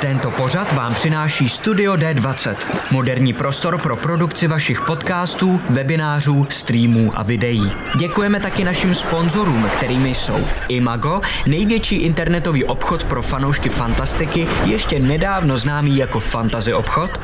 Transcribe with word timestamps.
Tento 0.00 0.30
pořad 0.30 0.72
vám 0.72 0.94
přináší 0.94 1.48
Studio 1.48 1.94
D20, 1.94 2.56
moderní 2.90 3.32
prostor 3.32 3.78
pro 3.78 3.96
produkci 3.96 4.46
vašich 4.46 4.80
podcastů, 4.80 5.60
webinářů, 5.70 6.46
streamů 6.50 7.12
a 7.14 7.22
videí. 7.22 7.72
Děkujeme 7.96 8.40
taky 8.40 8.64
našim 8.64 8.94
sponzorům, 8.94 9.68
kterými 9.76 10.14
jsou 10.14 10.46
Imago, 10.68 11.20
největší 11.46 11.96
internetový 11.96 12.64
obchod 12.64 13.04
pro 13.04 13.22
fanoušky 13.22 13.68
fantastiky, 13.68 14.48
ještě 14.64 14.98
nedávno 14.98 15.58
známý 15.58 15.96
jako 15.96 16.20
Fantasy 16.20 16.74
obchod, 16.74 17.20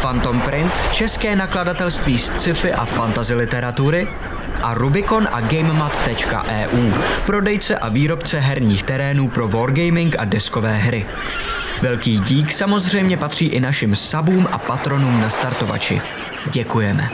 Phantom 0.00 0.40
Print, 0.40 0.72
české 0.92 1.36
nakladatelství 1.36 2.18
z 2.18 2.24
sci-fi 2.24 2.72
a 2.72 2.84
fantasy 2.84 3.34
literatury, 3.34 4.08
a 4.62 4.74
Rubicon 4.74 5.28
a 5.32 5.40
GameMat.eu, 5.40 6.92
prodejce 7.26 7.78
a 7.78 7.88
výrobce 7.88 8.38
herních 8.38 8.82
terénů 8.82 9.28
pro 9.28 9.48
wargaming 9.48 10.16
a 10.18 10.24
deskové 10.24 10.76
hry. 10.76 11.06
Velký 11.82 12.18
dík 12.18 12.52
samozřejmě 12.52 13.16
patří 13.16 13.46
i 13.46 13.60
našim 13.60 13.96
sabům 13.96 14.48
a 14.52 14.58
patronům 14.58 15.20
na 15.20 15.30
startovači. 15.30 16.00
Děkujeme. 16.52 17.10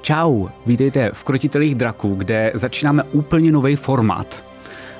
Čau, 0.00 0.46
vítejte 0.66 1.10
v 1.12 1.24
Krotitelích 1.24 1.74
draků, 1.74 2.14
kde 2.14 2.52
začínáme 2.54 3.02
úplně 3.02 3.52
nový 3.52 3.76
formát. 3.76 4.47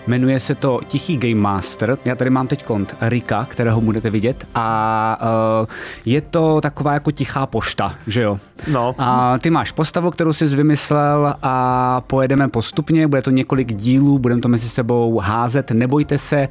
Jmenuje 0.09 0.41
se 0.41 0.55
to 0.55 0.81
Tichý 0.87 1.17
Game 1.17 1.35
Master. 1.35 1.99
Já 2.05 2.15
tady 2.15 2.31
mám 2.31 2.49
teď 2.49 2.65
kont 2.65 2.97
Rika, 3.01 3.45
kterého 3.45 3.81
budete 3.81 4.11
vidět 4.11 4.47
a 4.55 5.19
uh, 5.61 5.67
je 6.05 6.21
to 6.21 6.61
taková 6.61 6.93
jako 6.93 7.11
tichá 7.11 7.47
pošta, 7.47 7.95
že 8.07 8.23
jo? 8.23 8.39
No. 8.73 8.95
A 8.99 9.39
ty 9.39 9.51
máš 9.51 9.73
postavu, 9.73 10.11
kterou 10.11 10.33
jsi 10.33 10.47
vymyslel 10.47 11.35
a 11.43 12.01
pojedeme 12.01 12.49
postupně, 12.49 13.09
bude 13.09 13.23
to 13.23 13.31
několik 13.31 13.73
dílů, 13.73 14.19
budeme 14.19 14.41
to 14.41 14.49
mezi 14.49 14.69
sebou 14.69 15.19
házet, 15.19 15.71
nebojte 15.71 16.19
se, 16.19 16.49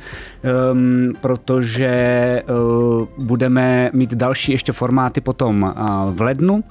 um, 0.72 1.14
protože 1.22 2.44
uh, 2.50 3.08
budeme 3.26 3.89
mít 3.94 4.14
další 4.14 4.52
ještě 4.52 4.72
formáty 4.72 5.22
potom 5.22 5.64
uh, 5.64 6.16
v 6.16 6.22
lednu, 6.22 6.64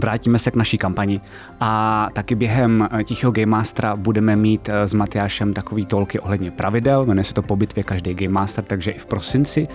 Vrátíme 0.00 0.38
se 0.38 0.50
k 0.50 0.56
naší 0.56 0.78
kampani 0.78 1.20
a 1.60 2.08
taky 2.12 2.34
během 2.34 2.88
eh, 2.92 3.04
Tichého 3.04 3.32
Game 3.32 3.46
Mastera 3.46 3.96
budeme 3.96 4.36
mít 4.36 4.68
eh, 4.68 4.88
s 4.88 4.94
Matyášem 4.94 5.52
takový 5.52 5.86
tolky 5.86 6.20
ohledně 6.20 6.50
pravidel, 6.50 7.06
jmenuje 7.06 7.24
se 7.24 7.34
to 7.34 7.42
po 7.42 7.56
bitvě 7.56 7.84
každý 7.84 8.14
Game 8.14 8.32
Master, 8.32 8.64
takže 8.64 8.90
i 8.90 8.98
v 8.98 9.06
prosinci 9.06 9.68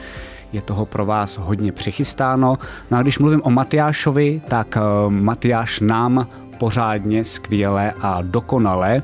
je 0.54 0.62
toho 0.62 0.86
pro 0.86 1.06
vás 1.06 1.38
hodně 1.38 1.72
přichystáno. 1.72 2.58
No 2.92 2.98
a 2.98 3.02
když 3.02 3.20
mluvím 3.20 3.42
o 3.44 3.50
Matyášovi, 3.50 4.42
tak 4.48 4.78
uh, 4.78 5.14
Matyáš 5.14 5.80
nám 5.80 6.28
pořádně, 6.58 7.24
skvěle 7.24 7.94
a 8.02 8.22
dokonale 8.22 9.04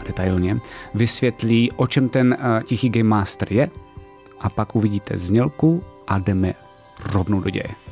a 0.00 0.04
detailně 0.06 0.56
vysvětlí, 0.94 1.72
o 1.72 1.86
čem 1.86 2.08
ten 2.08 2.36
Tichý 2.64 2.88
Game 2.88 3.08
Master 3.08 3.52
je 3.52 3.70
a 4.40 4.48
pak 4.48 4.76
uvidíte 4.76 5.16
znělku 5.16 5.82
a 6.08 6.18
jdeme 6.18 6.54
rovnou 7.12 7.40
do 7.40 7.50
děje. 7.50 7.89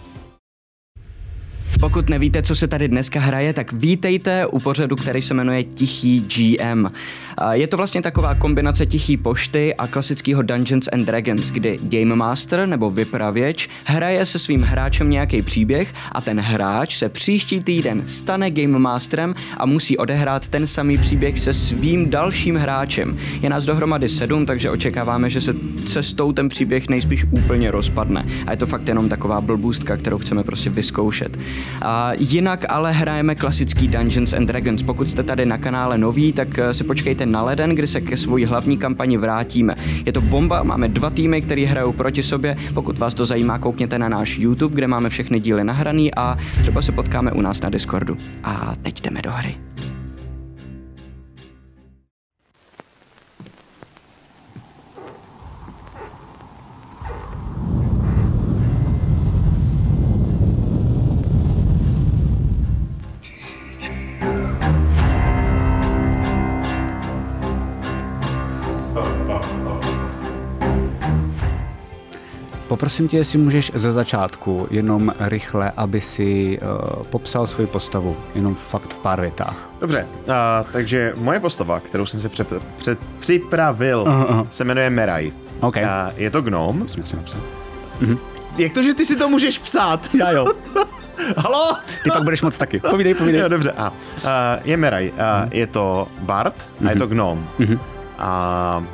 Pokud 1.80 2.10
nevíte, 2.10 2.42
co 2.42 2.54
se 2.54 2.68
tady 2.68 2.88
dneska 2.88 3.20
hraje, 3.20 3.52
tak 3.52 3.72
vítejte 3.72 4.46
u 4.46 4.58
pořadu, 4.58 4.96
který 4.96 5.22
se 5.22 5.34
jmenuje 5.34 5.64
Tichý 5.64 6.20
GM. 6.20 6.86
Je 7.52 7.66
to 7.66 7.76
vlastně 7.76 8.02
taková 8.02 8.34
kombinace 8.34 8.86
tichý 8.86 9.16
pošty 9.16 9.74
a 9.74 9.86
klasického 9.86 10.42
Dungeons 10.42 10.88
and 10.92 11.04
Dragons, 11.04 11.50
kdy 11.50 11.78
Game 11.82 12.14
Master 12.14 12.68
nebo 12.68 12.90
vypravěč 12.90 13.68
hraje 13.84 14.26
se 14.26 14.38
svým 14.38 14.62
hráčem 14.62 15.10
nějaký 15.10 15.42
příběh 15.42 15.94
a 16.12 16.20
ten 16.20 16.40
hráč 16.40 16.96
se 16.96 17.08
příští 17.08 17.60
týden 17.60 18.02
stane 18.06 18.50
Game 18.50 18.78
Masterem 18.78 19.34
a 19.56 19.66
musí 19.66 19.96
odehrát 19.96 20.48
ten 20.48 20.66
samý 20.66 20.98
příběh 20.98 21.40
se 21.40 21.54
svým 21.54 22.10
dalším 22.10 22.56
hráčem. 22.56 23.18
Je 23.42 23.50
nás 23.50 23.64
dohromady 23.64 24.08
sedm, 24.08 24.46
takže 24.46 24.70
očekáváme, 24.70 25.30
že 25.30 25.40
se 25.40 25.54
cestou 25.84 26.32
ten 26.32 26.48
příběh 26.48 26.88
nejspíš 26.88 27.24
úplně 27.30 27.70
rozpadne. 27.70 28.26
A 28.46 28.50
je 28.50 28.56
to 28.56 28.66
fakt 28.66 28.88
jenom 28.88 29.08
taková 29.08 29.40
blbůstka, 29.40 29.96
kterou 29.96 30.18
chceme 30.18 30.44
prostě 30.44 30.70
vyzkoušet. 30.70 31.38
A 31.82 32.12
jinak 32.18 32.64
ale 32.68 32.92
hrajeme 32.92 33.34
klasický 33.34 33.88
Dungeons 33.88 34.32
and 34.32 34.46
Dragons. 34.46 34.82
Pokud 34.82 35.10
jste 35.10 35.22
tady 35.22 35.46
na 35.46 35.58
kanále 35.58 35.98
nový, 35.98 36.32
tak 36.32 36.58
eh, 36.58 36.74
si 36.74 36.84
počkejte 36.84 37.26
na 37.26 37.42
leden, 37.42 37.70
kdy 37.70 37.86
se 37.86 38.00
ke 38.00 38.16
svojí 38.16 38.44
hlavní 38.44 38.78
kampani 38.78 39.16
vrátíme. 39.16 39.74
Je 40.06 40.12
to 40.12 40.20
bomba, 40.20 40.62
máme 40.62 40.88
dva 40.88 41.10
týmy, 41.10 41.42
které 41.42 41.66
hrajou 41.66 41.92
proti 41.92 42.22
sobě. 42.22 42.56
Pokud 42.74 42.98
vás 42.98 43.14
to 43.14 43.24
zajímá, 43.24 43.58
koukněte 43.58 43.98
na 43.98 44.08
náš 44.08 44.38
YouTube, 44.38 44.74
kde 44.74 44.86
máme 44.86 45.08
všechny 45.08 45.40
díly 45.40 45.64
nahraný 45.64 46.14
a 46.14 46.38
třeba 46.60 46.82
se 46.82 46.92
potkáme 46.92 47.32
u 47.32 47.40
nás 47.40 47.60
na 47.60 47.70
Discordu. 47.70 48.16
A 48.44 48.74
teď 48.82 49.02
jdeme 49.02 49.22
do 49.22 49.30
hry. 49.30 49.56
Poprosím 72.68 73.08
tě, 73.08 73.16
jestli 73.16 73.38
můžeš 73.38 73.72
ze 73.74 73.92
začátku 73.92 74.66
jenom 74.70 75.14
rychle, 75.20 75.72
aby 75.76 76.00
si 76.00 76.58
uh, 76.62 77.02
popsal 77.02 77.46
svoji 77.46 77.66
postavu, 77.66 78.16
jenom 78.34 78.54
fakt 78.54 78.94
v 78.94 78.98
pár 78.98 79.20
větách. 79.20 79.70
Dobře, 79.80 80.06
uh, 80.24 80.34
takže 80.72 81.12
moje 81.16 81.40
postava, 81.40 81.80
kterou 81.80 82.06
jsem 82.06 82.20
si 82.20 82.28
před, 82.28 82.52
před, 82.76 82.98
připravil, 83.18 84.00
uh, 84.00 84.38
uh. 84.38 84.46
se 84.50 84.64
jmenuje 84.64 84.90
Meraj. 84.90 85.32
Okay. 85.60 85.84
Uh, 85.84 85.90
je 86.16 86.30
to 86.30 86.40
gnom. 86.40 86.82
Uh-huh. 86.82 88.18
Jak 88.58 88.72
to, 88.72 88.82
že 88.82 88.94
ty 88.94 89.06
si 89.06 89.16
to 89.16 89.28
můžeš 89.28 89.58
psát? 89.58 90.14
Já 90.14 90.30
jo. 90.30 90.46
Halo? 91.36 91.76
Ty 92.04 92.10
pak 92.10 92.22
budeš 92.22 92.42
moc 92.42 92.58
taky. 92.58 92.80
Povídej, 92.80 93.14
povídej. 93.14 93.40
Jo, 93.40 93.48
dobře. 93.48 93.72
A, 93.72 93.90
uh, 93.90 94.28
je 94.64 94.76
Meraj. 94.76 95.08
Uh, 95.08 95.16
uh-huh. 95.18 95.48
Je 95.52 95.66
to 95.66 96.08
uh-huh. 96.26 96.52
a 96.86 96.90
je 96.90 96.96
to 96.96 97.06
gnom. 97.06 97.48
Uh-huh. 97.58 97.78
A 98.18 98.84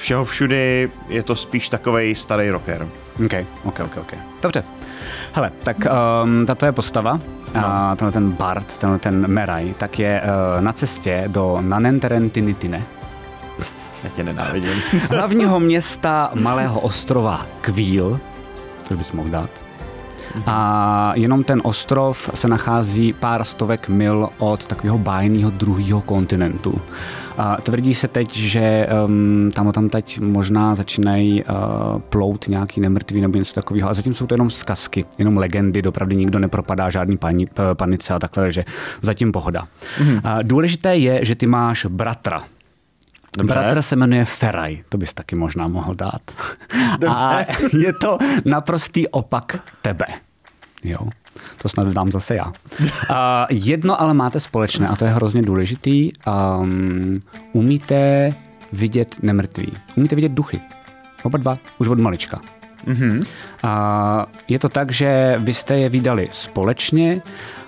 všeho 0.00 0.24
všudy 0.24 0.90
je 1.08 1.22
to 1.22 1.36
spíš 1.36 1.68
takový 1.68 2.14
starý 2.14 2.50
rocker. 2.50 2.88
OK, 3.24 3.32
OK, 3.64 3.80
OK, 3.80 3.96
OK. 3.96 4.12
Dobře. 4.42 4.64
Hele, 5.32 5.52
tak 5.62 5.76
um, 6.24 6.46
ta 6.46 6.54
tvoje 6.54 6.72
postava, 6.72 7.20
no. 7.54 7.66
a 7.66 7.96
tenhle 7.96 8.12
ten 8.12 8.32
Bart, 8.32 8.78
tenhle 8.78 8.98
ten 8.98 9.26
Meraj, 9.26 9.74
tak 9.78 9.98
je 9.98 10.22
uh, 10.22 10.60
na 10.60 10.72
cestě 10.72 11.24
do 11.26 11.58
Nanenterentinitine. 11.60 12.86
Já 14.04 14.10
tě 14.10 14.24
nenávidím. 14.24 14.82
hlavního 15.10 15.60
města 15.60 16.30
malého 16.34 16.80
ostrova 16.80 17.46
Kvíl, 17.60 18.20
co 18.82 18.94
bys 18.94 19.12
mohl 19.12 19.28
dát. 19.28 19.50
A 20.46 21.12
jenom 21.16 21.44
ten 21.44 21.60
ostrov 21.64 22.30
se 22.34 22.48
nachází 22.48 23.12
pár 23.12 23.44
stovek 23.44 23.88
mil 23.88 24.28
od 24.38 24.66
takového 24.66 24.98
bájného 24.98 25.50
druhého 25.50 26.00
kontinentu. 26.00 26.80
A 27.38 27.56
tvrdí 27.56 27.94
se 27.94 28.08
teď, 28.08 28.36
že 28.36 28.88
um, 29.06 29.50
tam 29.54 29.72
tam 29.72 29.88
teď 29.88 30.20
možná 30.20 30.74
začínají 30.74 31.44
uh, 31.44 31.50
plout 32.00 32.48
nějaký 32.48 32.80
nemrtvý 32.80 33.20
nebo 33.20 33.38
něco 33.38 33.54
takového. 33.54 33.90
A 33.90 33.94
zatím 33.94 34.14
jsou 34.14 34.26
to 34.26 34.34
jenom 34.34 34.50
zkazky, 34.50 35.04
jenom 35.18 35.36
legendy, 35.36 35.82
dopravdy 35.82 36.16
nikdo 36.16 36.38
nepropadá 36.38 36.90
žádný 36.90 37.16
pani, 37.16 37.48
panice 37.74 38.14
a 38.14 38.18
takhle, 38.18 38.52
že 38.52 38.64
zatím 39.00 39.32
pohoda. 39.32 39.64
Mm-hmm. 39.98 40.20
A 40.24 40.42
důležité 40.42 40.96
je, 40.96 41.24
že 41.24 41.34
ty 41.34 41.46
máš 41.46 41.86
bratra, 41.86 42.42
Dobře. 43.38 43.54
Bratr 43.54 43.82
se 43.82 43.96
jmenuje 43.96 44.24
Feraj, 44.24 44.82
to 44.88 44.98
bys 44.98 45.12
taky 45.12 45.36
možná 45.36 45.66
mohl 45.66 45.94
dát. 45.94 46.22
Dobře. 46.98 47.24
A 47.24 47.40
je 47.78 47.92
to 47.92 48.18
naprostý 48.44 49.08
opak 49.08 49.56
tebe. 49.82 50.06
Jo, 50.84 51.08
to 51.62 51.68
snad 51.68 51.88
dám 51.88 52.12
zase 52.12 52.34
já. 52.34 52.44
Uh, 52.46 52.86
jedno 53.50 54.00
ale 54.00 54.14
máte 54.14 54.40
společné 54.40 54.88
a 54.88 54.96
to 54.96 55.04
je 55.04 55.10
hrozně 55.10 55.42
důležitý. 55.42 56.10
Um, 56.60 57.14
umíte 57.52 58.34
vidět 58.72 59.16
nemrtví. 59.22 59.72
Umíte 59.96 60.14
vidět 60.14 60.32
duchy. 60.32 60.60
Oba 61.22 61.38
dva, 61.38 61.58
už 61.78 61.88
od 61.88 61.98
malička. 61.98 62.40
Mm-hmm. 62.86 63.24
A 63.62 64.26
je 64.48 64.58
to 64.58 64.68
tak, 64.68 64.92
že 64.92 65.36
byste 65.38 65.78
je 65.78 65.88
vydali 65.88 66.28
společně 66.32 67.22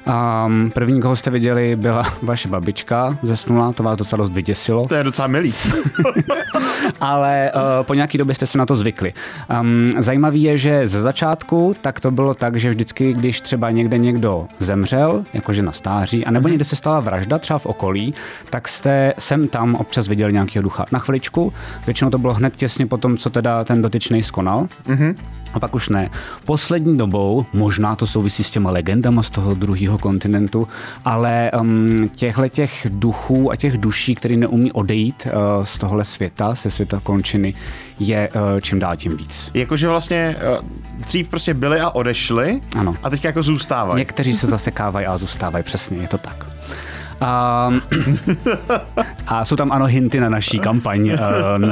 Um, 0.06 0.70
první, 0.70 1.00
koho 1.00 1.16
jste 1.16 1.30
viděli, 1.30 1.76
byla 1.76 2.02
vaše 2.22 2.48
babička, 2.48 3.18
zesnula, 3.22 3.72
to 3.72 3.82
vás 3.82 3.98
docela 3.98 4.18
dost 4.18 4.32
vyděsilo. 4.32 4.86
To 4.86 4.94
je 4.94 5.04
docela 5.04 5.28
milý. 5.28 5.54
Ale 7.00 7.52
uh, 7.54 7.60
po 7.86 7.94
nějaký 7.94 8.18
době 8.18 8.34
jste 8.34 8.46
se 8.46 8.58
na 8.58 8.66
to 8.66 8.74
zvykli. 8.74 9.12
Um, 9.60 9.88
zajímavý 9.98 10.42
je, 10.42 10.58
že 10.58 10.86
ze 10.86 11.02
začátku 11.02 11.76
tak 11.80 12.00
to 12.00 12.10
bylo 12.10 12.34
tak, 12.34 12.56
že 12.56 12.70
vždycky, 12.70 13.12
když 13.12 13.40
třeba 13.40 13.70
někde 13.70 13.98
někdo 13.98 14.46
zemřel, 14.58 15.24
jakože 15.32 15.62
na 15.62 15.72
stáří, 15.72 16.26
anebo 16.26 16.48
někde 16.48 16.64
se 16.64 16.76
stala 16.76 17.00
vražda, 17.00 17.38
třeba 17.38 17.58
v 17.58 17.66
okolí, 17.66 18.14
tak 18.50 18.68
jste 18.68 19.14
sem 19.18 19.48
tam 19.48 19.74
občas 19.74 20.08
viděli 20.08 20.32
nějakého 20.32 20.62
ducha. 20.62 20.84
Na 20.92 20.98
chviličku, 20.98 21.52
většinou 21.86 22.10
to 22.10 22.18
bylo 22.18 22.34
hned 22.34 22.56
těsně 22.56 22.86
po 22.86 22.96
tom, 22.96 23.16
co 23.16 23.30
teda 23.30 23.64
ten 23.64 23.82
dotyčný 23.82 24.22
skonal. 24.22 24.66
Mm-hmm. 24.86 25.14
A 25.54 25.60
pak 25.60 25.74
už 25.74 25.88
ne. 25.88 26.10
Poslední 26.44 26.98
dobou, 26.98 27.46
možná 27.52 27.96
to 27.96 28.06
souvisí 28.06 28.44
s 28.44 28.50
těma 28.50 28.70
legendama 28.70 29.22
z 29.22 29.30
toho 29.30 29.54
druhého 29.54 29.98
kontinentu, 29.98 30.68
ale 31.04 31.50
um, 31.60 32.08
těchto 32.08 32.48
těch 32.48 32.86
duchů 32.90 33.52
a 33.52 33.56
těch 33.56 33.78
duší, 33.78 34.14
které 34.14 34.36
neumí 34.36 34.72
odejít 34.72 35.26
uh, 35.26 35.64
z 35.64 35.78
tohle 35.78 36.04
světa, 36.04 36.54
se 36.54 36.70
světa 36.70 37.00
končiny, 37.02 37.54
je 37.98 38.28
uh, 38.34 38.60
čím 38.60 38.78
dál 38.78 38.96
tím 38.96 39.16
víc. 39.16 39.50
Jakože 39.54 39.88
vlastně 39.88 40.36
uh, 40.60 40.68
dřív 41.06 41.28
prostě 41.28 41.54
byli 41.54 41.80
a 41.80 41.90
odešli 41.90 42.60
Ano. 42.76 42.96
a 43.02 43.10
teď 43.10 43.24
jako 43.24 43.42
zůstávají. 43.42 43.98
Někteří 43.98 44.32
se 44.36 44.46
zasekávají 44.46 45.06
a 45.06 45.18
zůstávají, 45.18 45.64
přesně, 45.64 45.98
je 45.98 46.08
to 46.08 46.18
tak. 46.18 46.46
A, 47.22 47.70
a 49.26 49.44
jsou 49.44 49.56
tam 49.56 49.72
ano 49.72 49.86
hinty 49.86 50.20
na 50.20 50.28
naší 50.28 50.58
kampaň, 50.58 51.10
uh, 51.10 51.18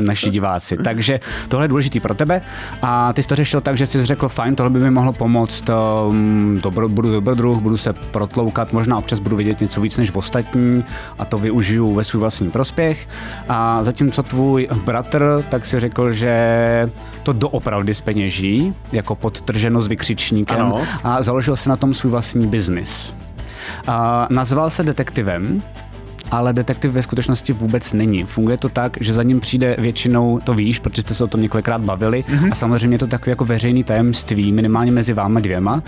naši 0.00 0.30
diváci. 0.30 0.76
Takže 0.76 1.20
tohle 1.48 1.64
je 1.64 1.68
důležitý 1.68 2.00
pro 2.00 2.14
tebe. 2.14 2.40
A 2.82 3.12
ty 3.12 3.22
jsi 3.22 3.28
to 3.28 3.36
řešil 3.36 3.60
tak, 3.60 3.76
že 3.76 3.86
jsi 3.86 4.06
řekl, 4.06 4.28
fajn, 4.28 4.54
tohle 4.54 4.70
by 4.70 4.78
mi 4.78 4.90
mohlo 4.90 5.12
pomoct, 5.12 5.70
um, 6.08 6.58
dobro, 6.62 6.88
budu 6.88 7.10
dobrodruh, 7.10 7.58
budu 7.58 7.76
se 7.76 7.92
protloukat, 7.92 8.72
možná 8.72 8.98
občas 8.98 9.18
budu 9.20 9.36
vidět 9.36 9.60
něco 9.60 9.80
víc 9.80 9.96
než 9.96 10.14
ostatní 10.14 10.84
a 11.18 11.24
to 11.24 11.38
využiju 11.38 11.94
ve 11.94 12.04
svůj 12.04 12.20
vlastní 12.20 12.50
prospěch. 12.50 13.08
A 13.48 13.82
zatímco 13.84 14.22
tvůj 14.22 14.68
bratr, 14.84 15.44
tak 15.48 15.66
si 15.66 15.80
řekl, 15.80 16.12
že 16.12 16.90
to 17.22 17.32
doopravdy 17.32 17.94
speněží, 17.94 18.74
jako 18.92 19.14
podtrženo 19.14 19.82
s 19.82 19.88
vykřičníkem 19.88 20.60
Ano. 20.60 20.82
a 21.04 21.22
založil 21.22 21.56
si 21.56 21.68
na 21.68 21.76
tom 21.76 21.94
svůj 21.94 22.10
vlastní 22.10 22.46
biznis. 22.46 23.14
A 23.86 24.26
nazval 24.30 24.70
se 24.70 24.82
detektivem, 24.82 25.62
ale 26.30 26.52
detektiv 26.52 26.92
ve 26.92 27.02
skutečnosti 27.02 27.52
vůbec 27.52 27.92
není. 27.92 28.24
Funguje 28.24 28.56
to 28.56 28.68
tak, 28.68 28.96
že 29.00 29.12
za 29.12 29.22
ním 29.22 29.40
přijde 29.40 29.76
většinou, 29.78 30.40
to 30.44 30.54
víš, 30.54 30.78
protože 30.78 31.02
jste 31.02 31.14
se 31.14 31.24
o 31.24 31.26
tom 31.26 31.42
několikrát 31.42 31.80
bavili, 31.80 32.24
mm-hmm. 32.28 32.48
a 32.52 32.54
samozřejmě 32.54 32.94
je 32.94 32.98
to 32.98 33.06
takové 33.06 33.30
jako 33.30 33.44
veřejný 33.44 33.84
tajemství, 33.84 34.52
minimálně 34.52 34.92
mezi 34.92 35.12
váma 35.12 35.40
dvěma. 35.40 35.82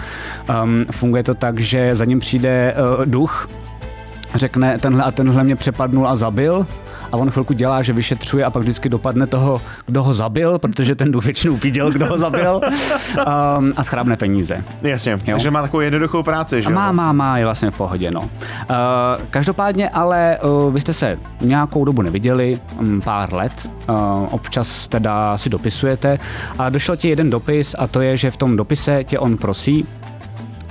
Um, 0.62 0.84
funguje 0.90 1.22
to 1.22 1.34
tak, 1.34 1.60
že 1.60 1.96
za 1.96 2.04
ním 2.04 2.18
přijde 2.18 2.74
uh, 2.98 3.06
duch, 3.06 3.48
řekne, 4.34 4.78
tenhle 4.78 5.04
a 5.04 5.10
tenhle 5.10 5.44
mě 5.44 5.56
přepadnul 5.56 6.08
a 6.08 6.16
zabil, 6.16 6.66
a 7.12 7.16
on 7.16 7.30
chvilku 7.30 7.52
dělá, 7.52 7.82
že 7.82 7.92
vyšetřuje 7.92 8.44
a 8.44 8.50
pak 8.50 8.62
vždycky 8.62 8.88
dopadne 8.88 9.26
toho, 9.26 9.62
kdo 9.86 10.02
ho 10.02 10.14
zabil, 10.14 10.58
protože 10.58 10.94
ten 10.94 11.20
většinou 11.20 11.56
viděl, 11.62 11.90
kdo 11.90 12.06
ho 12.06 12.18
zabil 12.18 12.60
um, 13.16 13.72
a 13.76 13.84
schrábne 13.84 14.16
peníze. 14.16 14.64
Jasně, 14.82 15.18
takže 15.26 15.50
má 15.50 15.62
takovou 15.62 15.80
jednoduchou 15.80 16.22
práci, 16.22 16.62
že 16.62 16.66
A 16.66 16.70
jo? 16.70 16.76
má, 16.76 16.92
má, 16.92 17.12
má, 17.12 17.38
je 17.38 17.44
vlastně 17.44 17.70
v 17.70 17.76
pohodě, 17.76 18.10
no. 18.10 18.20
Uh, 18.20 18.28
každopádně 19.30 19.88
ale 19.88 20.38
uh, 20.42 20.74
vy 20.74 20.80
jste 20.80 20.92
se 20.92 21.18
nějakou 21.40 21.84
dobu 21.84 22.02
neviděli, 22.02 22.60
um, 22.80 23.00
pár 23.00 23.32
let, 23.34 23.70
uh, 23.88 23.96
občas 24.30 24.88
teda 24.88 25.38
si 25.38 25.50
dopisujete 25.50 26.18
a 26.58 26.68
došel 26.68 26.96
ti 26.96 27.08
jeden 27.08 27.30
dopis 27.30 27.74
a 27.78 27.86
to 27.86 28.00
je, 28.00 28.16
že 28.16 28.30
v 28.30 28.36
tom 28.36 28.56
dopise 28.56 29.04
tě 29.04 29.18
on 29.18 29.36
prosí, 29.36 29.86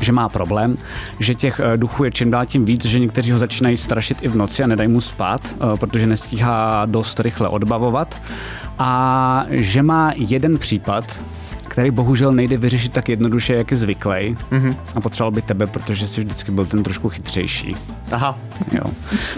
že 0.01 0.11
má 0.11 0.29
problém, 0.29 0.77
že 1.19 1.35
těch 1.35 1.59
eh, 1.59 1.77
duchů 1.77 2.03
je 2.03 2.11
čím 2.11 2.31
dál 2.31 2.45
tím 2.45 2.65
víc, 2.65 2.85
že 2.85 2.99
někteří 2.99 3.31
ho 3.31 3.39
začínají 3.39 3.77
strašit 3.77 4.17
i 4.21 4.27
v 4.27 4.35
noci 4.35 4.63
a 4.63 4.67
nedají 4.67 4.89
mu 4.89 5.01
spát, 5.01 5.41
eh, 5.45 5.77
protože 5.77 6.07
nestíhá 6.07 6.85
dost 6.85 7.19
rychle 7.19 7.49
odbavovat. 7.49 8.21
A 8.79 9.45
že 9.49 9.83
má 9.83 10.11
jeden 10.15 10.57
případ, 10.57 11.19
který 11.71 11.91
bohužel 11.91 12.31
nejde 12.31 12.57
vyřešit 12.57 12.93
tak 12.93 13.09
jednoduše, 13.09 13.53
jak 13.53 13.71
je 13.71 13.77
zvyklý. 13.77 14.37
Mm-hmm. 14.51 14.75
A 14.95 15.01
potřeboval 15.01 15.31
by 15.31 15.41
tebe, 15.41 15.67
protože 15.67 16.07
jsi 16.07 16.21
vždycky 16.21 16.51
byl 16.51 16.65
ten 16.65 16.83
trošku 16.83 17.09
chytřejší. 17.09 17.75
Aha, 18.11 18.37
Jo. 18.71 18.81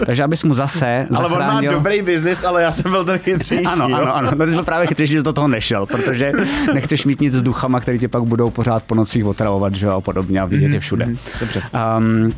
Takže 0.06 0.24
abys 0.24 0.44
mu 0.44 0.54
zase 0.54 1.06
ale 1.16 1.26
on 1.26 1.32
má 1.32 1.38
zachránil... 1.38 1.72
dobrý 1.72 2.02
biznis, 2.02 2.44
ale 2.44 2.62
já 2.62 2.72
jsem 2.72 2.90
byl 2.90 3.04
ten 3.04 3.18
chytřejší, 3.18 3.64
Ano, 3.64 3.88
jo? 3.88 3.96
ano, 3.96 4.16
ano. 4.16 4.30
No, 4.38 4.44
ty 4.46 4.50
jsi 4.50 4.54
byl 4.56 4.64
právě 4.64 4.86
chytřejší, 4.86 5.12
že 5.12 5.22
do 5.22 5.32
toho 5.32 5.48
nešel, 5.48 5.86
protože 5.86 6.32
nechceš 6.74 7.04
mít 7.06 7.20
nic 7.20 7.34
s 7.34 7.42
duchama, 7.42 7.80
který 7.80 7.98
tě 7.98 8.08
pak 8.08 8.22
budou 8.24 8.50
pořád 8.50 8.82
po 8.82 8.94
nocích 8.94 9.24
otravovat, 9.26 9.74
že 9.74 9.86
jo, 9.86 9.92
a 9.92 10.00
podobně 10.00 10.40
a 10.40 10.44
vidět 10.44 10.72
je 10.72 10.80
všude. 10.80 11.08
Dobře. 11.40 11.62
Um, 11.98 12.32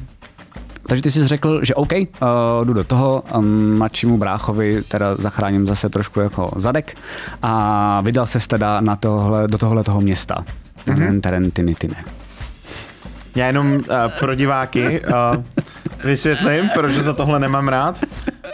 takže 0.89 1.03
ty 1.03 1.11
jsi 1.11 1.27
řekl, 1.27 1.65
že 1.65 1.75
OK, 1.75 1.93
uh, 1.93 2.29
jdu 2.65 2.73
do 2.73 2.85
toho, 2.85 3.23
um, 3.35 3.79
mladšímu 3.79 4.19
bráchovi 4.19 4.83
teda 4.83 5.15
zachráním 5.15 5.67
zase 5.67 5.89
trošku 5.89 6.21
jako 6.21 6.51
zadek 6.57 6.99
a 7.43 8.01
vydal 8.01 8.27
se 8.27 8.49
teda 8.49 8.81
na 8.81 8.97
tohle, 8.97 9.49
do 9.49 9.59
tohle 9.59 9.85
toho 9.85 10.01
města. 10.01 10.45
Mm-hmm. 10.87 11.21
Terentinitine. 11.21 12.05
Já 13.37 13.47
jenom 13.47 13.73
uh, 13.73 13.83
pro 14.21 14.35
diváky 14.35 15.01
uh, 15.01 15.45
vysvětlím, 16.05 16.71
proč 16.75 16.93
za 16.93 17.13
tohle 17.13 17.39
nemám 17.39 17.69
rád. 17.69 18.01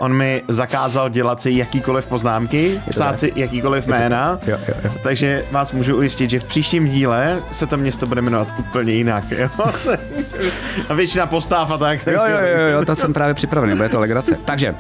On 0.03 0.13
mi 0.13 0.43
zakázal 0.49 1.09
dělat 1.09 1.43
si 1.43 1.51
jakýkoliv 1.51 2.07
poznámky, 2.07 2.81
psát 2.91 3.19
si 3.19 3.33
jakýkoliv 3.37 3.87
jména, 3.87 4.39
Jo, 4.47 4.59
jo, 4.69 4.75
jo. 4.85 4.91
takže 5.03 5.45
vás 5.51 5.73
můžu 5.73 5.97
ujistit, 5.97 6.31
že 6.31 6.41
v 6.41 6.45
příštím 6.45 6.89
díle 6.89 7.39
se 7.53 7.67
to 7.67 7.77
město 7.77 8.07
bude 8.07 8.23
jmenovat 8.23 8.49
úplně 8.59 8.93
jinak. 8.93 9.25
Jo? 9.31 9.49
A 10.89 10.95
většina 10.95 11.27
postáv 11.27 11.71
a 11.71 11.79
tak. 11.79 12.07
Jo, 12.07 12.21
jo, 12.27 12.39
jo, 12.59 12.67
jo, 12.67 12.85
to 12.85 12.97
jsem 12.97 13.13
právě 13.13 13.35
připravený, 13.35 13.77
bude 13.77 13.89
to 13.89 14.01
legrace. 14.01 14.39
Takže, 14.45 14.75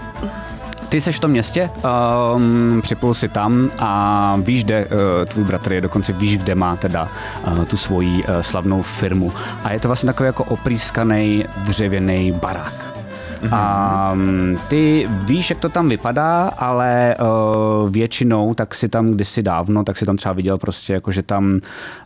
ty 0.88 1.00
seš 1.00 1.16
v 1.16 1.20
tom 1.20 1.30
městě, 1.30 1.70
um, 2.34 2.80
připlul 2.82 3.14
si 3.14 3.28
tam 3.28 3.70
a 3.78 4.36
víš, 4.40 4.64
kde 4.64 4.84
uh, 4.86 4.90
tvůj 5.26 5.44
bratr 5.44 5.72
je, 5.72 5.80
dokonce 5.80 6.12
víš, 6.12 6.36
kde 6.38 6.54
má 6.54 6.76
teda 6.76 7.08
uh, 7.46 7.64
tu 7.64 7.76
svoji 7.76 8.24
uh, 8.24 8.40
slavnou 8.40 8.82
firmu. 8.82 9.32
A 9.64 9.72
je 9.72 9.80
to 9.80 9.88
vlastně 9.88 10.06
takový 10.06 10.26
jako 10.26 10.44
oprýskaný 10.44 11.44
dřevěný 11.64 12.32
barák. 12.32 12.91
A 13.50 14.14
ty 14.68 15.08
víš, 15.10 15.50
jak 15.50 15.58
to 15.58 15.68
tam 15.68 15.88
vypadá, 15.88 16.48
ale 16.48 17.14
uh, 17.20 17.90
většinou, 17.90 18.54
tak 18.54 18.74
si 18.74 18.88
tam 18.88 19.10
kdysi 19.10 19.42
dávno, 19.42 19.84
tak 19.84 19.98
si 19.98 20.06
tam 20.06 20.16
třeba 20.16 20.32
viděl 20.32 20.58
prostě, 20.58 20.92
jako 20.92 21.12
že 21.12 21.22
tam 21.22 21.60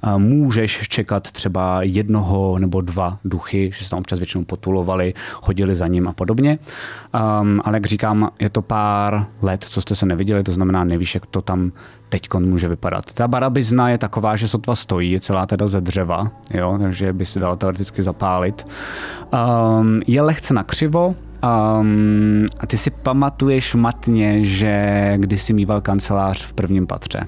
uh, 0.04 0.18
můžeš 0.18 0.88
čekat 0.88 1.30
třeba 1.30 1.82
jednoho 1.82 2.58
nebo 2.58 2.80
dva 2.80 3.18
duchy, 3.24 3.70
že 3.74 3.84
se 3.84 3.90
tam 3.90 3.98
občas 3.98 4.18
většinou 4.18 4.44
potulovali, 4.44 5.14
chodili 5.32 5.74
za 5.74 5.86
ním 5.86 6.08
a 6.08 6.12
podobně. 6.12 6.58
Um, 7.40 7.60
ale 7.64 7.76
jak 7.76 7.86
říkám, 7.86 8.30
je 8.40 8.50
to 8.50 8.62
pár 8.62 9.26
let, 9.42 9.64
co 9.64 9.80
jste 9.80 9.94
se 9.94 10.06
neviděli, 10.06 10.42
to 10.42 10.52
znamená, 10.52 10.84
nevíš, 10.84 11.14
jak 11.14 11.26
to 11.26 11.42
tam 11.42 11.72
teď 12.08 12.28
může 12.38 12.68
vypadat. 12.68 13.12
Ta 13.12 13.28
barabizna 13.28 13.88
je 13.88 13.98
taková, 13.98 14.36
že 14.36 14.48
sotva 14.48 14.74
stojí, 14.74 15.12
je 15.12 15.20
celá 15.20 15.46
teda 15.46 15.66
ze 15.66 15.80
dřeva, 15.80 16.30
jo, 16.54 16.78
takže 16.82 17.12
by 17.12 17.26
se 17.26 17.38
dala 17.38 17.56
teoreticky 17.56 18.02
zapálit. 18.02 18.66
Um, 19.80 20.00
je 20.06 20.22
lehce 20.22 20.54
nakřivo, 20.54 21.14
Um, 21.42 22.46
a 22.60 22.66
ty 22.66 22.78
si 22.78 22.90
pamatuješ 22.90 23.74
matně, 23.74 24.44
že 24.44 25.14
kdysi 25.16 25.52
mýval 25.52 25.80
kancelář 25.80 26.46
v 26.46 26.52
prvním 26.52 26.86
patře. 26.86 27.20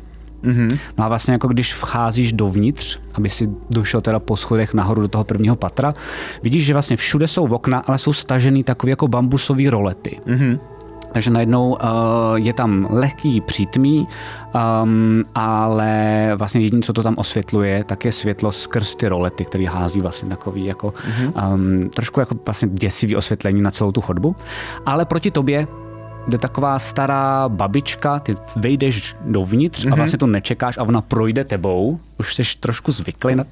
Mm-hmm. 0.44 0.78
No 0.98 1.04
a 1.04 1.08
vlastně 1.08 1.32
jako 1.32 1.48
když 1.48 1.74
vcházíš 1.74 2.32
dovnitř, 2.32 3.00
aby 3.14 3.28
si 3.28 3.46
došel 3.70 4.00
teda 4.00 4.20
po 4.20 4.36
schodech 4.36 4.74
nahoru 4.74 5.00
do 5.00 5.08
toho 5.08 5.24
prvního 5.24 5.56
patra, 5.56 5.92
vidíš, 6.42 6.64
že 6.64 6.72
vlastně 6.72 6.96
všude 6.96 7.28
jsou 7.28 7.46
okna, 7.46 7.78
ale 7.78 7.98
jsou 7.98 8.12
stažený 8.12 8.64
takové 8.64 8.90
jako 8.90 9.08
bambusové 9.08 9.70
rolety. 9.70 10.20
Mm-hmm. 10.26 10.58
Takže 11.12 11.30
najednou 11.30 11.68
uh, 11.68 11.78
je 12.34 12.52
tam 12.52 12.86
lehký 12.90 13.40
přítmí, 13.40 14.08
um, 14.82 15.22
ale 15.34 16.32
vlastně 16.36 16.60
jediné, 16.60 16.82
co 16.82 16.92
to 16.92 17.02
tam 17.02 17.14
osvětluje, 17.18 17.84
tak 17.84 18.04
je 18.04 18.12
světlo 18.12 18.52
skrz 18.52 18.94
ty 18.94 19.08
rolety, 19.08 19.44
který 19.44 19.66
hází 19.66 20.00
vlastně 20.00 20.28
takový 20.28 20.64
jako 20.64 20.88
mm-hmm. 20.88 21.54
um, 21.54 21.88
trošku 21.88 22.20
jako 22.20 22.36
vlastně 22.46 22.68
děsivý 22.68 23.16
osvětlení 23.16 23.62
na 23.62 23.70
celou 23.70 23.92
tu 23.92 24.00
chodbu. 24.00 24.36
Ale 24.86 25.04
proti 25.04 25.30
tobě 25.30 25.66
jde 26.28 26.38
taková 26.38 26.78
stará 26.78 27.48
babička, 27.48 28.18
ty 28.18 28.34
vejdeš 28.56 29.16
dovnitř 29.20 29.84
mm-hmm. 29.84 29.92
a 29.92 29.96
vlastně 29.96 30.18
to 30.18 30.26
nečekáš 30.26 30.78
a 30.78 30.82
ona 30.82 31.00
projde 31.00 31.44
tebou, 31.44 32.00
už 32.18 32.34
jsi 32.34 32.42
trošku 32.60 32.92
zvyklý 32.92 33.34
na... 33.34 33.44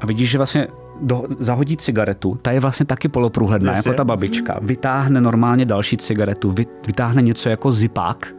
A 0.00 0.06
vidíš, 0.06 0.30
že 0.30 0.38
vlastně 0.38 0.68
do, 1.02 1.22
zahodí 1.38 1.76
cigaretu, 1.76 2.38
ta 2.42 2.50
je 2.50 2.60
vlastně 2.60 2.86
taky 2.86 3.08
poloprůhledná, 3.08 3.72
Jasně. 3.72 3.88
jako 3.88 3.96
ta 3.96 4.04
babička. 4.04 4.58
Vytáhne 4.62 5.20
normálně 5.20 5.64
další 5.64 5.96
cigaretu, 5.96 6.50
vy, 6.50 6.66
vytáhne 6.86 7.22
něco 7.22 7.48
jako 7.48 7.72
zipák. 7.72 8.34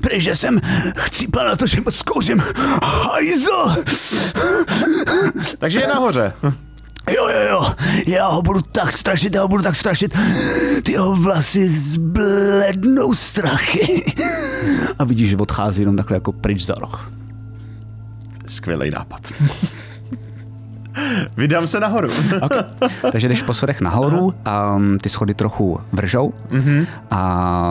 Protože 0.00 0.34
jsem 0.34 0.60
chcípal 0.96 1.46
na 1.46 1.56
to, 1.56 1.66
že 1.66 1.80
moc 1.80 2.02
kouřím. 2.02 2.42
Hajzl! 2.84 3.84
Takže 5.58 5.80
je 5.80 5.88
nahoře. 5.88 6.32
Jo, 7.16 7.28
jo, 7.28 7.40
jo, 7.50 7.74
já 8.06 8.26
ho 8.28 8.42
budu 8.42 8.60
tak 8.62 8.92
strašit, 8.92 9.34
já 9.34 9.42
ho 9.42 9.48
budu 9.48 9.62
tak 9.62 9.76
strašit. 9.76 10.18
Ty 10.82 10.92
jeho 10.92 11.16
vlasy 11.16 11.68
zblednou 11.68 13.14
strachy. 13.14 14.14
A 14.98 15.04
vidíš, 15.04 15.30
že 15.30 15.36
odchází 15.36 15.82
jenom 15.82 15.96
takhle 15.96 16.16
jako 16.16 16.32
pryč 16.32 16.64
za 16.64 16.74
roh. 16.74 17.10
Skvělý 18.50 18.90
nápad. 18.94 19.32
Vydám 21.36 21.66
se 21.66 21.80
nahoru. 21.80 22.08
Okay. 22.42 22.62
Takže 23.12 23.28
jdeš 23.28 23.42
po 23.42 23.54
schodech 23.54 23.80
nahoru, 23.80 24.34
um, 24.76 24.98
ty 24.98 25.08
schody 25.08 25.34
trochu 25.34 25.80
vržou 25.92 26.32
mm-hmm. 26.50 26.86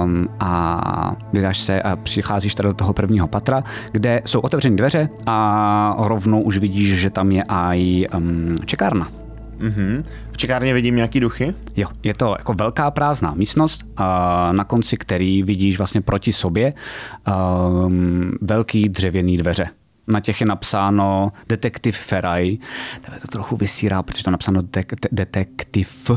um, 0.03 0.29
a 0.39 1.15
vydáš 1.33 1.59
se 1.59 1.81
a 1.81 1.95
přicházíš 1.95 2.55
tady 2.55 2.69
do 2.69 2.73
toho 2.73 2.93
prvního 2.93 3.27
patra, 3.27 3.63
kde 3.91 4.21
jsou 4.25 4.39
otevřené 4.39 4.75
dveře 4.75 5.09
a 5.25 5.95
rovnou 5.97 6.41
už 6.41 6.57
vidíš, 6.57 6.99
že 6.99 7.09
tam 7.09 7.31
je 7.31 7.43
i 7.49 8.07
um, 8.07 8.55
čekárna. 8.65 9.07
Mhm. 9.59 10.05
V 10.31 10.37
čekárně 10.37 10.73
vidím 10.73 10.95
nějaký 10.95 11.19
duchy? 11.19 11.53
Jo, 11.75 11.87
je 12.03 12.13
to 12.13 12.35
jako 12.37 12.53
velká 12.53 12.91
prázdná 12.91 13.33
místnost, 13.33 13.85
a 13.97 14.51
na 14.51 14.63
konci 14.63 14.97
který 14.97 15.43
vidíš 15.43 15.77
vlastně 15.77 16.01
proti 16.01 16.33
sobě 16.33 16.73
um, 17.85 18.31
velký 18.41 18.89
dřevěný 18.89 19.37
dveře. 19.37 19.69
Na 20.09 20.19
těch 20.19 20.41
je 20.41 20.47
napsáno 20.47 21.31
Detektiv 21.49 21.97
Feraj. 21.97 22.57
Tebe 23.01 23.19
to 23.21 23.27
trochu 23.27 23.55
vysírá, 23.55 24.03
protože 24.03 24.23
tam 24.23 24.31
napsáno 24.31 24.61
detek, 24.61 24.93
detektiv 25.11 26.11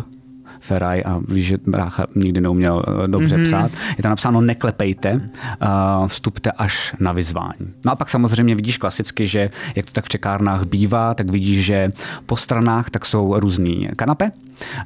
Feraj 0.62 1.02
a 1.06 1.20
víš, 1.28 1.46
že 1.46 1.58
brácha 1.66 2.06
nikdy 2.14 2.40
neuměl 2.40 2.82
eh, 2.86 3.08
dobře 3.08 3.36
mm-hmm. 3.36 3.46
psát. 3.46 3.70
Je 3.96 4.02
tam 4.02 4.10
napsáno 4.10 4.40
neklepejte, 4.40 5.12
uh, 5.12 6.06
vstupte 6.06 6.50
až 6.50 6.94
na 7.00 7.12
vyzvání. 7.12 7.74
No 7.86 7.92
a 7.92 7.96
pak 7.96 8.10
samozřejmě 8.10 8.54
vidíš 8.54 8.78
klasicky, 8.78 9.26
že 9.26 9.50
jak 9.76 9.86
to 9.86 9.92
tak 9.92 10.04
v 10.04 10.08
čekárnách 10.08 10.64
bývá, 10.64 11.14
tak 11.14 11.30
vidíš, 11.30 11.64
že 11.64 11.90
po 12.26 12.36
stranách 12.36 12.90
tak 12.90 13.06
jsou 13.06 13.40
různý 13.40 13.88
kanape. 13.96 14.30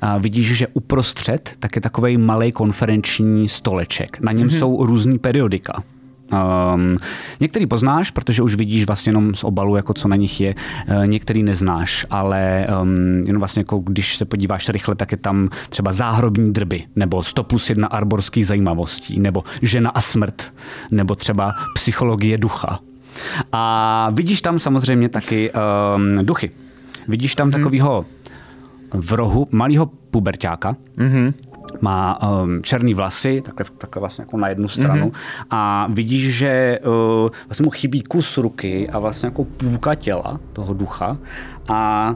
Uh, 0.02 0.22
vidíš, 0.22 0.56
že 0.56 0.66
uprostřed 0.66 1.56
tak 1.60 1.76
je 1.76 1.82
takový 1.82 2.16
malý 2.16 2.52
konferenční 2.52 3.48
stoleček. 3.48 4.20
Na 4.20 4.32
něm 4.32 4.48
mm-hmm. 4.48 4.58
jsou 4.58 4.86
různý 4.86 5.18
periodika. 5.18 5.82
Um, 6.32 6.96
některý 7.40 7.66
poznáš, 7.66 8.10
protože 8.10 8.42
už 8.42 8.54
vidíš 8.54 8.86
vlastně 8.86 9.10
jenom 9.10 9.34
z 9.34 9.44
obalu, 9.44 9.76
jako 9.76 9.94
co 9.94 10.08
na 10.08 10.16
nich 10.16 10.40
je, 10.40 10.54
uh, 10.88 11.06
některý 11.06 11.42
neznáš, 11.42 12.06
ale 12.10 12.66
um, 12.82 13.22
jenom 13.26 13.38
vlastně 13.38 13.60
jako 13.60 13.78
když 13.78 14.16
se 14.16 14.24
podíváš 14.24 14.68
rychle, 14.68 14.94
tak 14.94 15.12
je 15.12 15.18
tam 15.18 15.48
třeba 15.68 15.92
záhrobní 15.92 16.52
drby, 16.52 16.84
nebo 16.96 17.22
100 17.22 17.42
plus 17.44 17.70
1 17.70 17.88
arborských 17.88 18.46
zajímavostí, 18.46 19.20
nebo 19.20 19.44
žena 19.62 19.90
a 19.90 20.00
smrt, 20.00 20.54
nebo 20.90 21.14
třeba 21.14 21.54
psychologie 21.74 22.38
ducha. 22.38 22.78
A 23.52 24.10
vidíš 24.10 24.42
tam 24.42 24.58
samozřejmě 24.58 25.08
taky 25.08 25.50
um, 25.52 26.26
duchy. 26.26 26.50
Vidíš 27.08 27.34
tam 27.34 27.44
hmm. 27.44 27.52
takového 27.52 28.04
v 28.92 29.12
rohu 29.12 29.48
malého 29.50 29.86
pubertáka, 29.86 30.76
mm-hmm 30.96 31.32
má 31.80 32.30
um, 32.42 32.62
černý 32.62 32.94
vlasy, 32.94 33.42
takhle, 33.44 33.66
takhle 33.78 34.00
vlastně 34.00 34.22
jako 34.22 34.36
na 34.36 34.48
jednu 34.48 34.68
stranu 34.68 35.06
mm-hmm. 35.06 35.46
a 35.50 35.86
vidíš, 35.90 36.36
že 36.36 36.78
uh, 37.24 37.30
vlastně 37.48 37.64
mu 37.64 37.70
chybí 37.70 38.02
kus 38.02 38.38
ruky 38.38 38.88
a 38.88 38.98
vlastně 38.98 39.26
jako 39.26 39.44
půlka 39.44 39.94
těla 39.94 40.40
toho 40.52 40.74
ducha 40.74 41.18
a 41.68 42.14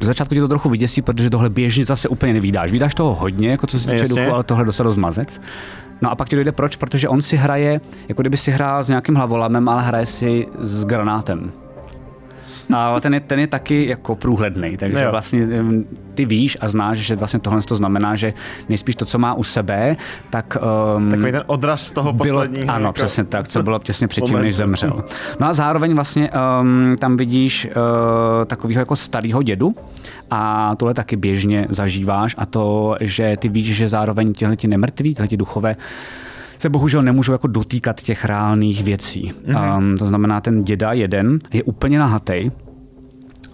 do 0.00 0.06
začátku 0.06 0.34
tě 0.34 0.40
to 0.40 0.48
trochu 0.48 0.68
vyděsí, 0.68 1.02
protože 1.02 1.30
tohle 1.30 1.50
běžně 1.50 1.84
zase 1.84 2.08
úplně 2.08 2.32
nevídáš. 2.32 2.72
Vídáš 2.72 2.94
toho 2.94 3.14
hodně, 3.14 3.50
jako 3.50 3.66
co 3.66 3.80
se 3.80 3.90
týče 3.90 4.08
duchu, 4.08 4.34
ale 4.34 4.44
tohle 4.44 4.64
dostal 4.64 4.84
rozmazec. 4.84 5.40
No 6.02 6.10
a 6.10 6.14
pak 6.14 6.28
ti 6.28 6.36
dojde 6.36 6.52
proč, 6.52 6.76
protože 6.76 7.08
on 7.08 7.22
si 7.22 7.36
hraje, 7.36 7.80
jako 8.08 8.22
kdyby 8.22 8.36
si 8.36 8.50
hrál 8.50 8.84
s 8.84 8.88
nějakým 8.88 9.14
hlavolamem, 9.14 9.68
ale 9.68 9.82
hraje 9.82 10.06
si 10.06 10.46
s 10.60 10.84
granátem 10.84 11.52
ale 12.70 13.00
ten 13.00 13.14
je, 13.14 13.20
ten 13.20 13.38
je 13.38 13.46
taky 13.46 13.86
jako 13.88 14.16
průhledný, 14.16 14.76
takže 14.76 15.02
jo. 15.02 15.10
vlastně 15.10 15.48
ty 16.14 16.24
víš 16.24 16.56
a 16.60 16.68
znáš, 16.68 16.98
že 16.98 17.16
vlastně 17.16 17.40
tohle 17.40 17.62
to 17.62 17.76
znamená, 17.76 18.16
že 18.16 18.34
nejspíš 18.68 18.96
to, 18.96 19.04
co 19.04 19.18
má 19.18 19.34
u 19.34 19.42
sebe, 19.42 19.96
tak... 20.30 20.56
Um, 20.96 21.10
Takový 21.10 21.32
ten 21.32 21.44
odraz 21.46 21.86
z 21.86 21.92
toho 21.92 22.12
posledního. 22.12 22.74
Ano, 22.74 22.84
jako 22.84 22.92
přesně 22.92 23.24
tak, 23.24 23.48
co 23.48 23.62
bylo 23.62 23.78
těsně 23.78 24.08
předtím, 24.08 24.36
než 24.36 24.56
zemřel. 24.56 25.04
No 25.40 25.46
a 25.46 25.52
zároveň 25.52 25.94
vlastně 25.94 26.30
um, 26.60 26.96
tam 26.98 27.16
vidíš 27.16 27.66
uh, 27.66 28.44
takového 28.44 28.80
jako 28.80 28.96
starého 28.96 29.42
dědu, 29.42 29.74
a 30.30 30.74
tohle 30.76 30.94
taky 30.94 31.16
běžně 31.16 31.66
zažíváš 31.68 32.34
a 32.38 32.46
to, 32.46 32.96
že 33.00 33.36
ty 33.36 33.48
víš, 33.48 33.76
že 33.76 33.88
zároveň 33.88 34.32
tihle 34.32 34.56
ti 34.56 34.68
nemrtví, 34.68 35.14
tihle 35.14 35.28
ti 35.28 35.36
duchové 35.36 35.76
se 36.62 36.68
bohužel 36.68 37.02
nemůžu 37.02 37.32
jako 37.32 37.46
dotýkat 37.46 38.02
těch 38.02 38.24
reálných 38.24 38.84
věcí. 38.84 39.32
Mm-hmm. 39.32 39.78
Um, 39.78 39.96
to 39.96 40.06
znamená, 40.06 40.40
ten 40.40 40.62
děda 40.62 40.92
jeden 40.92 41.38
je 41.52 41.62
úplně 41.62 41.98
nahatej, 41.98 42.50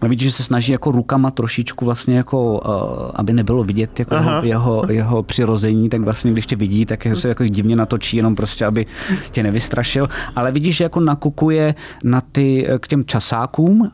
ale 0.01 0.09
vidíš, 0.09 0.29
že 0.29 0.33
se 0.33 0.43
snaží 0.43 0.73
jako 0.73 0.91
rukama 0.91 1.31
trošičku 1.31 1.85
vlastně 1.85 2.17
jako, 2.17 2.53
uh, 2.59 3.11
aby 3.15 3.33
nebylo 3.33 3.65
vidět 3.65 3.99
jako 3.99 4.15
jeho, 4.15 4.43
jeho, 4.43 4.83
jeho, 4.89 5.23
přirození, 5.23 5.89
tak 5.89 6.01
vlastně 6.01 6.33
když 6.33 6.47
tě 6.47 6.57
vidí, 6.57 6.87
tak 6.87 7.07
se 7.15 7.29
jako 7.29 7.47
divně 7.47 7.77
natočí, 7.77 8.17
jenom 8.17 8.35
prostě, 8.35 8.67
aby 8.67 8.87
tě 9.31 9.43
nevystrašil. 9.43 10.09
Ale 10.37 10.53
vidíš, 10.53 10.77
že 10.77 10.85
jako 10.85 11.01
nakukuje 11.01 11.75
na 12.05 12.21
ty, 12.21 12.67
k 12.81 12.89
těm 12.89 13.05
časákům, 13.05 13.91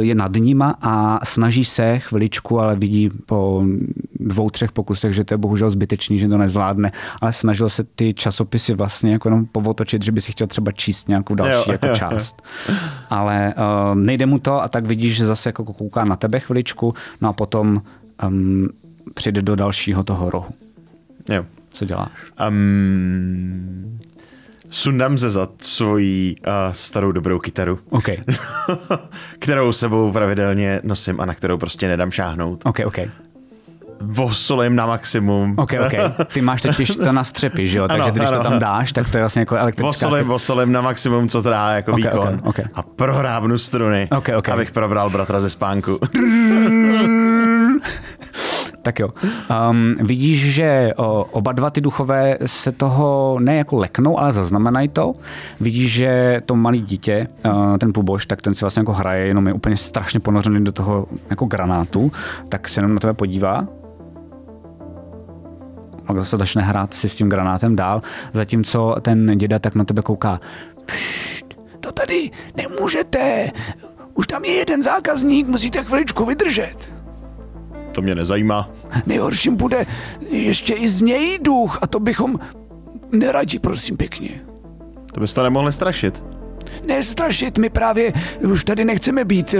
je 0.00 0.14
nad 0.14 0.32
nima 0.32 0.74
a 0.82 1.26
snaží 1.26 1.64
se 1.64 1.98
chviličku, 1.98 2.60
ale 2.60 2.76
vidí 2.76 3.10
po 3.26 3.64
dvou, 4.20 4.50
třech 4.50 4.72
pokusech, 4.72 5.12
že 5.12 5.24
to 5.24 5.34
je 5.34 5.38
bohužel 5.38 5.70
zbytečný, 5.70 6.18
že 6.18 6.28
to 6.28 6.38
nezvládne, 6.38 6.92
ale 7.20 7.32
snažil 7.32 7.68
se 7.68 7.84
ty 7.84 8.14
časopisy 8.14 8.74
vlastně 8.74 9.12
jako 9.12 9.28
jenom 9.28 9.46
povotočit, 9.46 10.02
že 10.02 10.12
by 10.12 10.20
si 10.20 10.32
chtěl 10.32 10.46
třeba 10.46 10.72
číst 10.72 11.08
nějakou 11.08 11.34
další 11.34 11.70
jo, 11.70 11.72
jako 11.72 11.86
jo, 11.86 11.94
část. 11.96 12.42
Jo. 12.68 12.74
Ale 13.10 13.54
uh, 13.56 13.94
nejde 13.94 14.26
mu 14.26 14.38
to 14.38 14.62
a 14.62 14.68
tak 14.68 14.86
vidíš, 14.86 15.16
že 15.16 15.25
zase 15.26 15.48
jako 15.48 15.64
kouká 15.64 16.04
na 16.04 16.16
tebe 16.16 16.40
chviličku, 16.40 16.94
no 17.20 17.28
a 17.28 17.32
potom 17.32 17.82
um, 18.26 18.68
přijde 19.14 19.42
do 19.42 19.56
dalšího 19.56 20.04
toho 20.04 20.30
rohu. 20.30 20.54
Jo. 21.30 21.44
Co 21.68 21.84
děláš? 21.84 22.10
Um, 22.48 23.98
sundám 24.70 25.18
ze 25.18 25.30
zad 25.30 25.50
svoji 25.62 26.34
uh, 26.46 26.52
starou 26.72 27.12
dobrou 27.12 27.38
kytaru, 27.38 27.78
okay. 27.90 28.16
kterou 29.38 29.72
sebou 29.72 30.12
pravidelně 30.12 30.80
nosím 30.84 31.20
a 31.20 31.24
na 31.24 31.34
kterou 31.34 31.58
prostě 31.58 31.88
nedám 31.88 32.10
šáhnout. 32.10 32.62
Okay, 32.64 32.86
okay 32.86 33.10
vosolím 34.06 34.76
na 34.76 34.86
maximum. 34.86 35.54
Ok, 35.58 35.72
ok. 35.86 36.26
Ty 36.32 36.42
máš 36.42 36.60
totiž 36.60 36.96
to 36.96 37.12
na 37.12 37.24
střepy, 37.24 37.68
že 37.68 37.78
jo? 37.78 37.88
Takže 37.88 38.02
ano, 38.02 38.12
když 38.12 38.28
ano. 38.28 38.36
to 38.36 38.42
tam 38.48 38.58
dáš, 38.58 38.92
tak 38.92 39.10
to 39.10 39.16
je 39.16 39.22
vlastně 39.22 39.40
jako 39.40 39.56
elektrická. 39.56 39.86
Vosolím, 39.86 40.28
vosolím 40.28 40.72
na 40.72 40.80
maximum, 40.80 41.28
co 41.28 41.42
to 41.42 41.50
dá 41.50 41.70
jako 41.70 41.92
okay, 41.92 42.02
výkon. 42.04 42.28
Okay, 42.28 42.38
okay. 42.44 42.64
A 42.74 42.82
prohrábnu 42.82 43.58
struny, 43.58 44.08
okay, 44.16 44.36
okay. 44.36 44.54
abych 44.54 44.70
probral 44.70 45.10
bratra 45.10 45.40
ze 45.40 45.50
spánku. 45.50 45.98
Tak 48.86 49.00
jo. 49.00 49.08
Um, 49.70 49.94
vidíš, 50.00 50.54
že 50.54 50.92
oba 51.30 51.52
dva 51.52 51.70
ty 51.70 51.80
duchové 51.80 52.38
se 52.46 52.72
toho 52.72 53.38
ne 53.40 53.56
jako 53.56 53.76
leknou, 53.76 54.20
ale 54.20 54.32
zaznamenají 54.32 54.88
to. 54.88 55.12
Vidíš, 55.60 55.92
že 55.92 56.40
to 56.46 56.56
malý 56.56 56.80
dítě, 56.80 57.28
uh, 57.46 57.78
ten 57.78 57.92
puboš, 57.92 58.26
tak 58.26 58.42
ten 58.42 58.54
si 58.54 58.60
vlastně 58.60 58.80
jako 58.80 58.92
hraje, 58.92 59.26
jenom 59.26 59.46
je 59.46 59.52
úplně 59.52 59.76
strašně 59.76 60.20
ponořený 60.20 60.64
do 60.64 60.72
toho 60.72 61.06
jako 61.30 61.44
granátu, 61.44 62.12
tak 62.48 62.68
se 62.68 62.78
jenom 62.78 62.94
na 62.94 63.00
tebe 63.00 63.14
podívá 63.14 63.66
a 66.06 66.24
se 66.24 66.36
začne 66.36 66.62
hrát 66.62 66.94
si 66.94 67.08
s 67.08 67.14
tím 67.14 67.28
granátem 67.28 67.76
dál, 67.76 68.02
zatímco 68.32 68.96
ten 69.02 69.38
děda 69.38 69.58
tak 69.58 69.74
na 69.74 69.84
tebe 69.84 70.02
kouká. 70.02 70.40
Pšt, 70.86 71.54
to 71.80 71.92
tady 71.92 72.30
nemůžete, 72.56 73.50
už 74.14 74.26
tam 74.26 74.44
je 74.44 74.52
jeden 74.52 74.82
zákazník, 74.82 75.48
musíte 75.48 75.84
chviličku 75.84 76.24
vydržet. 76.24 76.92
To 77.92 78.02
mě 78.02 78.14
nezajímá. 78.14 78.70
Nejhorším 79.06 79.56
bude 79.56 79.86
ještě 80.30 80.74
i 80.74 80.88
z 80.88 81.00
něj 81.00 81.38
duch 81.42 81.78
a 81.82 81.86
to 81.86 82.00
bychom 82.00 82.38
neradi, 83.12 83.58
prosím 83.58 83.96
pěkně. 83.96 84.40
To 85.12 85.20
byste 85.20 85.42
nemohli 85.42 85.72
strašit 85.72 86.22
nestrašit, 86.86 87.58
my 87.58 87.70
právě 87.70 88.12
už 88.52 88.64
tady 88.64 88.84
nechceme 88.84 89.24
být. 89.24 89.54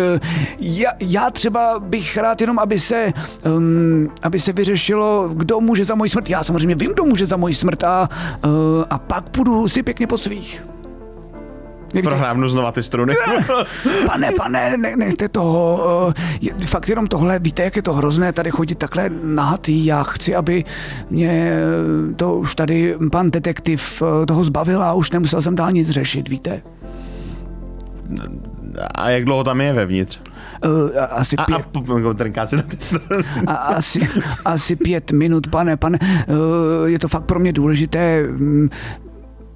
Já, 0.59 0.91
já 1.01 1.31
třeba 1.31 1.79
bych 1.79 2.17
rád 2.17 2.41
jenom, 2.41 2.59
aby 2.59 2.79
se, 2.79 3.13
um, 3.57 4.11
aby 4.23 4.41
se 4.41 4.53
vyřešilo, 4.53 5.29
kdo 5.33 5.61
může 5.61 5.85
za 5.85 5.95
moji 5.95 6.11
smrt. 6.11 6.31
Já 6.31 6.45
samozřejmě 6.45 6.75
vím, 6.75 6.93
kdo 6.93 7.05
může 7.05 7.27
za 7.27 7.37
moji 7.37 7.55
smrt 7.55 7.85
a, 7.85 8.09
uh, 8.45 8.51
a 8.91 8.99
pak 8.99 9.29
půjdu 9.29 9.69
si 9.69 9.83
pěkně 9.83 10.07
po 10.07 10.19
svých. 10.19 10.65
Prohrábnu 12.05 12.49
znova 12.49 12.73
ty 12.73 12.83
struny. 12.83 13.15
pane, 14.07 14.33
pane, 14.33 14.77
ne, 14.77 14.97
nechte 14.97 15.29
toho. 15.29 15.81
Uh, 16.41 16.61
fakt 16.67 16.89
jenom 16.89 17.07
tohle, 17.07 17.39
víte, 17.39 17.63
jak 17.63 17.77
je 17.77 17.83
to 17.83 17.93
hrozné 17.93 18.33
tady 18.33 18.51
chodit 18.51 18.75
takhle 18.79 19.11
nahatý. 19.23 19.87
Já 19.87 20.03
chci, 20.03 20.35
aby 20.35 20.65
mě 21.11 21.59
to 22.17 22.35
už 22.35 22.55
tady 22.55 22.97
pan 23.13 23.31
detektiv 23.31 24.03
toho 24.27 24.45
zbavil 24.45 24.83
a 24.83 24.93
už 24.93 25.11
nemusel 25.11 25.43
jsem 25.43 25.55
dál 25.55 25.73
nic 25.73 25.91
řešit, 25.91 26.29
víte. 26.29 26.63
A 28.95 29.11
jak 29.11 29.25
dlouho 29.25 29.45
tam 29.45 29.61
je 29.61 29.73
vevnitř? 29.73 30.21
Uh, 30.65 30.91
asi 31.11 31.37
pět... 31.37 31.67
A, 31.77 32.43
a 32.43 32.47
si 32.47 32.57
na 32.57 32.63
ty 32.63 32.77
a, 33.47 33.55
asi, 33.55 34.01
asi 34.45 34.77
pět 34.77 35.13
minut, 35.13 35.47
pane, 35.47 35.77
pane. 35.77 35.99
Uh, 36.29 36.87
je 36.87 36.99
to 36.99 37.09
fakt 37.09 37.25
pro 37.25 37.41
mě 37.41 37.53
důležité. 37.53 38.23
Mm, 38.23 38.69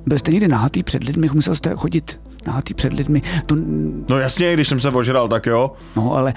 byl 0.06 0.18
jste 0.18 0.32
někdy 0.32 0.48
nahatý 0.48 0.82
před 0.82 1.04
lidmi, 1.04 1.28
musel 1.32 1.54
jste 1.54 1.70
chodit 1.74 2.20
nahatý 2.46 2.74
před 2.74 2.92
lidmi. 2.92 3.22
To... 3.46 3.56
No 4.08 4.18
jasně, 4.18 4.54
když 4.54 4.68
jsem 4.68 4.80
se 4.80 4.88
ožral, 4.88 5.28
tak 5.28 5.46
jo. 5.46 5.72
No 5.96 6.14
ale 6.14 6.34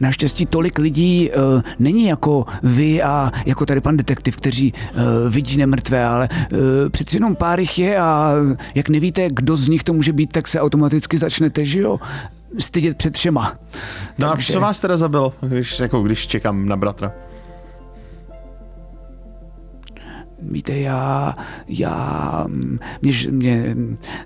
naštěstí 0.00 0.46
tolik 0.46 0.78
lidí 0.78 1.30
uh, 1.30 1.62
není 1.78 2.04
jako 2.04 2.46
vy 2.62 3.02
a 3.02 3.32
jako 3.46 3.66
tady 3.66 3.80
pan 3.80 3.96
detektiv, 3.96 4.36
kteří 4.36 4.72
uh, 4.72 5.00
vidí 5.32 5.56
nemrtvé, 5.56 6.04
ale 6.04 6.28
uh, 6.32 6.58
přeci 6.90 7.16
jenom 7.16 7.36
pár 7.36 7.60
jich 7.60 7.78
je 7.78 7.98
a 7.98 8.34
jak 8.74 8.88
nevíte, 8.88 9.28
kdo 9.30 9.56
z 9.56 9.68
nich 9.68 9.84
to 9.84 9.92
může 9.92 10.12
být, 10.12 10.32
tak 10.32 10.48
se 10.48 10.60
automaticky 10.60 11.18
začnete, 11.18 11.64
že 11.64 11.80
jo, 11.80 12.00
stydět 12.58 12.96
před 12.96 13.16
všema. 13.16 13.54
No 14.18 14.30
Takže... 14.30 14.52
a 14.52 14.54
co 14.54 14.60
vás 14.60 14.80
teda 14.80 14.96
zabilo, 14.96 15.32
když, 15.40 15.80
jako, 15.80 16.02
když 16.02 16.26
čekám 16.26 16.68
na 16.68 16.76
bratra? 16.76 17.12
Víte, 20.50 20.78
já, 20.78 21.36
já, 21.68 22.46
mě, 23.02 23.12
mě 23.30 23.76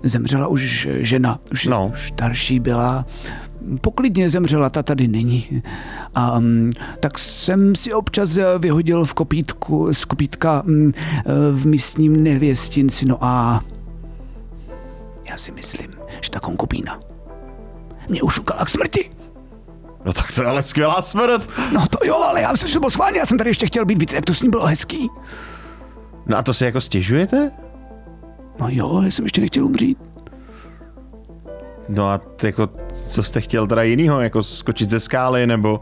zemřela 0.03 0.47
už 0.47 0.87
žena, 0.91 1.39
už, 1.51 1.65
no. 1.65 1.91
už 1.93 2.07
starší 2.07 2.59
byla, 2.59 3.05
poklidně 3.81 4.29
zemřela, 4.29 4.69
ta 4.69 4.83
tady 4.83 5.07
není. 5.07 5.63
A, 6.15 6.41
tak 6.99 7.19
jsem 7.19 7.75
si 7.75 7.93
občas 7.93 8.37
vyhodil 8.59 9.05
v 9.05 9.13
kopítku, 9.13 9.93
z 9.93 10.05
kopítka 10.05 10.61
um, 10.61 10.91
v 11.51 11.65
místním 11.65 12.23
nevěstinci, 12.23 13.05
no 13.05 13.17
a 13.21 13.63
já 15.29 15.37
si 15.37 15.51
myslím, 15.51 15.91
že 16.21 16.29
ta 16.29 16.39
konkubína 16.39 16.99
mě 18.09 18.21
ušukala 18.21 18.65
k 18.65 18.69
smrti. 18.69 19.09
No 20.05 20.13
tak 20.13 20.35
to 20.35 20.41
je 20.41 20.47
ale 20.47 20.63
skvělá 20.63 21.01
smrt. 21.01 21.49
No 21.73 21.87
to 21.87 22.05
jo, 22.05 22.15
ale 22.15 22.41
já 22.41 22.55
jsem 22.55 22.81
byl 22.81 22.89
schválně, 22.89 23.19
já 23.19 23.25
jsem 23.25 23.37
tady 23.37 23.49
ještě 23.49 23.67
chtěl 23.67 23.85
být, 23.85 23.99
víte, 23.99 24.15
jak 24.15 24.25
to 24.25 24.33
s 24.33 24.41
ním 24.41 24.51
bylo 24.51 24.65
hezký. 24.65 25.09
No 26.27 26.37
a 26.37 26.43
to 26.43 26.53
si 26.53 26.65
jako 26.65 26.81
stěžujete? 26.81 27.51
No 28.59 28.67
jo, 28.69 29.01
já 29.05 29.11
jsem 29.11 29.25
ještě 29.25 29.41
nechtěl 29.41 29.65
umřít. 29.65 29.97
No 31.89 32.09
a 32.09 32.17
t- 32.17 32.47
jako, 32.47 32.69
co 32.93 33.23
jste 33.23 33.41
chtěl 33.41 33.67
teda 33.67 33.83
jinýho, 33.83 34.21
jako 34.21 34.43
skočit 34.43 34.89
ze 34.89 34.99
skály, 34.99 35.47
nebo... 35.47 35.81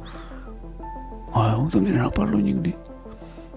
A 1.33 1.51
jo, 1.51 1.69
to 1.71 1.79
mě 1.79 1.91
nenapadlo 1.91 2.39
nikdy. 2.39 2.73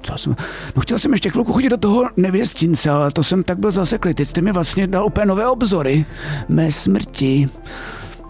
Co 0.03 0.19
jsem, 0.19 0.37
no 0.77 0.83
chtěl 0.83 0.99
jsem 0.99 1.13
ještě 1.13 1.31
chvilku 1.31 1.53
chodit 1.53 1.69
do 1.69 1.77
toho 1.77 2.05
nevěstince, 2.17 2.91
ale 2.91 3.11
to 3.11 3.23
jsem 3.23 3.43
tak 3.43 3.59
byl 3.59 3.71
zaseklý. 3.71 4.15
Teď 4.15 4.29
jste 4.29 4.41
mi 4.41 4.53
vlastně 4.53 4.87
dal 4.87 5.07
úplně 5.07 5.27
nové 5.27 5.49
obzory. 5.49 6.05
Mé 6.49 6.73
smrti. 6.73 7.49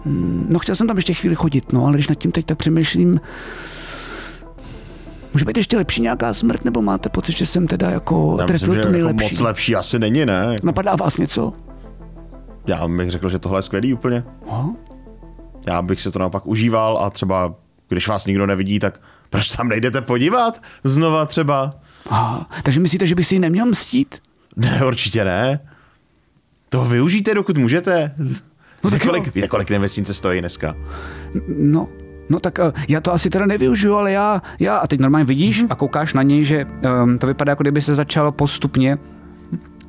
Hmm, 0.05 0.45
No 0.49 0.59
chtěl 0.59 0.75
jsem 0.75 0.87
tam 0.87 0.95
ještě 0.97 1.13
chvíli 1.13 1.35
chodit, 1.35 1.73
no 1.73 1.85
ale 1.85 1.93
když 1.93 2.07
nad 2.07 2.15
tím 2.15 2.31
teď 2.31 2.45
tak 2.45 2.57
přemýšlím, 2.57 3.21
může 5.33 5.45
být 5.45 5.57
ještě 5.57 5.77
lepší 5.77 6.01
nějaká 6.01 6.33
smrt, 6.33 6.65
nebo 6.65 6.81
máte 6.81 7.09
pocit, 7.09 7.37
že 7.37 7.45
jsem 7.45 7.67
teda 7.67 7.89
jako 7.89 8.37
Já 8.39 8.45
trefil 8.47 8.67
myslím, 8.67 8.73
to 8.73 8.79
jako 8.79 8.91
nejlepší? 8.91 9.35
moc 9.35 9.39
lepší 9.39 9.75
asi 9.75 9.99
není, 9.99 10.25
ne? 10.25 10.55
Napadá 10.63 10.95
vás 10.95 11.17
něco? 11.17 11.53
Já 12.67 12.87
bych 12.87 13.11
řekl, 13.11 13.29
že 13.29 13.39
tohle 13.39 13.57
je 13.59 13.61
skvělý 13.63 13.93
úplně. 13.93 14.23
No? 14.47 14.75
Já 15.67 15.81
bych 15.81 16.01
se 16.01 16.11
to 16.11 16.19
naopak 16.19 16.47
užíval 16.47 16.97
a 16.97 17.09
třeba, 17.09 17.53
když 17.89 18.07
vás 18.07 18.25
nikdo 18.25 18.45
nevidí, 18.45 18.79
tak 18.79 19.01
proč 19.29 19.51
tam 19.51 19.69
nejdete 19.69 20.01
podívat? 20.01 20.61
Znova 20.83 21.25
třeba? 21.25 21.71
Aha, 22.09 22.49
takže 22.63 22.79
myslíte, 22.79 23.07
že 23.07 23.15
bych 23.15 23.27
si 23.27 23.35
ji 23.35 23.39
neměl 23.39 23.65
mstít? 23.65 24.15
Ne, 24.55 24.81
určitě 24.87 25.23
ne. 25.25 25.59
To 26.69 26.85
využijte, 26.85 27.33
dokud 27.33 27.57
můžete. 27.57 28.15
No 28.83 28.91
tak 28.91 29.03
jo. 29.05 29.09
kolik, 29.09 29.35
jak 29.35 29.49
kolik 29.49 29.69
nevesnice 29.69 30.13
stojí 30.13 30.39
dneska? 30.39 30.75
No, 31.57 31.87
no 32.29 32.39
tak 32.39 32.59
uh, 32.59 32.71
já 32.87 33.01
to 33.01 33.13
asi 33.13 33.29
teda 33.29 33.45
nevyužiju, 33.45 33.95
ale 33.95 34.11
já, 34.11 34.41
já 34.59 34.77
a 34.77 34.87
teď 34.87 34.99
normálně 34.99 35.25
vidíš 35.25 35.65
a 35.69 35.75
koukáš 35.75 36.13
na 36.13 36.23
něj, 36.23 36.45
že 36.45 36.65
um, 37.03 37.19
to 37.19 37.27
vypadá, 37.27 37.51
jako 37.51 37.63
kdyby 37.63 37.81
se 37.81 37.95
začalo 37.95 38.31
postupně 38.31 38.97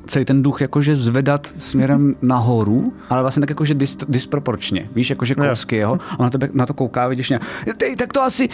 celý 0.07 0.25
ten 0.25 0.43
duch 0.43 0.61
jakože 0.61 0.95
zvedat 0.95 1.53
směrem 1.57 2.15
nahoru, 2.21 2.93
ale 3.09 3.21
vlastně 3.21 3.39
tak 3.39 3.49
jakože 3.49 3.73
dis, 3.73 3.97
disproporčně. 4.07 4.89
Víš, 4.95 5.09
jakože 5.09 5.35
kousky 5.35 5.75
jeho. 5.75 5.99
A 6.19 6.23
na, 6.23 6.29
tebe, 6.29 6.49
na 6.53 6.65
to 6.65 6.73
kouká, 6.73 7.07
vidíš, 7.07 7.29
nějak, 7.29 7.43
Tej, 7.77 7.95
tak 7.95 8.13
to 8.13 8.21
asi, 8.21 8.49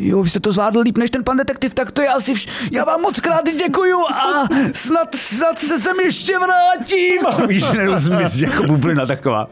Jo, 0.00 0.22
vy 0.22 0.30
jste 0.30 0.40
to 0.40 0.52
zvládl 0.52 0.80
líp 0.80 0.98
než 0.98 1.10
ten 1.10 1.24
pan 1.24 1.36
detektiv, 1.36 1.74
tak 1.74 1.90
to 1.90 2.02
je 2.02 2.08
asi 2.08 2.34
vš... 2.34 2.48
Já 2.72 2.84
vám 2.84 3.00
moc 3.00 3.20
krát 3.20 3.44
děkuju 3.66 3.98
a 3.98 4.48
snad, 4.72 5.14
snad 5.14 5.58
se 5.58 5.78
sem 5.78 6.00
ještě 6.00 6.32
vrátím. 6.38 7.26
A 7.26 7.46
víš, 7.46 7.64
nerozmysl, 7.72 8.44
jako 8.44 8.62
bublina 8.62 9.06
taková. 9.06 9.48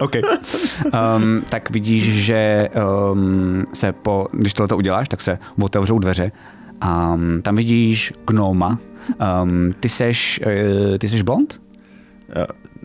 OK. 0.00 0.12
Um, 0.84 1.42
tak 1.48 1.70
vidíš, 1.70 2.24
že 2.24 2.68
um, 3.12 3.64
se 3.72 3.92
po, 3.92 4.28
když 4.32 4.54
tohle 4.54 4.76
uděláš, 4.76 5.08
tak 5.08 5.20
se 5.20 5.38
otevřou 5.62 5.98
dveře 5.98 6.32
a 6.80 7.14
um, 7.14 7.42
tam 7.42 7.56
vidíš 7.56 8.12
gnoma. 8.26 8.78
Um, 9.42 9.72
ty 9.80 9.88
seš, 9.88 10.40
uh, 10.46 10.98
ty 10.98 11.08
seš 11.08 11.22
blond? 11.22 11.60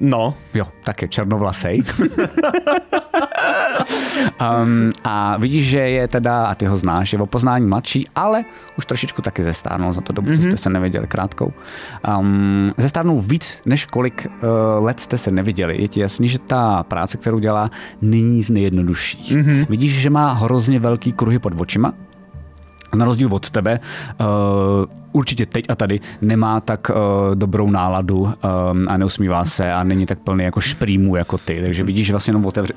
No, 0.02 0.34
Jo, 0.54 0.66
tak 0.84 1.02
je 1.02 1.08
černovlasej. 1.08 1.82
um, 4.42 4.92
a 5.04 5.38
vidíš, 5.38 5.66
že 5.66 5.80
je 5.80 6.08
teda, 6.08 6.46
a 6.46 6.56
ty 6.56 6.66
ho 6.66 6.78
znáš, 6.78 7.14
je 7.14 7.20
o 7.20 7.26
poznání 7.26 7.68
mladší, 7.68 8.08
ale 8.16 8.44
už 8.78 8.86
trošičku 8.86 9.22
taky 9.22 9.44
zestárnul 9.44 9.94
za 9.94 10.02
to 10.02 10.14
dobu, 10.14 10.32
mm-hmm. 10.32 10.44
co 10.44 10.48
jste 10.48 10.58
se 10.58 10.70
neviděli 10.70 11.08
krátkou. 11.08 11.54
Um, 12.20 12.70
zestárnul 12.78 13.22
víc, 13.22 13.62
než 13.66 13.86
kolik 13.86 14.28
uh, 14.28 14.86
let 14.86 15.00
jste 15.00 15.18
se 15.18 15.32
neviděli. 15.32 15.82
Je 15.82 15.88
ti 15.88 16.00
jasný, 16.00 16.28
že 16.28 16.40
ta 16.40 16.84
práce, 16.84 17.18
kterou 17.18 17.40
dělá, 17.40 17.72
není 18.02 18.44
z 18.44 18.50
nejjednodušších. 18.50 19.32
Mm-hmm. 19.32 19.66
Vidíš, 19.70 20.00
že 20.00 20.10
má 20.10 20.34
hrozně 20.34 20.80
velký 20.80 21.12
kruhy 21.12 21.40
pod 21.40 21.54
očima, 21.58 21.94
na 22.96 23.06
rozdíl 23.06 23.30
od 23.32 23.50
tebe, 23.50 23.80
uh, 24.20 24.26
určitě 25.12 25.46
teď 25.46 25.66
a 25.70 25.76
tady 25.76 26.00
nemá 26.22 26.60
tak 26.60 26.90
uh, 26.90 27.36
dobrou 27.36 27.70
náladu 27.70 28.20
um, 28.20 28.34
a 28.88 28.98
neusmívá 28.98 29.46
se 29.46 29.74
a 29.74 29.84
není 29.84 30.06
tak 30.06 30.20
plný 30.20 30.44
jako 30.44 30.62
šprýmů 30.62 31.16
jako 31.16 31.38
ty, 31.38 31.62
takže 31.66 31.84
vidíš, 31.84 32.08
že 32.08 32.14
vlastně 32.14 32.32
jenom 32.32 32.46
otevře. 32.46 32.74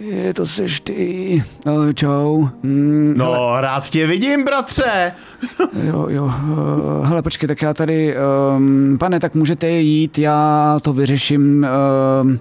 Je 0.00 0.34
to 0.34 0.46
seš 0.46 0.80
ty. 0.80 1.44
No, 1.66 1.92
čau. 1.92 2.46
Mm, 2.62 3.14
no, 3.16 3.60
rád 3.60 3.90
tě 3.90 4.06
vidím, 4.06 4.44
bratře. 4.44 5.12
Jo, 5.86 6.06
jo. 6.08 6.24
Uh, 6.24 7.06
hele, 7.06 7.22
počkej, 7.22 7.46
tak 7.46 7.62
já 7.62 7.74
tady... 7.74 8.16
Um, 8.56 8.96
pane, 8.98 9.20
tak 9.20 9.34
můžete 9.34 9.70
jít, 9.70 10.18
já 10.18 10.78
to 10.82 10.92
vyřeším. 10.92 11.66
Um, 12.22 12.38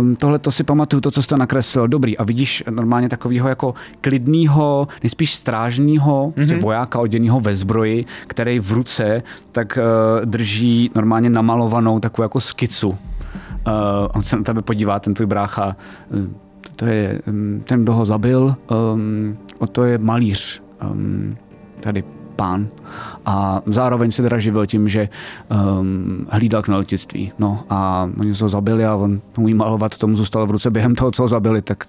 Um, 0.00 0.16
tohle 0.16 0.38
to 0.38 0.50
si 0.50 0.64
pamatuju, 0.64 1.00
to, 1.00 1.10
co 1.10 1.22
jste 1.22 1.36
nakreslil. 1.36 1.88
Dobrý. 1.88 2.18
A 2.18 2.24
vidíš 2.24 2.64
normálně 2.70 3.08
takového 3.08 3.48
jako 3.48 3.74
klidného, 4.00 4.88
nejspíš 5.02 5.34
strážního, 5.34 6.32
mm-hmm. 6.36 6.60
vojáka 6.60 6.98
oděného 6.98 7.40
ve 7.40 7.54
zbroji, 7.54 8.04
který 8.26 8.60
v 8.60 8.72
ruce 8.72 9.22
tak 9.52 9.78
uh, 9.78 10.26
drží 10.26 10.90
normálně 10.94 11.30
namalovanou 11.30 12.00
takovou 12.00 12.24
jako 12.24 12.40
skicu. 12.40 12.88
Uh, 12.88 12.96
on 14.14 14.22
se 14.22 14.36
na 14.36 14.42
tebe 14.42 14.62
podívá, 14.62 15.00
ten 15.00 15.14
tvůj 15.14 15.26
brácha. 15.26 15.76
Uh, 16.10 16.26
to 16.76 16.84
je 16.84 17.20
um, 17.26 17.62
ten, 17.64 17.82
kdo 17.82 17.92
ho 17.92 18.04
zabil. 18.04 18.56
Um, 18.94 19.38
o 19.58 19.66
to 19.66 19.84
je 19.84 19.98
malíř. 19.98 20.62
Um, 20.90 21.36
tady 21.80 22.04
pán. 22.32 22.68
A 23.26 23.62
zároveň 23.66 24.12
se 24.12 24.22
teda 24.22 24.38
živil 24.38 24.66
tím, 24.66 24.88
že 24.88 25.08
um, 25.78 26.26
hlídal 26.30 26.62
k 26.62 26.68
letectví. 26.68 27.32
No 27.38 27.60
a 27.70 28.08
oni 28.20 28.34
se 28.34 28.44
ho 28.44 28.48
zabili 28.48 28.86
a 28.86 28.94
on 28.94 29.20
umí 29.38 29.54
malovat, 29.54 29.98
tomu 29.98 30.16
zůstalo 30.16 30.46
v 30.46 30.50
ruce 30.50 30.70
během 30.70 30.94
toho, 30.94 31.10
co 31.10 31.22
ho 31.22 31.28
zabili, 31.28 31.62
tak 31.62 31.84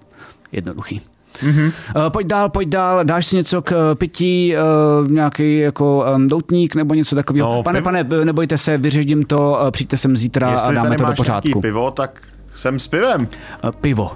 jednoduchý. 0.51 1.01
Mm-hmm. 1.33 1.71
Uh, 1.95 2.09
pojď 2.09 2.27
dál, 2.27 2.49
pojď 2.49 2.69
dál, 2.69 3.03
dáš 3.03 3.25
si 3.25 3.35
něco 3.35 3.61
k 3.61 3.71
uh, 3.71 3.95
pití, 3.95 4.55
uh, 5.03 5.11
nějaký 5.11 5.57
jako 5.57 6.05
um, 6.15 6.27
doutník 6.27 6.75
nebo 6.75 6.93
něco 6.93 7.15
takového. 7.15 7.53
No, 7.53 7.63
pane, 7.63 7.81
pivo- 7.81 7.83
pane, 7.83 8.25
nebojte 8.25 8.57
se, 8.57 8.77
vyřadím 8.77 9.23
to, 9.23 9.59
uh, 9.63 9.71
přijďte 9.71 9.97
sem 9.97 10.17
zítra 10.17 10.49
a 10.49 10.51
Jestli 10.53 10.75
dáme 10.75 10.87
tady 10.89 10.97
to 10.97 11.03
do 11.03 11.07
máš 11.07 11.17
pořádku. 11.17 11.61
pivo, 11.61 11.91
tak 11.91 12.21
jsem 12.55 12.79
s 12.79 12.87
pivem. 12.87 13.27
Uh, 13.63 13.71
pivo. 13.71 14.11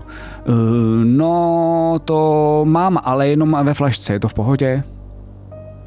Uh, 0.48 0.56
no, 1.04 1.96
to 2.06 2.62
mám, 2.68 3.00
ale 3.04 3.28
jenom 3.28 3.58
ve 3.64 3.74
flašce, 3.74 4.14
je 4.14 4.20
to 4.20 4.28
v 4.28 4.34
pohodě? 4.34 4.84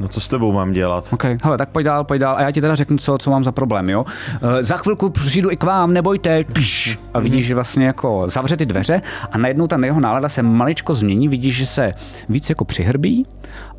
No 0.01 0.09
co 0.09 0.21
s 0.21 0.29
tebou 0.29 0.53
mám 0.53 0.73
dělat? 0.73 1.09
OK, 1.13 1.25
hele, 1.45 1.59
tak 1.59 1.69
pojď 1.69 1.85
dál, 1.85 2.05
pojď 2.05 2.21
dál 2.21 2.37
a 2.37 2.43
já 2.43 2.51
ti 2.51 2.61
teda 2.61 2.75
řeknu, 2.75 2.99
co, 2.99 3.19
co 3.19 3.31
mám 3.31 3.45
za 3.45 3.53
problém, 3.53 3.91
jo. 3.91 4.05
Uh, 4.43 4.51
za 4.61 4.77
chvilku 4.77 5.11
přijdu 5.11 5.51
i 5.51 5.57
k 5.57 5.65
vám, 5.65 5.93
nebojte, 5.93 6.45
píš. 6.45 6.99
A 7.15 7.21
vidíš, 7.21 7.47
že 7.47 7.55
vlastně 7.55 7.87
jako 7.87 8.25
zavře 8.27 8.57
ty 8.57 8.67
dveře 8.67 9.03
a 9.33 9.39
najednou 9.39 9.67
ta 9.67 9.77
jeho 9.85 10.01
nálada 10.01 10.29
se 10.29 10.43
maličko 10.43 10.95
změní, 10.95 11.29
vidíš, 11.29 11.57
že 11.57 11.67
se 11.67 11.93
víc 12.29 12.49
jako 12.49 12.65
přihrbí 12.65 13.27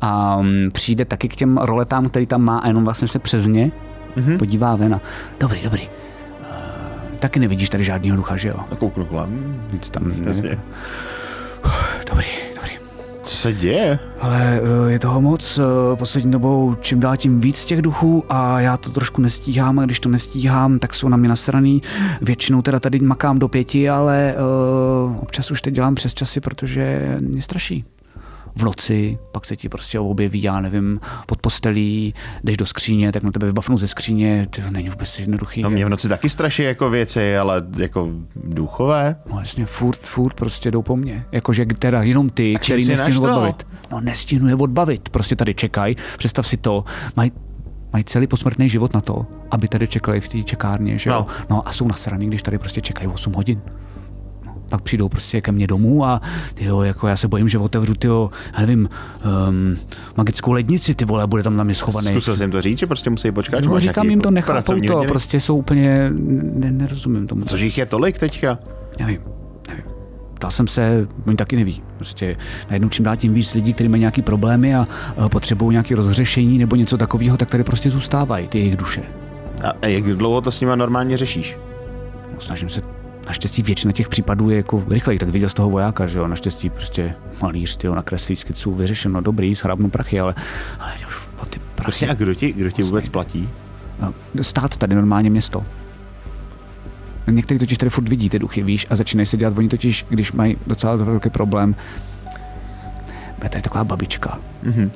a 0.00 0.36
um, 0.36 0.70
přijde 0.72 1.04
taky 1.04 1.28
k 1.28 1.36
těm 1.36 1.58
roletám, 1.58 2.08
který 2.08 2.26
tam 2.26 2.42
má 2.42 2.58
a 2.58 2.68
jenom 2.68 2.84
vlastně 2.84 3.08
se 3.08 3.18
přes 3.18 3.46
ně 3.46 3.70
mm-hmm. 4.16 4.38
podívá 4.38 4.76
ven 4.76 4.94
a 4.94 5.00
dobrý, 5.40 5.60
dobrý. 5.62 5.82
Uh, 5.82 7.18
taky 7.18 7.40
nevidíš 7.40 7.70
tady 7.70 7.84
žádného 7.84 8.16
ducha, 8.16 8.36
že 8.36 8.48
jo? 8.48 8.56
A 8.70 8.76
kouknu 8.76 9.04
kolem. 9.04 9.60
Nic 9.72 9.90
tam 9.90 10.10
Jasně. 10.26 10.58
Dobrý. 12.10 12.26
Co 13.22 13.36
se 13.36 13.52
děje? 13.52 13.98
Ale 14.20 14.60
eh, 14.86 14.92
je 14.92 14.98
toho 14.98 15.20
moc, 15.20 15.58
eh, 15.58 15.96
poslední 15.96 16.30
dobou 16.30 16.76
čím 16.80 17.00
dál 17.00 17.16
tím 17.16 17.40
víc 17.40 17.64
těch 17.64 17.82
duchů 17.82 18.24
a 18.28 18.60
já 18.60 18.76
to 18.76 18.90
trošku 18.90 19.22
nestíhám 19.22 19.78
a 19.78 19.84
když 19.84 20.00
to 20.00 20.08
nestíhám, 20.08 20.78
tak 20.78 20.94
jsou 20.94 21.08
na 21.08 21.16
mě 21.16 21.28
nasraný. 21.28 21.82
Většinou 22.20 22.62
teda 22.62 22.80
tady 22.80 22.98
makám 22.98 23.38
do 23.38 23.48
pěti, 23.48 23.90
ale 23.90 24.34
uh, 25.06 25.16
občas 25.20 25.50
už 25.50 25.62
teď 25.62 25.74
dělám 25.74 25.94
přes 25.94 26.14
časy, 26.14 26.40
protože 26.40 27.16
mě 27.20 27.42
straší. 27.42 27.84
V 28.56 28.62
noci, 28.64 29.18
pak 29.32 29.46
se 29.46 29.56
ti 29.56 29.68
prostě 29.68 29.98
objeví, 29.98 30.42
já 30.42 30.60
nevím, 30.60 31.00
pod 31.26 31.40
postelí, 31.40 32.14
jdeš 32.44 32.56
do 32.56 32.66
skříně, 32.66 33.12
tak 33.12 33.22
na 33.22 33.30
tebe 33.30 33.46
vybavnou 33.46 33.76
ze 33.76 33.88
skříně, 33.88 34.46
to 34.50 34.62
není 34.70 34.88
vůbec 34.88 35.18
jednoduchý. 35.18 35.62
No 35.62 35.70
mě 35.70 35.86
v 35.86 35.88
noci 35.88 36.08
taky 36.08 36.28
straší 36.28 36.62
jako 36.62 36.90
věci, 36.90 37.36
ale 37.36 37.62
jako 37.76 38.10
duchové. 38.44 39.16
No 39.32 39.40
jasně, 39.40 39.66
furt, 39.66 39.98
furt 39.98 40.34
prostě 40.34 40.70
jdou 40.70 40.82
po 40.82 40.96
mně. 40.96 41.24
Jakože 41.32 41.66
teda 41.78 42.02
jenom 42.02 42.30
ty, 42.30 42.54
který 42.54 42.86
nestihnu 42.86 43.22
odbavit. 43.22 43.66
No 43.92 44.00
nestihnu 44.00 44.48
je 44.48 44.54
odbavit, 44.54 45.08
prostě 45.08 45.36
tady 45.36 45.54
čekají. 45.54 45.96
Představ 46.18 46.46
si 46.46 46.56
to, 46.56 46.84
mají 47.16 47.32
mají 47.92 48.04
celý 48.04 48.26
posmrtný 48.26 48.68
život 48.68 48.94
na 48.94 49.00
to, 49.00 49.26
aby 49.50 49.68
tady 49.68 49.88
čekali 49.88 50.20
v 50.20 50.28
té 50.28 50.42
čekárně, 50.42 50.98
že 50.98 51.10
jo? 51.10 51.16
No. 51.16 51.26
No 51.50 51.68
a 51.68 51.72
jsou 51.72 51.88
nasraný, 51.88 52.26
když 52.26 52.42
tady 52.42 52.58
prostě 52.58 52.80
čekají 52.80 53.08
8 53.08 53.32
hodin. 53.32 53.60
Pak 54.72 54.82
přijdou 54.82 55.08
prostě 55.08 55.40
ke 55.40 55.52
mně 55.52 55.66
domů 55.66 56.04
a 56.04 56.20
tyjo, 56.54 56.82
jako 56.82 57.08
já 57.08 57.16
se 57.16 57.28
bojím, 57.28 57.48
že 57.48 57.58
otevřu 57.58 57.94
tyjo, 57.94 58.30
já 58.54 58.60
nevím, 58.60 58.88
um, 59.48 59.76
magickou 60.16 60.52
lednici, 60.52 60.94
ty 60.94 61.04
vole, 61.04 61.26
bude 61.26 61.42
tam 61.42 61.56
na 61.56 61.64
mě 61.64 61.74
schovaný. 61.74 62.06
Zkusil 62.06 62.36
jsem 62.36 62.50
to 62.50 62.62
říct, 62.62 62.78
že 62.78 62.86
prostě 62.86 63.10
musí 63.10 63.30
počkat. 63.30 63.64
No, 63.64 63.80
říkám 63.80 64.06
jim 64.06 64.20
to, 64.20 64.28
jako 64.28 64.34
nechápou 64.34 64.62
to, 64.62 64.72
hodiny? 64.72 65.08
prostě 65.08 65.40
jsou 65.40 65.56
úplně, 65.56 66.10
ne, 66.54 66.72
nerozumím 66.72 67.26
tomu. 67.26 67.44
Což 67.44 67.60
jich 67.60 67.78
je 67.78 67.86
tolik 67.86 68.18
teďka? 68.18 68.58
Nevím, 68.98 69.18
nevím. 69.68 69.84
Ptal 70.34 70.50
jsem 70.50 70.66
se, 70.66 71.08
oni 71.26 71.36
taky 71.36 71.56
neví. 71.56 71.82
Prostě 71.96 72.36
najednou 72.68 72.88
čím 72.88 73.04
dál 73.04 73.16
tím 73.16 73.34
víc 73.34 73.54
lidí, 73.54 73.72
kteří 73.72 73.88
mají 73.88 74.00
nějaké 74.00 74.22
problémy 74.22 74.74
a, 74.74 74.86
a 75.16 75.28
potřebují 75.28 75.70
nějaké 75.70 75.94
rozřešení 75.94 76.58
nebo 76.58 76.76
něco 76.76 76.96
takového, 76.96 77.36
tak 77.36 77.50
tady 77.50 77.64
prostě 77.64 77.90
zůstávají, 77.90 78.48
ty 78.48 78.58
jejich 78.58 78.76
duše. 78.76 79.02
A 79.82 79.86
jak 79.86 80.04
dlouho 80.04 80.40
to 80.40 80.52
s 80.52 80.60
nima 80.60 80.76
normálně 80.76 81.16
řešíš? 81.16 81.56
No, 82.34 82.40
snažím 82.40 82.68
se, 82.68 82.82
naštěstí 83.26 83.62
většina 83.62 83.92
těch 83.92 84.08
případů 84.08 84.50
je 84.50 84.56
jako 84.56 84.84
rychleji, 84.88 85.18
tak 85.18 85.28
viděl 85.28 85.48
z 85.48 85.54
toho 85.54 85.70
vojáka, 85.70 86.06
že 86.06 86.18
jo, 86.18 86.28
naštěstí 86.28 86.70
prostě 86.70 87.14
malíř, 87.42 87.76
tyjo, 87.76 87.94
nakreslí 87.94 88.36
skicu, 88.36 88.74
vyřešeno, 88.74 89.20
dobrý, 89.20 89.54
schrábnu 89.54 89.88
prachy, 89.90 90.20
ale, 90.20 90.34
ale 90.80 90.92
už 91.08 91.16
o 91.42 91.46
ty 91.46 91.58
prachy. 91.58 91.82
Prostě 91.84 92.08
a 92.08 92.14
kdo 92.14 92.34
ti, 92.34 92.52
kdo 92.52 92.70
ti 92.70 92.82
vůbec 92.82 93.08
platí? 93.08 93.48
No, 94.00 94.14
Stát 94.42 94.76
tady 94.76 94.94
normálně 94.94 95.30
město. 95.30 95.64
Někteří 97.30 97.58
totiž 97.58 97.78
tady 97.78 97.90
furt 97.90 98.08
vidí 98.08 98.28
ty 98.28 98.38
duchy, 98.38 98.62
víš, 98.62 98.86
a 98.90 98.96
začínají 98.96 99.26
se 99.26 99.36
dělat, 99.36 99.58
oni 99.58 99.68
totiž, 99.68 100.06
když 100.08 100.32
mají 100.32 100.56
docela 100.66 100.96
velký 100.96 101.30
problém, 101.30 101.74
je 103.42 103.48
tady 103.48 103.62
taková 103.62 103.84
babička, 103.84 104.38
Mhm. 104.62 104.90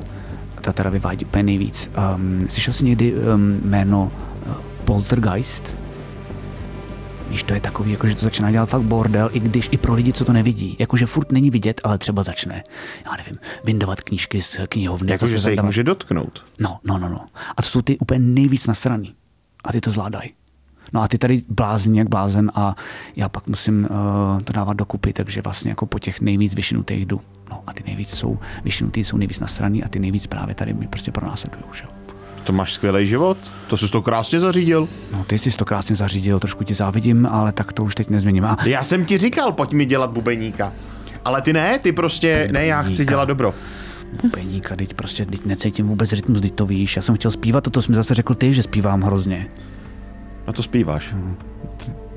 ta 0.61 0.73
teda 0.73 0.91
vyvádí 0.91 1.25
úplně 1.25 1.43
nejvíc. 1.43 1.91
Um, 2.17 2.41
slyšel 2.49 2.73
jsi 2.75 2.85
někdy 2.85 3.15
um, 3.15 3.61
jméno 3.65 4.11
uh, 4.47 4.53
Poltergeist? 4.85 5.75
Víš, 7.29 7.43
to 7.43 7.55
je 7.55 7.61
takový, 7.61 7.93
jako, 7.93 8.07
že 8.07 8.15
to 8.15 8.21
začíná 8.21 8.51
dělat 8.51 8.67
fakt 8.67 8.83
bordel, 8.83 9.31
i 9.33 9.41
když 9.41 9.69
i 9.73 9.77
pro 9.77 9.95
lidi, 9.95 10.13
co 10.13 10.25
to 10.25 10.33
nevidí. 10.33 10.77
Jakože 10.79 11.07
furt 11.07 11.33
není 11.33 11.51
vidět, 11.51 11.81
ale 11.85 11.99
třeba 11.99 12.23
začne, 12.23 12.65
já 13.05 13.17
nevím, 13.17 13.37
vyndovat 13.65 14.01
knížky 14.01 14.43
z 14.43 14.61
knihovny. 14.69 15.13
Jako, 15.13 15.27
že 15.27 15.33
zase 15.33 15.43
se 15.43 15.51
jich 15.51 15.63
může 15.63 15.85
dotknout. 15.85 16.45
No, 16.59 16.79
no, 16.85 16.99
no, 16.99 17.09
no. 17.09 17.27
A 17.57 17.63
to 17.63 17.69
jsou 17.69 17.83
ty 17.83 17.99
úplně 17.99 18.21
nejvíc 18.21 18.67
nasraný. 18.67 19.15
A 19.65 19.73
ty 19.73 19.81
to 19.81 19.91
zvládají. 19.91 20.33
No 20.93 21.03
a 21.03 21.09
ty 21.09 21.19
tady 21.19 21.43
blázní 21.49 21.99
jak 21.99 22.09
blázen 22.09 22.51
a 22.55 22.75
já 23.17 23.29
pak 23.29 23.47
musím 23.47 23.89
uh, 23.91 24.41
to 24.43 24.53
dávat 24.53 24.77
dokupy, 24.77 25.13
takže 25.13 25.43
vlastně 25.43 25.71
jako 25.71 25.87
po 25.87 25.99
těch 25.99 26.21
nejvíc 26.21 26.55
vyšinutých 26.55 27.07
jdu. 27.07 27.21
No 27.51 27.63
a 27.67 27.73
ty 27.73 27.83
nejvíc 27.87 28.11
jsou 28.11 28.39
vyšinutý, 28.65 29.05
jsou 29.05 29.17
nejvíc 29.17 29.41
nasraný 29.41 29.85
a 29.85 29.89
ty 29.89 29.99
nejvíc 29.99 30.27
právě 30.27 30.55
tady 30.55 30.75
mi 30.75 30.87
prostě 30.89 31.13
pronásledují, 31.13 31.65
že 31.73 31.85
jo. 31.85 31.91
To 32.47 32.53
máš 32.53 32.73
skvělý 32.73 33.07
život? 33.07 33.39
To 33.67 33.77
jsi 33.77 33.89
to 33.89 34.03
krásně 34.03 34.41
zařídil. 34.41 34.89
No 35.13 35.25
ty 35.25 35.39
jsi 35.39 35.51
to 35.51 35.65
krásně 35.65 35.97
zařídil, 35.97 36.41
trošku 36.41 36.65
ti 36.65 36.75
závidím, 36.75 37.27
ale 37.31 37.53
tak 37.53 37.73
to 37.73 37.85
už 37.85 37.95
teď 37.95 38.11
nezměním. 38.11 38.45
A 38.45 38.57
Já 38.65 38.83
jsem 38.83 39.05
ti 39.05 39.19
říkal, 39.19 39.53
pojď 39.53 39.73
mi 39.73 39.87
dělat 39.87 40.11
bubeníka. 40.11 40.73
Ale 41.25 41.43
ty 41.43 41.53
ne, 41.53 41.79
ty 41.79 41.93
prostě, 41.93 42.49
ne, 42.53 42.67
já 42.67 42.83
chci 42.83 42.91
Bubeníka. 42.91 43.11
dělat 43.11 43.25
dobro. 43.25 43.55
bubeníka, 44.23 44.77
teď 44.77 44.95
prostě 44.95 45.25
teď 45.27 45.47
necítím 45.47 45.87
vůbec 45.89 46.13
rytmus, 46.13 46.41
teď 46.41 46.55
to 46.55 46.67
víš. 46.67 46.97
Já 46.97 47.03
jsem 47.03 47.15
chtěl 47.17 47.31
zpívat 47.31 47.67
a 47.67 47.71
to 47.71 47.83
jsi 47.83 47.91
mi 47.91 47.97
zase 47.97 48.15
řekl 48.15 48.35
ty, 48.35 48.53
že 48.53 48.63
zpívám 48.63 49.03
hrozně. 49.03 49.47
No 50.47 50.53
to 50.53 50.63
zpíváš. 50.63 51.15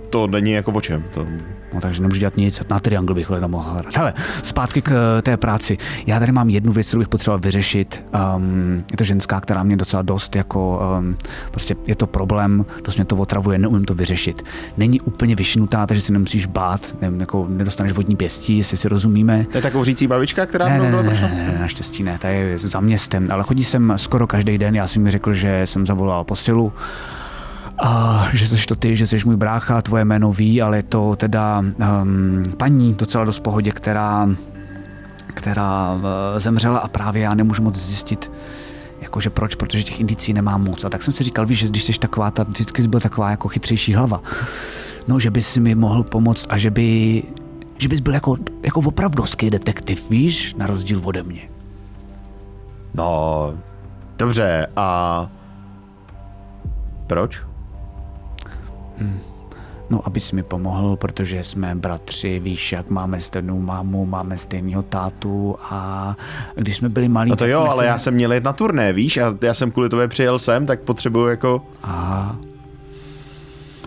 To 0.09 0.27
není 0.27 0.51
jako 0.51 0.71
o 0.71 0.81
čem. 0.81 1.03
To... 1.13 1.25
No, 1.73 1.81
takže 1.81 2.01
nemůžu 2.01 2.19
dělat 2.19 2.37
nic, 2.37 2.61
na 2.69 2.79
triangle 2.79 3.15
bych 3.15 3.29
hledal 3.29 3.49
mohl 3.49 3.71
hrát. 3.71 3.97
Hele, 3.97 4.13
zpátky 4.43 4.81
k 4.81 4.91
eh, 4.91 5.21
té 5.21 5.37
práci. 5.37 5.77
Já 6.05 6.19
tady 6.19 6.31
mám 6.31 6.49
jednu 6.49 6.73
věc, 6.73 6.87
kterou 6.87 6.99
bych 6.99 7.07
potřeboval 7.07 7.39
vyřešit. 7.39 8.05
Um, 8.35 8.83
je 8.91 8.97
to 8.97 9.03
ženská, 9.03 9.41
která 9.41 9.63
mě 9.63 9.77
docela 9.77 10.01
dost 10.01 10.35
jako, 10.35 10.81
um, 10.99 11.17
prostě 11.51 11.75
je 11.87 11.95
to 11.95 12.07
problém, 12.07 12.65
dost 12.83 12.95
mě 12.95 13.05
to 13.05 13.15
otravuje, 13.15 13.59
neumím 13.59 13.85
to 13.85 13.93
vyřešit. 13.93 14.43
Není 14.77 15.01
úplně 15.01 15.35
vyšinutá, 15.35 15.87
takže 15.87 16.01
si 16.01 16.13
nemusíš 16.13 16.45
bát, 16.45 16.95
ne, 17.01 17.11
jako 17.19 17.45
nedostaneš 17.49 17.91
vodní 17.91 18.15
pěstí, 18.15 18.57
jestli 18.57 18.77
si 18.77 18.89
rozumíme. 18.89 19.45
to 19.51 19.57
je 19.57 19.61
ta 19.61 19.71
kouřící 19.71 20.07
babička, 20.07 20.45
která 20.45 20.67
Ne, 20.67 20.79
ne, 20.79 20.91
ne, 20.91 21.03
ne, 21.03 21.51
ne, 21.53 21.57
naštěstí 21.59 22.03
ne, 22.03 22.17
ta 22.21 22.29
je 22.29 22.57
za 22.57 22.79
městem, 22.79 23.27
ale 23.31 23.43
chodí 23.43 23.63
sem 23.63 23.93
skoro 23.95 24.27
každý 24.27 24.57
den, 24.57 24.75
já 24.75 24.87
jsem 24.87 25.03
mi 25.03 25.11
řekl, 25.11 25.33
že 25.33 25.61
jsem 25.65 25.85
zavolal 25.85 26.23
posilu, 26.23 26.73
a 27.83 28.23
že 28.33 28.47
jsi 28.47 28.65
to 28.65 28.75
ty, 28.75 28.95
že 28.95 29.07
jsi 29.07 29.17
můj 29.25 29.35
brácha, 29.35 29.81
tvoje 29.81 30.05
jméno 30.05 30.33
ví, 30.33 30.61
ale 30.61 30.77
je 30.77 30.83
to 30.83 31.15
teda 31.15 31.59
um, 31.59 32.43
paní 32.57 32.93
docela 32.93 33.25
dost 33.25 33.39
pohodě, 33.39 33.71
která, 33.71 34.29
která 35.27 35.93
uh, 35.93 36.01
zemřela 36.37 36.79
a 36.79 36.87
právě 36.87 37.21
já 37.21 37.33
nemůžu 37.33 37.63
moc 37.63 37.75
zjistit, 37.75 38.31
jakože 39.01 39.29
proč, 39.29 39.55
protože 39.55 39.83
těch 39.83 39.99
indicí 39.99 40.33
nemám 40.33 40.63
moc. 40.63 40.85
A 40.85 40.89
tak 40.89 41.03
jsem 41.03 41.13
si 41.13 41.23
říkal, 41.23 41.45
víš, 41.45 41.59
že 41.59 41.67
když 41.67 41.83
jsi 41.83 41.93
taková, 41.99 42.31
ta, 42.31 42.43
vždycky 42.43 42.81
jsi 42.81 42.87
byl 42.87 42.99
taková 42.99 43.31
jako 43.31 43.47
chytřejší 43.47 43.93
hlava, 43.93 44.21
no, 45.07 45.19
že 45.19 45.31
bys 45.31 45.57
mi 45.57 45.75
mohl 45.75 46.03
pomoct 46.03 46.45
a 46.49 46.57
že 46.57 46.71
by, 46.71 47.23
že 47.77 47.89
bys 47.89 47.99
byl 47.99 48.13
jako, 48.13 48.37
jako 48.63 48.79
opravdovský 48.79 49.49
detektiv, 49.49 50.09
víš, 50.09 50.55
na 50.57 50.67
rozdíl 50.67 51.01
ode 51.03 51.23
mě. 51.23 51.41
No, 52.93 53.53
dobře, 54.17 54.67
a... 54.75 55.29
Proč? 57.07 57.48
No, 59.89 60.07
abys 60.07 60.31
mi 60.31 60.43
pomohl, 60.43 60.95
protože 60.95 61.43
jsme 61.43 61.75
bratři, 61.75 62.39
víš, 62.39 62.71
jak 62.71 62.89
máme 62.89 63.19
stejnou 63.19 63.59
mámu, 63.59 64.05
máme 64.05 64.37
stejného 64.37 64.81
tátu 64.83 65.55
a 65.61 66.15
když 66.55 66.77
jsme 66.77 66.89
byli 66.89 67.07
malí, 67.09 67.29
No 67.29 67.35
to 67.35 67.45
jo, 67.45 67.59
ale 67.61 67.83
se... 67.83 67.85
já 67.85 67.97
jsem 67.97 68.13
měl 68.13 68.33
jet 68.33 68.43
na 68.43 68.53
turné, 68.53 68.93
víš, 68.93 69.17
a 69.17 69.35
já 69.41 69.53
jsem 69.53 69.71
kvůli 69.71 69.89
tobě 69.89 70.07
přijel 70.07 70.39
sem, 70.39 70.65
tak 70.65 70.79
potřebuju 70.79 71.27
jako... 71.27 71.65
A 71.83 72.35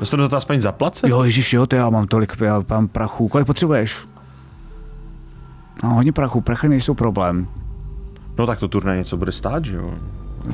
Dostanu 0.01 0.29
to 0.29 0.37
aspoň 0.37 0.61
zaplacen? 0.61 1.11
jo, 1.11 1.23
ježiš, 1.23 1.53
jo, 1.53 1.67
to 1.67 1.77
já 1.77 1.91
mám 1.91 2.07
tolik, 2.07 2.33
já 2.41 2.63
mám 2.71 2.89
prachu. 2.89 3.29
Kolik 3.29 3.47
potřebuješ? 3.47 3.99
No, 5.83 5.91
hodně 5.95 6.13
prachu, 6.13 6.41
prachy 6.41 6.69
nejsou 6.69 6.95
problém. 6.95 7.49
No 8.39 8.47
tak 8.47 8.59
to 8.59 8.69
turné 8.69 8.97
něco 8.97 9.17
bude 9.17 9.33
stát, 9.33 9.65
že 9.65 9.77
jo? 9.77 9.95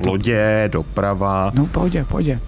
Lodě, 0.06 0.68
doprava. 0.72 1.50
No, 1.54 1.66
pohodě, 1.66 2.04
pohodě. 2.04 2.40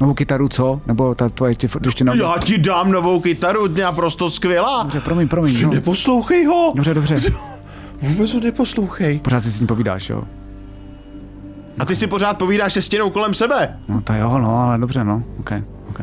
Novou 0.00 0.14
kytaru, 0.14 0.48
co? 0.48 0.80
Nebo 0.86 1.14
ta 1.14 1.28
tvoje, 1.28 1.54
tě, 1.54 1.68
když 1.80 1.94
tě 1.94 2.04
na... 2.04 2.14
Já 2.14 2.34
ti 2.44 2.58
dám 2.58 2.92
novou 2.92 3.20
kytaru, 3.20 3.66
naprosto 3.66 4.30
skvělá. 4.30 4.82
Dobře, 4.82 5.00
promiň, 5.00 5.28
promiň, 5.28 5.62
no. 5.62 5.70
Neposlouchej 5.70 6.44
ho. 6.44 6.72
Dobře, 6.74 6.94
dobře. 6.94 7.16
Vůbec 8.02 8.34
ho 8.34 8.40
neposlouchej. 8.40 9.20
Pořád 9.24 9.44
si 9.44 9.50
s 9.50 9.60
ním 9.60 9.66
povídáš, 9.66 10.10
jo? 10.10 10.24
A 11.78 11.84
ty 11.84 11.96
si 11.96 12.06
pořád 12.06 12.38
povídáš 12.38 12.72
se 12.72 12.82
stěnou 12.82 13.10
kolem 13.10 13.34
sebe. 13.34 13.78
No 13.88 14.00
to 14.00 14.12
jo, 14.12 14.38
no, 14.38 14.58
ale 14.58 14.78
dobře, 14.78 15.04
no. 15.04 15.22
OK, 15.40 15.50
OK. 15.88 16.00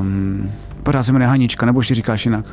Um, 0.00 0.50
pořád 0.82 1.02
se 1.02 1.12
jmenuje 1.12 1.28
Hanička, 1.28 1.66
nebo 1.66 1.82
ti 1.82 1.94
říkáš 1.94 2.24
jinak? 2.24 2.44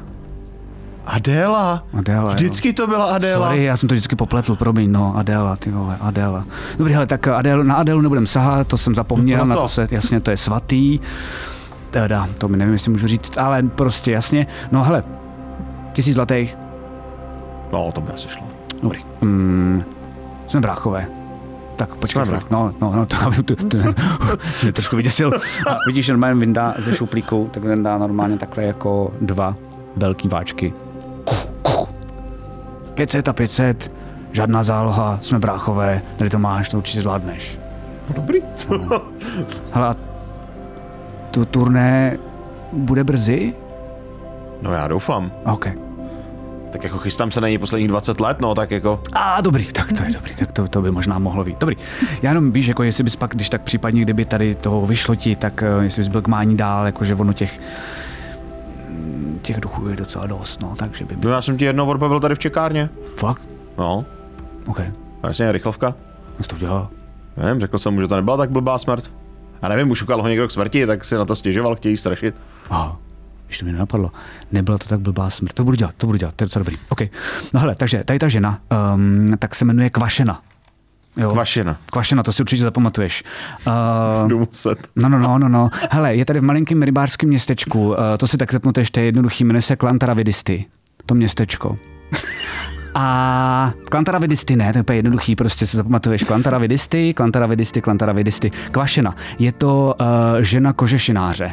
Adéla. 1.06 1.84
Adéla, 1.98 2.30
jo. 2.30 2.36
Vždycky 2.36 2.74
to 2.74 2.88
byla 2.88 3.06
Adéla. 3.06 3.48
Sorry, 3.48 3.64
já 3.64 3.78
jsem 3.78 3.90
to 3.90 3.96
vždycky 3.96 4.16
popletl, 4.16 4.56
promiň, 4.56 4.92
no, 4.92 5.18
Adéla, 5.18 5.56
ty 5.56 5.72
vole, 5.72 5.98
Adéla. 6.02 6.44
Dobrý, 6.78 6.94
hele, 6.94 7.08
tak 7.08 7.28
Adélu, 7.28 7.64
na 7.64 7.76
Adélu 7.76 8.02
nebudem 8.02 8.28
sahat, 8.28 8.68
to 8.68 8.78
jsem 8.78 8.96
zapomněl, 8.96 9.40
No 9.40 9.46
na 9.46 9.56
to. 9.56 9.68
se, 9.68 9.88
jasně, 9.92 10.20
to 10.20 10.32
je 10.32 10.38
svatý. 10.38 11.00
Teda, 11.92 12.28
to 12.38 12.48
mi 12.48 12.58
nevím, 12.58 12.74
jestli 12.74 12.92
můžu 12.92 13.08
říct, 13.08 13.38
ale 13.38 13.64
prostě 13.64 14.12
jasně. 14.12 14.48
No 14.72 14.84
hele, 14.84 15.04
tisíc 15.94 16.16
zlatých, 16.16 16.58
No, 17.74 17.92
to 17.92 18.02
by 18.02 18.12
asi 18.14 18.28
šlo. 18.30 18.44
dobrý. 18.84 19.00
Mm, 19.22 19.84
jsme 20.48 20.60
bráchové. 20.60 21.08
Tak 21.76 21.96
počkej, 21.96 22.22
chvíli. 22.24 22.40
no, 22.52 22.74
no, 22.82 22.94
no, 22.96 23.06
to, 23.06 23.16
to, 23.44 23.56
to, 23.56 23.68
to 23.70 23.78
jsi 23.78 24.66
mě 24.66 24.74
trošku 24.74 24.96
vyděsil. 24.96 25.32
A 25.68 25.76
vidíš, 25.88 26.06
že 26.06 26.14
normálně 26.14 26.40
vyndá 26.40 26.74
ze 26.78 26.96
šuplíku, 26.96 27.50
tak 27.54 27.64
vyndá 27.64 27.98
normálně 27.98 28.38
takhle 28.38 28.64
jako 28.64 29.12
dva 29.22 29.56
velký 29.96 30.28
váčky. 30.28 30.74
500 32.94 33.28
a 33.28 33.34
500, 33.34 33.92
žádná 34.32 34.64
záloha, 34.64 35.20
jsme 35.22 35.40
bráchové, 35.40 36.02
tady 36.18 36.30
to 36.30 36.40
máš, 36.40 36.70
to 36.70 36.78
určitě 36.78 37.02
zvládneš. 37.02 37.60
No, 38.10 38.16
dobrý. 38.16 38.40
Hele, 39.72 39.96
to 41.32 41.46
turné 41.46 42.18
bude 42.74 43.04
brzy? 43.04 43.54
No 44.62 44.74
já 44.74 44.88
doufám. 44.88 45.32
OK. 45.46 45.68
Tak 46.72 46.84
jako 46.84 46.98
chystám 46.98 47.32
se 47.32 47.42
na 47.42 47.48
něj 47.48 47.58
posledních 47.58 47.88
20 47.88 48.20
let, 48.20 48.42
no 48.42 48.56
tak 48.56 48.72
jako... 48.72 49.02
A 49.14 49.42
dobrý, 49.42 49.66
tak 49.66 49.94
to 49.94 50.04
je 50.04 50.12
dobrý, 50.12 50.36
tak 50.36 50.52
to, 50.52 50.68
to 50.68 50.82
by 50.82 50.92
možná 50.92 51.20
mohlo 51.20 51.44
být. 51.44 51.60
Dobrý. 51.60 51.76
Já 52.22 52.30
jenom 52.30 52.52
víš, 52.52 52.68
jako 52.68 52.84
jestli 52.84 53.04
bys 53.04 53.16
pak, 53.16 53.36
když 53.36 53.50
tak 53.50 53.62
případně, 53.62 54.02
kdyby 54.02 54.26
tady 54.26 54.56
toho 54.56 54.86
vyšlo 54.86 55.16
ti, 55.16 55.36
tak 55.36 55.64
eh, 55.64 55.84
jestli 55.84 56.00
bys 56.00 56.08
byl 56.08 56.22
k 56.22 56.28
mání 56.28 56.58
dál, 56.58 56.86
jakože 56.86 57.16
ono 57.16 57.34
těch 57.34 57.60
těch 59.42 59.60
duchů 59.62 59.88
je 59.88 59.96
docela 59.96 60.26
dost, 60.28 60.62
no, 60.62 60.76
takže 60.78 61.06
by 61.06 61.16
No 61.16 61.22
byl 61.22 61.32
já 61.32 61.42
jsem 61.42 61.58
ti 61.58 61.66
jednou 61.66 61.88
odbavil 61.88 62.20
tady 62.20 62.36
v 62.36 62.40
čekárně. 62.40 62.90
fakt. 63.18 63.42
No, 63.78 64.06
OK, 64.68 64.82
vlastně 65.22 65.52
rychlovka. 65.52 65.96
jak 66.38 66.44
jsi 66.44 66.50
to 66.50 66.56
udělal? 66.56 66.90
Nevím, 67.38 67.62
řekl 67.62 67.78
jsem 67.78 67.94
mu, 67.94 68.02
že 68.02 68.08
to 68.08 68.16
nebyla 68.16 68.38
tak 68.38 68.52
blbá 68.52 68.78
smrt. 68.78 69.12
A 69.62 69.68
nevím, 69.68 69.92
ušukal 69.92 70.22
ho 70.22 70.28
někdo 70.28 70.48
k 70.48 70.52
smrti, 70.52 70.86
tak 70.86 71.04
si 71.04 71.16
na 71.16 71.26
to 71.26 71.36
stěžoval, 71.36 71.76
chtějí 71.76 71.98
strašit. 71.98 72.36
Aha, 72.70 72.98
když 73.46 73.58
to 73.58 73.66
mi 73.66 73.72
nenapadlo. 73.72 74.12
Nebyla 74.52 74.78
to 74.78 74.88
tak 74.88 75.00
blbá 75.00 75.30
smrt. 75.30 75.54
To 75.54 75.64
budu 75.64 75.78
dělat, 75.78 75.94
to 75.98 76.06
budu 76.08 76.18
dělat, 76.18 76.36
to 76.36 76.44
je 76.44 76.46
docela 76.46 76.64
dobrý. 76.64 76.78
OK. 76.90 77.02
No 77.54 77.60
hele, 77.60 77.76
takže 77.76 78.04
tady 78.04 78.20
ta 78.20 78.28
žena, 78.28 78.60
um, 78.96 79.32
tak 79.40 79.56
se 79.56 79.66
jmenuje 79.66 79.90
Kvašena. 79.90 80.42
Jo. 81.18 81.32
Kvašina. 81.32 81.78
Kvašina, 81.92 82.24
to 82.24 82.34
si 82.34 82.42
určitě 82.42 82.64
zapamatuješ. 82.64 83.24
Uh, 83.68 83.74
Budu 84.24 84.40
muset. 84.40 84.88
No, 84.96 85.10
no, 85.10 85.20
no, 85.20 85.40
no, 85.40 85.50
no. 85.50 85.70
Hele, 85.92 86.16
je 86.16 86.26
tady 86.26 86.40
v 86.40 86.44
malinkém 86.44 86.84
rybářském 86.84 87.30
městečku, 87.30 87.90
uh, 87.90 87.96
to 88.18 88.28
si 88.28 88.38
tak 88.38 88.52
zapamatuješ, 88.52 88.92
to 88.92 89.00
je 89.00 89.06
jednoduchý, 89.06 89.44
jmenuje 89.44 89.62
se 89.62 89.76
Klantaravidisty, 89.76 90.66
to 91.06 91.16
městečko. 91.16 91.78
A 92.96 93.74
Klantaravidisty 93.90 94.56
ne, 94.56 94.74
to 94.74 94.78
je 94.78 94.82
úplně 94.82 94.98
jednoduchý, 94.98 95.36
prostě 95.36 95.68
si 95.68 95.78
zapamatuješ. 95.78 96.24
Klantaravidisty, 96.24 97.14
Klantaravidisty, 97.14 97.82
Klantaravidisty. 97.82 98.50
Kvašina, 98.72 99.16
je 99.40 99.52
to 99.52 99.96
uh, 100.02 100.06
žena 100.42 100.74
kožešináře. 100.74 101.52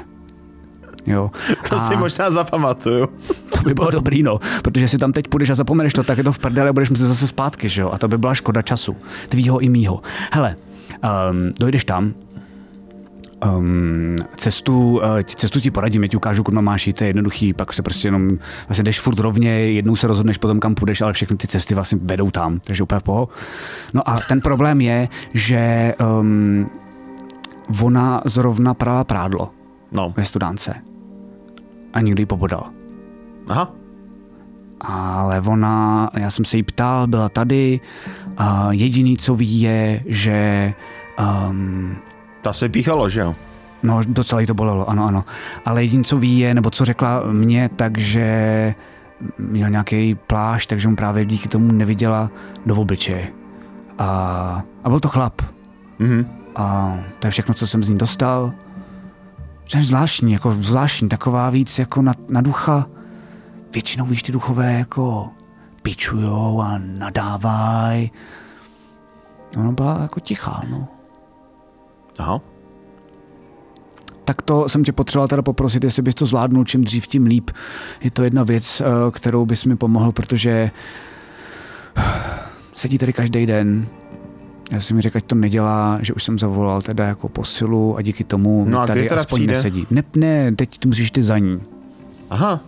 Jo. 1.06 1.30
To 1.68 1.78
si 1.78 1.96
možná 1.96 2.30
zapamatuju. 2.30 3.08
To 3.50 3.62
by 3.64 3.74
bylo 3.74 3.90
dobrý, 3.90 4.22
no. 4.22 4.38
Protože 4.62 4.88
si 4.88 4.98
tam 4.98 5.12
teď 5.12 5.28
půjdeš 5.28 5.50
a 5.50 5.54
zapomeneš 5.54 5.92
to, 5.92 6.02
tak 6.02 6.18
je 6.18 6.24
to 6.24 6.32
v 6.32 6.38
prdele 6.38 6.68
a 6.68 6.72
budeš 6.72 6.90
muset 6.90 7.06
zase 7.06 7.26
zpátky, 7.26 7.68
že 7.68 7.82
jo? 7.82 7.90
A 7.92 7.98
to 7.98 8.08
by 8.08 8.18
byla 8.18 8.34
škoda 8.34 8.62
času. 8.62 8.96
Tvýho 9.28 9.58
i 9.58 9.68
mýho. 9.68 10.00
Hele, 10.32 10.56
um, 11.30 11.52
dojdeš 11.58 11.84
tam, 11.84 12.14
Um, 13.58 14.16
cestu, 14.36 14.96
uh, 14.96 15.22
cestu 15.22 15.60
ti 15.60 15.70
poradím, 15.70 16.02
já 16.02 16.08
ti 16.08 16.16
ukážu, 16.16 16.42
kudy 16.42 16.62
máš 16.62 16.86
jít, 16.86 16.92
to 16.92 17.04
je 17.04 17.08
jednoduchý, 17.08 17.52
pak 17.52 17.72
se 17.72 17.82
prostě 17.82 18.08
jenom, 18.08 18.28
vlastně 18.68 18.82
jdeš 18.82 19.00
furt 19.00 19.18
rovně, 19.18 19.50
jednou 19.50 19.96
se 19.96 20.06
rozhodneš 20.06 20.38
potom, 20.38 20.60
kam 20.60 20.74
půjdeš, 20.74 21.00
ale 21.00 21.12
všechny 21.12 21.36
ty 21.36 21.46
cesty 21.46 21.74
vlastně 21.74 21.98
vedou 22.02 22.30
tam, 22.30 22.60
takže 22.60 22.82
úplně 22.82 23.00
v 23.00 23.02
poho. 23.02 23.28
No 23.94 24.10
a 24.10 24.20
ten 24.28 24.40
problém 24.40 24.80
je, 24.80 25.08
že 25.34 25.94
um, 26.20 26.70
ona 27.82 28.22
zrovna 28.24 28.74
prala 28.74 29.04
prádlo 29.04 29.50
No. 29.92 30.14
ve 30.16 30.24
studánce 30.24 30.74
a 31.92 32.00
někdo 32.00 32.22
ji 32.22 32.26
pobodal. 32.26 32.70
Aha. 33.48 33.72
Ale 34.80 35.40
ona, 35.40 36.10
já 36.14 36.30
jsem 36.30 36.44
se 36.44 36.56
jí 36.56 36.62
ptal, 36.62 37.06
byla 37.06 37.28
tady, 37.28 37.80
a 38.36 38.72
jediný, 38.72 39.16
co 39.16 39.34
ví, 39.34 39.60
je, 39.60 40.02
že 40.06 40.72
um, 41.48 41.96
Ta 42.42 42.52
se 42.52 42.68
píchalo, 42.68 43.08
že 43.08 43.20
jo? 43.20 43.34
No, 43.82 44.00
docela 44.08 44.40
jí 44.40 44.46
to 44.46 44.54
bolelo, 44.54 44.90
ano, 44.90 45.06
ano. 45.06 45.24
Ale 45.64 45.82
jediný, 45.82 46.04
co 46.04 46.18
ví, 46.18 46.38
je, 46.38 46.54
nebo 46.54 46.70
co 46.70 46.84
řekla 46.84 47.22
mě, 47.32 47.70
takže 47.76 48.74
měl 49.38 49.70
nějaký 49.70 50.14
plášť, 50.14 50.68
takže 50.68 50.88
mu 50.88 50.96
právě 50.96 51.24
díky 51.24 51.48
tomu 51.48 51.72
neviděla 51.72 52.30
do 52.66 52.76
obličeje. 52.76 53.28
A, 53.98 54.62
a 54.84 54.88
byl 54.88 55.00
to 55.00 55.08
chlap. 55.08 55.42
Mhm. 55.98 56.26
A 56.56 56.96
to 57.18 57.26
je 57.26 57.30
všechno, 57.30 57.54
co 57.54 57.66
jsem 57.66 57.82
z 57.82 57.88
ní 57.88 57.98
dostal. 57.98 58.52
Je 59.76 59.82
zvláštní, 59.82 60.32
jako 60.32 60.50
zvláštní, 60.60 61.08
taková 61.08 61.50
víc 61.50 61.78
jako 61.78 62.02
na, 62.02 62.12
na 62.28 62.40
ducha. 62.40 62.86
Většinou 63.72 64.06
víš, 64.06 64.22
ty 64.22 64.32
duchové 64.32 64.72
jako 64.72 65.30
pičujou 65.82 66.60
a 66.62 66.78
nadávají. 66.78 68.10
Ona 69.56 69.72
byla 69.72 69.98
jako 70.02 70.20
tichá, 70.20 70.62
no. 70.70 70.88
Aha. 72.18 72.40
tak 74.24 74.42
to 74.42 74.68
jsem 74.68 74.84
tě 74.84 74.92
potřeboval 74.92 75.28
teda 75.28 75.42
poprosit, 75.42 75.84
jestli 75.84 76.02
bys 76.02 76.14
to 76.14 76.26
zvládnul 76.26 76.64
čím 76.64 76.84
dřív, 76.84 77.06
tím 77.06 77.26
líp. 77.26 77.50
Je 78.00 78.10
to 78.10 78.22
jedna 78.22 78.42
věc, 78.42 78.80
eh, 78.80 79.10
kterou 79.10 79.46
bys 79.46 79.64
mi 79.64 79.76
pomohl, 79.76 80.12
protože 80.12 80.70
sedí 82.74 82.98
tady 82.98 83.12
každý 83.12 83.46
den. 83.46 83.86
Já 84.70 84.80
jsem 84.80 84.96
mi 84.96 85.02
řekl, 85.02 85.16
ať 85.16 85.24
to 85.24 85.34
nedělá, 85.34 85.98
že 86.02 86.14
už 86.14 86.24
jsem 86.24 86.38
zavolal 86.38 86.82
teda 86.82 87.06
jako 87.06 87.28
posilu 87.28 87.96
a 87.96 88.02
díky 88.02 88.24
tomu 88.24 88.64
No 88.68 88.80
a 88.80 88.86
tady 88.86 89.08
teda 89.08 89.20
aspoň 89.20 89.38
přijde? 89.38 89.52
nesedí. 89.52 89.86
Ne, 89.90 90.02
ne, 90.16 90.52
teď 90.52 90.78
ty 90.78 90.88
musíš 90.88 91.10
ty 91.10 91.22
za 91.22 91.38
ní. 91.38 91.60
Aha. 92.30 92.60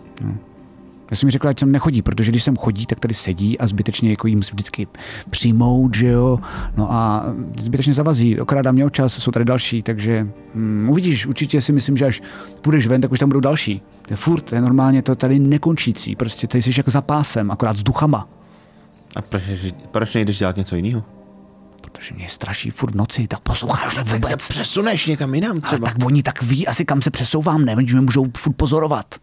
Já 1.11 1.17
jsem 1.17 1.27
mi 1.27 1.31
řekl, 1.31 1.47
ať 1.47 1.59
sem 1.59 1.71
nechodí, 1.71 2.01
protože 2.01 2.31
když 2.31 2.43
sem 2.43 2.55
chodí, 2.57 2.85
tak 2.85 2.99
tady 2.99 3.13
sedí 3.13 3.59
a 3.59 3.67
zbytečně 3.67 4.09
jako 4.09 4.27
jí 4.27 4.35
musím 4.35 4.53
vždycky 4.55 4.87
přijmout, 5.29 5.95
že 5.95 6.07
jo. 6.07 6.39
No 6.77 6.91
a 6.93 7.25
zbytečně 7.59 7.93
zavazí, 7.93 8.39
okrádá 8.39 8.71
mě 8.71 8.85
o 8.85 8.89
čas, 8.89 9.13
jsou 9.13 9.31
tady 9.31 9.45
další, 9.45 9.81
takže 9.81 10.27
hm, 10.55 10.87
uvidíš, 10.89 11.25
určitě 11.25 11.61
si 11.61 11.73
myslím, 11.73 11.97
že 11.97 12.05
až 12.05 12.21
půjdeš 12.61 12.87
ven, 12.87 13.01
tak 13.01 13.11
už 13.11 13.19
tam 13.19 13.29
budou 13.29 13.39
další. 13.39 13.81
To 14.01 14.13
je 14.13 14.17
furt, 14.17 14.41
to 14.41 14.55
je 14.55 14.61
normálně 14.61 15.01
to 15.01 15.15
tady 15.15 15.39
nekončící, 15.39 16.15
prostě 16.15 16.47
tady 16.47 16.61
jsi 16.61 16.71
jako 16.77 16.91
za 16.91 17.01
pásem, 17.01 17.51
akorát 17.51 17.77
s 17.77 17.83
duchama. 17.83 18.27
A 19.15 19.21
proč, 19.21 19.43
proč 19.91 20.13
nejdeš 20.15 20.39
dělat 20.39 20.57
něco 20.57 20.75
jiného? 20.75 21.03
Protože 21.91 22.13
mě 22.15 22.29
straší 22.29 22.69
furt 22.69 22.95
noci, 22.95 23.27
tak 23.27 23.39
posloucháš 23.39 23.95
ne 23.97 24.03
Tak 24.03 24.13
se 24.13 24.15
vůbec. 24.19 24.47
přesuneš 24.47 25.07
někam 25.07 25.35
jinam 25.35 25.51
Ale 25.51 25.61
třeba. 25.61 25.87
tak 25.87 25.97
oni 26.05 26.23
tak 26.23 26.43
ví 26.43 26.67
asi, 26.67 26.85
kam 26.85 27.01
se 27.01 27.11
přesouvám, 27.11 27.65
ne? 27.65 27.75
Oni 27.75 27.91
mě 27.91 28.01
můžou 28.01 28.25
furt 28.37 28.53
pozorovat. 28.53 29.15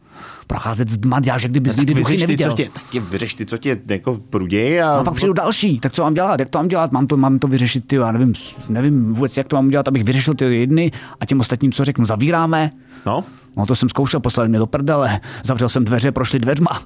Procházet 0.46 0.88
z 0.88 0.99
dma, 0.99 1.20
já, 1.25 1.38
že 1.38 1.49
kdyby 1.49 1.70
nikdy 1.70 1.94
duchy 1.94 2.03
vyřeš 2.05 2.16
ty, 2.16 2.27
neviděl. 2.27 2.51
co 2.51 2.57
tě, 2.57 2.68
tak 2.73 2.83
tě 2.90 3.01
vyřeš 3.01 3.35
ty, 3.35 3.46
co 3.46 3.59
tě 3.59 3.79
jako 3.88 4.20
prudějí 4.31 4.81
a... 4.81 4.87
No 4.94 5.01
a 5.01 5.05
pak 5.05 5.14
přijdou 5.14 5.33
další, 5.33 5.81
tak 5.81 5.92
co 5.92 6.03
mám 6.03 6.14
dělat, 6.14 6.40
jak 6.40 6.51
to 6.51 6.59
mám 6.59 6.68
dělat, 6.68 6.92
mám 6.92 7.07
to, 7.07 7.16
mám 7.16 7.38
to 7.38 7.49
vyřešit, 7.49 7.87
ty, 7.87 7.96
já 7.96 8.12
nevím, 8.12 8.33
nevím 8.68 9.14
vůbec, 9.14 9.37
jak 9.37 9.46
to 9.49 9.57
mám 9.57 9.68
dělat, 9.68 9.88
abych 9.88 10.05
vyřešil 10.05 10.35
ty 10.35 10.44
jedny 10.44 10.92
a 11.20 11.27
těm 11.27 11.40
ostatním, 11.40 11.73
co 11.73 11.85
řeknu, 11.85 12.05
zavíráme. 12.05 12.70
No, 13.07 13.25
No 13.57 13.66
to 13.66 13.75
jsem 13.75 13.88
zkoušel, 13.88 14.20
poslali 14.20 14.49
mě 14.49 14.59
do 14.59 14.66
prdele, 14.66 15.20
zavřel 15.44 15.68
jsem 15.68 15.85
dveře, 15.85 16.12
prošli 16.12 16.38
dveřma 16.38 16.81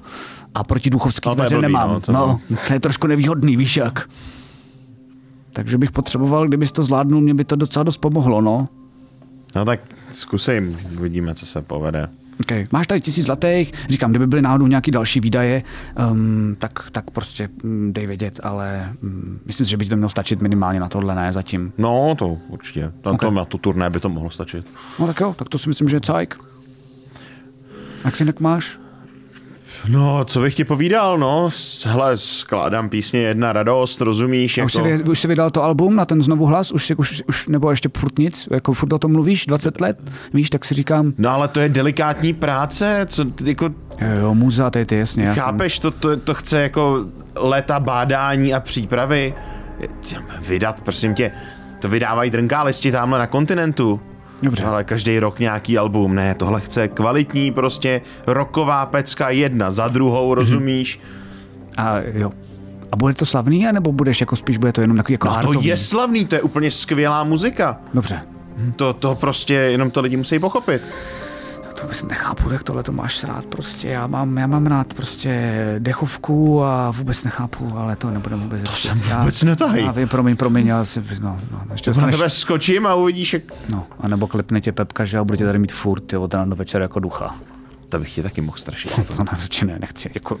a 0.55 0.63
proti 0.63 0.89
duchovský 0.89 1.29
No, 1.29 1.35
dveře 1.35 1.55
blbý, 1.55 1.61
nemám. 1.61 1.89
no, 1.89 1.99
to 2.01 2.11
No, 2.11 2.39
to 2.67 2.73
je 2.73 2.79
trošku 2.79 3.07
nevýhodný, 3.07 3.57
víš 3.57 3.77
jak. 3.77 4.09
Takže 5.55 5.77
bych 5.77 5.91
potřeboval, 5.91 6.47
kdybys 6.47 6.71
to 6.71 6.83
zvládnul, 6.83 7.21
mě 7.21 7.33
by 7.33 7.45
to 7.45 7.55
docela 7.55 7.83
dost 7.83 7.97
pomohlo, 7.97 8.41
no. 8.41 8.67
no 9.55 9.65
tak 9.65 9.79
zkusím, 10.11 10.77
uvidíme, 10.97 11.35
co 11.35 11.45
se 11.45 11.61
povede. 11.61 12.09
Okay. 12.39 12.67
Máš 12.71 12.87
tady 12.87 13.01
tisíc 13.01 13.25
zlatých, 13.25 13.71
říkám, 13.89 14.09
kdyby 14.09 14.27
byly 14.27 14.41
náhodou 14.41 14.67
nějaký 14.67 14.91
další 14.91 15.19
výdaje, 15.19 15.63
um, 16.11 16.55
tak, 16.59 16.91
tak 16.91 17.11
prostě 17.11 17.49
um, 17.63 17.93
dej 17.93 18.07
vědět, 18.07 18.39
ale 18.43 18.93
um, 19.03 19.39
myslím 19.45 19.65
si, 19.65 19.69
že 19.69 19.77
by 19.77 19.83
ti 19.85 19.89
to 19.89 19.95
mělo 19.95 20.09
stačit 20.09 20.41
minimálně 20.41 20.79
na 20.79 20.89
tohle, 20.89 21.15
ne 21.15 21.33
zatím. 21.33 21.73
No, 21.77 22.15
to 22.17 22.37
určitě. 22.47 22.81
Na, 22.81 23.11
Ok. 23.11 23.13
okay. 23.13 23.29
to, 23.29 23.35
na 23.35 23.45
tu 23.45 23.57
turné 23.57 23.89
by 23.89 23.99
to 23.99 24.09
mohlo 24.09 24.29
stačit. 24.29 24.65
No 24.99 25.07
tak 25.07 25.19
jo, 25.19 25.35
tak 25.37 25.49
to 25.49 25.57
si 25.57 25.69
myslím, 25.69 25.89
že 25.89 25.95
je 25.97 26.01
cajk. 26.01 26.39
Jak 28.05 28.15
si 28.15 28.23
jinak 28.23 28.39
máš? 28.39 28.79
No, 29.87 30.25
co 30.25 30.41
bych 30.41 30.55
ti 30.55 30.63
povídal, 30.63 31.17
no, 31.17 31.49
s- 31.49 31.85
hele, 31.85 32.17
skládám 32.17 32.89
písně 32.89 33.19
Jedna 33.19 33.53
radost, 33.53 34.01
rozumíš, 34.01 34.57
A 34.57 34.63
Už, 34.63 34.75
jako... 34.75 34.87
jsi, 34.87 35.03
už 35.03 35.19
jsi 35.19 35.27
vydal 35.27 35.51
to 35.51 35.63
album 35.63 35.95
na 35.95 36.05
ten 36.05 36.21
znovu 36.21 36.45
hlas? 36.45 36.71
Už, 36.71 36.85
jsi- 36.85 36.95
už, 36.95 37.23
už 37.27 37.47
nebo 37.47 37.69
ještě 37.71 37.89
furt 37.97 38.17
nic? 38.19 38.47
Jako 38.51 38.73
furt 38.73 38.93
o 38.93 38.99
tom 38.99 39.11
mluvíš 39.11 39.45
20 39.45 39.81
let? 39.81 40.01
Víš, 40.33 40.49
tak 40.49 40.65
si 40.65 40.73
říkám, 40.73 41.13
No 41.17 41.29
ale 41.29 41.47
to 41.47 41.59
je 41.59 41.69
delikátní 41.69 42.33
práce, 42.33 43.05
co, 43.09 43.25
jako, 43.45 43.65
jo, 44.01 44.07
jo 44.21 44.33
muza, 44.35 44.69
to 44.69 44.77
je 44.77 44.85
ty, 44.85 44.95
jasně. 44.97 45.23
jsem- 45.23 45.35
chápeš, 45.35 45.79
to, 45.79 45.91
to, 45.91 46.17
to 46.17 46.33
chce 46.33 46.61
jako 46.61 47.05
léta 47.35 47.79
bádání 47.79 48.53
a 48.53 48.59
přípravy. 48.59 49.33
Vydat, 50.47 50.81
prosím 50.81 51.13
tě, 51.15 51.31
to 51.79 51.89
vydávají 51.89 52.29
drnkálisti 52.31 52.91
tamhle 52.91 53.19
na 53.19 53.27
kontinentu. 53.27 54.01
Dobře. 54.45 54.63
Ale 54.63 54.83
každý 54.83 55.19
rok 55.19 55.39
nějaký 55.39 55.77
album, 55.77 56.15
ne, 56.15 56.35
tohle 56.35 56.61
chce 56.61 56.87
kvalitní, 56.87 57.51
prostě 57.51 58.01
roková 58.27 58.85
pecka 58.85 59.29
jedna 59.29 59.71
za 59.71 59.87
druhou, 59.87 60.33
rozumíš? 60.33 60.99
A 61.77 61.97
jo. 62.13 62.31
A 62.91 62.95
bude 62.95 63.13
to 63.13 63.25
slavný, 63.25 63.67
nebo 63.71 63.91
budeš 63.91 64.21
jako 64.21 64.35
spíš, 64.35 64.57
bude 64.57 64.71
to 64.71 64.81
jenom 64.81 64.97
takový 64.97 65.13
jako 65.13 65.27
No 65.27 65.53
to 65.53 65.59
je 65.61 65.77
slavný, 65.77 66.25
to 66.25 66.35
je 66.35 66.41
úplně 66.41 66.71
skvělá 66.71 67.23
muzika. 67.23 67.77
Dobře. 67.93 68.21
To, 68.75 68.93
to 68.93 69.15
prostě 69.15 69.53
jenom 69.53 69.91
to 69.91 70.01
lidi 70.01 70.17
musí 70.17 70.39
pochopit. 70.39 70.81
To 71.75 71.81
vůbec 71.81 72.03
nechápu, 72.03 72.51
jak 72.51 72.63
tohle 72.63 72.83
to 72.83 72.91
máš 72.91 73.23
rád. 73.23 73.45
Prostě 73.45 73.87
já 73.87 74.07
mám, 74.07 74.37
já 74.37 74.47
mám 74.47 74.67
rád 74.67 74.93
prostě 74.93 75.51
dechovku 75.79 76.63
a 76.63 76.91
vůbec 76.91 77.23
nechápu, 77.23 77.77
ale 77.77 77.95
to 77.95 78.11
nebudem 78.11 78.39
vůbec 78.39 78.61
To 78.61 78.71
jsem 78.71 79.01
vůbec 79.19 79.43
netahej. 79.43 79.83
Já 79.83 79.91
vím, 79.91 80.07
promiň, 80.07 80.35
promiň, 80.35 80.67
já 80.67 80.85
si, 80.85 81.03
no, 81.19 81.39
no, 81.51 81.61
ještě 81.71 81.89
Na 81.89 81.93
dostaneš, 81.93 82.15
tebe 82.15 82.29
skočím 82.29 82.87
a 82.87 82.95
uvidíš, 82.95 83.33
jak... 83.33 83.43
no, 83.69 83.87
a 83.99 84.07
nebo 84.07 84.27
klepne 84.27 84.61
tě 84.61 84.71
Pepka, 84.71 85.05
že 85.05 85.17
a 85.17 85.23
bude 85.23 85.37
tě 85.37 85.45
tady 85.45 85.59
mít 85.59 85.71
furt, 85.71 86.13
jo, 86.13 86.21
od 86.21 86.33
rána 86.33 86.45
do 86.45 86.55
večera 86.55 86.83
jako 86.83 86.99
ducha. 86.99 87.35
To 87.89 87.99
bych 87.99 88.15
tě 88.15 88.23
taky 88.23 88.41
mohl 88.41 88.57
strašit. 88.57 88.91
To 89.07 89.13
znamená, 89.13 89.37
že 89.51 89.65
ne, 89.65 89.77
nechci, 89.79 90.11
jako, 90.15 90.37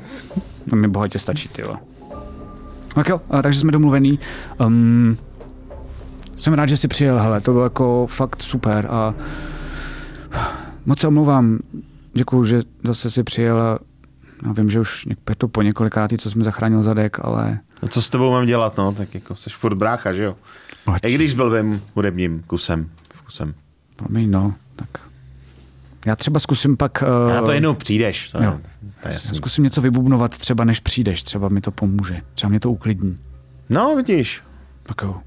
no, 0.65 0.77
mi 0.77 0.87
bohatě 0.87 1.19
stačí, 1.19 1.49
ty 1.49 1.61
jo. 1.61 1.75
Tak 2.95 3.09
jo, 3.09 3.21
a, 3.29 3.41
takže 3.41 3.59
jsme 3.59 3.71
domluvený. 3.71 4.19
Um, 4.65 5.17
jsem 6.37 6.53
rád, 6.53 6.65
že 6.65 6.77
jsi 6.77 6.87
přijel, 6.87 7.19
hele, 7.19 7.41
to 7.41 7.51
bylo 7.51 7.63
jako 7.63 8.07
fakt 8.09 8.41
super 8.41 8.87
a 8.89 9.13
moc 10.85 10.99
se 10.99 11.07
omlouvám, 11.07 11.59
děkuju, 12.13 12.43
že 12.43 12.61
zase 12.83 13.09
si 13.09 13.23
přijel 13.23 13.61
a 13.61 13.79
já 14.45 14.51
vím, 14.51 14.69
že 14.69 14.79
už 14.79 15.05
je 15.29 15.35
to 15.37 15.47
po 15.47 15.61
několikrátý, 15.61 16.17
co 16.17 16.31
jsme 16.31 16.43
zachránil 16.43 16.83
zadek, 16.83 17.17
ale 17.21 17.59
No 17.81 17.87
co 17.87 18.01
s 18.01 18.09
tebou 18.09 18.31
mám 18.31 18.45
dělat, 18.45 18.77
no, 18.77 18.93
tak 18.93 19.15
jako 19.15 19.35
jsi 19.35 19.49
furt 19.49 19.75
brácha, 19.75 20.13
že 20.13 20.23
jo? 20.23 20.35
Jak 21.03 21.13
když 21.13 21.33
byl 21.33 21.49
blbým 21.49 21.81
hudebním 21.95 22.43
kusem, 22.47 22.89
vkusem. 23.13 23.53
promiň, 23.95 24.31
no, 24.31 24.55
tak 24.75 24.89
já 26.05 26.15
třeba 26.15 26.39
zkusím 26.39 26.77
pak... 26.77 27.03
A 27.03 27.33
na 27.33 27.41
to 27.41 27.47
uh, 27.47 27.53
jednou 27.53 27.73
přijdeš, 27.73 28.29
to, 28.29 28.43
jo. 28.43 28.59
to 29.01 29.07
je. 29.07 29.19
Zkusím 29.19 29.63
něco 29.63 29.81
vybubnovat 29.81 30.37
třeba 30.37 30.63
než 30.63 30.79
přijdeš, 30.79 31.23
třeba 31.23 31.49
mi 31.49 31.61
to 31.61 31.71
pomůže, 31.71 32.21
třeba 32.33 32.49
mě 32.49 32.59
to 32.59 32.71
uklidní. 32.71 33.17
No, 33.69 33.95
vidíš, 33.95 34.43
Tak 34.83 35.01
jo, 35.01 35.21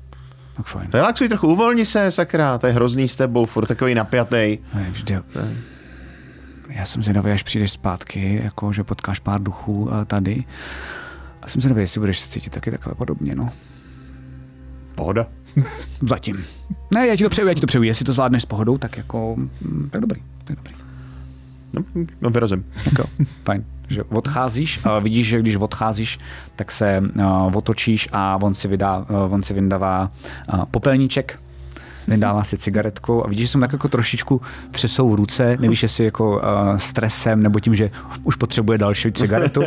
tak 0.58 0.66
fajn. 0.66 0.90
relaxuj 0.92 1.28
trochu, 1.28 1.48
uvolni 1.48 1.86
se, 1.86 2.10
sakra, 2.10 2.58
to 2.58 2.66
je 2.66 2.72
hrozný 2.72 3.08
s 3.08 3.16
tebou, 3.16 3.46
furt 3.46 3.66
takový 3.66 3.94
napjatý. 3.94 4.58
Vždy. 4.90 5.18
Já 6.68 6.84
jsem 6.84 7.02
zvědavý, 7.02 7.30
až 7.30 7.42
přijdeš 7.42 7.72
zpátky, 7.72 8.40
jako 8.44 8.72
že 8.72 8.84
potkáš 8.84 9.18
pár 9.18 9.42
duchů 9.42 9.92
a 9.92 10.04
tady. 10.04 10.44
A 11.42 11.48
jsem 11.48 11.60
zvědavý, 11.60 11.80
jestli 11.80 12.00
budeš 12.00 12.18
se 12.18 12.28
cítit 12.28 12.50
taky 12.50 12.70
takhle 12.70 12.94
podobně, 12.94 13.34
no. 13.34 13.50
Pohoda. 14.94 15.26
Zatím. 16.02 16.44
Ne, 16.94 17.06
já 17.06 17.16
ti 17.16 17.24
to 17.24 17.30
přeju, 17.30 17.48
já 17.48 17.54
ti 17.54 17.60
to 17.60 17.66
přeju. 17.66 17.82
Jestli 17.82 18.04
to 18.04 18.12
zvládneš 18.12 18.42
s 18.42 18.46
pohodou, 18.46 18.78
tak 18.78 18.96
jako, 18.96 19.36
mm, 19.36 19.88
tak 19.92 20.00
dobrý, 20.00 20.22
tak 20.44 20.56
dobrý. 20.56 20.74
No, 21.72 21.84
no 22.20 22.30
vyrazím. 22.30 22.64
Tak 22.84 22.92
jo, 22.98 23.04
fajn. 23.44 23.64
Že 23.88 24.02
odcházíš, 24.02 24.80
a 24.84 24.98
vidíš, 24.98 25.26
že 25.26 25.38
když 25.38 25.56
odcházíš, 25.56 26.18
tak 26.56 26.72
se 26.72 27.00
uh, 27.00 27.56
otočíš 27.56 28.08
a 28.12 28.38
on 28.42 28.54
si, 28.54 28.68
vydá, 28.68 28.98
uh, 28.98 29.32
on 29.34 29.42
si 29.42 29.54
vyndává 29.54 30.08
uh, 30.52 30.64
popelníček, 30.64 31.40
vydává 32.08 32.44
si 32.44 32.58
cigaretku 32.58 33.24
a 33.24 33.28
vidíš, 33.28 33.46
že 33.46 33.52
se 33.52 33.58
mu 33.58 33.62
tak 33.62 33.72
jako 33.72 33.88
trošičku 33.88 34.40
třesou 34.70 35.16
ruce, 35.16 35.56
nevíš, 35.60 35.82
jestli 35.82 36.04
jako 36.04 36.36
uh, 36.36 36.76
stresem 36.76 37.42
nebo 37.42 37.60
tím, 37.60 37.74
že 37.74 37.90
už 38.24 38.36
potřebuje 38.36 38.78
další 38.78 39.12
cigaretu. 39.12 39.62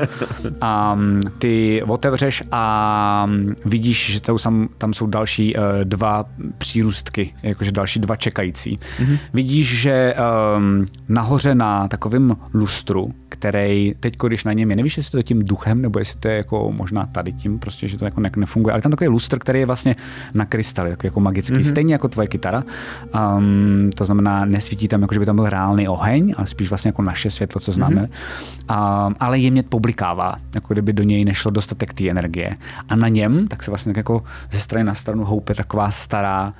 A 0.61 0.93
um, 0.93 1.21
ty 1.39 1.83
otevřeš 1.87 2.43
a 2.51 3.25
um, 3.27 3.55
vidíš, 3.65 4.11
že 4.11 4.21
tam, 4.21 4.69
tam 4.77 4.93
jsou 4.93 5.07
další 5.07 5.55
uh, 5.55 5.63
dva 5.83 6.25
přírůstky, 6.57 7.33
jakože 7.43 7.71
další 7.71 7.99
dva 7.99 8.15
čekající. 8.15 8.77
Mm-hmm. 8.77 9.17
Vidíš, 9.33 9.79
že 9.81 10.13
um, 10.57 10.85
nahoře 11.09 11.55
na 11.55 11.87
takovém 11.87 12.35
lustru, 12.53 13.11
který 13.29 13.93
teď, 13.99 14.17
když 14.27 14.43
na 14.43 14.53
něm 14.53 14.69
je, 14.69 14.75
nevíš, 14.75 14.97
jestli 14.97 15.11
to 15.11 15.17
je 15.17 15.23
tím 15.23 15.45
duchem, 15.45 15.81
nebo 15.81 15.99
jestli 15.99 16.19
to 16.19 16.27
je 16.27 16.35
jako 16.37 16.71
možná 16.71 17.05
tady 17.05 17.33
tím, 17.33 17.59
prostě, 17.59 17.87
že 17.87 17.97
to 17.97 18.05
jako 18.05 18.21
nefunguje, 18.35 18.73
ale 18.73 18.81
tam 18.81 18.91
takový 18.91 19.07
lustr, 19.07 19.39
který 19.39 19.59
je 19.59 19.65
vlastně 19.65 19.95
na 20.33 20.45
krystaly, 20.45 20.89
jako, 20.89 21.07
jako 21.07 21.19
magický, 21.19 21.53
mm-hmm. 21.53 21.69
stejně 21.69 21.93
jako 21.93 22.07
tvoje 22.07 22.27
kytara. 22.31 22.63
Um, 23.11 23.89
to 23.95 24.05
znamená, 24.05 24.45
nesvítí 24.45 24.87
tam, 24.87 25.01
jako 25.01 25.13
že 25.13 25.19
by 25.19 25.25
tam 25.25 25.35
byl 25.35 25.49
reálný 25.49 25.87
oheň, 25.87 26.33
ale 26.37 26.47
spíš 26.47 26.69
vlastně 26.69 26.89
jako 26.89 27.01
naše 27.01 27.31
světlo, 27.31 27.61
co 27.61 27.71
známe. 27.71 28.01
Mm-hmm. 28.01 29.07
Um, 29.07 29.15
ale 29.19 29.39
jemně 29.39 29.63
publikává, 29.63 30.35
jako 30.55 30.73
kdyby 30.73 30.93
do 30.93 31.03
něj 31.03 31.25
nešlo 31.25 31.51
dostatek 31.51 31.93
té 31.93 32.09
energie. 32.09 32.57
A 32.89 32.95
na 32.95 33.07
něm 33.07 33.47
tak 33.47 33.63
se 33.63 33.71
vlastně 33.71 33.93
tak 33.93 33.97
jako 33.97 34.23
ze 34.51 34.59
strany 34.59 34.83
na 34.83 34.95
stranu 34.95 35.25
houpe 35.25 35.53
taková 35.53 35.91
stará 35.91 36.51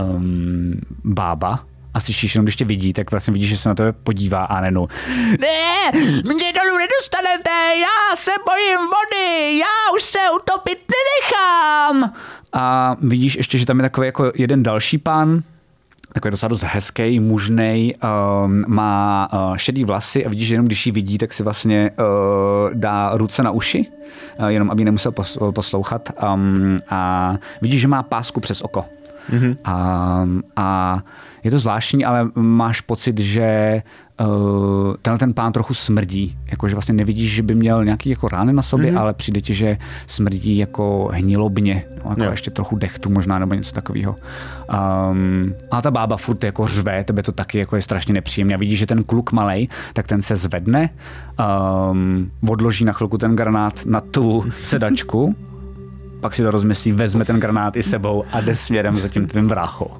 um, 0.00 0.72
bába, 1.04 1.58
a 1.94 2.00
slyšíš 2.00 2.34
jenom, 2.34 2.44
když 2.44 2.56
tě 2.56 2.64
vidí, 2.64 2.92
tak 2.92 3.10
vlastně 3.10 3.32
vidíš, 3.32 3.48
že 3.48 3.58
se 3.58 3.68
na 3.68 3.74
tebe 3.74 3.92
podívá 3.92 4.44
a 4.44 4.60
nenu. 4.60 4.88
Ne, 5.40 5.90
mě 6.22 6.52
dolů 6.52 6.78
nedostanete, 6.78 7.50
já 7.80 8.16
se 8.16 8.30
bojím 8.46 8.78
vody, 8.78 9.58
já 9.58 9.94
už 9.96 10.02
se 10.02 10.18
utopit 10.36 10.78
nenechám. 10.78 12.12
A 12.52 12.96
vidíš 13.00 13.36
ještě, 13.36 13.58
že 13.58 13.66
tam 13.66 13.78
je 13.78 13.82
takový 13.82 14.06
jako 14.06 14.32
jeden 14.34 14.62
další 14.62 14.98
pán, 14.98 15.42
takový 16.12 16.30
docela 16.30 16.48
dost 16.48 16.62
hezký, 16.62 17.20
mužnej, 17.20 17.94
um, 18.44 18.64
má 18.66 19.28
uh, 19.32 19.56
šedý 19.56 19.84
vlasy 19.84 20.26
a 20.26 20.28
vidíš, 20.28 20.48
že 20.48 20.54
jenom 20.54 20.66
když 20.66 20.86
ji 20.86 20.92
vidí, 20.92 21.18
tak 21.18 21.32
si 21.32 21.42
vlastně 21.42 21.90
uh, 21.98 22.74
dá 22.74 23.10
ruce 23.14 23.42
na 23.42 23.50
uši, 23.50 23.86
uh, 24.38 24.46
jenom 24.46 24.70
aby 24.70 24.84
nemusel 24.84 25.12
pos- 25.12 25.52
poslouchat. 25.52 26.10
Um, 26.34 26.78
a 26.90 27.34
vidíš, 27.62 27.80
že 27.80 27.88
má 27.88 28.02
pásku 28.02 28.40
přes 28.40 28.62
oko. 28.62 28.84
Mm-hmm. 29.30 29.56
A, 29.64 30.26
a 30.56 30.98
je 31.44 31.50
to 31.50 31.58
zvláštní, 31.58 32.04
ale 32.04 32.30
máš 32.34 32.80
pocit, 32.80 33.18
že 33.18 33.82
uh, 34.20 34.94
tenhle 35.02 35.18
ten 35.18 35.34
pán 35.34 35.52
trochu 35.52 35.74
smrdí. 35.74 36.36
Jakože 36.50 36.74
vlastně 36.74 36.94
nevidíš, 36.94 37.34
že 37.34 37.42
by 37.42 37.54
měl 37.54 37.84
nějaký 37.84 38.10
jako 38.10 38.28
rány 38.28 38.52
na 38.52 38.62
sobě, 38.62 38.92
mm-hmm. 38.92 39.00
ale 39.00 39.14
přijde 39.14 39.40
ti, 39.40 39.54
že 39.54 39.76
smrdí 40.06 40.58
jako 40.58 41.10
hnilobně. 41.12 41.84
No, 42.04 42.10
jako 42.18 42.30
ještě 42.30 42.50
trochu 42.50 42.76
dechtu 42.76 43.10
možná 43.10 43.38
nebo 43.38 43.54
něco 43.54 43.72
takového. 43.72 44.16
Um, 45.10 45.54
a 45.70 45.82
ta 45.82 45.90
bába 45.90 46.16
furt 46.16 46.44
jako 46.44 46.66
řve, 46.66 47.04
tebe 47.04 47.22
to 47.22 47.32
taky 47.32 47.58
jako 47.58 47.76
je 47.76 47.82
strašně 47.82 48.14
nepříjemné. 48.14 48.54
A 48.54 48.58
vidíš, 48.58 48.78
že 48.78 48.86
ten 48.86 49.04
kluk 49.04 49.32
malej, 49.32 49.68
tak 49.92 50.06
ten 50.06 50.22
se 50.22 50.36
zvedne, 50.36 50.90
um, 51.90 52.30
odloží 52.48 52.84
na 52.84 52.92
chvilku 52.92 53.18
ten 53.18 53.36
granát 53.36 53.86
na 53.86 54.00
tu 54.00 54.44
sedačku, 54.62 55.36
pak 56.20 56.34
si 56.34 56.42
to 56.42 56.50
rozmyslí, 56.50 56.92
vezme 56.92 57.24
ten 57.24 57.40
granát 57.40 57.76
i 57.76 57.82
sebou 57.82 58.24
a 58.32 58.40
jde 58.40 58.56
směrem 58.56 58.96
za 58.96 59.08
tím 59.08 59.26
tvým 59.26 59.48
bráchou. 59.48 59.90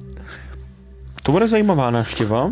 To 1.25 1.31
bude 1.31 1.47
zajímavá 1.47 1.91
návštěva. 1.91 2.51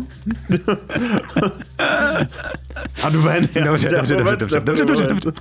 Advent. 3.02 3.54
Dobře, 3.54 3.88
dobře, 3.88 4.16
dobře, 4.16 4.36
dobře, 4.36 4.60
dobře, 4.60 4.84
dobře, 4.84 5.06
dobře. 5.06 5.32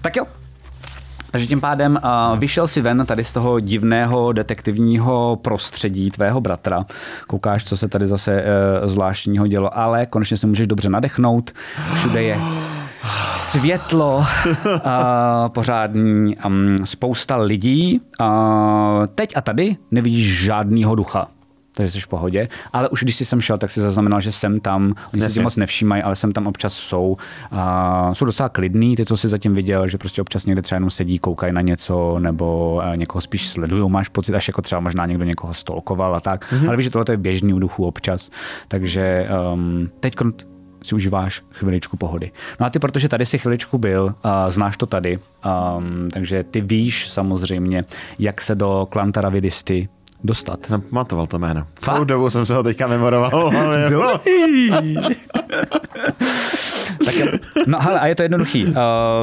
Tak 0.00 0.16
jo. 0.16 0.24
Takže 1.30 1.46
tím 1.46 1.60
pádem 1.60 1.98
uh, 2.04 2.38
vyšel 2.38 2.66
si 2.66 2.80
ven 2.80 3.06
tady 3.06 3.24
z 3.24 3.32
toho 3.32 3.60
divného 3.60 4.32
detektivního 4.32 5.38
prostředí 5.42 6.10
tvého 6.10 6.40
bratra. 6.40 6.84
Koukáš, 7.26 7.64
co 7.64 7.76
se 7.76 7.88
tady 7.88 8.06
zase 8.06 8.44
uh, 8.82 8.88
zvláštního 8.88 9.46
dělo, 9.46 9.78
ale 9.78 10.06
konečně 10.06 10.36
se 10.36 10.46
můžeš 10.46 10.66
dobře 10.66 10.90
nadechnout. 10.90 11.50
Všude 11.94 12.22
je 12.22 12.38
světlo, 13.32 14.16
uh, 14.16 14.24
pořádní, 15.48 16.36
um, 16.36 16.76
spousta 16.84 17.36
lidí. 17.36 18.00
Uh, 18.20 18.26
teď 19.14 19.36
a 19.36 19.40
tady 19.40 19.76
nevidíš 19.90 20.44
žádného 20.44 20.94
ducha 20.94 21.28
takže 21.76 21.92
jsi 21.92 22.00
v 22.00 22.08
pohodě. 22.08 22.48
Ale 22.72 22.88
už 22.88 23.02
když 23.02 23.16
jsi 23.16 23.24
sem 23.24 23.40
šel, 23.40 23.58
tak 23.58 23.70
si 23.70 23.80
zaznamenal, 23.80 24.20
že 24.20 24.32
jsem 24.32 24.60
tam, 24.60 24.94
oni 25.14 25.30
si 25.30 25.42
moc 25.42 25.56
nevšímají, 25.56 26.02
ale 26.02 26.16
sem 26.16 26.32
tam 26.32 26.46
občas 26.46 26.72
jsou. 26.72 27.16
Uh, 27.52 28.12
jsou 28.12 28.24
docela 28.24 28.48
klidný, 28.48 28.96
ty, 28.96 29.04
co 29.04 29.16
jsi 29.16 29.28
zatím 29.28 29.54
viděl, 29.54 29.88
že 29.88 29.98
prostě 29.98 30.22
občas 30.22 30.46
někde 30.46 30.62
třeba 30.62 30.76
jenom 30.76 30.90
sedí, 30.90 31.18
koukají 31.18 31.52
na 31.52 31.60
něco, 31.60 32.18
nebo 32.18 32.74
uh, 32.74 32.96
někoho 32.96 33.22
spíš 33.22 33.48
sledují, 33.48 33.90
máš 33.90 34.08
pocit, 34.08 34.34
až 34.34 34.48
jako 34.48 34.62
třeba 34.62 34.80
možná 34.80 35.06
někdo 35.06 35.24
někoho 35.24 35.54
stolkoval 35.54 36.16
a 36.16 36.20
tak. 36.20 36.52
Mm-hmm. 36.52 36.66
Ale 36.66 36.76
víš, 36.76 36.84
že 36.84 36.90
tohle 36.90 37.04
je 37.10 37.16
běžný 37.16 37.54
u 37.54 37.58
duchu 37.58 37.86
občas. 37.86 38.30
Takže 38.68 39.28
um, 39.52 39.90
teď 40.00 40.14
si 40.82 40.94
užíváš 40.94 41.42
chviličku 41.52 41.96
pohody. 41.96 42.32
No 42.60 42.66
a 42.66 42.70
ty, 42.70 42.78
protože 42.78 43.08
tady 43.08 43.26
si 43.26 43.38
chviličku 43.38 43.78
byl, 43.78 44.04
uh, 44.04 44.30
znáš 44.48 44.76
to 44.76 44.86
tady, 44.86 45.18
um, 45.18 46.08
takže 46.10 46.44
ty 46.44 46.60
víš 46.60 47.10
samozřejmě, 47.10 47.84
jak 48.18 48.40
se 48.40 48.54
do 48.54 48.86
Klantaravidisty 48.90 49.88
dostat. 50.24 50.70
Nepamatoval 50.70 51.26
to 51.26 51.38
jméno. 51.38 51.66
Celou 51.74 52.04
dobu 52.04 52.30
jsem 52.30 52.46
se 52.46 52.54
ho 52.54 52.62
teďka 52.62 52.86
memoroval. 52.86 53.50
tak, 57.04 57.14
no 57.66 57.82
ale 57.82 58.00
a 58.00 58.06
je 58.06 58.14
to 58.14 58.22
jednoduchý. 58.22 58.66
Uh, 58.66 58.74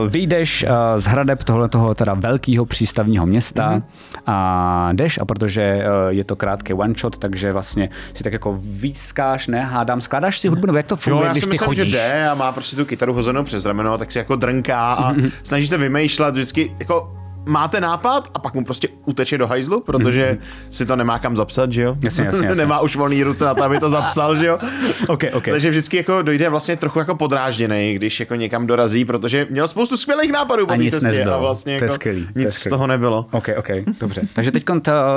vyjdeš 0.07 0.63
uh, 0.63 0.69
z 0.97 1.05
hradeb 1.05 1.43
tohoto 1.43 1.93
teda 1.95 2.13
velkého 2.13 2.65
přístavního 2.65 3.25
města 3.25 3.71
mm-hmm. 3.71 3.83
a 4.25 4.89
jdeš 4.93 5.17
a 5.17 5.25
protože 5.25 5.77
uh, 5.77 6.09
je 6.09 6.23
to 6.23 6.35
krátký 6.35 6.73
one 6.73 6.93
shot, 6.99 7.17
takže 7.17 7.51
vlastně 7.51 7.89
si 8.13 8.23
tak 8.23 8.33
jako 8.33 8.59
výskáš, 8.59 9.47
ne, 9.47 9.61
hádám, 9.61 10.01
skládáš 10.01 10.39
si 10.39 10.47
hudbu, 10.47 10.65
nebo 10.65 10.77
jak 10.77 10.87
to 10.87 10.95
funguje, 10.95 11.21
jo, 11.21 11.25
já 11.25 11.31
když 11.31 11.43
si 11.43 11.49
ty 11.49 11.53
myslím, 11.53 11.65
chodíš? 11.65 11.85
že 11.85 11.91
jde 11.91 12.29
a 12.29 12.33
má 12.33 12.51
prostě 12.51 12.75
tu 12.75 12.85
kytaru 12.85 13.13
hozenou 13.13 13.43
přes 13.43 13.65
rameno, 13.65 13.97
tak 13.97 14.11
si 14.11 14.17
jako 14.17 14.35
drnká 14.35 14.93
a 14.93 15.13
mm-hmm. 15.13 15.31
snaží 15.43 15.67
se 15.67 15.77
vymýšlet 15.77 16.31
vždycky 16.31 16.75
jako 16.79 17.22
máte 17.45 17.81
nápad 17.81 18.29
a 18.33 18.39
pak 18.39 18.53
mu 18.53 18.65
prostě 18.65 18.87
uteče 19.05 19.37
do 19.37 19.47
hajzlu, 19.47 19.81
protože 19.81 20.37
mm-hmm. 20.41 20.67
si 20.71 20.85
to 20.85 20.95
nemá 20.95 21.19
kam 21.19 21.35
zapsat, 21.35 21.73
že 21.73 21.81
jo? 21.81 21.95
Jasně, 22.03 22.23
jasně, 22.23 22.47
jasně. 22.47 22.63
nemá 22.63 22.79
už 22.79 22.95
volný 22.95 23.23
ruce 23.23 23.45
na 23.45 23.53
to, 23.53 23.63
aby 23.63 23.79
to 23.79 23.89
zapsal, 23.89 24.35
že 24.35 24.45
jo? 24.45 24.59
okay, 25.07 25.29
okay. 25.33 25.51
Takže 25.51 25.69
vždycky 25.69 25.97
jako 25.97 26.21
dojde 26.21 26.49
vlastně 26.49 26.77
trochu 26.77 26.99
jako 26.99 27.15
podrážděný, 27.15 27.93
když 27.93 28.19
jako 28.19 28.35
někam 28.35 28.67
dorazí, 28.67 29.05
protože 29.05 29.47
měl 29.49 29.67
spoustu 29.67 29.97
skvělých 29.97 30.31
nápadů 30.31 30.67
po 30.67 30.73
té 30.73 30.91
cestě 30.91 31.23
a 31.23 31.37
vlastně 31.37 31.73
jako 31.73 31.89
skvělý, 31.89 32.27
nic 32.35 32.53
z 32.53 32.69
toho 32.69 32.87
nebylo. 32.87 33.25
Ok, 33.31 33.49
ok, 33.57 33.67
dobře. 33.99 34.21
Takže 34.33 34.51
teď 34.51 34.63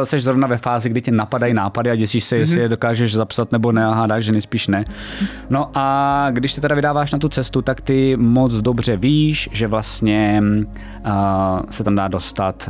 jsi 0.05 0.21
zrovna 0.21 0.47
ve 0.49 0.57
fázi, 0.57 0.89
kdy 0.89 1.03
tě 1.03 1.11
napadají 1.11 1.55
nápady 1.55 1.91
a 1.91 1.95
děsíš 1.95 2.25
se, 2.25 2.37
jestli 2.37 2.57
mm-hmm. 2.57 2.61
je 2.61 2.69
dokážeš 2.69 3.15
zapsat 3.15 3.53
nebo 3.53 3.73
ne 3.73 3.87
a 3.87 3.95
hádáš, 3.95 4.25
že 4.25 4.33
nejspíš 4.33 4.69
ne. 4.69 4.85
No 5.51 5.71
a 5.75 6.27
když 6.31 6.53
se 6.53 6.61
teda 6.61 6.75
vydáváš 6.75 7.13
na 7.13 7.19
tu 7.19 7.29
cestu, 7.29 7.63
tak 7.63 7.81
ty 7.81 8.17
moc 8.17 8.55
dobře 8.55 8.97
víš, 8.97 9.49
že 9.53 9.67
vlastně 9.67 10.43
uh, 10.43 10.65
se 11.71 11.85
tam 11.85 11.95
dá 11.95 12.09
dostat 12.09 12.69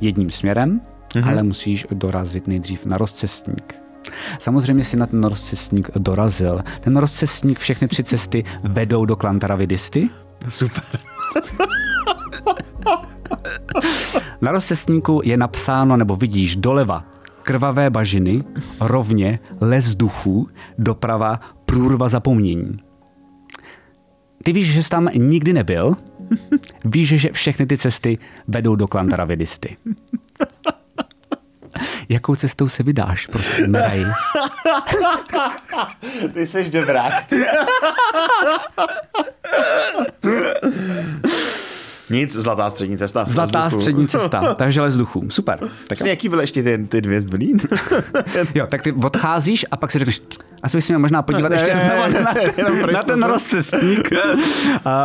jedním 0.00 0.30
směrem, 0.30 0.80
mm-hmm. 1.08 1.28
ale 1.28 1.42
musíš 1.42 1.86
dorazit 1.90 2.46
nejdřív 2.46 2.86
na 2.86 2.98
rozcestník. 2.98 3.80
Samozřejmě 4.38 4.84
si 4.84 4.96
na 4.96 5.06
ten 5.06 5.24
rozcestník 5.24 5.90
dorazil. 5.98 6.62
Ten 6.80 6.96
rozcestník, 6.96 7.58
všechny 7.58 7.88
tři 7.88 8.04
cesty 8.04 8.44
vedou 8.64 9.04
do 9.04 9.16
Klantaravidisty. 9.16 10.08
Super. 10.48 10.84
na 14.40 14.52
rozcestníku 14.52 15.20
je 15.24 15.36
napsáno, 15.36 15.96
nebo 15.96 16.16
vidíš 16.16 16.56
doleva 16.56 17.04
krvavé 17.46 17.90
bažiny, 17.90 18.44
rovně 18.80 19.38
les 19.60 19.94
duchů, 19.94 20.48
doprava 20.78 21.40
průrva 21.64 22.08
zapomnění. 22.08 22.76
Ty 24.42 24.52
víš, 24.52 24.72
že 24.72 24.82
jsi 24.82 24.90
tam 24.90 25.08
nikdy 25.14 25.52
nebyl, 25.52 25.96
Víš, 26.84 27.08
že 27.08 27.32
všechny 27.32 27.66
ty 27.66 27.78
cesty 27.78 28.18
vedou 28.48 28.76
do 28.76 28.86
Klantaravidisty. 28.86 29.76
Jakou 32.08 32.34
cestou 32.34 32.68
se 32.68 32.82
vydáš, 32.82 33.26
prosím, 33.26 33.74
Raj? 33.74 34.04
Ty 36.32 36.46
jsi 36.46 36.70
dobrák. 36.70 37.24
Nic, 42.10 42.32
zlatá 42.32 42.70
střední 42.70 42.98
cesta. 42.98 43.24
Zlatá 43.28 43.70
střední 43.70 44.08
cesta, 44.08 44.54
takže 44.54 44.80
les 44.80 44.96
duchů. 44.96 45.30
Super. 45.30 45.58
Tak 45.88 45.98
jaký 46.06 46.28
byly 46.28 46.42
ještě 46.42 46.62
ty, 46.62 46.78
ty 46.88 47.00
dvě 47.00 47.20
zbylý? 47.20 47.56
jo, 48.54 48.66
tak 48.66 48.82
ty 48.82 48.92
odcházíš 48.92 49.66
a 49.70 49.76
pak 49.76 49.92
si 49.92 49.98
řekneš, 49.98 50.22
asi 50.66 50.76
bychom 50.76 50.98
možná 50.98 51.22
podívat 51.22 51.48
ne, 51.48 51.54
ještě 51.54 51.74
ne, 51.74 51.80
znovu 51.80 52.24
na, 52.24 52.34
ten, 52.34 52.92
na 52.92 53.02
ten 53.02 53.22
rozcestník. 53.22 54.10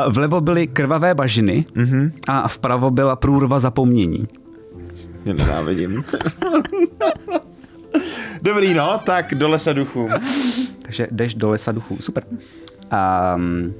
Vlevo 0.09 0.41
byly 0.41 0.68
krvavé 0.68 1.16
bažiny 1.16 1.66
mm-hmm. 1.76 2.12
a 2.28 2.47
vpravo 2.47 2.91
byla 2.91 3.16
průrva 3.16 3.59
zapomnění. 3.59 4.28
Mě 5.26 5.34
nenávidím. 5.34 6.03
Dobrý, 8.41 8.74
no, 8.74 8.99
tak 9.05 9.36
do 9.36 9.49
lesa 9.49 9.74
duchů. 9.74 10.09
Takže 10.82 11.07
jdeš 11.12 11.34
do 11.34 11.49
lesa 11.49 11.72
duchů, 11.72 11.97
super. 11.99 12.24
Um, 13.36 13.74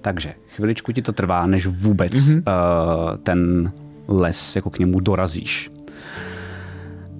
takže 0.00 0.34
chviličku 0.56 0.92
ti 0.92 1.02
to 1.02 1.12
trvá, 1.12 1.46
než 1.46 1.66
vůbec 1.66 2.12
mm-hmm. 2.12 2.36
uh, 2.36 3.16
ten 3.16 3.72
les 4.08 4.56
jako 4.56 4.70
k 4.70 4.78
němu 4.78 5.00
dorazíš. 5.00 5.70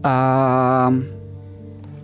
A 0.05 0.95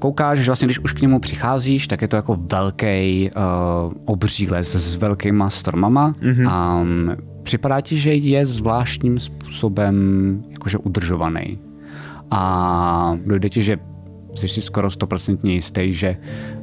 koukáš, 0.01 0.39
že 0.39 0.47
vlastně 0.47 0.67
když 0.67 0.79
už 0.79 0.93
k 0.93 1.01
němu 1.01 1.21
přicházíš, 1.21 1.89
tak 1.89 2.03
je 2.03 2.09
to 2.09 2.17
jako 2.17 2.39
velký 2.53 3.31
uh, 3.31 3.93
obří 4.05 4.51
les 4.51 4.75
s 4.75 4.97
velkýma 4.97 5.51
stromama. 5.51 6.13
Mm-hmm. 6.13 6.49
A 6.49 6.81
um, 6.81 7.17
připadá 7.43 7.81
ti, 7.81 7.97
že 7.97 8.15
je 8.15 8.47
zvláštním 8.47 9.19
způsobem 9.19 9.95
jakože 10.51 10.79
udržovaný. 10.79 11.59
A 12.31 13.19
dojde 13.27 13.49
ti, 13.49 13.63
že 13.63 13.77
jsi 14.35 14.49
si 14.49 14.63
skoro 14.63 14.91
stoprocentně 14.91 15.55
jistý, 15.55 15.93
že 15.93 16.17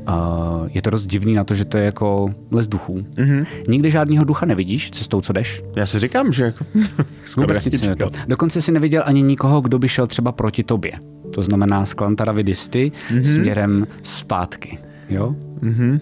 uh, 0.08 0.68
je 0.70 0.82
to 0.82 0.90
dost 0.90 1.06
divný 1.06 1.34
na 1.34 1.44
to, 1.44 1.56
že 1.56 1.66
to 1.66 1.78
je 1.78 1.86
jako 1.86 2.30
les 2.52 2.68
duchů. 2.68 2.98
Mm-hmm. 2.98 3.46
Nikdy 3.68 3.92
žádného 3.92 4.26
ducha 4.26 4.46
nevidíš 4.46 4.92
cestou, 4.92 5.22
co 5.22 5.34
jdeš? 5.34 5.64
Já 5.76 5.86
si 5.86 6.00
říkám, 6.00 6.32
že 6.32 6.44
jako... 6.44 6.66
Vůbec 7.38 7.66
nic 7.66 7.88
to. 7.98 8.10
Dokonce 8.28 8.62
si 8.62 8.72
neviděl 8.72 9.04
ani 9.06 9.22
nikoho, 9.22 9.62
kdo 9.62 9.80
by 9.80 9.90
šel 9.90 10.08
třeba 10.08 10.32
proti 10.32 10.64
tobě. 10.64 10.92
To 11.38 11.44
znamená 11.44 11.86
z 11.86 11.94
Klantara 11.94 12.32
Vidisty 12.32 12.92
mm-hmm. 13.10 13.36
směrem 13.36 13.88
zpátky. 14.04 14.78
Jo? 15.10 15.36
Mm-hmm. 15.62 16.00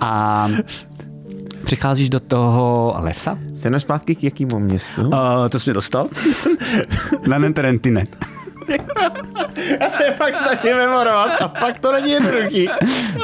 A 0.00 0.48
přicházíš 1.64 2.10
do 2.10 2.20
toho 2.20 2.94
lesa. 2.98 3.38
Jste 3.54 3.80
zpátky 3.80 4.14
k 4.14 4.24
jakému 4.24 4.58
městu? 4.58 5.02
Uh, 5.02 5.48
to 5.50 5.58
jsi 5.58 5.70
mě 5.70 5.74
dostal. 5.74 6.08
Na 7.28 7.38
Nenterentine. 7.38 8.04
Já 9.80 9.90
se 9.90 10.04
je 10.04 10.12
fakt 10.12 10.34
snažím 10.34 10.76
memorovat 10.76 11.30
a 11.42 11.48
fakt 11.48 11.78
to 11.78 11.92
není 11.92 12.10
jednoduchý. 12.10 12.68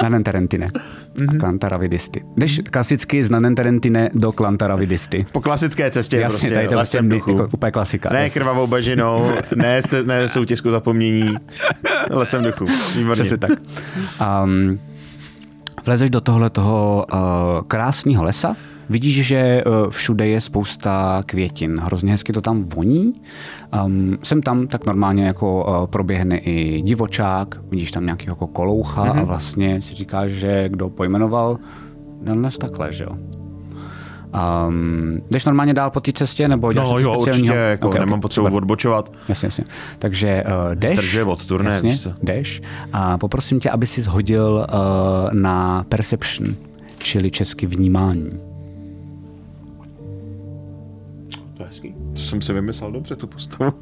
Na 0.03 0.09
Nenterentine. 0.09 0.67
Mm-hmm. 0.67 1.39
Klantaravidisty. 1.39 2.25
Jdeš 2.37 2.61
klasicky 2.71 3.25
z 3.25 3.31
Nanenterentine 3.31 4.11
do 4.15 4.33
Klantaravidisty. 4.33 5.27
Po 5.33 5.41
klasické 5.41 5.91
cestě 5.91 6.17
Jasně, 6.17 6.39
prostě. 6.39 6.55
tady 6.55 6.69
to 6.69 6.77
lesem 6.77 7.09
prostě 7.09 7.31
jako, 7.31 7.49
úplně 7.53 7.73
klasika. 7.73 8.11
Ne 8.13 8.23
Jasně. 8.23 8.41
krvavou 8.41 8.67
bažinou, 8.67 9.33
ne, 9.57 9.81
ne 10.07 10.29
soutězku 10.29 10.71
zapomnění, 10.71 11.35
lesem 12.11 12.43
duchu. 12.45 12.67
Výborně. 12.97 13.23
Přesně 13.23 13.39
tak. 13.39 13.51
Um, 14.45 14.81
vlezeš 15.87 16.11
do 16.11 16.21
tohle 16.21 16.51
toho 16.51 17.07
uh, 17.13 17.19
krásného 17.69 18.25
lesa, 18.25 18.57
vidíš, 18.91 19.27
že 19.27 19.65
uh, 19.67 19.91
všude 19.91 20.27
je 20.27 20.41
spousta 20.41 21.23
květin. 21.27 21.81
Hrozně 21.83 22.13
hezky 22.13 22.33
to 22.33 22.41
tam 22.41 22.65
voní. 22.65 23.13
Um, 23.85 24.19
sem 24.23 24.43
tam 24.43 24.67
tak 24.67 24.87
normálně 24.87 25.25
jako 25.25 25.65
uh, 25.65 25.87
proběhne 25.87 26.39
i 26.39 26.83
divočák, 26.83 27.61
vidíš 27.71 27.91
tam 27.91 28.05
nějaký 28.05 28.27
jako 28.27 28.47
koloucha 28.47 29.05
mm-hmm. 29.05 29.21
a 29.21 29.25
vlastně 29.25 29.81
si 29.81 29.95
říkáš, 29.95 30.31
že 30.31 30.69
kdo 30.69 30.89
pojmenoval 30.89 31.59
dnes 32.23 32.59
takhle, 32.59 32.93
že 32.93 33.05
jo? 33.05 33.17
Um, 34.69 35.19
jdeš 35.31 35.45
normálně 35.45 35.75
dál 35.75 35.91
po 35.91 36.01
té 36.01 36.13
cestě, 36.13 36.49
nebo 36.49 36.73
děláš 36.73 36.89
No 36.89 36.99
něco 36.99 37.09
jo, 37.11 37.13
určitě, 37.13 37.31
speciálního? 37.31 37.55
jako 37.57 37.89
Ok, 37.89 37.95
ok, 37.95 38.01
nemám 38.01 38.21
potřebu 38.21 38.47
super. 38.47 38.57
odbočovat. 38.57 39.13
Jasně, 39.29 39.47
jasně. 39.47 39.65
Takže 39.99 40.45
uh, 40.47 40.75
jdeš, 40.75 40.93
Zdržuje 40.93 41.25
od 41.25 41.47
turné, 41.47 41.75
jasně, 41.75 42.13
jdeš 42.23 42.63
a 42.93 43.19
poprosím 43.19 43.61
tě, 43.61 43.71
aby 43.71 43.87
si 43.87 44.03
zhodil 44.03 44.67
uh, 44.73 45.33
na 45.33 45.85
perception, 45.89 46.49
čili 46.99 47.31
česky 47.31 47.67
vnímání. 47.67 48.50
To 52.21 52.27
jsem 52.27 52.43
si 52.43 52.53
vymyslel 52.53 52.93
dobře, 52.93 53.17
tu 53.17 53.27
postavu. 53.27 53.73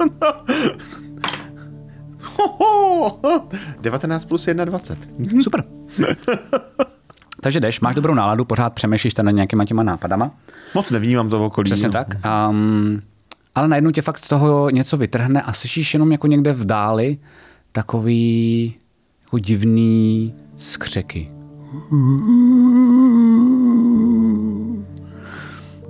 19 3.81 4.25
plus 4.25 4.49
21. 4.65 5.43
Super. 5.43 5.65
Takže 7.41 7.61
jdeš, 7.61 7.81
máš 7.81 7.95
dobrou 7.95 8.15
náladu, 8.15 8.45
pořád 8.45 8.73
přemýšlíš 8.73 9.15
tam 9.15 9.27
nad 9.27 9.33
nějakýma 9.33 9.65
těma 9.65 9.83
nápadama. 9.83 10.31
Moc 10.75 10.91
nevnímám 10.91 11.31
to 11.31 11.39
v 11.39 11.43
okolí. 11.43 11.71
Přesně 11.71 11.89
no. 11.89 11.93
tak. 11.93 12.09
Um, 12.51 13.03
ale 13.55 13.69
najednou 13.69 13.91
tě 13.91 14.03
fakt 14.03 14.19
z 14.19 14.29
toho 14.29 14.71
něco 14.71 14.97
vytrhne 14.97 15.43
a 15.43 15.53
slyšíš 15.53 15.95
jenom 15.95 16.13
jako 16.13 16.27
někde 16.27 16.53
v 16.53 16.65
dáli 16.65 17.19
takový 17.73 18.75
jako 19.25 19.39
divný 19.39 20.35
skřeky. 20.57 21.29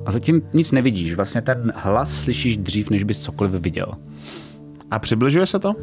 A 0.09 0.11
zatím 0.11 0.43
nic 0.55 0.73
nevidíš. 0.73 1.15
Vlastně 1.15 1.43
ten 1.43 1.73
hlas 1.77 2.21
slyšíš 2.21 2.57
dřív, 2.57 2.91
než 2.91 3.05
bys 3.05 3.21
cokoliv 3.21 3.53
viděl. 3.53 3.93
A 4.91 4.99
přibližuje 4.99 5.47
se 5.47 5.59
to? 5.59 5.75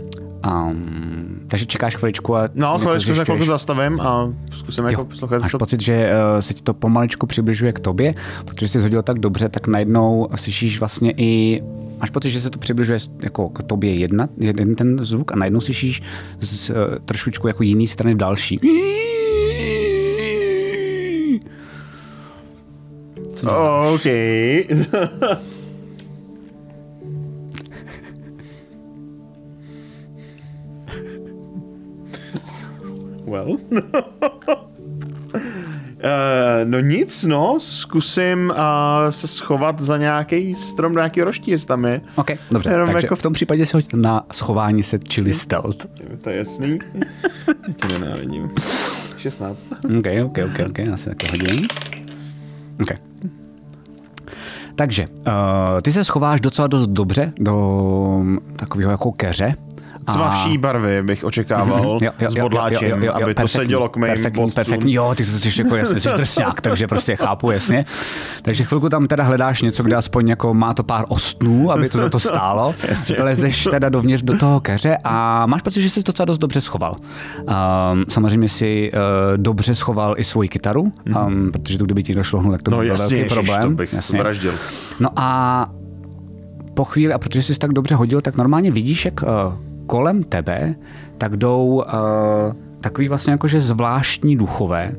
Um, 0.51 1.39
takže 1.47 1.65
čekáš 1.65 1.95
chviličku 1.95 2.35
a... 2.35 2.49
No, 2.53 2.73
něco 2.73 2.85
chviličku 2.85 3.15
se 3.15 3.25
chvilku 3.25 3.45
zastavím 3.45 4.01
a 4.01 4.33
zkusím 4.57 4.85
jako 4.85 5.05
poslouchat. 5.05 5.41
Máš 5.41 5.51
pocit, 5.59 5.81
že 5.81 6.09
uh, 6.09 6.39
se 6.39 6.53
ti 6.53 6.63
to 6.63 6.73
pomaličku 6.73 7.27
přibližuje 7.27 7.73
k 7.73 7.79
tobě, 7.79 8.13
protože 8.45 8.67
jsi 8.67 8.79
hodil 8.79 9.01
tak 9.01 9.19
dobře, 9.19 9.49
tak 9.49 9.67
najednou 9.67 10.29
slyšíš 10.35 10.79
vlastně 10.79 11.13
i 11.17 11.61
Máš 11.99 12.09
pocit, 12.09 12.29
že 12.29 12.41
se 12.41 12.49
to 12.49 12.59
přibližuje 12.59 12.99
jako 13.23 13.49
k 13.49 13.63
tobě 13.63 13.95
jedna, 13.95 14.29
jeden 14.37 14.75
ten 14.75 15.05
zvuk 15.05 15.31
a 15.31 15.35
najednou 15.35 15.59
slyšíš 15.59 16.01
z 16.39 16.69
uh, 16.69 16.75
trošičku 17.05 17.47
jako 17.47 17.63
jiný 17.63 17.87
strany 17.87 18.15
další. 18.15 18.59
Co 23.35 23.47
OK. 23.93 24.05
well. 33.25 33.49
Uh, 33.51 33.59
no 36.63 36.79
nic, 36.79 37.23
no, 37.23 37.57
zkusím 37.59 38.49
uh, 38.49 38.55
se 39.09 39.27
schovat 39.27 39.81
za 39.81 39.97
nějaký 39.97 40.55
strom, 40.55 40.93
do 40.93 40.99
nějaký 40.99 41.21
roští, 41.21 41.51
jestli 41.51 41.67
tam 41.67 41.85
je. 41.85 42.01
OK, 42.15 42.31
dobře, 42.51 42.69
Jenom 42.69 42.87
takže 42.87 43.05
jako- 43.05 43.15
v 43.15 43.21
tom 43.21 43.33
případě 43.33 43.65
se 43.65 43.77
hoď 43.77 43.93
na 43.93 44.25
schování 44.33 44.83
se, 44.83 44.99
čili 44.99 45.33
stealth. 45.33 45.85
Je 46.11 46.17
To 46.21 46.29
je 46.29 46.37
jasný. 46.37 46.79
Já 47.67 47.73
tě 47.73 47.99
nenávidím. 47.99 48.49
16. 49.17 49.65
OK, 49.99 50.07
OK, 50.25 50.37
OK, 50.45 50.59
OK, 50.69 50.77
já 50.77 50.97
si 50.97 51.09
taky 51.09 51.27
hodím. 51.31 51.67
OK. 52.81 53.14
Takže, 54.75 55.05
uh, 55.07 55.33
ty 55.81 55.91
se 55.91 56.03
schováš 56.03 56.41
docela 56.41 56.67
dost 56.67 56.87
dobře 56.87 57.33
do 57.39 58.23
takového 58.55 58.91
jako 58.91 59.11
keře. 59.11 59.53
Má 60.15 60.29
vší 60.29 60.57
barvy, 60.57 61.03
bych 61.03 61.23
očekával, 61.23 61.97
s 62.27 62.35
bodláčem, 62.35 63.09
aby 63.13 63.33
to 63.33 63.47
sedělo 63.47 63.89
k 63.89 63.97
mým 63.97 64.07
perfektní, 64.07 64.41
bodcům. 64.41 64.55
perfektní, 64.55 64.93
jo, 64.93 65.13
ty 65.17 65.25
to 65.25 65.31
jsi 65.31 65.61
jako 65.63 65.75
jasně, 65.75 65.99
jsi 65.99 66.09
drsňák, 66.17 66.61
takže 66.61 66.87
prostě 66.87 67.15
chápu, 67.15 67.51
jasně. 67.51 67.85
Takže 68.41 68.63
chvilku 68.63 68.89
tam 68.89 69.07
teda 69.07 69.23
hledáš 69.23 69.61
něco, 69.61 69.83
kde 69.83 69.95
aspoň 69.95 70.27
jako 70.27 70.53
má 70.53 70.73
to 70.73 70.83
pár 70.83 71.05
ostnů, 71.07 71.71
aby 71.71 71.89
to 71.89 71.97
za 71.97 72.09
to 72.09 72.19
stálo. 72.19 72.75
Lezeš 73.19 73.67
teda 73.71 73.89
dovnitř 73.89 74.23
do 74.23 74.37
toho 74.37 74.59
keře 74.59 74.97
a 75.03 75.45
máš 75.45 75.61
pocit, 75.61 75.81
že 75.81 75.89
jsi 75.89 76.03
to 76.03 76.11
docela 76.11 76.25
dost 76.25 76.37
dobře 76.37 76.61
schoval. 76.61 76.95
Um, 77.37 78.05
samozřejmě 78.09 78.49
si 78.49 78.91
uh, 78.93 78.99
dobře 79.37 79.75
schoval 79.75 80.15
i 80.17 80.23
svoji 80.23 80.49
kytaru, 80.49 80.91
um, 81.25 81.51
protože 81.51 81.77
to 81.77 81.85
kdyby 81.85 82.03
ti 82.03 82.13
došlo 82.13 82.39
hnul, 82.39 82.51
tak 82.51 82.61
to 82.61 82.71
No 82.71 82.77
byl 82.77 82.87
jasně, 82.87 83.17
velký 83.17 83.33
problém. 83.33 83.61
to 83.61 83.69
bych 83.69 83.93
jasně. 83.93 84.19
vraždil. 84.19 84.53
No 84.99 85.09
a 85.15 85.69
po 86.73 86.83
chvíli, 86.83 87.13
a 87.13 87.17
protože 87.19 87.43
jsi 87.43 87.55
tak 87.59 87.73
dobře 87.73 87.95
hodil, 87.95 88.21
tak 88.21 88.35
normálně 88.35 88.71
vidíš, 88.71 89.05
jak 89.05 89.23
uh, 89.23 89.29
kolem 89.87 90.23
tebe 90.23 90.75
tak 91.17 91.37
jdou 91.37 91.67
uh, 91.67 91.83
takový 92.81 93.07
vlastně 93.07 93.31
jakože 93.31 93.59
zvláštní 93.59 94.35
duchové, 94.35 94.95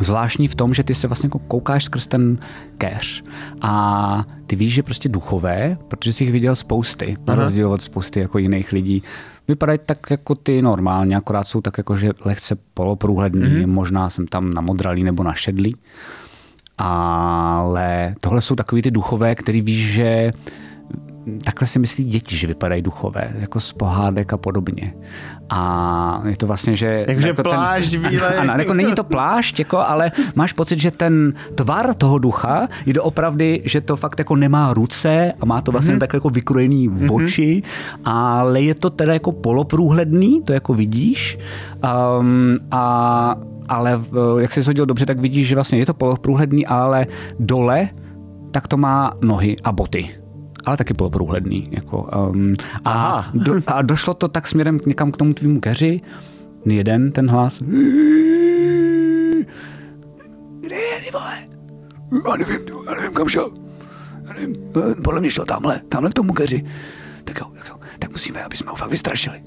zvláštní 0.00 0.48
v 0.48 0.54
tom, 0.54 0.74
že 0.74 0.82
ty 0.84 0.94
se 0.94 1.06
vlastně 1.06 1.26
jako 1.26 1.38
koukáš 1.38 1.84
skrz 1.84 2.06
ten 2.06 2.38
keř 2.78 3.22
a 3.60 4.24
ty 4.46 4.56
víš, 4.56 4.74
že 4.74 4.82
prostě 4.82 5.08
duchové, 5.08 5.76
protože 5.88 6.12
jsi 6.12 6.24
jich 6.24 6.32
viděl 6.32 6.56
spousty, 6.56 7.16
na 7.26 7.34
rozdíl 7.34 7.72
od 7.72 7.82
spousty 7.82 8.20
jako 8.20 8.38
jiných 8.38 8.72
lidí, 8.72 9.02
vypadají 9.48 9.78
tak 9.86 10.10
jako 10.10 10.34
ty 10.34 10.62
normálně, 10.62 11.16
akorát 11.16 11.48
jsou 11.48 11.60
tak 11.60 11.78
jako, 11.78 11.96
že 11.96 12.10
lehce 12.24 12.56
poloprůhledný, 12.74 13.42
mm-hmm. 13.42 13.66
možná 13.66 14.10
jsem 14.10 14.26
tam 14.26 14.50
namodralý 14.50 15.04
nebo 15.04 15.22
našedlý, 15.22 15.76
ale 16.78 18.14
tohle 18.20 18.40
jsou 18.40 18.54
takový 18.54 18.82
ty 18.82 18.90
duchové, 18.90 19.34
který 19.34 19.62
víš, 19.62 19.92
že 19.92 20.32
takhle 21.44 21.66
si 21.66 21.78
myslí 21.78 22.04
děti, 22.04 22.36
že 22.36 22.46
vypadají 22.46 22.82
duchové, 22.82 23.32
jako 23.38 23.60
z 23.60 23.72
pohádek 23.72 24.32
a 24.32 24.36
podobně. 24.36 24.94
A 25.50 26.22
je 26.28 26.36
to 26.36 26.46
vlastně, 26.46 26.76
že... 26.76 27.04
Jakože 27.08 27.28
jako 27.28 27.42
plášť 27.42 27.90
ten, 27.90 28.00
bílej. 28.00 28.38
Ano, 28.38 28.52
ano, 28.52 28.62
jako 28.62 28.74
není 28.74 28.94
to 28.94 29.04
plášť, 29.04 29.58
jako, 29.58 29.78
ale 29.78 30.10
máš 30.34 30.52
pocit, 30.52 30.80
že 30.80 30.90
ten 30.90 31.34
tvar 31.54 31.94
toho 31.94 32.18
ducha 32.18 32.68
je 32.86 32.92
doopravdy, 32.92 33.62
že 33.64 33.80
to 33.80 33.96
fakt 33.96 34.18
jako 34.18 34.36
nemá 34.36 34.74
ruce 34.74 35.32
a 35.40 35.44
má 35.44 35.60
to 35.60 35.72
vlastně 35.72 35.94
mm-hmm. 35.94 35.98
tak 35.98 36.12
jako 36.14 36.30
vykrojený 36.30 36.88
v 36.88 37.12
oči, 37.12 37.62
ale 38.04 38.60
je 38.60 38.74
to 38.74 38.90
teda 38.90 39.12
jako 39.12 39.32
poloprůhledný, 39.32 40.42
to 40.42 40.52
jako 40.52 40.74
vidíš. 40.74 41.38
Um, 42.18 42.56
a 42.70 43.36
ale 43.68 44.00
jak 44.38 44.52
jsi 44.52 44.62
hodil 44.62 44.86
dobře, 44.86 45.06
tak 45.06 45.20
vidíš, 45.20 45.48
že 45.48 45.54
vlastně 45.54 45.78
je 45.78 45.86
to 45.86 45.94
poloprůhledný, 45.94 46.66
ale 46.66 47.06
dole 47.38 47.88
tak 48.52 48.68
to 48.68 48.76
má 48.76 49.12
nohy 49.20 49.56
a 49.64 49.72
boty. 49.72 50.21
Ale 50.64 50.76
taky 50.76 50.94
bylo 50.94 51.10
průhledný. 51.10 51.68
Jako, 51.70 52.08
um, 52.32 52.54
a, 52.84 53.30
do, 53.34 53.54
a 53.66 53.82
došlo 53.82 54.14
to 54.14 54.28
tak 54.28 54.46
směrem 54.46 54.80
někam 54.86 55.12
k 55.12 55.16
tomu 55.16 55.32
tvýmu 55.32 55.60
keři. 55.60 56.00
Jeden 56.66 57.12
ten 57.12 57.30
hlas. 57.30 57.58
Kde 60.60 60.76
je, 60.76 61.00
ty 61.04 61.10
vole? 61.12 61.38
Já 62.26 62.36
nevím, 62.36 62.66
já 62.86 62.94
nevím, 62.94 63.12
kam 63.12 63.28
šel. 63.28 63.50
Já 64.24 64.32
nevím, 64.32 64.56
podle 65.04 65.20
mě 65.20 65.30
šel 65.30 65.44
tamhle, 65.44 65.80
tamhle 65.88 66.10
k 66.10 66.14
tomu 66.14 66.32
keři. 66.32 66.64
Tak 67.24 67.40
jo, 67.40 67.46
tak 67.58 67.68
jo, 67.68 67.76
tak 68.02 68.10
musíme, 68.10 68.42
aby 68.42 68.56
jsme 68.56 68.70
ho 68.70 68.76
fakt 68.76 68.90
vystrašili. 68.90 69.40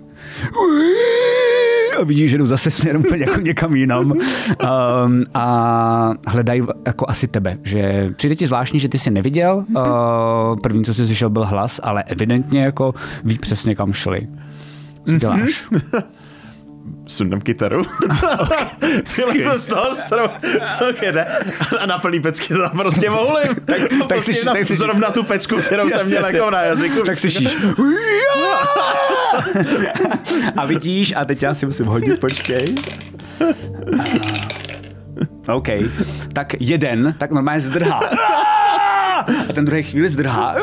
A 1.99 2.03
vidíš, 2.03 2.31
že 2.31 2.37
jdu 2.37 2.45
zase 2.45 2.71
směrem 2.71 3.03
jako 3.15 3.39
někam 3.39 3.75
jinam. 3.75 4.11
Um, 4.11 5.23
a 5.33 6.13
hledají 6.27 6.61
jako 6.85 7.05
asi 7.09 7.27
tebe, 7.27 7.57
že 7.63 8.09
přijde 8.15 8.35
ti 8.35 8.47
zvláštní, 8.47 8.79
že 8.79 8.89
ty 8.89 8.97
jsi 8.97 9.11
neviděl. 9.11 9.65
Uh, 9.69 9.83
první, 10.63 10.83
co 10.83 10.93
jsi 10.93 11.05
slyšel, 11.05 11.29
byl 11.29 11.45
hlas, 11.45 11.79
ale 11.83 12.03
evidentně 12.03 12.63
jako 12.63 12.93
ví 13.23 13.37
přesně, 13.37 13.75
kam 13.75 13.93
šli. 13.93 14.27
Co 15.05 15.17
děláš? 15.17 15.65
Sundám 17.07 17.41
kytaru. 17.41 17.85
Tyhle 19.15 19.35
jsem 19.41 19.59
z 19.59 19.67
toho 19.67 19.95
strou, 19.95 20.27
z 20.63 20.75
toho 20.75 20.93
keře 20.93 21.25
a 21.79 21.85
na 21.85 21.97
plný 21.97 22.21
pecky 22.21 22.53
to 22.53 22.61
tam 22.61 22.77
prostě 22.77 23.09
voulím. 23.09 23.55
Tak, 23.65 23.81
tak 24.07 24.23
si, 24.23 24.45
na, 24.45 24.53
tak 24.53 24.65
si, 24.65 24.75
zrovna 24.75 25.11
tu 25.11 25.23
pecku, 25.23 25.55
kterou 25.55 25.89
jsem 25.89 26.05
měl 26.05 26.25
jako 26.25 26.49
na 26.49 26.61
jazyku. 26.61 27.03
Tak 27.03 27.19
slyšíš. 27.19 27.57
a 30.57 30.65
vidíš, 30.65 31.13
a 31.15 31.25
teď 31.25 31.43
já 31.43 31.53
si 31.53 31.65
musím 31.65 31.85
hodit, 31.85 32.19
počkej. 32.19 32.75
OK, 35.53 35.67
tak 36.33 36.53
jeden, 36.59 37.15
tak 37.17 37.31
normálně 37.31 37.61
zdrhá. 37.61 37.99
A 39.49 39.53
ten 39.53 39.65
druhý 39.65 39.83
chvíli 39.83 40.09
zdrhá. 40.09 40.55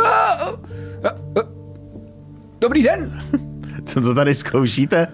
Dobrý 2.61 2.83
den. 2.83 3.23
Co 3.87 4.01
to 4.01 4.14
tady 4.14 4.35
zkoušíte? 4.35 5.07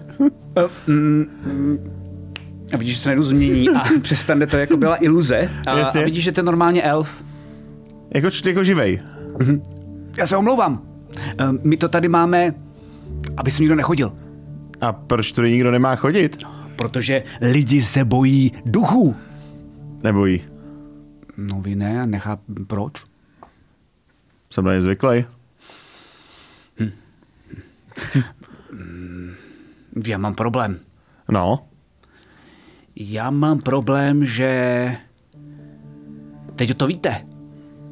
A 2.73 2.77
vidíš, 2.77 2.93
že 2.95 3.01
se 3.01 3.09
najednou 3.09 3.23
změní 3.23 3.69
a 3.69 3.83
přestane 4.01 4.47
to, 4.47 4.57
jako 4.57 4.77
byla 4.77 5.03
iluze. 5.03 5.49
A, 5.67 5.71
a 5.71 6.03
vidíš, 6.03 6.23
že 6.23 6.31
to 6.31 6.39
je 6.39 6.43
normálně 6.43 6.83
elf. 6.83 7.23
Jako, 8.13 8.27
jako 8.45 8.63
živej. 8.63 9.01
Mhm. 9.39 9.61
Já 10.17 10.27
se 10.27 10.37
omlouvám. 10.37 10.81
Ehm, 11.37 11.59
my 11.63 11.77
to 11.77 11.89
tady 11.89 12.07
máme, 12.07 12.53
aby 13.37 13.51
se 13.51 13.61
nikdo 13.61 13.75
nechodil. 13.75 14.11
A 14.81 14.93
proč 14.93 15.31
tu 15.31 15.41
nikdo 15.41 15.71
nemá 15.71 15.95
chodit? 15.95 16.43
Protože 16.75 17.23
lidi 17.41 17.81
se 17.81 18.05
bojí 18.05 18.51
duchů. 18.65 19.15
Nebojí. 20.03 20.43
No 21.37 21.61
vy 21.61 21.75
ne, 21.75 22.07
nechápu 22.07 22.65
proč. 22.67 22.93
Jsem 24.49 24.65
na 24.65 24.73
ně 24.73 24.81
zvyklý. 24.81 25.25
Já 30.05 30.17
mám 30.17 30.35
problém. 30.35 30.79
No. 31.31 31.59
Já 32.95 33.31
mám 33.31 33.59
problém, 33.59 34.25
že 34.25 34.97
teď 36.55 36.77
to 36.77 36.87
víte. 36.87 37.25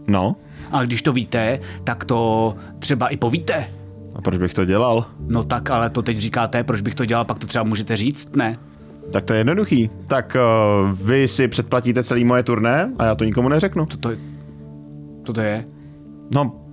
No. 0.07 0.35
A 0.71 0.83
když 0.83 1.01
to 1.01 1.13
víte, 1.13 1.59
tak 1.83 2.05
to 2.05 2.55
třeba 2.79 3.07
i 3.07 3.17
povíte. 3.17 3.67
A 4.15 4.21
proč 4.21 4.37
bych 4.37 4.53
to 4.53 4.65
dělal? 4.65 5.05
No 5.27 5.43
tak, 5.43 5.69
ale 5.69 5.89
to 5.89 6.01
teď 6.01 6.17
říkáte, 6.17 6.63
proč 6.63 6.81
bych 6.81 6.95
to 6.95 7.05
dělal, 7.05 7.25
pak 7.25 7.39
to 7.39 7.47
třeba 7.47 7.63
můžete 7.63 7.97
říct, 7.97 8.35
ne? 8.35 8.57
Tak 9.11 9.25
to 9.25 9.33
je 9.33 9.39
jednoduchý. 9.39 9.89
Tak 10.07 10.37
uh, 10.83 10.91
vy 11.07 11.27
si 11.27 11.47
předplatíte 11.47 12.03
celý 12.03 12.23
moje 12.23 12.43
turné 12.43 12.93
a 12.99 13.05
já 13.05 13.15
to 13.15 13.23
nikomu 13.23 13.49
neřeknu. 13.49 13.85
Co 13.85 13.97
to, 13.97 14.09
co 15.23 15.33
to 15.33 15.41
je? 15.41 15.65
No, 16.33 16.65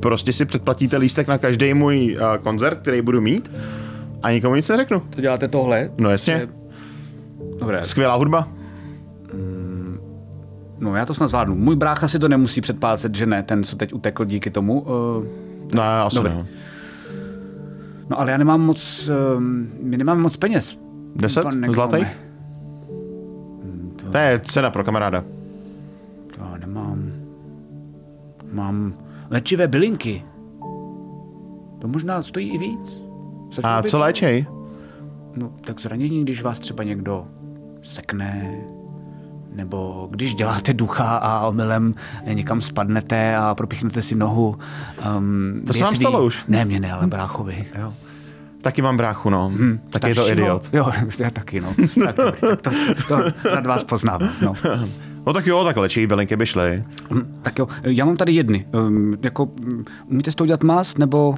prostě 0.00 0.32
si 0.32 0.44
předplatíte 0.44 0.96
lístek 0.96 1.28
na 1.28 1.38
každý 1.38 1.74
můj 1.74 2.16
uh, 2.16 2.36
koncert, 2.42 2.78
který 2.78 3.02
budu 3.02 3.20
mít 3.20 3.50
a 4.22 4.30
nikomu 4.30 4.54
nic 4.54 4.68
neřeknu. 4.68 5.00
To 5.00 5.20
děláte 5.20 5.48
tohle? 5.48 5.90
No 5.98 6.10
jasně. 6.10 6.34
Je... 6.34 6.48
Dobré. 7.58 7.82
Skvělá 7.82 8.14
hudba. 8.14 8.48
Mm, 9.34 9.98
no 10.78 10.96
já 10.96 11.06
to 11.06 11.14
snad 11.14 11.28
zvládnu. 11.28 11.54
Můj 11.54 11.76
brácha 11.76 12.08
si 12.08 12.18
to 12.18 12.28
nemusí 12.28 12.60
předplácet, 12.60 13.14
že 13.14 13.26
ne, 13.26 13.42
ten, 13.42 13.64
co 13.64 13.76
teď 13.76 13.94
utekl 13.94 14.24
díky 14.24 14.50
tomu. 14.50 14.80
Uh... 14.80 15.24
No, 15.74 15.82
asi 15.82 16.16
Dobré. 16.16 16.34
ne. 16.34 16.46
No 18.10 18.20
ale 18.20 18.30
já 18.30 18.36
nemám 18.36 18.60
moc, 18.60 19.08
uh, 19.08 19.40
my 19.82 19.96
nemáme 19.96 20.20
moc 20.20 20.36
peněz. 20.36 20.78
Deset 21.16 21.44
zlatých? 21.72 22.08
To... 23.96 24.10
to 24.10 24.18
je 24.18 24.40
cena 24.44 24.70
pro 24.70 24.84
kamaráda. 24.84 25.24
To 26.36 26.58
nemám. 26.58 27.12
Mám 28.52 28.94
léčivé 29.30 29.68
bylinky. 29.68 30.24
To 31.78 31.88
možná 31.88 32.22
stojí 32.22 32.54
i 32.54 32.58
víc. 32.58 33.02
A 33.62 33.82
co 33.82 33.98
léčej? 33.98 34.46
No, 35.36 35.50
tak 35.64 35.80
zranění, 35.80 36.22
když 36.24 36.42
vás 36.42 36.58
třeba 36.58 36.84
někdo 36.84 37.26
sekne, 37.82 38.54
nebo 39.54 40.08
když 40.10 40.34
děláte 40.34 40.72
ducha 40.72 41.16
a 41.16 41.46
omylem 41.46 41.94
někam 42.26 42.60
spadnete 42.60 43.36
a 43.36 43.54
propichnete 43.54 44.02
si 44.02 44.14
nohu. 44.14 44.56
Um, 45.16 45.62
to 45.66 45.72
se 45.72 45.84
vám 45.84 45.92
stalo 45.92 46.24
už? 46.24 46.44
Ne, 46.48 46.64
mě 46.64 46.80
ne, 46.80 46.92
ale 46.92 47.06
bráchovi. 47.06 47.66
Jo. 47.80 47.94
Taky 48.62 48.82
mám 48.82 48.96
bráchu, 48.96 49.30
no. 49.30 49.48
Hmm, 49.48 49.80
tak 49.90 50.04
je 50.04 50.14
to 50.14 50.28
idiot. 50.28 50.68
Jo, 50.72 50.90
já 51.18 51.30
taky, 51.30 51.60
no. 51.60 51.74
tak, 52.04 52.16
tak 52.60 52.74
to, 53.08 53.16
to 53.42 53.54
nad 53.54 53.66
vás 53.66 53.84
poznám, 53.84 54.20
no. 54.42 54.54
No 55.26 55.32
tak 55.32 55.46
jo, 55.46 55.64
tak 55.64 55.76
léčivý 55.76 56.06
bylinky 56.06 56.36
by 56.36 56.46
šly. 56.46 56.84
Hm, 57.10 57.40
tak 57.42 57.58
jo, 57.58 57.66
já 57.82 58.04
mám 58.04 58.16
tady 58.16 58.32
jedny. 58.32 58.66
Um, 58.72 59.14
jako, 59.22 59.48
umíte 60.10 60.32
z 60.32 60.34
toho 60.34 60.46
dělat 60.46 60.62
mast, 60.62 60.98
nebo... 60.98 61.34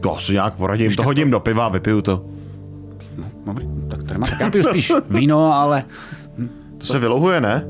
To 0.00 0.16
si 0.20 0.32
nějak 0.32 0.54
poradím, 0.54 0.94
to 0.94 1.02
hodím 1.02 1.28
to... 1.28 1.30
do 1.30 1.40
piva, 1.40 1.68
vypiju 1.68 2.02
to. 2.02 2.24
No, 3.16 3.24
dobrý, 3.46 3.68
tak 3.88 4.02
tady 4.02 4.18
mám. 4.20 4.30
Já 4.40 4.50
piju 4.50 4.64
spíš 4.64 4.92
víno, 5.10 5.54
ale... 5.54 5.84
To 6.78 6.86
se 6.86 6.98
vylouhuje, 6.98 7.40
ne? 7.40 7.66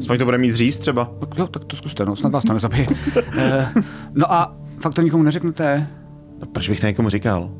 Aspoň 0.00 0.18
to 0.18 0.24
bude 0.24 0.38
mít 0.38 0.54
říct 0.54 0.78
třeba. 0.78 1.10
Tak 1.20 1.38
jo, 1.38 1.46
tak 1.46 1.64
to 1.64 1.76
zkuste, 1.76 2.04
no, 2.04 2.16
snad 2.16 2.32
vás 2.32 2.44
to 2.44 2.52
nezabije. 2.52 2.86
uh, 3.16 3.82
no 4.14 4.32
a 4.32 4.56
fakt 4.78 4.94
to 4.94 5.02
nikomu 5.02 5.22
neřeknete? 5.22 5.86
No, 6.40 6.46
proč 6.46 6.68
bych 6.68 6.80
to 6.80 6.86
někomu 6.86 7.08
říkal? 7.08 7.50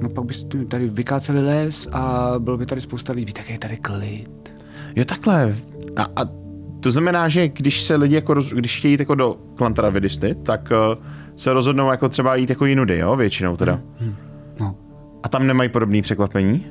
No 0.00 0.08
pak 0.08 0.24
byste 0.24 0.64
tady 0.64 0.88
vykáceli 0.88 1.44
les 1.44 1.88
a 1.92 2.34
bylo 2.38 2.56
by 2.56 2.66
tady 2.66 2.80
spousta 2.80 3.12
lidí, 3.12 3.32
tak 3.32 3.50
je 3.50 3.58
tady 3.58 3.76
klid. 3.76 4.54
Jo 4.96 5.04
takhle. 5.04 5.56
A, 5.96 6.02
a 6.02 6.24
to 6.84 6.90
znamená, 6.90 7.28
že 7.28 7.48
když 7.48 7.82
se 7.82 7.96
lidi 7.96 8.14
jako, 8.14 8.34
roz, 8.34 8.52
když 8.52 8.78
chtějí 8.78 8.92
jít 8.92 9.00
jako 9.00 9.14
do 9.14 9.36
Klantara 9.54 9.90
Vidisty, 9.90 10.34
tak 10.42 10.72
uh, 10.96 11.04
se 11.36 11.52
rozhodnou 11.52 11.90
jako 11.90 12.08
třeba 12.08 12.36
jít 12.36 12.50
jako 12.50 12.66
jinudy, 12.66 12.98
jo, 12.98 13.16
většinou 13.16 13.56
teda. 13.56 13.72
Hmm. 13.72 13.84
hmm. 14.00 14.14
No. 14.60 14.76
A 15.22 15.28
tam 15.28 15.46
nemají 15.46 15.68
podobné 15.68 16.02
překvapení? 16.02 16.66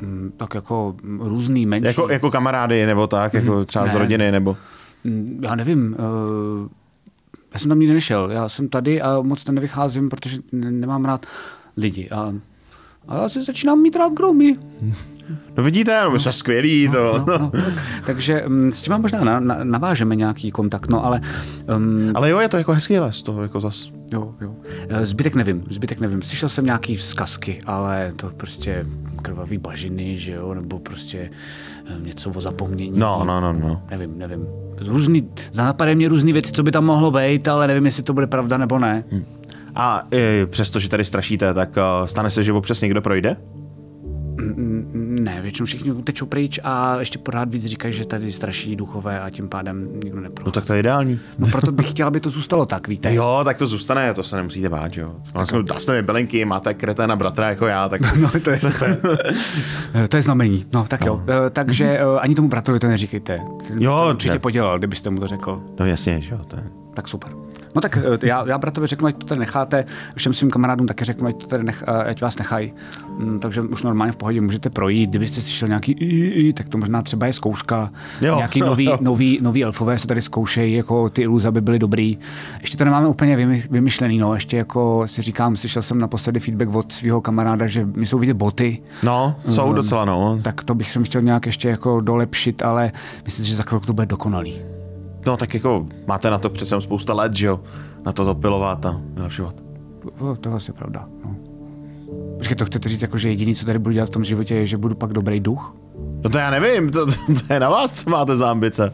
Mm, 0.00 0.32
tak 0.36 0.54
jako 0.54 0.96
různý 1.18 1.66
menší. 1.66 1.86
Jako, 1.86 2.08
jako 2.08 2.30
kamarády 2.30 2.86
nebo 2.86 3.06
tak, 3.06 3.34
jako 3.34 3.52
hmm. 3.52 3.64
třeba 3.64 3.84
ne. 3.84 3.92
z 3.92 3.94
rodiny 3.94 4.32
nebo? 4.32 4.56
Mm, 5.04 5.40
já 5.42 5.54
nevím. 5.54 5.96
Uh, 5.98 6.68
já 7.52 7.58
jsem 7.58 7.68
tam 7.68 7.80
nikdy 7.80 7.94
nešel. 7.94 8.30
Já 8.30 8.48
jsem 8.48 8.68
tady 8.68 9.02
a 9.02 9.20
moc 9.20 9.44
tam 9.44 9.54
nevycházím, 9.54 10.08
protože 10.08 10.38
nemám 10.52 11.04
rád 11.04 11.26
lidi. 11.76 12.10
A, 12.10 12.34
a 13.08 13.16
já 13.22 13.28
si 13.28 13.44
začínám 13.44 13.82
mít 13.82 13.96
rád 13.96 14.12
gromy. 14.12 14.56
No 15.56 15.62
vidíte, 15.62 16.00
no, 16.04 16.10
my 16.10 16.20
jsme 16.20 16.32
skvělí. 16.32 16.88
To. 16.88 17.24
No, 17.26 17.38
no, 17.38 17.38
no, 17.38 17.62
takže 18.06 18.44
um, 18.44 18.72
s 18.72 18.80
tím 18.80 18.94
možná 18.98 19.24
na, 19.24 19.40
na, 19.40 19.64
navážeme 19.64 20.16
nějaký 20.16 20.50
kontakt, 20.50 20.90
no 20.90 21.04
ale... 21.04 21.20
Um, 21.76 22.10
ale 22.14 22.30
jo, 22.30 22.40
je 22.40 22.48
to 22.48 22.56
jako 22.56 22.72
hezký 22.72 22.98
les, 22.98 23.22
to 23.22 23.42
jako 23.42 23.60
zas. 23.60 23.90
Jo, 24.12 24.34
jo. 24.40 24.54
Eh, 24.88 25.06
zbytek 25.06 25.34
nevím, 25.34 25.64
zbytek 25.70 26.00
nevím. 26.00 26.22
Slyšel 26.22 26.48
jsem 26.48 26.64
nějaký 26.64 26.96
vzkazky, 26.96 27.58
ale 27.66 28.12
to 28.16 28.30
prostě 28.36 28.86
krvavý 29.22 29.58
bažiny, 29.58 30.16
že 30.16 30.32
jo, 30.32 30.54
nebo 30.54 30.78
prostě 30.78 31.30
eh, 31.86 32.00
něco 32.00 32.30
o 32.30 32.40
zapomnění. 32.40 32.98
No, 32.98 33.24
no, 33.24 33.40
no, 33.40 33.52
no. 33.52 33.82
Nevím, 33.90 34.18
nevím. 34.18 34.46
Různý, 34.86 35.28
zanapadají 35.52 35.96
mě 35.96 36.08
různé 36.08 36.32
věci, 36.32 36.52
co 36.52 36.62
by 36.62 36.72
tam 36.72 36.84
mohlo 36.84 37.10
být, 37.10 37.48
ale 37.48 37.66
nevím, 37.66 37.84
jestli 37.84 38.02
to 38.02 38.12
bude 38.12 38.26
pravda 38.26 38.56
nebo 38.56 38.78
ne. 38.78 39.04
Hmm. 39.10 39.24
A 39.74 40.02
i 40.10 40.46
přesto, 40.46 40.78
že 40.78 40.88
tady 40.88 41.04
strašíte, 41.04 41.54
tak 41.54 41.68
uh, 41.76 42.06
stane 42.06 42.30
se, 42.30 42.44
že 42.44 42.52
občas 42.52 42.80
někdo 42.80 43.02
projde? 43.02 43.36
Ne, 44.94 45.42
většinou 45.42 45.66
všichni 45.66 45.92
utečou 45.92 46.26
pryč 46.26 46.60
a 46.64 46.96
ještě 46.98 47.18
pořád 47.18 47.50
víc 47.50 47.64
říkají, 47.64 47.94
že 47.94 48.06
tady 48.06 48.32
straší 48.32 48.76
duchové 48.76 49.20
a 49.20 49.30
tím 49.30 49.48
pádem 49.48 49.88
nikdo 50.04 50.20
neprochází. 50.20 50.46
No 50.46 50.52
tak 50.52 50.66
to 50.66 50.72
je 50.72 50.80
ideální. 50.80 51.20
No 51.38 51.48
proto 51.48 51.72
bych 51.72 51.90
chtěla, 51.90 52.08
aby 52.08 52.20
to 52.20 52.30
zůstalo 52.30 52.66
tak, 52.66 52.88
víte. 52.88 53.14
Jo, 53.14 53.40
tak 53.44 53.56
to 53.56 53.66
zůstane, 53.66 54.14
to 54.14 54.22
se 54.22 54.36
nemusíte 54.36 54.68
bát, 54.68 54.96
jo. 54.96 55.16
Vlastně 55.32 55.62
dáste 55.62 55.92
mi 55.92 56.02
belenky, 56.02 56.44
máte 56.44 56.74
kreténa 56.74 57.16
bratra 57.16 57.48
jako 57.48 57.66
já, 57.66 57.88
tak... 57.88 58.00
No, 58.16 58.30
to 58.42 58.50
je 58.50 58.60
super. 58.60 59.00
to 60.08 60.16
je 60.16 60.22
znamení. 60.22 60.66
No, 60.72 60.84
tak 60.88 61.00
no. 61.00 61.06
jo. 61.06 61.22
Eh, 61.28 61.50
takže 61.50 61.84
eh, 61.84 62.20
ani 62.20 62.34
tomu 62.34 62.48
bratrovi 62.48 62.80
to 62.80 62.88
neříkejte. 62.88 63.40
Jo, 63.78 64.00
to 64.04 64.10
určitě 64.10 64.32
ne. 64.32 64.38
podělal, 64.38 64.78
kdybyste 64.78 65.10
mu 65.10 65.18
to 65.18 65.26
řekl. 65.26 65.62
No 65.80 65.86
jasně, 65.86 66.20
že 66.20 66.34
jo. 66.34 66.40
To 66.48 66.56
je... 66.56 66.62
Tak 66.94 67.08
super. 67.08 67.43
No 67.74 67.80
tak 67.80 67.96
eh, 68.22 68.26
já, 68.26 68.44
já 68.48 68.58
bratovi 68.58 68.86
řeknu, 68.86 69.06
ať 69.08 69.16
to 69.16 69.26
tady 69.26 69.38
necháte, 69.38 69.84
všem 70.16 70.34
svým 70.34 70.50
kamarádům 70.50 70.86
taky 70.86 71.04
řeknu, 71.04 71.26
ať, 71.28 71.36
to 71.36 71.46
tady 71.46 71.64
nech, 71.64 71.84
eh, 71.86 72.04
ať 72.04 72.22
vás 72.22 72.38
nechají. 72.38 72.72
Mm, 73.18 73.38
takže 73.40 73.60
už 73.60 73.82
normálně 73.82 74.12
v 74.12 74.16
pohodě 74.16 74.40
můžete 74.40 74.70
projít. 74.70 75.10
Kdybyste 75.10 75.40
slyšel 75.40 75.68
nějaký 75.68 75.92
i, 75.92 76.26
i, 76.48 76.52
tak 76.52 76.68
to 76.68 76.78
možná 76.78 77.02
třeba 77.02 77.26
je 77.26 77.32
zkouška. 77.32 77.90
Jo, 78.20 78.36
nějaký 78.36 78.58
jo, 78.58 78.66
nový, 78.66 78.84
jo. 78.84 78.98
nový, 79.00 79.38
nový 79.42 79.64
elfové 79.64 79.98
se 79.98 80.06
tady 80.06 80.22
zkoušejí, 80.22 80.74
jako 80.74 81.08
ty 81.10 81.22
iluze 81.22 81.50
by 81.50 81.60
byly 81.60 81.78
dobrý. 81.78 82.18
Ještě 82.60 82.76
to 82.76 82.84
nemáme 82.84 83.06
úplně 83.08 83.36
vymy- 83.36 83.62
vymyšlený, 83.70 84.18
no. 84.18 84.34
Ještě 84.34 84.56
jako 84.56 85.02
si 85.06 85.22
říkám, 85.22 85.56
slyšel 85.56 85.82
jsem 85.82 85.98
naposledy 85.98 86.40
feedback 86.40 86.74
od 86.74 86.92
svého 86.92 87.20
kamaráda, 87.20 87.66
že 87.66 87.84
mi 87.96 88.06
jsou 88.06 88.18
vidět 88.18 88.34
boty, 88.34 88.78
No, 89.02 89.36
jsou 89.48 89.68
Mm. 89.68 89.74
docela, 89.74 90.04
no. 90.04 90.38
tak 90.42 90.62
to 90.64 90.74
bych 90.74 90.90
jsem 90.90 91.04
chtěl 91.04 91.22
nějak 91.22 91.46
ještě 91.46 91.68
jako 91.68 92.00
dolepšit, 92.00 92.62
ale 92.62 92.92
myslím 93.24 93.44
si, 93.44 93.50
že 93.50 93.56
za 93.56 93.62
chvilku 93.62 93.86
to 93.86 93.92
bude 93.92 94.06
dokonalý. 94.06 94.54
No 95.26 95.36
tak 95.36 95.54
jako 95.54 95.86
máte 96.06 96.30
na 96.30 96.38
to 96.38 96.50
přece 96.50 96.80
spousta 96.80 97.14
let, 97.14 97.34
že 97.34 97.46
jo? 97.46 97.60
Na 98.06 98.12
to 98.12 98.24
to 98.24 98.34
pilovat 98.34 98.86
a 98.86 99.00
vylepšovat. 99.14 99.54
To, 100.18 100.36
to 100.36 100.48
je 100.48 100.54
asi 100.54 100.72
pravda. 100.72 101.08
No. 101.24 101.36
Počkej, 102.38 102.56
to 102.56 102.64
chcete 102.64 102.88
říct, 102.88 103.02
jako, 103.02 103.18
že 103.18 103.28
jediný, 103.28 103.54
co 103.54 103.66
tady 103.66 103.78
budu 103.78 103.92
dělat 103.92 104.06
v 104.06 104.12
tom 104.12 104.24
životě, 104.24 104.54
je, 104.54 104.66
že 104.66 104.76
budu 104.76 104.94
pak 104.94 105.12
dobrý 105.12 105.40
duch? 105.40 105.74
No 106.24 106.30
to 106.30 106.38
já 106.38 106.50
nevím, 106.50 106.90
to, 106.90 107.06
to, 107.06 107.12
to 107.46 107.52
je 107.52 107.60
na 107.60 107.70
vás, 107.70 107.92
co 107.92 108.10
máte 108.10 108.36
za 108.36 108.50
ambice. 108.50 108.92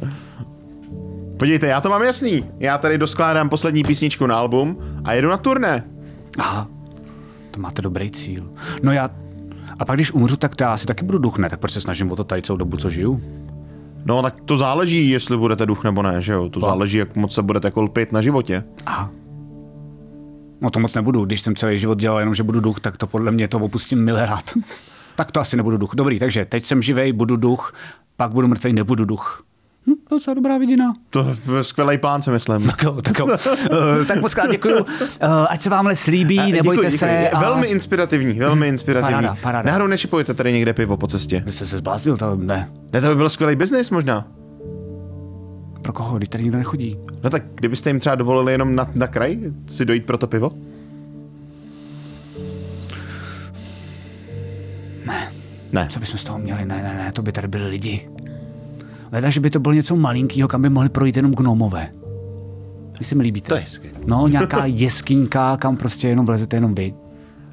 Podívejte, 1.37 1.66
já 1.66 1.81
to 1.81 1.91
mám 1.91 2.03
jasný. 2.03 2.45
Já 2.59 2.78
tady 2.78 2.99
doskládám 2.99 3.49
poslední 3.49 3.83
písničku 3.83 4.26
na 4.26 4.37
album 4.37 4.78
a 5.05 5.12
jedu 5.12 5.28
na 5.28 5.37
turné. 5.37 5.85
Aha, 6.39 6.68
to 7.51 7.61
máte 7.61 7.83
dobrý 7.83 8.11
cíl. 8.11 8.51
No 8.83 8.93
já, 8.93 9.11
a 9.78 9.85
pak 9.85 9.97
když 9.97 10.12
umřu, 10.12 10.37
tak 10.37 10.53
já 10.61 10.72
asi 10.72 10.87
taky 10.87 11.05
budu 11.05 11.18
duch, 11.18 11.39
ne? 11.39 11.51
Tak 11.51 11.61
proč 11.61 11.72
se 11.72 11.81
snažím 11.81 12.12
o 12.12 12.16
to 12.16 12.24
tady 12.24 12.43
celou 12.43 12.57
dobu, 12.57 12.76
co 12.76 12.91
žiju? 12.91 13.20
No 14.05 14.22
tak 14.22 14.40
to 14.44 14.57
záleží, 14.57 15.11
jestli 15.11 15.36
budete 15.36 15.66
duch 15.66 15.84
nebo 15.84 16.03
ne, 16.03 16.22
že 16.22 16.32
jo? 16.32 16.48
To 16.48 16.61
záleží, 16.61 16.98
jak 16.98 17.16
moc 17.16 17.34
se 17.34 17.42
budete 17.42 17.70
kolpit 17.70 18.12
na 18.12 18.22
životě. 18.22 18.64
Aha. 18.86 19.11
No 20.61 20.70
to 20.70 20.80
moc 20.80 20.94
nebudu. 20.94 21.24
Když 21.24 21.40
jsem 21.40 21.57
celý 21.57 21.78
život 21.78 21.98
dělal 21.98 22.18
jenom, 22.18 22.34
že 22.34 22.42
budu 22.42 22.61
duch, 22.61 22.80
tak 22.80 22.96
to 22.96 23.07
podle 23.07 23.30
mě 23.30 23.48
to 23.48 23.59
opustím 23.59 24.05
milérát. 24.05 24.44
tak 25.16 25.32
to 25.32 25.40
asi 25.40 25.57
nebudu 25.57 25.76
duch. 25.76 25.90
Dobrý, 25.94 26.18
takže 26.18 26.44
teď 26.44 26.64
jsem 26.66 26.82
živej, 26.82 27.12
budu 27.12 27.36
duch, 27.36 27.74
pak 28.16 28.30
budu 28.32 28.48
mrtvý, 28.48 28.72
nebudu 28.72 29.05
duch. 29.05 29.44
To 30.11 30.15
je 30.17 30.19
docela 30.19 30.35
dobrá 30.35 30.59
vidina. 30.59 30.93
To 31.11 31.27
je 31.57 31.65
skvělý 31.65 31.99
plán, 31.99 32.23
si 32.23 32.31
myslím. 32.31 32.67
Tak 32.67 32.83
jo, 32.83 33.03
tak 33.03 33.19
jo. 33.19 33.27
Eh, 34.03 34.05
tak 34.05 34.21
moc 34.21 34.35
krát 34.35 34.51
děkuju. 34.51 34.87
Eh, 35.21 35.27
ať 35.49 35.61
se 35.61 35.71
vám 35.71 35.87
les 35.87 36.07
líbí, 36.07 36.39
A 36.39 36.47
nebojte 36.47 36.83
děkuji, 36.83 36.99
se. 36.99 37.07
děkuji. 37.07 37.23
Je 37.23 37.31
a- 37.31 37.41
Velmi 37.41 37.67
inspirativní, 37.67 38.33
velmi 38.39 38.69
inspirativní. 38.69 39.15
Paráda, 39.15 39.37
paráda. 39.43 39.67
Náhodou 39.67 39.87
nešipujete 39.87 40.35
tady 40.35 40.53
někde 40.53 40.73
pivo 40.73 40.97
po 40.97 41.07
cestě. 41.07 41.43
Vy 41.47 41.53
jste 41.53 41.67
se 41.67 41.79
zbláznil, 41.79 42.17
to 42.17 42.37
ne. 42.37 42.71
Ne, 42.93 43.01
to 43.01 43.09
by 43.09 43.15
byl 43.15 43.29
skvělý 43.29 43.57
biznis 43.57 43.91
možná. 43.91 44.27
Pro 45.83 45.93
koho? 45.93 46.17
Když 46.17 46.29
tady 46.29 46.45
nikdo 46.45 46.59
nechodí. 46.59 46.99
No 47.25 47.31
tak 47.31 47.43
kdybyste 47.55 47.91
jim 47.91 48.01
třeba 48.01 48.15
dovolili 48.15 48.53
jenom 48.53 48.75
na, 48.77 48.87
na 48.95 49.07
kraj 49.07 49.39
si 49.67 49.85
dojít 49.85 50.07
pro 50.07 50.19
to 50.19 50.27
pivo? 50.27 50.53
Ne. 55.07 55.33
Ne. 55.73 55.87
Co 55.91 56.01
bychom 56.01 56.19
z 56.19 56.25
toho 56.25 56.39
měli? 56.39 56.65
Ne, 56.65 56.83
ne, 56.83 56.95
ne, 57.05 57.13
to 57.13 57.23
by 57.23 57.33
tady 57.33 57.49
byli 57.49 57.67
lidi. 57.69 58.09
Leda, 59.13 59.31
že 59.31 59.41
by 59.41 59.51
to 59.51 59.61
bylo 59.61 59.75
něco 59.75 59.97
malinkého, 59.97 60.49
kam 60.49 60.63
by 60.63 60.69
mohli 60.71 60.89
projít 60.89 61.17
jenom 61.17 61.33
gnomové. 61.33 61.91
Vy 62.99 63.05
se 63.05 63.15
mi 63.15 63.23
líbíte. 63.23 63.49
To 63.49 63.55
je 63.55 63.67
skvělé. 63.67 63.99
No, 64.07 64.29
nějaká 64.29 64.65
jeskyňka, 64.67 65.57
kam 65.57 65.77
prostě 65.77 66.09
jenom 66.09 66.27
vlezete 66.27 66.57
jenom 66.57 66.75
vy. 66.75 66.95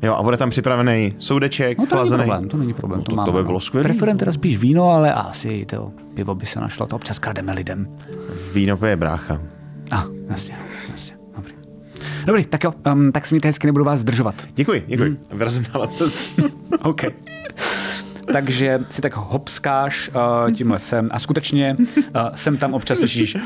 Jo, 0.01 0.13
a 0.13 0.23
bude 0.23 0.37
tam 0.37 0.49
připravený 0.49 1.13
soudeček, 1.19 1.77
No 1.77 1.85
to 1.85 1.95
není 1.95 1.99
chlazený. 1.99 2.23
problém, 2.23 2.47
to 2.49 2.57
není 2.57 2.73
problém. 2.73 2.99
No, 2.99 3.03
to, 3.03 3.11
to- 3.11 3.15
to 3.15 3.21
máme, 3.21 3.31
by 3.31 3.37
no. 3.37 3.43
bylo 3.43 3.59
skvělý. 3.59 3.83
Preferujeme 3.83 4.19
teda 4.19 4.33
spíš 4.33 4.57
víno, 4.57 4.89
ale 4.89 5.13
asi 5.13 5.65
to 5.65 5.91
pivo 6.13 6.35
by 6.35 6.45
se 6.45 6.59
našlo, 6.59 6.87
to 6.87 6.95
občas 6.95 7.19
krademe 7.19 7.53
lidem. 7.53 7.87
Víno 8.53 8.77
pije 8.77 8.95
brácha. 8.95 9.41
A, 9.91 10.01
ah, 10.01 10.05
jasně, 10.29 10.55
jasně, 10.91 11.15
dobrý. 11.35 11.53
Dobrý, 12.25 12.45
tak 12.45 12.63
jo, 12.63 12.73
um, 12.93 13.11
tak 13.11 13.25
se 13.25 13.35
mějte 13.35 13.47
hezky, 13.47 13.67
nebudu 13.67 13.85
vás 13.85 13.99
zdržovat. 13.99 14.35
Děkuji, 14.55 14.83
děkuji. 14.87 15.09
Hmm. 15.09 15.17
Mm. 15.31 15.37
Vyrazím 15.37 15.65
na 15.73 15.79
letos. 15.79 16.37
OK. 16.83 17.01
Takže 18.31 18.79
si 18.89 19.01
tak 19.01 19.15
hopskáš 19.15 20.09
uh, 20.09 20.51
tím 20.51 20.71
lesem 20.71 21.09
a 21.11 21.19
skutečně 21.19 21.75
uh, 21.79 21.85
sem 22.35 22.57
tam 22.57 22.73
občas 22.73 22.97
slyšíš 22.97 23.37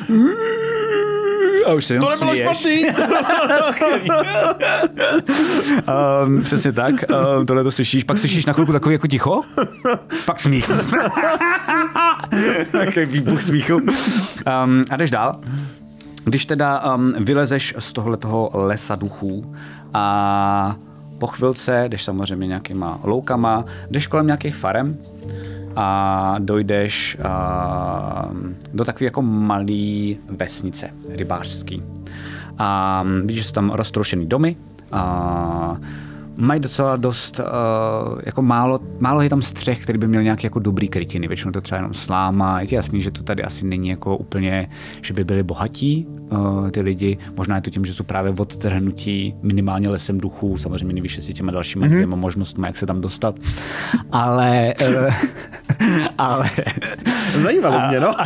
a 1.65 1.73
už 1.73 1.85
se 1.85 1.93
jenom 1.93 2.09
to 2.09 2.25
nebylo 2.25 2.55
směješ. 2.55 2.95
špatný! 2.95 4.09
Um, 6.25 6.43
přesně 6.43 6.71
tak, 6.71 6.95
um, 7.37 7.45
tohle 7.45 7.63
to 7.63 7.71
slyšíš, 7.71 8.03
pak 8.03 8.17
slyšíš 8.17 8.45
na 8.45 8.53
chvilku 8.53 8.71
takový 8.71 8.93
jako 8.93 9.07
ticho, 9.07 9.41
pak 10.25 10.39
smích. 10.39 10.71
Takový 12.71 13.05
výbuch 13.05 13.41
smíchu. 13.41 13.75
Um, 13.75 14.83
a 14.89 14.97
jdeš 14.97 15.11
dál. 15.11 15.39
Když 16.23 16.45
teda 16.45 16.95
um, 16.95 17.13
vylezeš 17.19 17.73
z 17.79 17.93
tohletoho 17.93 18.49
lesa 18.53 18.95
duchů 18.95 19.55
a 19.93 20.75
po 21.21 21.27
chvilce 21.27 21.85
jdeš 21.89 22.03
samozřejmě 22.03 22.47
nějakýma 22.47 22.99
loukama, 23.03 23.65
jdeš 23.89 24.07
kolem 24.07 24.25
nějakých 24.25 24.55
farem 24.55 24.97
a 25.75 26.35
dojdeš 26.39 27.17
uh, 27.19 28.37
do 28.73 28.85
takové 28.85 29.05
jako 29.05 29.21
malé 29.21 30.15
vesnice 30.29 30.89
rybářský. 31.09 31.83
A 32.57 33.03
vidíš, 33.25 33.37
že 33.37 33.47
jsou 33.47 33.53
tam 33.53 33.69
roztroušený 33.69 34.25
domy 34.25 34.55
a 34.91 35.77
mají 36.35 36.59
docela 36.59 36.95
dost, 36.95 37.39
uh, 37.39 38.19
jako 38.25 38.41
málo, 38.41 38.79
málo 38.99 39.21
je 39.21 39.29
tam 39.29 39.41
střech, 39.41 39.83
který 39.83 39.97
by 39.97 40.07
měl 40.07 40.23
nějaký 40.23 40.45
jako 40.45 40.59
dobrý 40.59 40.87
krytiny, 40.87 41.27
většinou 41.27 41.51
to 41.51 41.61
třeba 41.61 41.77
jenom 41.77 41.93
sláma, 41.93 42.61
je 42.61 42.67
ti 42.67 42.75
jasný, 42.75 43.01
že 43.01 43.11
to 43.11 43.23
tady 43.23 43.43
asi 43.43 43.65
není 43.65 43.89
jako 43.89 44.17
úplně, 44.17 44.69
že 45.01 45.13
by 45.13 45.23
byli 45.23 45.43
bohatí 45.43 46.07
uh, 46.07 46.69
ty 46.69 46.81
lidi, 46.81 47.17
možná 47.37 47.55
je 47.55 47.61
to 47.61 47.69
tím, 47.69 47.85
že 47.85 47.93
jsou 47.93 48.03
právě 48.03 48.33
odtrhnutí 48.37 49.35
minimálně 49.41 49.89
lesem 49.89 50.17
duchů, 50.17 50.57
samozřejmě 50.57 50.93
nevíš, 50.93 51.15
jestli 51.15 51.33
těma 51.33 51.51
dalšíma 51.51 51.85
mm-hmm. 51.85 51.89
dvěma 51.89 52.15
možnostmi, 52.15 52.67
jak 52.67 52.77
se 52.77 52.85
tam 52.85 53.01
dostat, 53.01 53.39
ale, 54.11 54.73
uh, 54.81 55.13
ale 56.17 56.49
Zajímalo 57.31 57.87
mě, 57.87 57.99
no. 57.99 58.13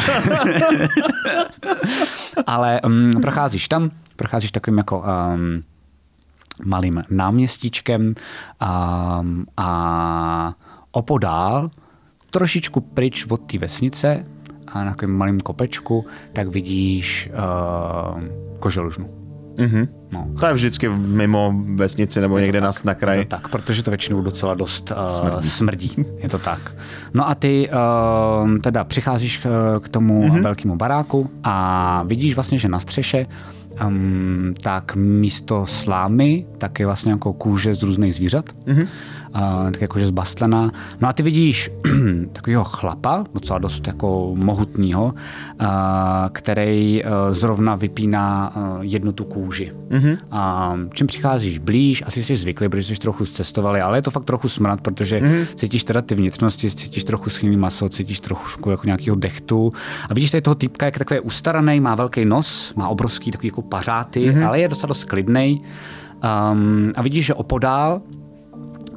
ale 2.47 2.81
um, 2.81 3.11
procházíš 3.21 3.67
tam, 3.67 3.91
procházíš 4.15 4.51
takovým 4.51 4.77
jako 4.77 5.03
um, 5.33 5.63
malým 6.65 7.03
náměstíčkem 7.09 8.01
um, 8.01 9.45
a 9.57 10.53
opodál, 10.91 11.69
trošičku 12.29 12.81
pryč 12.81 13.25
od 13.29 13.37
té 13.37 13.57
vesnice 13.57 14.23
a 14.67 14.83
na 14.83 14.91
takovém 14.91 15.17
malém 15.17 15.39
kopečku, 15.39 16.05
tak 16.33 16.47
vidíš 16.47 17.29
uh, 17.33 18.23
koželužnu. 18.59 19.09
Mhm. 19.57 19.87
No. 20.11 20.27
To 20.39 20.47
je 20.47 20.53
vždycky 20.53 20.89
mimo 20.89 21.53
vesnici 21.75 22.21
nebo 22.21 22.39
někde 22.39 22.61
na, 22.61 22.71
na 22.83 22.91
Je 22.91 22.95
kraji. 22.95 23.25
to 23.25 23.29
tak, 23.29 23.47
protože 23.47 23.83
to 23.83 23.91
většinou 23.91 24.21
docela 24.21 24.53
dost 24.53 24.91
uh, 24.91 25.07
Smrdí. 25.07 25.49
smrdí. 25.49 26.05
Je 26.17 26.29
to 26.29 26.39
tak. 26.39 26.75
No 27.13 27.29
a 27.29 27.35
ty 27.35 27.69
uh, 27.69 28.57
teda 28.57 28.83
přicházíš 28.83 29.37
k, 29.37 29.79
k 29.83 29.89
tomu 29.89 30.23
mm-hmm. 30.23 30.43
velkému 30.43 30.75
baráku 30.75 31.29
a 31.43 32.03
vidíš 32.03 32.35
vlastně, 32.35 32.57
že 32.57 32.69
na 32.69 32.79
střeše 32.79 33.25
um, 33.87 34.53
tak 34.61 34.95
místo 34.95 35.65
slámy 35.65 36.45
tak 36.57 36.79
je 36.79 36.85
vlastně 36.85 37.11
jako 37.11 37.33
kůže 37.33 37.75
z 37.75 37.83
různých 37.83 38.15
zvířat. 38.15 38.45
Mm-hmm. 38.49 38.87
Uh, 39.35 39.71
tak 39.71 39.81
jakože 39.81 40.07
zbastlená. 40.07 40.71
No 41.01 41.07
a 41.07 41.13
ty 41.13 41.23
vidíš 41.23 41.71
takového 42.33 42.63
chlapa, 42.63 43.23
docela 43.33 43.59
dost 43.59 43.87
jako 43.87 44.31
mohutního, 44.35 45.05
uh, 45.05 45.67
který 46.31 47.03
uh, 47.03 47.09
zrovna 47.31 47.75
vypíná 47.75 48.55
uh, 48.55 48.77
jednu 48.81 49.11
tu 49.11 49.23
kůži. 49.23 49.71
Mm-hmm. 49.89 50.17
A 50.31 50.75
čím 50.93 51.07
přicházíš 51.07 51.59
blíž, 51.59 52.03
asi 52.05 52.23
jsi 52.23 52.35
zvyklý, 52.35 52.69
protože 52.69 52.95
jsi 52.95 53.01
trochu 53.01 53.25
zcestovali, 53.25 53.81
ale 53.81 53.97
je 53.97 54.01
to 54.01 54.11
fakt 54.11 54.23
trochu 54.23 54.49
smrad, 54.49 54.81
protože 54.81 55.19
mm-hmm. 55.19 55.45
cítíš 55.55 55.83
teda 55.83 56.01
ty 56.01 56.15
vnitřnosti, 56.15 56.71
cítíš 56.71 57.03
trochu 57.03 57.29
schylný 57.29 57.57
maso, 57.57 57.89
cítíš 57.89 58.19
trochu 58.19 58.69
jako 58.69 58.83
nějakého 58.85 59.15
dechtu. 59.15 59.71
A 60.09 60.13
vidíš 60.13 60.31
tady 60.31 60.41
toho 60.41 60.55
týpka, 60.55 60.85
jak 60.85 60.95
je 60.95 60.99
takový 60.99 61.19
ustaraný, 61.19 61.79
má 61.79 61.95
velký 61.95 62.25
nos, 62.25 62.73
má 62.75 62.87
obrovský 62.87 63.31
takový 63.31 63.47
jako 63.47 63.61
pařáty, 63.61 64.29
mm-hmm. 64.29 64.47
ale 64.47 64.59
je 64.59 64.67
docela 64.67 64.87
dost 64.87 65.03
klidnej. 65.03 65.61
Um, 66.51 66.91
a 66.95 67.01
vidíš, 67.01 67.25
že 67.25 67.33
opodál 67.33 68.01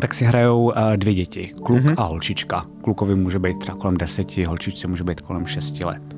tak 0.00 0.14
si 0.14 0.24
hrajou 0.24 0.64
uh, 0.64 0.72
dvě 0.96 1.14
děti, 1.14 1.52
kluk 1.62 1.82
mm-hmm. 1.82 1.94
a 1.96 2.02
holčička. 2.02 2.66
Klukovi 2.82 3.14
může 3.14 3.38
být 3.38 3.58
třeba 3.58 3.78
kolem 3.78 3.96
deseti, 3.96 4.44
holčičce 4.44 4.88
může 4.88 5.04
být 5.04 5.20
kolem 5.20 5.46
šesti 5.46 5.84
let. 5.84 6.17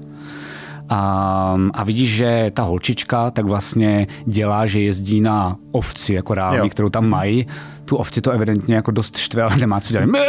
Um, 0.90 1.70
a 1.74 1.84
vidíš, 1.84 2.10
že 2.14 2.50
ta 2.54 2.62
holčička 2.62 3.30
tak 3.30 3.44
vlastně 3.44 4.06
dělá, 4.26 4.66
že 4.66 4.80
jezdí 4.80 5.20
na 5.20 5.56
ovci, 5.72 6.14
jako 6.14 6.34
reálně, 6.34 6.58
Jo. 6.58 6.68
kterou 6.68 6.88
tam 6.88 7.08
mají. 7.08 7.46
Tu 7.84 7.96
ovci 7.96 8.20
to 8.20 8.30
evidentně 8.30 8.74
jako 8.74 8.90
dost 8.90 9.16
štve, 9.16 9.42
ale 9.42 9.56
nemá 9.56 9.80
co 9.80 9.92
dělat. 9.92 10.08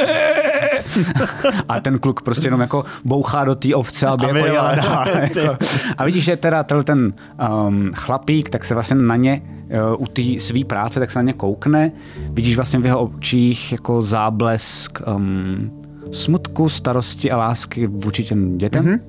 A 1.69 1.79
ten 1.79 1.99
kluk 1.99 2.21
prostě 2.21 2.47
jenom 2.47 2.61
jako 2.61 2.85
bouchá 3.05 3.45
do 3.45 3.55
té 3.55 3.75
ovce, 3.75 4.07
aby 4.07 4.25
Aby 4.29 4.39
jako 4.39 4.53
jela 4.53 4.75
dál. 4.75 5.05
jako. 5.07 5.57
A 5.97 6.05
vidíš, 6.05 6.23
že 6.23 6.37
teda 6.37 6.63
ten 6.63 7.13
um, 7.67 7.91
chlapík, 7.95 8.49
tak 8.49 8.65
se 8.65 8.73
vlastně 8.73 8.95
na 8.95 9.15
ně 9.15 9.41
uh, 9.95 10.01
u 10.03 10.07
té 10.07 10.21
své 10.37 10.63
práce, 10.65 10.99
tak 10.99 11.11
se 11.11 11.19
na 11.19 11.23
ně 11.23 11.33
koukne. 11.33 11.91
Vidíš 12.29 12.55
vlastně 12.55 12.79
v 12.79 12.85
jeho 12.85 12.99
očích 13.03 13.71
jako 13.71 14.01
záblesk 14.01 14.99
um, 15.15 15.71
smutku, 16.11 16.69
starosti 16.69 17.31
a 17.31 17.37
lásky 17.37 17.87
vůči 17.87 18.23
těm 18.23 18.57
dětem. 18.57 18.85
Mm-hmm. 18.85 18.99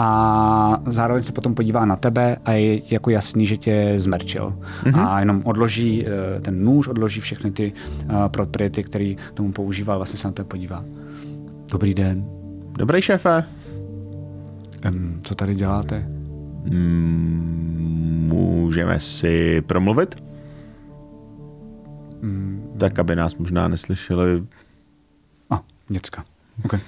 A 0.00 0.82
zároveň 0.86 1.22
se 1.22 1.32
potom 1.32 1.54
podívá 1.54 1.84
na 1.84 1.96
tebe 1.96 2.36
a 2.44 2.52
je 2.52 2.92
jako 2.94 3.10
jasný, 3.10 3.46
že 3.46 3.56
tě 3.56 3.92
zmerčil. 3.96 4.58
Mm-hmm. 4.82 5.08
A 5.08 5.20
jenom 5.20 5.42
odloží 5.44 6.06
eh, 6.06 6.40
ten 6.40 6.64
nůž, 6.64 6.88
odloží 6.88 7.20
všechny 7.20 7.50
ty 7.50 7.72
uh, 8.04 8.28
propriety, 8.28 8.82
který 8.82 9.16
tomu 9.34 9.52
používal, 9.52 9.96
vlastně 9.98 10.18
se 10.18 10.28
na 10.28 10.32
to 10.32 10.44
podívá. 10.44 10.84
Dobrý 11.72 11.94
den. 11.94 12.24
Dobrý 12.78 13.02
šéfe. 13.02 13.44
Um, 14.88 15.20
co 15.22 15.34
tady 15.34 15.54
děláte? 15.54 16.06
Mm, 16.64 18.26
můžeme 18.28 19.00
si 19.00 19.60
promluvit? 19.60 20.22
Mm. 22.22 22.74
Tak, 22.78 22.98
aby 22.98 23.16
nás 23.16 23.36
možná 23.36 23.68
neslyšeli. 23.68 24.42
A, 25.50 25.62
děcka. 25.88 26.24
Okay. 26.64 26.80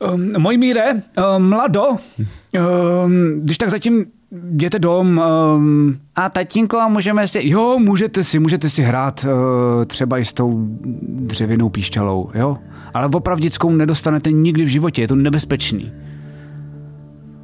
Um, 0.00 0.32
můj 0.38 0.56
míre, 0.56 0.92
um, 0.92 1.48
mlado, 1.48 1.82
um, 1.88 3.40
když 3.40 3.58
tak 3.58 3.70
zatím 3.70 4.06
jděte 4.50 4.78
dom 4.78 5.22
um, 5.56 5.98
a 6.16 6.28
tatínko, 6.28 6.88
můžeme 6.88 7.28
si, 7.28 7.48
jo, 7.48 7.78
můžete 7.78 8.24
si, 8.24 8.38
můžete 8.38 8.68
si 8.68 8.82
hrát 8.82 9.24
uh, 9.24 9.84
třeba 9.84 10.18
i 10.18 10.24
s 10.24 10.32
tou 10.32 10.66
dřevěnou 11.02 11.68
píšťalou, 11.68 12.30
jo, 12.34 12.56
ale 12.94 13.08
opravdickou 13.14 13.70
nedostanete 13.70 14.32
nikdy 14.32 14.64
v 14.64 14.68
životě, 14.68 15.02
je 15.02 15.08
to 15.08 15.16
nebezpečný. 15.16 15.92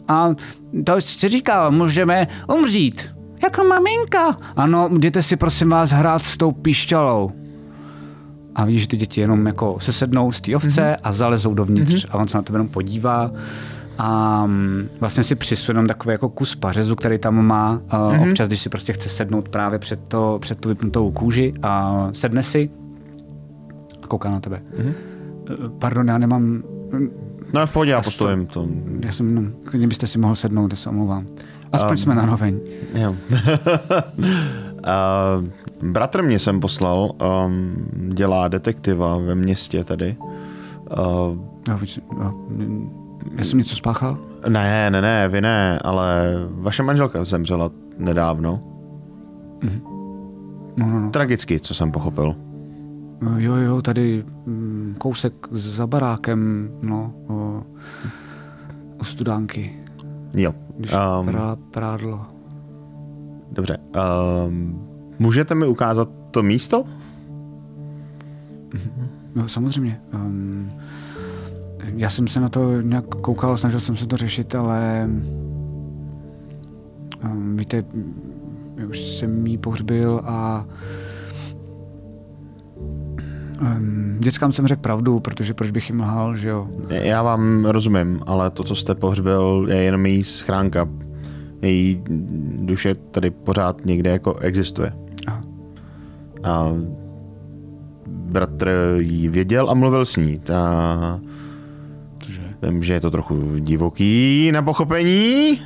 A 0.09 0.35
to 0.85 1.01
si 1.01 1.29
říkal, 1.29 1.73
můžeme 1.73 2.29
umřít. 2.59 3.11
Jako 3.43 3.65
maminka. 3.65 4.37
Ano, 4.57 4.91
jděte 4.97 5.23
si 5.23 5.37
prosím 5.37 5.69
vás 5.69 5.91
hrát 5.91 6.23
s 6.23 6.37
tou 6.37 6.53
píšťalou 6.53 7.33
a 8.57 8.65
vidíš, 8.65 8.83
že 8.83 8.89
ty 8.89 8.97
děti 8.97 9.21
jenom 9.21 9.47
jako 9.47 9.77
se 9.79 9.93
sednou 9.93 10.33
z 10.33 10.41
té 10.41 10.57
ovce 10.57 10.69
mm-hmm. 10.69 11.01
a 11.03 11.13
zalezou 11.13 11.55
dovnitř 11.55 12.05
mm-hmm. 12.05 12.09
a 12.11 12.15
on 12.15 12.29
se 12.29 12.39
na 12.39 12.43
tebe 12.43 12.57
jenom 12.57 12.69
podívá 12.69 13.31
a 13.99 14.47
mm, 14.47 14.89
vlastně 15.01 15.25
si 15.25 15.35
přisuje 15.35 15.87
takový 15.87 16.13
jako 16.13 16.29
kus 16.29 16.55
pařezu, 16.55 16.97
který 16.97 17.19
tam 17.19 17.47
má 17.47 17.79
mm-hmm. 17.79 18.29
občas, 18.29 18.49
když 18.49 18.61
si 18.61 18.69
prostě 18.69 18.93
chce 18.93 19.09
sednout 19.09 19.49
právě 19.49 19.79
před, 19.79 20.01
to, 20.09 20.39
před 20.41 20.61
tu 20.61 20.69
vypnutou 20.69 21.11
kůži 21.11 21.55
a 21.63 22.09
sedne 22.13 22.43
si 22.43 22.71
a 24.03 24.07
kouká 24.07 24.31
na 24.31 24.41
tebe. 24.41 24.63
Mm-hmm. 24.79 24.93
Pardon, 25.79 26.09
já 26.09 26.19
nemám... 26.19 26.63
No 27.55 27.67
v 27.67 27.73
pohodě, 27.73 27.91
já 27.91 28.03
postojím 28.03 28.47
to. 28.47 28.69
Já 29.01 29.13
jsem, 29.13 29.35
no, 29.35 29.43
klidně 29.65 29.87
byste 29.89 30.07
si 30.07 30.19
mohl 30.19 30.35
sednout, 30.35 30.73
já 30.73 30.77
se 30.77 30.91
omlouvám. 30.91 31.27
Aspoň 31.73 31.91
um, 31.91 31.97
jsme 31.97 32.15
na 32.15 32.27
roveň. 32.27 32.61
Jo. 32.95 33.11
uh, 34.11 35.49
Bratr 35.83 36.23
mě 36.23 36.39
jsem 36.39 36.61
poslal, 36.61 37.11
um, 37.47 37.75
dělá 38.09 38.49
detektiva 38.49 39.19
ve 39.19 39.35
městě 39.35 39.85
tady. 39.85 40.17
Uh, 40.99 41.39
já, 41.69 41.79
já, 42.19 42.33
já 43.37 43.45
jsem 43.45 43.59
něco 43.59 43.77
spáchal? 43.77 44.19
Ne, 44.49 44.91
ne, 44.91 45.03
ne, 45.03 45.29
vy 45.29 45.41
ne, 45.41 45.79
ale 45.79 46.33
vaše 46.51 46.83
manželka 46.83 47.25
zemřela 47.25 47.71
nedávno. 47.99 48.61
Mm. 49.63 49.81
No, 50.79 50.87
no, 50.87 51.01
no. 51.01 51.11
Tragicky, 51.11 51.61
co 51.61 51.75
jsem 51.75 51.93
pochopil. 51.93 52.35
Jo, 53.37 53.55
jo, 53.55 53.83
tady 53.83 54.25
mm, 54.47 54.95
kousek 54.99 55.49
za 55.51 55.87
barákem, 55.87 56.71
no, 56.83 57.13
o, 57.29 57.63
o 58.99 59.05
studánky. 59.05 59.73
Jo. 60.35 60.55
Když 60.77 60.93
um, 60.93 61.37
prádlo. 61.71 62.21
Dobře. 63.53 63.79
Um, 64.47 64.86
Můžete 65.19 65.55
mi 65.55 65.67
ukázat 65.67 66.09
to 66.31 66.43
místo? 66.43 66.85
No, 69.35 69.49
samozřejmě. 69.49 70.01
Um, 70.15 70.69
já 71.97 72.11
jsem 72.11 72.29
se 72.29 72.41
na 72.41 72.49
to 72.49 72.81
nějak 72.81 73.05
koukal, 73.05 73.57
snažil 73.57 73.81
jsem 73.81 73.97
se 73.97 74.07
to 74.07 74.17
řešit, 74.17 74.55
ale 74.55 75.09
um, 77.25 77.57
víte, 77.57 77.83
už 78.89 79.01
jsem 79.01 79.47
jí 79.47 79.59
pohřbil 79.59 80.21
a 80.25 80.67
um, 83.61 84.17
dětskám 84.19 84.53
jsem 84.53 84.67
řekl 84.67 84.83
pravdu, 84.83 85.21
protože 85.21 85.55
proč 85.55 85.71
bych 85.71 85.91
jim 85.91 86.01
lhal, 86.01 86.37
že 86.37 86.49
jo? 86.49 86.69
Já 86.89 87.23
vám 87.23 87.65
rozumím, 87.65 88.21
ale 88.27 88.51
to, 88.51 88.65
co 88.65 88.77
jste 88.77 88.95
pohřbil, 88.95 89.67
je 89.69 89.77
jenom 89.77 90.07
její 90.07 90.25
schránka. 90.25 90.89
Její 91.63 92.03
duše 92.61 92.95
tady 92.95 93.31
pořád 93.31 93.85
někde 93.87 94.11
jako 94.11 94.35
existuje. 94.35 95.06
A 96.47 96.73
bratr 98.07 98.97
ji 98.99 99.29
věděl 99.29 99.71
a 99.71 99.75
mluvil 99.75 100.07
s 100.07 100.17
ní. 100.17 100.41
A 100.55 101.21
vím, 102.63 102.83
že 102.83 102.93
je 102.93 103.01
to 103.01 103.11
trochu 103.11 103.59
divoký 103.59 104.51
na 104.53 104.63
pochopení, 104.63 105.63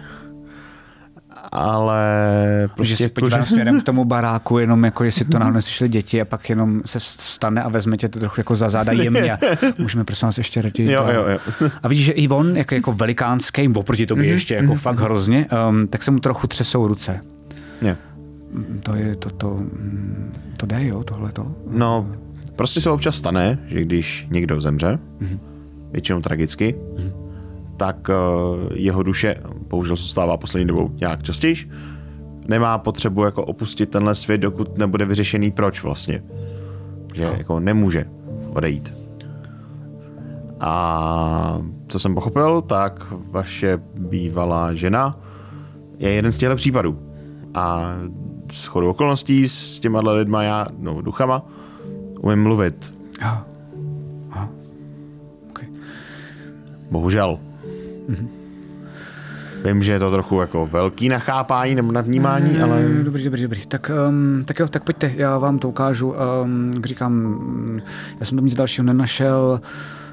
ale 1.53 2.03
prostě... 2.75 2.97
Že 2.97 2.97
se 2.97 3.09
podívám 3.09 3.41
jako, 3.41 3.49
směrem 3.49 3.81
k 3.81 3.85
tomu 3.85 4.05
baráku, 4.05 4.59
jenom 4.59 4.85
jako 4.85 5.05
jestli 5.05 5.25
to 5.25 5.39
náhodou 5.39 5.61
slyšeli 5.61 5.89
děti 5.89 6.21
a 6.21 6.25
pak 6.25 6.51
jenom 6.51 6.83
se 6.87 7.01
stane 7.01 7.63
a 7.63 7.69
vezme 7.69 7.97
tě 7.97 8.09
to 8.09 8.19
trochu 8.19 8.41
jako 8.41 8.55
za 8.55 8.69
záda 8.69 8.93
jemně 8.93 9.33
a 9.33 9.39
můžeme 9.79 10.05
prosím 10.05 10.27
vás 10.27 10.39
ještě 10.39 10.63
raději. 10.63 10.93
Jo, 10.93 11.07
jo, 11.13 11.25
jo. 11.29 11.69
A 11.83 11.89
vidíš, 11.89 12.05
že 12.05 12.13
i 12.13 12.29
on, 12.29 12.57
jako, 12.57 12.75
jako 12.75 12.93
velikánský, 12.93 13.69
oproti 13.69 14.07
tobě 14.07 14.25
mm-hmm. 14.25 14.33
ještě 14.33 14.55
jako 14.55 14.73
mm-hmm. 14.73 14.79
fakt 14.79 15.01
hrozně, 15.01 15.47
um, 15.69 15.87
tak 15.89 16.03
se 16.03 16.11
mu 16.11 16.19
trochu 16.19 16.47
třesou 16.47 16.89
ruce. 16.89 17.21
Yeah 17.83 18.10
to 18.83 18.95
je 18.95 19.17
to, 19.17 19.31
to, 19.31 19.61
to 20.57 20.67
jde, 20.67 20.87
jo, 20.87 21.05
tohle 21.05 21.33
to. 21.33 21.47
No, 21.71 22.07
prostě 22.57 22.81
se 22.81 22.91
občas 22.91 23.17
stane, 23.17 23.59
že 23.67 23.83
když 23.83 24.27
někdo 24.31 24.61
zemře, 24.61 24.99
mm-hmm. 25.21 25.39
většinou 25.93 26.21
tragicky, 26.21 26.75
mm-hmm. 26.75 27.13
tak 27.77 28.09
uh, 28.09 28.15
jeho 28.75 29.03
duše, 29.03 29.35
bohužel 29.69 29.97
se 29.97 30.09
stává 30.09 30.37
poslední 30.37 30.67
dobou 30.67 30.91
nějak 31.01 31.23
častěji, 31.23 31.71
nemá 32.49 32.79
potřebu 32.79 33.25
jako 33.25 33.45
opustit 33.45 33.91
tenhle 33.91 34.15
svět, 34.15 34.39
dokud 34.39 34.79
nebude 34.79 35.05
vyřešený 35.05 35.51
proč 35.51 35.83
vlastně. 35.83 36.23
Že 37.15 37.25
no. 37.25 37.33
jako 37.39 37.61
nemůže 37.61 38.05
odejít. 38.55 38.95
A 40.61 41.61
co 41.89 41.99
jsem 41.99 42.15
pochopil, 42.15 42.63
tak 42.63 43.07
vaše 43.31 43.79
bývalá 43.95 44.75
žena 44.75 45.21
je 45.99 46.11
jeden 46.11 46.33
z 46.33 46.39
těchto 46.39 46.57
případů. 46.57 46.99
A 47.55 47.95
s 48.53 48.67
chodou 48.67 48.91
okolností 48.91 49.49
s 49.49 49.81
těma 49.81 50.01
lidma 50.01 50.43
já, 50.43 50.67
no 50.79 51.03
duchama, 51.03 51.43
umím 52.21 52.43
mluvit. 52.43 52.95
Aha. 53.21 53.47
Aha. 54.31 54.49
Okay. 55.51 55.69
Bohužel. 56.91 57.39
Mm-hmm. 58.11 58.29
Vím, 59.65 59.83
že 59.83 59.93
je 59.93 59.99
to 59.99 60.11
trochu 60.11 60.41
jako 60.41 60.67
velký 60.67 61.09
nachápání 61.09 61.75
nebo 61.75 61.93
na 61.93 62.01
vnímání, 62.01 62.53
ne, 62.53 62.63
ale... 62.63 62.83
Dobrý, 63.03 63.25
dobrý, 63.25 63.43
dobrý. 63.43 63.67
Tak, 63.67 63.91
um, 64.09 64.45
tak 64.45 64.59
jo, 64.59 64.69
tak 64.69 64.85
pojďte, 64.85 65.13
já 65.17 65.39
vám 65.39 65.59
to 65.59 65.69
ukážu. 65.69 66.15
Um, 66.43 66.73
jak 66.75 66.87
říkám, 66.87 67.83
já 68.21 68.27
jsem 68.27 68.39
tam 68.39 68.45
nic 68.45 68.55
dalšího 68.55 68.85
nenašel, 68.85 69.61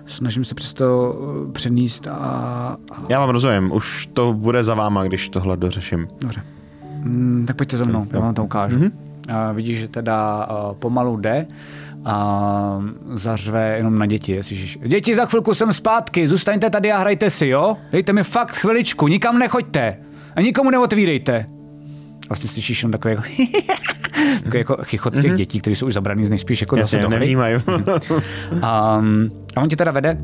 snažím 0.06 0.46
se 0.46 0.56
přesto 0.56 1.14
uh, 1.14 1.52
přenést 1.52 2.08
a, 2.08 2.14
a... 2.14 2.78
Já 3.10 3.20
vám 3.20 3.30
rozumím, 3.30 3.72
už 3.72 4.10
to 4.14 4.34
bude 4.34 4.64
za 4.64 4.74
váma, 4.74 5.04
když 5.04 5.30
tohle 5.30 5.58
dořeším. 5.58 6.08
Dobře. 6.22 6.42
Mm, 7.08 7.46
tak 7.48 7.56
pojďte 7.56 7.78
za 7.78 7.86
mnou, 7.86 8.08
já 8.12 8.20
vám 8.20 8.34
to 8.34 8.44
ukážu. 8.44 8.78
Mm-hmm. 8.78 8.92
A 9.30 9.52
vidíš, 9.52 9.80
že 9.80 9.88
teda 9.88 10.48
uh, 10.50 10.76
pomalu 10.76 11.18
jde 11.18 11.46
a 12.06 12.82
zařve 13.14 13.76
jenom 13.78 14.00
na 14.00 14.06
děti. 14.06 14.32
Jestli, 14.32 14.58
děti, 14.88 15.16
za 15.16 15.26
chvilku 15.26 15.54
jsem 15.54 15.74
zpátky, 15.74 16.28
zůstaňte 16.28 16.70
tady 16.70 16.92
a 16.92 16.98
hrajte 16.98 17.30
si, 17.30 17.48
jo? 17.48 17.78
Dejte 17.92 18.14
mi 18.14 18.24
fakt 18.24 18.52
chviličku, 18.52 19.08
nikam 19.08 19.40
nechoďte 19.40 19.98
a 20.36 20.42
nikomu 20.42 20.70
neotvírejte. 20.70 21.46
Vlastně 22.30 22.50
slyšíš 22.50 22.84
jenom 22.84 22.92
takové 22.92 23.12
jako, 23.12 23.24
takový 24.44 24.60
jako 24.60 24.78
chichot 24.84 25.14
těch 25.14 25.24
mm-hmm. 25.24 25.36
dětí, 25.36 25.62
kteří 25.62 25.76
jsou 25.76 25.88
už 25.88 25.94
zabraný 25.94 26.26
z 26.26 26.30
nejspíš 26.30 26.62
jako 26.62 26.78
Jasně, 26.78 27.00
zase 27.00 27.10
do 27.10 27.16
hry. 27.16 27.36
a, 28.62 29.02
a 29.56 29.62
on 29.62 29.70
ti 29.70 29.76
teda 29.76 29.92
vede 29.92 30.18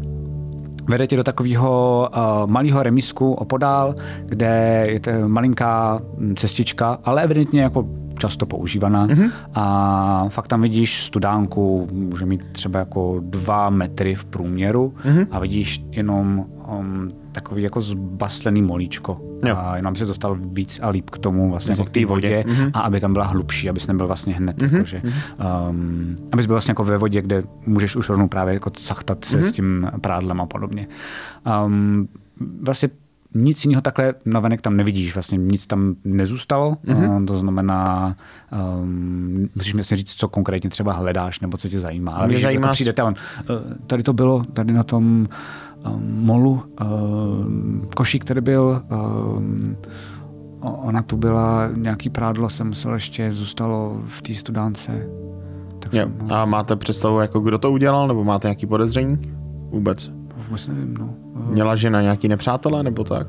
vede 0.89 1.07
tě 1.07 1.15
do 1.15 1.23
takového 1.23 2.09
uh, 2.15 2.51
malého 2.51 2.83
remisku 2.83 3.33
opodál, 3.33 3.95
kde 4.25 4.85
je 4.89 4.99
to 4.99 5.11
malinká 5.27 6.01
hm, 6.17 6.35
cestička, 6.35 6.97
ale 7.03 7.23
evidentně 7.23 7.61
jako 7.61 7.87
často 8.19 8.45
používaná. 8.45 9.07
Mm-hmm. 9.07 9.31
A 9.53 10.25
fakt 10.29 10.47
tam 10.47 10.61
vidíš 10.61 11.03
studánku, 11.05 11.87
může 11.91 12.25
mít 12.25 12.51
třeba 12.51 12.79
jako 12.79 13.19
dva 13.19 13.69
metry 13.69 14.15
v 14.15 14.25
průměru 14.25 14.93
mm-hmm. 15.05 15.27
a 15.31 15.39
vidíš 15.39 15.83
jenom 15.91 16.45
um, 16.79 17.07
takový 17.33 17.63
jako 17.63 17.81
zbastlený 17.81 18.61
molíčko. 18.61 19.21
Jo. 19.45 19.57
A 19.57 19.75
jenom 19.75 19.95
si 19.95 20.05
dostal 20.05 20.37
víc 20.39 20.79
a 20.83 20.89
líp 20.89 21.09
k 21.09 21.17
tomu 21.17 21.49
vlastně 21.49 21.71
jako 21.71 21.85
k 21.85 21.89
té 21.89 22.05
vodě, 22.05 22.43
vodě. 22.43 22.53
Mm-hmm. 22.53 22.71
a 22.73 22.79
aby 22.79 22.99
tam 22.99 23.13
byla 23.13 23.25
hlubší, 23.25 23.69
abys 23.69 23.87
nebyl 23.87 24.07
vlastně 24.07 24.33
hned, 24.33 24.57
mm-hmm. 24.57 24.73
jakože, 24.73 25.01
um, 25.69 26.15
abys 26.31 26.45
byl 26.45 26.53
vlastně 26.53 26.71
jako 26.71 26.83
ve 26.83 26.97
vodě, 26.97 27.21
kde 27.21 27.43
můžeš 27.65 27.95
už 27.95 28.09
rovnou 28.09 28.27
právě 28.27 28.53
jako 28.53 28.71
sachtat 28.77 29.25
se 29.25 29.41
mm-hmm. 29.41 29.43
s 29.43 29.51
tím 29.51 29.91
prádlem 30.01 30.41
a 30.41 30.45
podobně. 30.45 30.87
Um, 31.65 32.07
vlastně 32.61 32.89
nic 33.35 33.65
jiného 33.65 33.81
takhle 33.81 34.13
navenek 34.25 34.61
tam 34.61 34.77
nevidíš, 34.77 35.13
vlastně 35.13 35.37
nic 35.37 35.67
tam 35.67 35.95
nezůstalo, 36.03 36.77
mm-hmm. 36.85 37.25
to 37.25 37.39
znamená, 37.39 38.15
um, 38.81 39.49
musíš 39.55 39.73
mi 39.73 39.83
říct, 39.83 40.13
co 40.13 40.29
konkrétně 40.29 40.69
třeba 40.69 40.93
hledáš 40.93 41.39
nebo 41.39 41.57
co 41.57 41.69
tě 41.69 41.79
zajímá. 41.79 42.11
Ale 42.11 42.27
Mě 42.27 42.35
víš, 42.35 42.43
zajímá... 42.43 42.67
jako 42.67 42.73
přijdete 42.73 43.03
on, 43.03 43.13
uh, 43.39 43.55
tady 43.87 44.03
to 44.03 44.13
bylo, 44.13 44.43
tady 44.43 44.73
na 44.73 44.83
tom 44.83 45.27
molu, 46.05 46.61
košík, 47.95 48.25
který 48.25 48.41
byl, 48.41 48.81
ona 50.61 51.01
tu 51.01 51.17
byla, 51.17 51.69
nějaký 51.75 52.09
prádlo 52.09 52.49
jsem 52.49 52.67
musel 52.67 52.93
ještě, 52.93 53.31
zůstalo 53.31 53.97
v 54.07 54.21
té 54.21 54.33
studánce. 54.33 55.07
Tak 55.79 55.93
jo. 55.93 56.07
A 56.29 56.45
máte 56.45 56.75
představu, 56.75 57.19
jako 57.19 57.39
kdo 57.39 57.57
to 57.57 57.71
udělal, 57.71 58.07
nebo 58.07 58.23
máte 58.23 58.47
nějaký 58.47 58.65
podezření? 58.65 59.33
Vůbec? 59.69 60.11
Vůbec 60.45 60.67
nevím, 60.67 60.93
no. 60.93 61.13
Měla 61.49 61.75
žena 61.75 62.01
nějaký 62.01 62.27
nepřátelé, 62.27 62.83
nebo 62.83 63.03
tak? 63.03 63.27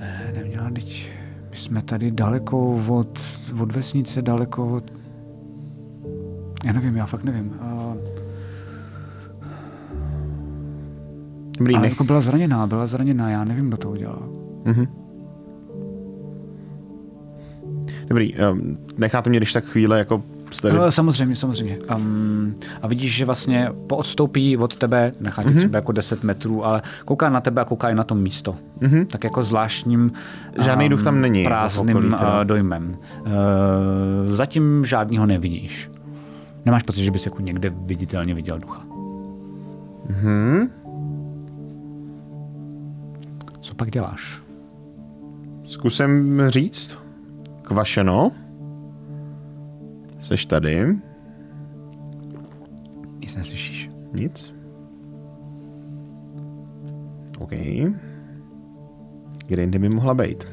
Ne, 0.00 0.32
neměla, 0.36 0.70
teď 0.70 1.10
my 1.50 1.56
jsme 1.56 1.82
tady 1.82 2.10
daleko 2.10 2.76
od, 2.88 3.18
od 3.60 3.72
vesnice, 3.72 4.22
daleko 4.22 4.68
od... 4.68 4.92
Já 6.64 6.72
nevím, 6.72 6.96
já 6.96 7.06
fakt 7.06 7.24
nevím. 7.24 7.52
A... 7.60 7.81
Dobrý, 11.62 11.74
Ale 11.76 11.88
jako 11.88 12.04
byla 12.04 12.20
zraněná, 12.20 12.66
byla 12.66 12.86
zraněná, 12.86 13.30
já 13.30 13.44
nevím, 13.44 13.68
kdo 13.68 13.76
to 13.76 13.90
udělal. 13.90 14.28
Mhm. 14.64 14.86
Dobrý, 18.08 18.34
um, 18.34 18.78
necháte 18.98 19.30
mě 19.30 19.38
když 19.38 19.52
tak 19.52 19.64
chvíle 19.64 19.98
jako 19.98 20.22
jste... 20.50 20.72
No, 20.72 20.90
samozřejmě, 20.90 21.36
samozřejmě. 21.36 21.78
Um, 21.96 22.54
a 22.82 22.86
vidíš, 22.86 23.14
že 23.14 23.24
vlastně 23.24 23.68
poodstoupí 23.86 24.56
od 24.56 24.76
tebe, 24.76 25.12
nechá 25.20 25.42
tě 25.42 25.48
Mhm. 25.48 25.56
mm-hmm. 25.56 25.60
třeba 25.60 25.78
jako 25.78 25.92
10 25.92 26.24
metrů, 26.24 26.64
ale 26.66 26.82
kouká 27.04 27.28
na 27.28 27.40
tebe 27.40 27.62
a 27.62 27.64
kouká 27.64 27.90
i 27.90 27.94
na 27.94 28.04
to 28.04 28.14
místo. 28.14 28.54
Mm-hmm. 28.80 29.06
Tak 29.06 29.24
jako 29.24 29.42
zvláštním 29.42 30.12
Žádný 30.64 30.88
duch 30.88 31.02
tam 31.04 31.20
není, 31.20 31.44
prázdným 31.44 31.96
v 31.96 31.98
okolí 31.98 32.10
teda. 32.18 32.38
uh, 32.38 32.44
dojmem. 32.44 32.92
Uh, 33.26 33.32
zatím 34.24 34.84
žádného 34.84 35.26
nevidíš. 35.26 35.90
Nemáš 36.64 36.82
pocit, 36.82 37.02
že 37.02 37.10
bys 37.10 37.24
jako 37.26 37.42
někde 37.42 37.70
viditelně 37.86 38.34
viděl 38.34 38.58
ducha. 38.58 38.82
Mhm. 40.08 40.68
Co 43.72 43.76
pak 43.76 43.90
děláš? 43.90 44.42
Zkusím 45.66 46.42
říct. 46.48 46.98
Kvašeno. 47.62 48.32
Seš 50.18 50.46
tady. 50.46 50.96
Nic 53.20 53.36
neslyšíš. 53.36 53.88
Nic. 54.12 54.54
OK. 57.38 57.50
Kde 59.46 59.62
jinde 59.62 59.78
by 59.78 59.88
mohla 59.88 60.14
být? 60.14 60.48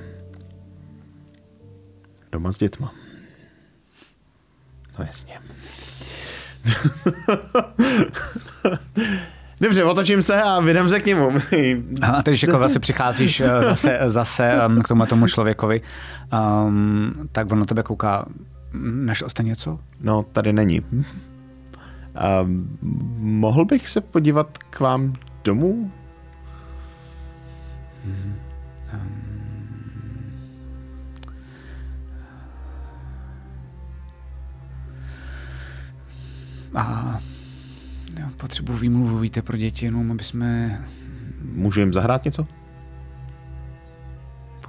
Doma 2.31 2.51
s 2.51 2.57
dětma. 2.57 2.93
No 4.99 5.05
jasně. 5.05 5.39
Dobře, 9.61 9.83
otočím 9.83 10.21
se 10.21 10.41
a 10.41 10.59
vydám 10.59 10.89
se 10.89 10.99
k 10.99 11.05
němu. 11.05 11.31
A 12.01 12.23
teď, 12.23 12.43
jako 12.43 12.57
vlastně 12.57 12.79
přicházíš 12.79 13.39
eh, 13.39 13.63
zase, 13.63 13.99
zase 14.05 14.53
um, 14.67 14.81
k 14.83 14.87
tomu 14.87 15.05
tomu 15.05 15.27
člověkovi, 15.27 15.81
um, 16.65 17.13
tak 17.31 17.51
on 17.51 17.59
na 17.59 17.65
tebe 17.65 17.83
kouká, 17.83 18.25
našel 18.81 19.29
jste 19.29 19.43
něco? 19.43 19.79
No, 20.01 20.23
tady 20.23 20.53
není. 20.53 20.81
Um, 22.41 22.77
mohl 23.19 23.65
bych 23.65 23.87
se 23.87 24.01
podívat 24.01 24.57
k 24.57 24.79
vám 24.79 25.13
domů? 25.43 25.91
A 36.75 37.19
jo, 37.19 37.28
potřebuji 38.39 38.77
výmluvu, 38.77 39.19
víte, 39.19 39.41
pro 39.41 39.57
děti, 39.57 39.85
jenom 39.85 40.11
aby 40.11 40.23
jsme 40.23 40.79
Můžu 41.53 41.79
jim 41.79 41.93
zahrát 41.93 42.25
něco? 42.25 42.47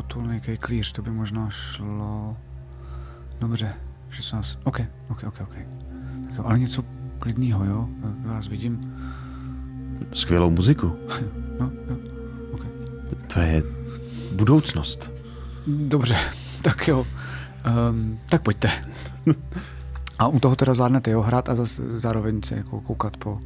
potul 0.00 0.26
nějaký 0.26 0.56
klíř, 0.56 0.92
to 0.92 1.02
by 1.02 1.10
možná 1.10 1.50
šlo. 1.50 2.36
Dobře, 3.40 3.74
16. 4.10 4.58
OK, 4.64 4.80
OK, 5.08 5.24
OK, 5.24 5.40
OK. 5.40 5.54
Tak 6.28 6.38
jo, 6.38 6.44
ale 6.44 6.58
něco 6.58 6.84
klidného, 7.18 7.64
jo? 7.64 7.88
Já 8.24 8.32
vás 8.32 8.48
vidím. 8.48 8.80
Skvělou 10.14 10.50
muziku. 10.50 10.96
No, 11.60 11.70
jo, 11.90 11.96
OK. 12.52 12.66
To 13.34 13.40
je 13.40 13.62
budoucnost. 14.32 15.10
Dobře, 15.66 16.16
tak 16.62 16.88
jo. 16.88 17.06
Um, 17.90 18.18
tak 18.28 18.42
pojďte. 18.42 18.70
A 20.18 20.28
u 20.28 20.40
toho 20.40 20.56
teda 20.56 20.74
zvládnete 20.74 21.10
jo, 21.10 21.20
hrát 21.20 21.48
a 21.48 21.54
zas, 21.54 21.80
zároveň 21.96 22.42
se 22.42 22.54
jako 22.54 22.80
koukat 22.80 23.16
po... 23.16 23.40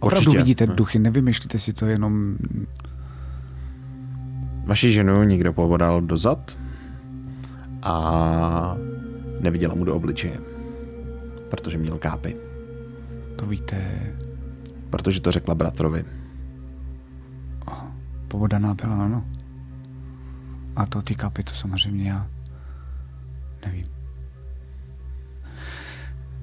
Opravdu 0.00 0.30
Určitě. 0.30 0.38
vidíte 0.38 0.66
Ne. 0.66 0.74
duchy, 0.74 0.98
nevymýšlíte 0.98 1.58
si 1.58 1.72
to 1.72 1.86
jenom... 1.86 2.36
Vaši 4.64 4.92
ženu 4.92 5.22
někdo 5.22 5.52
pobodal 5.52 6.00
dozad 6.00 6.58
a 7.82 8.76
neviděla 9.40 9.74
mu 9.74 9.84
do 9.84 9.94
obličeje, 9.96 10.38
protože 11.50 11.78
měl 11.78 11.98
kápy. 11.98 12.36
To 13.36 13.46
víte, 13.46 14.00
Protože 14.90 15.20
to 15.20 15.32
řekla 15.32 15.54
bratrovi. 15.54 16.04
povodaná 18.28 18.74
byla, 18.74 19.04
ano. 19.04 19.24
A 20.76 20.86
to 20.86 21.02
ty 21.02 21.14
kapy, 21.14 21.42
to 21.42 21.50
samozřejmě 21.50 22.10
já 22.10 22.26
nevím. 23.66 23.86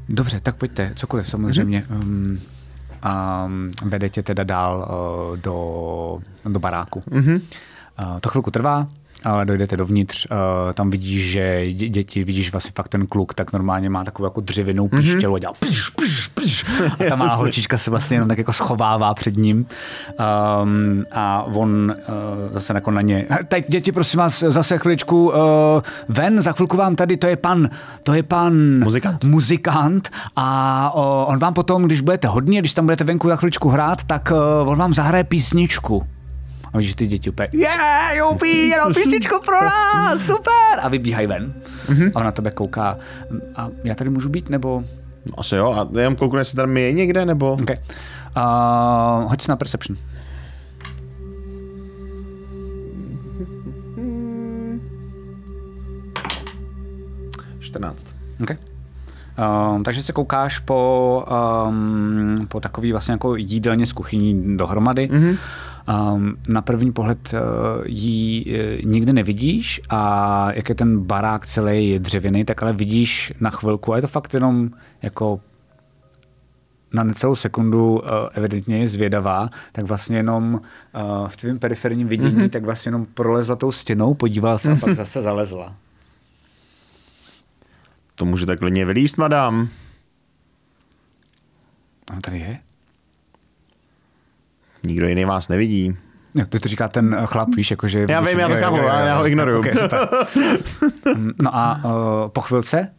Dobře, 0.09 0.39
tak 0.39 0.55
pojďte, 0.55 0.91
cokoliv 0.95 1.27
samozřejmě. 1.27 1.85
Mm-hmm. 1.89 2.03
Um, 2.03 2.39
a 3.03 3.49
vede 3.85 4.09
tě 4.09 4.23
teda 4.23 4.43
dál 4.43 4.77
uh, 4.77 5.37
do, 5.37 6.19
do 6.45 6.59
baráku. 6.59 6.99
Mm-hmm. 6.99 7.41
To 8.21 8.29
chvilku 8.29 8.51
trvá, 8.51 8.87
ale 9.23 9.45
dojdete 9.45 9.77
dovnitř, 9.77 10.27
uh, 10.31 10.37
tam 10.73 10.89
vidíš, 10.89 11.31
že 11.31 11.61
dě- 11.65 11.89
děti, 11.89 12.23
vidíš 12.23 12.51
vlastně 12.51 12.71
fakt 12.75 12.87
ten 12.89 13.07
kluk, 13.07 13.33
tak 13.33 13.53
normálně 13.53 13.89
má 13.89 14.03
takovou 14.03 14.25
jako 14.25 14.41
dřevěnou 14.41 14.87
píštělu 14.87 15.35
a 15.35 15.39
dělá 15.39 15.53
pš, 15.59 15.89
pš, 15.89 16.27
pš, 16.27 16.65
a 16.91 17.09
ta 17.09 17.15
malá 17.15 17.35
holčička 17.35 17.77
se 17.77 17.91
vlastně 17.91 18.15
jenom 18.15 18.29
tak 18.29 18.37
jako 18.37 18.53
schovává 18.53 19.13
před 19.13 19.37
ním. 19.37 19.65
Um, 20.63 21.05
a 21.11 21.43
on 21.43 21.95
uh, 22.09 22.53
zase 22.53 22.73
jako 22.73 22.91
na 22.91 23.01
ně, 23.01 23.25
teď 23.47 23.69
děti 23.69 23.91
prosím 23.91 24.17
vás 24.17 24.39
zase 24.39 24.77
chviličku 24.77 25.27
uh, 25.29 25.35
ven, 26.09 26.41
za 26.41 26.51
chvilku 26.51 26.77
vám 26.77 26.95
tady, 26.95 27.17
to 27.17 27.27
je 27.27 27.35
pan, 27.35 27.69
to 28.03 28.13
je 28.13 28.23
pan 28.23 28.53
Muzikant. 28.83 29.23
muzikant. 29.23 30.09
A 30.35 30.91
uh, 30.95 31.01
on 31.31 31.39
vám 31.39 31.53
potom, 31.53 31.83
když 31.83 32.01
budete 32.01 32.27
hodně, 32.27 32.59
když 32.59 32.73
tam 32.73 32.85
budete 32.85 33.03
venku 33.03 33.27
za 33.27 33.35
chviličku 33.35 33.69
hrát, 33.69 34.03
tak 34.03 34.31
uh, 34.61 34.69
on 34.69 34.77
vám 34.77 34.93
zahraje 34.93 35.23
písničku. 35.23 36.07
A 36.73 36.77
vidíš 36.77 36.95
ty 36.95 37.07
děti 37.07 37.29
úplně, 37.29 37.49
je, 37.51 37.59
yeah, 37.59 38.15
joupí, 38.15 38.67
jenom 38.67 38.93
písničku 38.93 39.39
pro 39.45 39.65
nás, 39.65 40.21
super! 40.21 40.79
A 40.81 40.89
vybíhají 40.89 41.27
ven. 41.27 41.53
Mm-hmm. 41.87 42.11
A 42.15 42.19
on 42.19 42.25
na 42.25 42.31
tebe 42.31 42.51
kouká, 42.51 42.97
a 43.55 43.69
já 43.83 43.95
tady 43.95 44.09
můžu 44.09 44.29
být, 44.29 44.49
nebo... 44.49 44.83
No, 45.25 45.39
asi 45.39 45.55
jo, 45.55 45.71
a 45.71 45.99
jenom 45.99 46.15
kouknu, 46.15 46.39
jestli 46.39 46.55
tam 46.55 46.77
je 46.77 46.93
někde, 46.93 47.25
nebo... 47.25 47.53
Okay. 47.53 47.77
Uh, 48.37 49.29
hoď 49.29 49.41
si 49.41 49.49
na 49.49 49.55
perception. 49.55 49.97
Okay. 53.35 53.47
14. 57.59 58.15
Okay. 58.43 58.57
Um, 59.75 59.83
takže 59.83 60.03
se 60.03 60.11
koukáš 60.11 60.59
po, 60.59 61.23
um, 61.67 62.47
po 62.49 62.59
takový 62.59 62.91
vlastně 62.91 63.11
jako 63.11 63.35
jídelně 63.35 63.85
s 63.85 63.93
kuchyní 63.93 64.57
dohromady. 64.57 65.09
Mm-hmm. 65.09 65.37
Um, 65.87 66.37
na 66.47 66.61
první 66.61 66.91
pohled 66.91 67.33
uh, 67.33 67.39
ji 67.85 68.45
uh, 68.45 68.91
nikdy 68.91 69.13
nevidíš 69.13 69.81
a 69.89 70.51
jak 70.53 70.69
je 70.69 70.75
ten 70.75 70.99
barák 70.99 71.45
celý 71.45 71.99
dřevěný, 71.99 72.45
tak 72.45 72.63
ale 72.63 72.73
vidíš 72.73 73.33
na 73.39 73.49
chvilku 73.49 73.93
a 73.93 73.95
je 73.95 74.01
to 74.01 74.07
fakt 74.07 74.33
jenom 74.33 74.69
jako 75.01 75.39
na 76.93 77.03
necelou 77.03 77.35
sekundu 77.35 77.93
uh, 77.93 78.09
evidentně 78.33 78.77
je 78.77 78.87
zvědavá, 78.87 79.49
tak 79.71 79.85
vlastně 79.85 80.17
jenom 80.17 80.61
v 81.27 81.37
tvém 81.37 81.59
periferním 81.59 82.07
vidění, 82.07 82.37
mm-hmm. 82.37 82.49
tak 82.49 82.63
vlastně 82.63 82.89
jenom 82.89 83.05
prolezla 83.05 83.55
tou 83.55 83.71
stěnou, 83.71 84.13
podívala 84.13 84.57
se 84.57 84.71
a 84.71 84.75
pak 84.75 84.95
zase 84.95 85.21
zalezla. 85.21 85.75
To 88.15 88.25
můžete 88.25 88.57
klidně 88.57 88.85
vylíst, 88.85 89.17
madam. 89.17 89.69
A 92.17 92.21
tady 92.21 92.39
je? 92.39 92.59
Nikdo 94.83 95.07
jiný 95.07 95.25
vás 95.25 95.47
nevidí. 95.47 95.97
Jo, 96.35 96.45
to 96.49 96.57
říká 96.57 96.87
ten 96.87 97.17
chlap, 97.25 97.55
víš, 97.55 97.71
jakože... 97.71 98.05
Já 98.09 98.21
vím, 98.21 98.39
já 98.39 98.47
to 98.47 98.55
chápu, 98.55 98.75
ale 98.75 99.07
já 99.07 99.17
ho 99.17 99.27
ignoruju. 99.27 99.59
okay. 99.59 99.73
Mm, 101.15 101.31
no 101.43 101.55
a 101.55 101.81
uh, 101.85 102.29
po 102.29 102.41
chvilce 102.41 102.89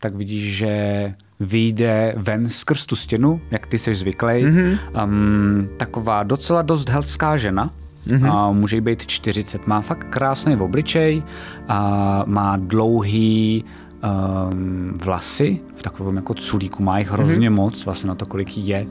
tak 0.00 0.14
vidíš, 0.14 0.56
že 0.56 1.14
vyjde 1.40 2.14
ven 2.16 2.48
skrz 2.48 2.86
tu 2.86 2.96
stěnu, 2.96 3.40
jak 3.50 3.66
ty 3.66 3.78
jsi 3.78 3.94
zvyklý. 3.94 4.28
Mm-hmm. 4.28 4.78
Um, 5.04 5.68
taková 5.76 6.22
docela 6.22 6.62
dost 6.62 6.88
helská 6.88 7.36
žena. 7.36 7.70
Mm-hmm. 8.06 8.32
A 8.32 8.52
může 8.52 8.76
jí 8.76 8.80
být 8.80 9.06
40. 9.06 9.66
Má 9.66 9.80
fakt 9.80 10.06
krásný 10.10 10.56
obličej, 10.56 11.22
a 11.68 12.22
má 12.26 12.56
dlouhý 12.56 13.64
um, 14.02 14.98
vlasy 15.04 15.60
v 15.74 15.82
takovém 15.82 16.16
jako 16.16 16.34
culíku, 16.34 16.82
má 16.82 16.98
jich 16.98 17.10
hrozně 17.10 17.50
mm-hmm. 17.50 17.54
moc, 17.54 17.84
vlastně 17.84 18.08
na 18.08 18.14
to, 18.14 18.26
kolik 18.26 18.56
jí 18.56 18.68
je. 18.68 18.86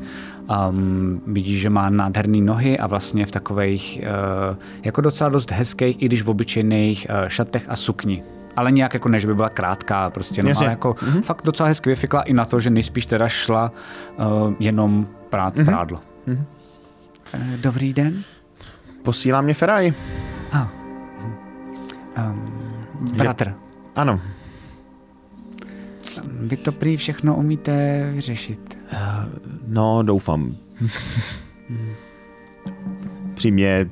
Um, 0.69 1.21
vidíš, 1.27 1.59
že 1.59 1.69
má 1.69 1.89
nádherné 1.89 2.41
nohy 2.41 2.79
a 2.79 2.87
vlastně 2.87 3.25
v 3.25 3.31
takových 3.31 4.01
uh, 4.51 4.57
jako 4.83 5.01
docela 5.01 5.29
dost 5.29 5.51
hezkých, 5.51 6.01
i 6.01 6.05
když 6.05 6.21
v 6.21 6.29
obyčejných 6.29 7.07
uh, 7.09 7.27
šatech 7.27 7.65
a 7.69 7.75
sukni. 7.75 8.23
Ale 8.55 8.71
nějak 8.71 8.93
jako 8.93 9.09
ne, 9.09 9.19
že 9.19 9.27
by 9.27 9.35
byla 9.35 9.49
krátká, 9.49 10.09
prostě 10.09 10.43
no, 10.43 10.51
ale 10.57 10.69
jako 10.69 10.91
mm-hmm. 10.93 11.21
fakt 11.21 11.41
docela 11.45 11.69
hezky 11.69 11.89
vyfikla 11.89 12.21
i 12.21 12.33
na 12.33 12.45
to, 12.45 12.59
že 12.59 12.69
nejspíš 12.69 13.05
teda 13.05 13.27
šla 13.27 13.71
uh, 14.17 14.53
jenom 14.59 15.07
prát 15.29 15.55
mm-hmm. 15.55 15.65
prádlo. 15.65 15.99
Mm-hmm. 16.27 16.43
Uh, 17.35 17.57
dobrý 17.57 17.93
den. 17.93 18.23
Posílá 19.03 19.41
mě 19.41 19.53
Ferrari. 19.53 19.93
Ah. 20.51 20.67
Um, 22.17 22.51
bratr. 23.17 23.53
Ano. 23.95 24.19
Vy 26.23 26.57
to 26.57 26.71
prý 26.71 26.97
všechno 26.97 27.35
umíte 27.35 28.05
vyřešit. 28.13 28.76
Uh, 28.91 29.25
no, 29.67 30.03
doufám. 30.03 30.55
Přímě 33.33 33.89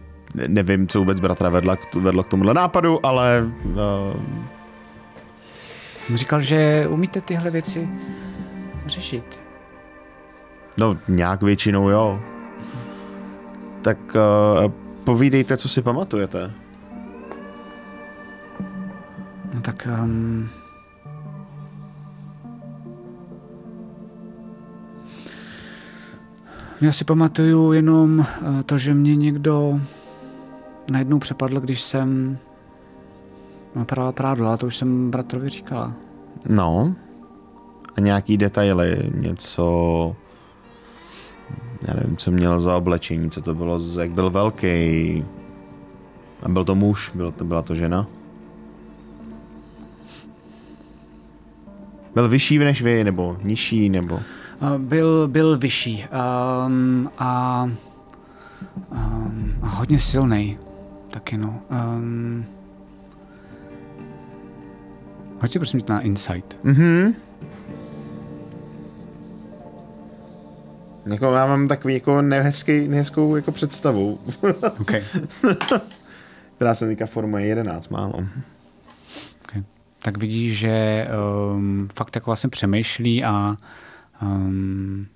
nevím, 0.48 0.88
co 0.88 1.00
vůbec 1.00 1.20
bratra 1.20 1.50
vedla, 1.50 1.78
vedlo 1.96 2.24
k 2.24 2.28
tomuhle 2.28 2.54
nápadu, 2.54 3.06
ale... 3.06 3.50
Uh... 3.66 4.22
Říkal, 6.14 6.42
že 6.42 6.88
umíte 6.90 7.22
tyhle 7.22 7.52
věci 7.52 7.90
řešit. 8.86 9.40
No, 10.78 10.98
nějak 11.08 11.44
většinou 11.44 11.90
jo. 11.90 12.20
Tak 13.82 13.98
uh, 14.16 14.72
povídejte, 15.04 15.58
co 15.58 15.70
si 15.70 15.82
pamatujete. 15.82 16.52
No 19.54 19.62
tak... 19.62 19.88
Um... 20.04 20.50
Já 26.82 26.92
si 26.92 27.04
pamatuju 27.04 27.72
jenom 27.72 28.20
uh, 28.20 28.62
to, 28.62 28.78
že 28.78 28.94
mě 28.94 29.16
někdo 29.16 29.80
najednou 30.92 31.20
přepadl, 31.20 31.60
když 31.60 31.82
jsem 31.82 32.38
prala 33.86 34.12
prádlo, 34.12 34.48
ale 34.48 34.58
to 34.58 34.68
už 34.68 34.78
jsem 34.78 35.12
bratrovi 35.12 35.50
říkala. 35.50 35.94
No. 36.50 36.96
A 37.98 38.02
nějaký 38.02 38.38
detaily, 38.38 39.12
něco... 39.16 40.16
Já 41.88 41.94
nevím, 41.94 42.18
co 42.18 42.32
měl 42.32 42.62
za 42.62 42.78
oblečení, 42.78 43.30
co 43.30 43.42
to 43.42 43.56
bylo, 43.56 43.80
jak 44.00 44.12
byl 44.12 44.30
velký. 44.30 45.26
A 46.44 46.50
byl 46.50 46.64
to 46.64 46.76
muž, 46.76 47.12
byl 47.16 47.32
to, 47.32 47.46
byla 47.46 47.62
to 47.62 47.76
žena? 47.76 48.08
Byl 52.14 52.30
vyšší 52.30 52.58
než 52.58 52.82
vy, 52.82 53.04
nebo 53.04 53.38
nižší, 53.44 53.90
nebo... 53.90 54.20
Byl, 54.78 55.28
byl 55.28 55.58
vyšší 55.58 56.06
um, 56.66 57.10
a, 57.18 57.64
um, 58.92 59.60
a 59.62 59.68
hodně 59.68 60.00
silný 60.00 60.58
taky, 61.10 61.38
no. 61.38 61.62
Um, 61.70 62.46
hoďte 65.42 65.60
prosím 65.60 65.82
na 65.90 66.00
insight. 66.00 66.60
Mhm. 66.64 67.16
Jako 71.06 71.26
já 71.26 71.46
mám 71.46 71.68
takový 71.68 71.94
jako 71.94 72.22
nehezký, 72.22 72.88
nehezkou 72.88 73.36
jako 73.36 73.52
představu. 73.52 74.20
okay. 74.82 75.04
Která 76.56 76.76
se 76.76 76.88
týká 76.88 77.06
formy 77.06 77.48
11 77.48 77.90
málo 77.90 78.14
tak 80.06 80.18
vidí, 80.18 80.54
že 80.54 81.08
um, 81.54 81.90
fakt 81.96 82.16
jako 82.16 82.26
vlastně 82.26 82.50
přemýšlí 82.50 83.24
a 83.24 83.56
um, 84.22 85.08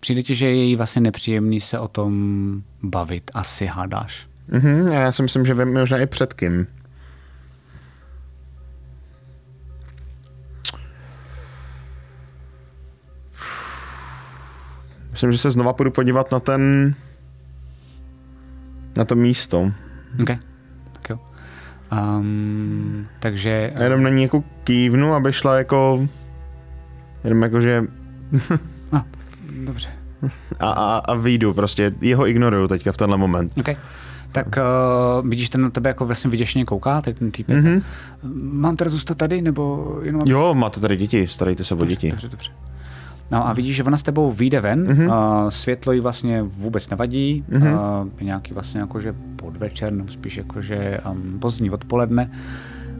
přijde 0.00 0.22
ti, 0.22 0.34
že 0.34 0.46
je 0.46 0.64
jí 0.64 0.76
vlastně 0.76 1.02
nepříjemný 1.02 1.60
se 1.60 1.78
o 1.78 1.88
tom 1.88 2.62
bavit. 2.82 3.30
Asi 3.34 3.66
hádáš. 3.66 4.28
Mm-hmm, 4.50 4.92
já 4.92 5.12
si 5.12 5.22
myslím, 5.22 5.46
že 5.46 5.54
vím 5.54 5.72
možná 5.72 5.98
i 5.98 6.06
před 6.06 6.34
kým. 6.34 6.66
Myslím, 15.10 15.32
že 15.32 15.38
se 15.38 15.50
znova 15.50 15.72
půjdu 15.72 15.90
podívat 15.90 16.32
na 16.32 16.40
ten 16.40 16.94
na 18.96 19.04
to 19.04 19.14
místo. 19.14 19.72
Okay. 20.20 20.38
Um, 21.92 23.06
takže... 23.18 23.72
A 23.76 23.82
jenom 23.82 24.02
na 24.02 24.10
ní 24.10 24.22
jako 24.22 24.44
kývnu, 24.64 25.14
aby 25.14 25.32
šla 25.32 25.58
jako... 25.58 26.08
Jenom 27.24 27.42
jako, 27.42 27.60
že... 27.60 27.84
no, 28.92 29.04
dobře. 29.64 29.88
A, 30.60 30.70
a, 30.70 30.98
a 30.98 31.14
vyjdu 31.14 31.54
prostě, 31.54 31.92
jeho 32.00 32.28
ignoruju 32.28 32.68
teďka 32.68 32.92
v 32.92 32.96
tenhle 32.96 33.16
moment. 33.16 33.52
Okay. 33.58 33.76
Tak 34.32 34.46
uh, 34.46 35.28
vidíš, 35.28 35.50
ten 35.50 35.62
na 35.62 35.70
tebe 35.70 35.90
jako 35.90 36.06
vlastně 36.06 36.30
vyděšeně 36.30 36.64
kouká, 36.64 37.00
teď 37.00 37.18
ten 37.18 37.30
týpek. 37.30 37.56
Mm-hmm. 37.56 37.82
Mám 38.42 38.76
teda 38.76 38.90
zůstat 38.90 39.18
tady, 39.18 39.42
nebo 39.42 39.94
jenom... 40.02 40.22
Jo, 40.26 40.54
máte 40.54 40.80
tady 40.80 40.96
děti, 40.96 41.26
starejte 41.26 41.64
se 41.64 41.74
o 41.74 41.84
děti. 41.84 42.10
Dobře, 42.10 42.28
dobře. 42.28 42.50
No 43.30 43.48
a 43.48 43.52
vidíš, 43.52 43.76
že 43.76 43.84
ona 43.84 43.96
s 43.96 44.02
tebou 44.02 44.32
vyjde 44.32 44.60
ven, 44.60 44.86
mm-hmm. 44.86 45.42
uh, 45.42 45.48
světlo 45.48 45.92
jí 45.92 46.00
vlastně 46.00 46.42
vůbec 46.42 46.90
nevadí, 46.90 47.44
mm-hmm. 47.50 48.02
uh, 48.02 48.08
nějaký 48.20 48.54
vlastně 48.54 48.80
jakože 48.80 49.14
podvečer, 49.36 49.92
nebo 49.92 50.08
spíš 50.08 50.36
jakože 50.36 50.98
um, 51.10 51.38
pozdní 51.38 51.70
odpoledne. 51.70 52.30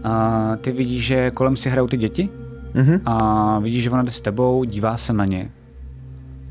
Uh, 0.04 0.56
ty 0.56 0.72
vidíš, 0.72 1.04
že 1.04 1.30
kolem 1.30 1.56
si 1.56 1.70
hrajou 1.70 1.86
ty 1.86 1.96
děti 1.96 2.28
mm-hmm. 2.74 3.00
a 3.04 3.58
vidíš, 3.58 3.82
že 3.82 3.90
ona 3.90 4.02
jde 4.02 4.10
s 4.10 4.20
tebou, 4.20 4.64
dívá 4.64 4.96
se 4.96 5.12
na 5.12 5.24
ně 5.24 5.50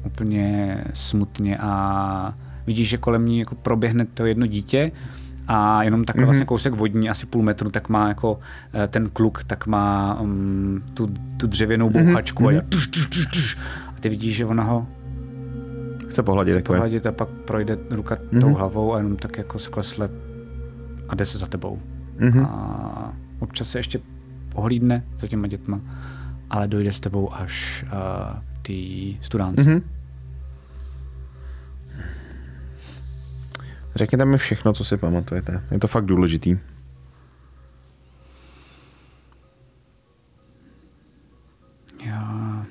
úplně 0.06 0.84
smutně 0.94 1.58
a 1.58 2.34
vidíš, 2.68 2.90
že 2.90 2.98
kolem 2.98 3.26
ní 3.26 3.40
jako 3.40 3.56
proběhne 3.56 4.06
to 4.06 4.26
jedno 4.26 4.46
dítě 4.46 4.92
a 5.48 5.84
jenom 5.84 6.04
takhle 6.04 6.24
mm-hmm. 6.24 6.26
vlastně 6.26 6.46
kousek 6.46 6.74
vodní, 6.74 7.10
asi 7.10 7.26
půl 7.26 7.44
metru, 7.44 7.70
tak 7.70 7.90
má 7.90 8.08
jako 8.08 8.40
eh, 8.74 8.88
ten 8.88 9.10
kluk, 9.10 9.44
tak 9.44 9.68
má 9.68 10.20
um, 10.22 10.84
tu, 10.94 11.14
tu 11.38 11.48
dřevěnou 11.48 11.90
mhm, 11.90 12.06
bouchačku 12.06 12.44
mm-hmm. 12.44 12.60
a, 12.60 12.62
tuš, 12.70 12.88
tuš, 12.88 13.08
tuš, 13.08 13.26
tuš, 13.26 13.58
a 13.98 14.00
ty 14.00 14.10
vidíš, 14.10 14.36
že 14.36 14.46
ona 14.46 14.64
ho 14.64 14.88
chce 16.08 16.24
pohladit, 16.24 16.54
chce 16.54 16.64
pohladit 16.64 17.06
a 17.06 17.12
pak 17.12 17.30
projde 17.30 17.78
ruka 17.90 18.16
mm-hmm. 18.16 18.42
tou 18.42 18.54
hlavou 18.54 18.94
a 18.94 18.98
jenom 18.98 19.16
tak 19.16 19.38
jako 19.38 19.60
sklesle 19.60 20.10
a 21.10 21.16
jde 21.16 21.26
se 21.26 21.38
za 21.38 21.48
tebou. 21.48 21.80
Mm-hmm. 22.20 22.46
A 22.46 23.14
občas 23.40 23.70
se 23.70 23.80
ještě 23.80 24.00
pohlídne 24.58 25.06
za 25.20 25.28
těma 25.28 25.48
dětma, 25.48 25.82
ale 26.50 26.68
dojde 26.68 26.94
s 26.94 27.00
tebou 27.00 27.34
až 27.34 27.86
uh, 27.86 28.42
ty 28.62 29.18
studánci. 29.22 29.62
Mm-hmm. 29.62 29.82
Řekněte 33.96 34.26
mi 34.26 34.38
všechno, 34.38 34.74
co 34.74 34.86
si 34.86 34.98
pamatujete. 34.98 35.64
Je 35.72 35.80
to 35.80 35.88
fakt 35.88 36.06
důležitý. 36.06 36.58
Já... 42.06 42.66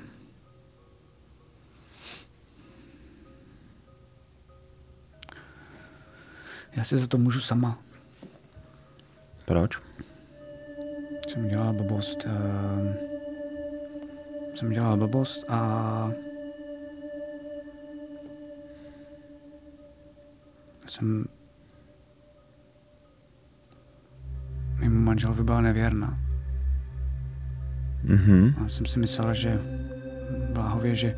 Já 6.77 6.85
si 6.85 6.97
za 6.97 7.07
to 7.07 7.19
můžu 7.19 7.41
sama. 7.41 7.79
Proč? 9.45 9.86
Jsem 11.27 11.49
dělal 11.49 11.73
blbost. 11.73 12.27
Uh, 12.27 13.17
jsem 14.55 14.71
dělal 14.71 14.97
blbost 14.97 15.45
a 15.49 16.11
jsem 20.87 21.25
mému 24.81 25.01
manželovi 25.01 25.45
byla 25.45 25.61
nevěrná. 25.61 26.19
Mm-hmm. 28.05 28.65
A 28.65 28.69
jsem 28.69 28.87
si 28.87 28.99
myslela, 28.99 29.33
že 29.33 29.61
bláhově, 30.53 30.95
že 30.97 31.17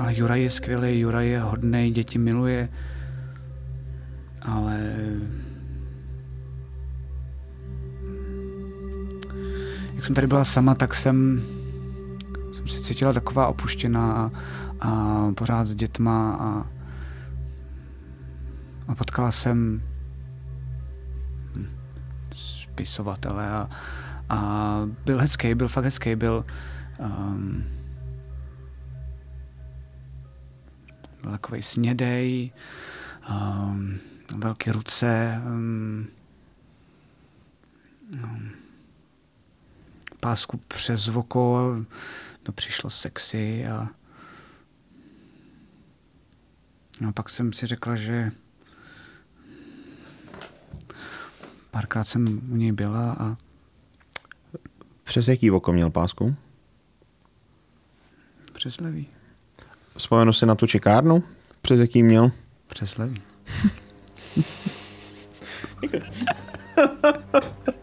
ale 0.00 0.14
Juraj 0.14 0.42
je 0.42 0.50
skvělý, 0.50 1.00
Juraj 1.00 1.28
je 1.28 1.40
hodný, 1.40 1.90
děti 1.90 2.18
miluje, 2.18 2.68
ale 4.42 4.80
jak 9.98 10.06
jsem 10.06 10.14
tady 10.14 10.26
byla 10.26 10.44
sama, 10.44 10.74
tak 10.74 10.94
jsem, 10.94 11.42
jsem 12.52 12.68
se 12.68 12.80
cítila 12.80 13.12
taková 13.12 13.46
opuštěná 13.46 14.12
a, 14.12 14.30
a 14.80 15.32
pořád 15.32 15.66
s 15.66 15.74
dětma 15.74 16.36
a 16.40 16.78
a 18.88 18.94
potkala 18.94 19.30
jsem 19.30 19.82
spisovatele 22.34 23.48
a, 23.48 23.70
a 24.28 24.80
byl 25.04 25.20
hezký, 25.20 25.54
byl 25.54 25.68
fakt 25.68 25.84
hezký, 25.84 26.16
byl 26.16 26.44
um, 26.98 27.64
byl 31.22 31.30
takový 31.32 31.62
snědej, 31.62 32.52
um, 33.30 33.98
velké 34.36 34.72
ruce, 34.72 35.42
um, 35.46 36.06
um, 38.24 38.57
pásku 40.20 40.56
přes 40.68 41.08
oko, 41.08 41.76
to 42.42 42.52
přišlo 42.52 42.90
sexy 42.90 43.66
a 43.66 43.88
No 47.00 47.08
a 47.08 47.12
pak 47.12 47.30
jsem 47.30 47.52
si 47.52 47.66
řekla, 47.66 47.96
že 47.96 48.32
párkrát 51.70 52.04
jsem 52.04 52.52
u 52.52 52.56
něj 52.56 52.72
byla 52.72 53.12
a 53.12 53.36
Přes 55.04 55.28
jaký 55.28 55.50
oko 55.50 55.72
měl 55.72 55.90
pásku? 55.90 56.36
přes 58.52 58.80
levý. 58.80 59.08
Vzpomenu 59.96 60.32
si 60.32 60.46
na 60.46 60.54
tu 60.54 60.66
čekárnu, 60.66 61.22
přes 61.62 61.80
jaký 61.80 62.02
měl. 62.02 62.30
Přes 62.66 62.96
levý. 62.98 63.22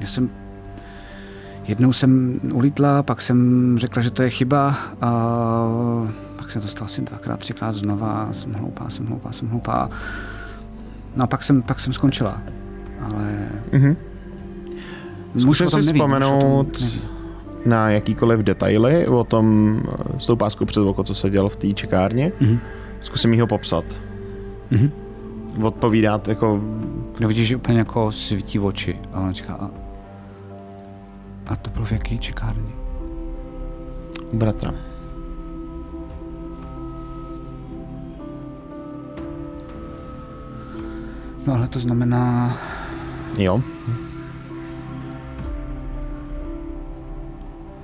já 0.00 0.06
jsem 0.06 0.30
jednou 1.64 1.92
jsem 1.92 2.40
ulítla, 2.52 3.02
pak 3.02 3.22
jsem 3.22 3.74
řekla, 3.78 4.02
že 4.02 4.10
to 4.10 4.22
je 4.22 4.30
chyba 4.30 4.74
a 5.00 5.10
pak 6.36 6.50
jsem 6.50 6.62
to 6.62 6.68
stalo 6.68 6.84
asi 6.86 7.02
dvakrát, 7.02 7.40
třikrát 7.40 7.72
znova, 7.74 8.28
jsem 8.32 8.52
hloupá, 8.52 8.90
jsem 8.90 9.06
hloupá, 9.06 9.32
jsem 9.32 9.48
hloupá. 9.48 9.90
No 11.16 11.24
a 11.24 11.26
pak 11.26 11.44
jsem, 11.44 11.62
pak 11.62 11.80
jsem 11.80 11.92
skončila. 11.92 12.42
Ale 13.02 13.48
Mhm. 13.72 13.96
O 15.50 15.54
tom 15.54 15.68
si 15.68 15.76
neví, 15.76 15.98
vzpomenout 15.98 16.82
na 17.66 17.90
jakýkoliv 17.90 18.40
detaily 18.40 19.06
o 19.06 19.24
tom 19.24 19.80
s 20.18 20.26
tou 20.26 20.36
páskou 20.36 20.64
přes 20.64 20.82
oko, 20.82 21.04
co 21.04 21.14
se 21.14 21.30
dělo 21.30 21.48
v 21.48 21.56
té 21.56 21.72
čekárně. 21.72 22.32
Mhm. 22.40 22.58
Zkusím 23.00 23.34
jí 23.34 23.40
ho 23.40 23.46
popsat. 23.46 23.84
Mhm. 24.70 24.90
Odpovídat 25.62 26.28
jako 26.28 26.60
No 27.20 27.28
vidíš, 27.28 27.48
že 27.48 27.56
úplně 27.56 27.78
jako 27.78 28.12
svítí 28.12 28.58
oči. 28.58 28.98
A 29.12 29.20
on 29.20 29.34
říká, 29.34 29.54
a, 29.54 29.70
a 31.46 31.56
to 31.56 31.70
bylo 31.70 31.84
v 31.84 31.92
jaký 31.92 32.18
čekárně? 32.18 32.86
u 34.32 34.36
bratra. 34.36 34.74
No 41.46 41.54
ale 41.54 41.68
to 41.68 41.78
znamená, 41.78 42.56
Jo. 43.38 43.62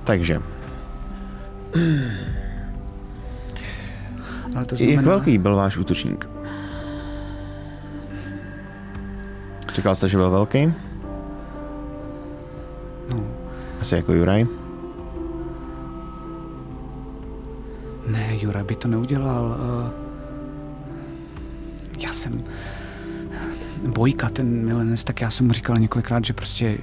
Takže, 0.03 0.41
ale 4.55 4.65
to 4.65 4.75
znamená... 4.75 4.95
jak 4.95 5.05
velký 5.05 5.37
byl 5.37 5.55
váš 5.55 5.77
útočník? 5.77 6.32
Říkal 9.75 9.95
jste, 9.95 10.09
že 10.09 10.17
byl 10.17 10.31
velký? 10.31 10.73
No, 13.09 13.23
Asi 13.81 13.95
jako 13.95 14.13
Juraj? 14.13 14.45
ne, 18.07 18.37
Jura 18.41 18.63
by 18.63 18.75
to 18.75 18.87
neudělal. 18.87 19.57
eh. 19.59 19.91
Já 21.99 22.13
jsem... 22.13 22.43
Bojka, 23.93 24.29
ten 24.29 24.65
milenec, 24.65 25.03
tak 25.03 25.21
já 25.21 25.29
jsem 25.29 25.47
mu 25.47 25.53
říkal 25.53 25.77
několikrát, 25.77 26.25
že 26.25 26.33
prostě 26.33 26.77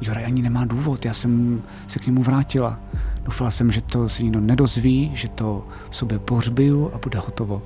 Juraj 0.00 0.24
ani 0.24 0.42
nemá 0.42 0.64
důvod. 0.64 1.04
Já 1.04 1.14
jsem 1.14 1.62
se 1.88 1.98
k 1.98 2.06
němu 2.06 2.22
vrátila. 2.22 2.80
Doufala 3.22 3.50
jsem, 3.50 3.70
že 3.72 3.80
to 3.80 4.08
se 4.08 4.22
nikdo 4.22 4.40
nedozví, 4.40 5.10
že 5.14 5.28
to 5.28 5.66
sobě 5.90 6.18
pohřbiju 6.18 6.90
a 6.94 6.98
bude 6.98 7.18
hotovo. 7.18 7.62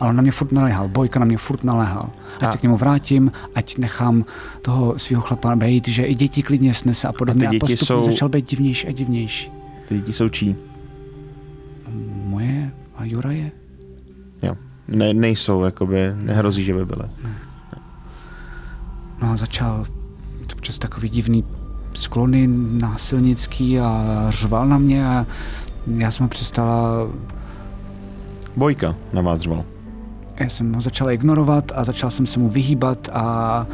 Ale 0.00 0.10
on 0.10 0.16
na 0.16 0.22
mě 0.22 0.32
furt 0.32 0.52
naléhal, 0.52 0.88
Bojka 0.88 1.20
na 1.20 1.26
mě 1.26 1.38
furt 1.38 1.64
naléhal. 1.64 2.10
Ať 2.36 2.42
A- 2.42 2.50
se 2.50 2.58
k 2.58 2.62
němu 2.62 2.76
vrátím, 2.76 3.32
ať 3.54 3.78
nechám 3.78 4.24
toho 4.62 4.98
svého 4.98 5.22
chlapa 5.22 5.56
být, 5.56 5.88
že 5.88 6.02
i 6.04 6.14
děti 6.14 6.42
klidně 6.42 6.74
snese 6.74 7.08
a 7.08 7.12
podobně. 7.12 7.46
A 7.46 7.50
ty 7.50 7.56
A, 7.56 7.58
děti 7.58 7.60
postupně 7.60 7.86
jsou- 7.86 8.10
začal 8.10 8.28
být 8.28 8.50
divnější 8.50 8.86
a 8.88 8.92
divnější. 8.92 9.52
Ty 9.88 9.94
děti 9.96 10.12
jsou 10.12 10.28
čí? 10.28 10.56
Moje 12.24 12.70
a 12.96 13.04
Juraje? 13.04 13.50
Jo. 14.42 14.54
Ne, 14.88 15.14
nejsou, 15.14 15.64
jakoby, 15.64 16.12
nehrozí, 16.14 16.64
že 16.64 16.74
by 16.74 16.84
byly. 16.84 17.04
No 19.22 19.30
a 19.32 19.36
začal 19.36 19.86
občas 20.52 20.78
takový 20.78 21.08
divný 21.08 21.44
sklony 21.94 22.46
násilnický 22.72 23.80
a 23.80 24.26
řval 24.28 24.68
na 24.68 24.78
mě 24.78 25.08
a 25.08 25.26
já 25.96 26.10
jsem 26.10 26.28
přestala, 26.28 27.08
Bojka 28.56 28.94
na 29.12 29.22
vás 29.22 29.40
řval. 29.40 29.64
Já 30.40 30.48
jsem 30.48 30.72
ho 30.72 30.80
začala 30.80 31.12
ignorovat 31.12 31.72
a 31.74 31.84
začal 31.84 32.10
jsem 32.10 32.26
se 32.26 32.38
mu 32.38 32.48
vyhýbat 32.48 33.08
a 33.12 33.66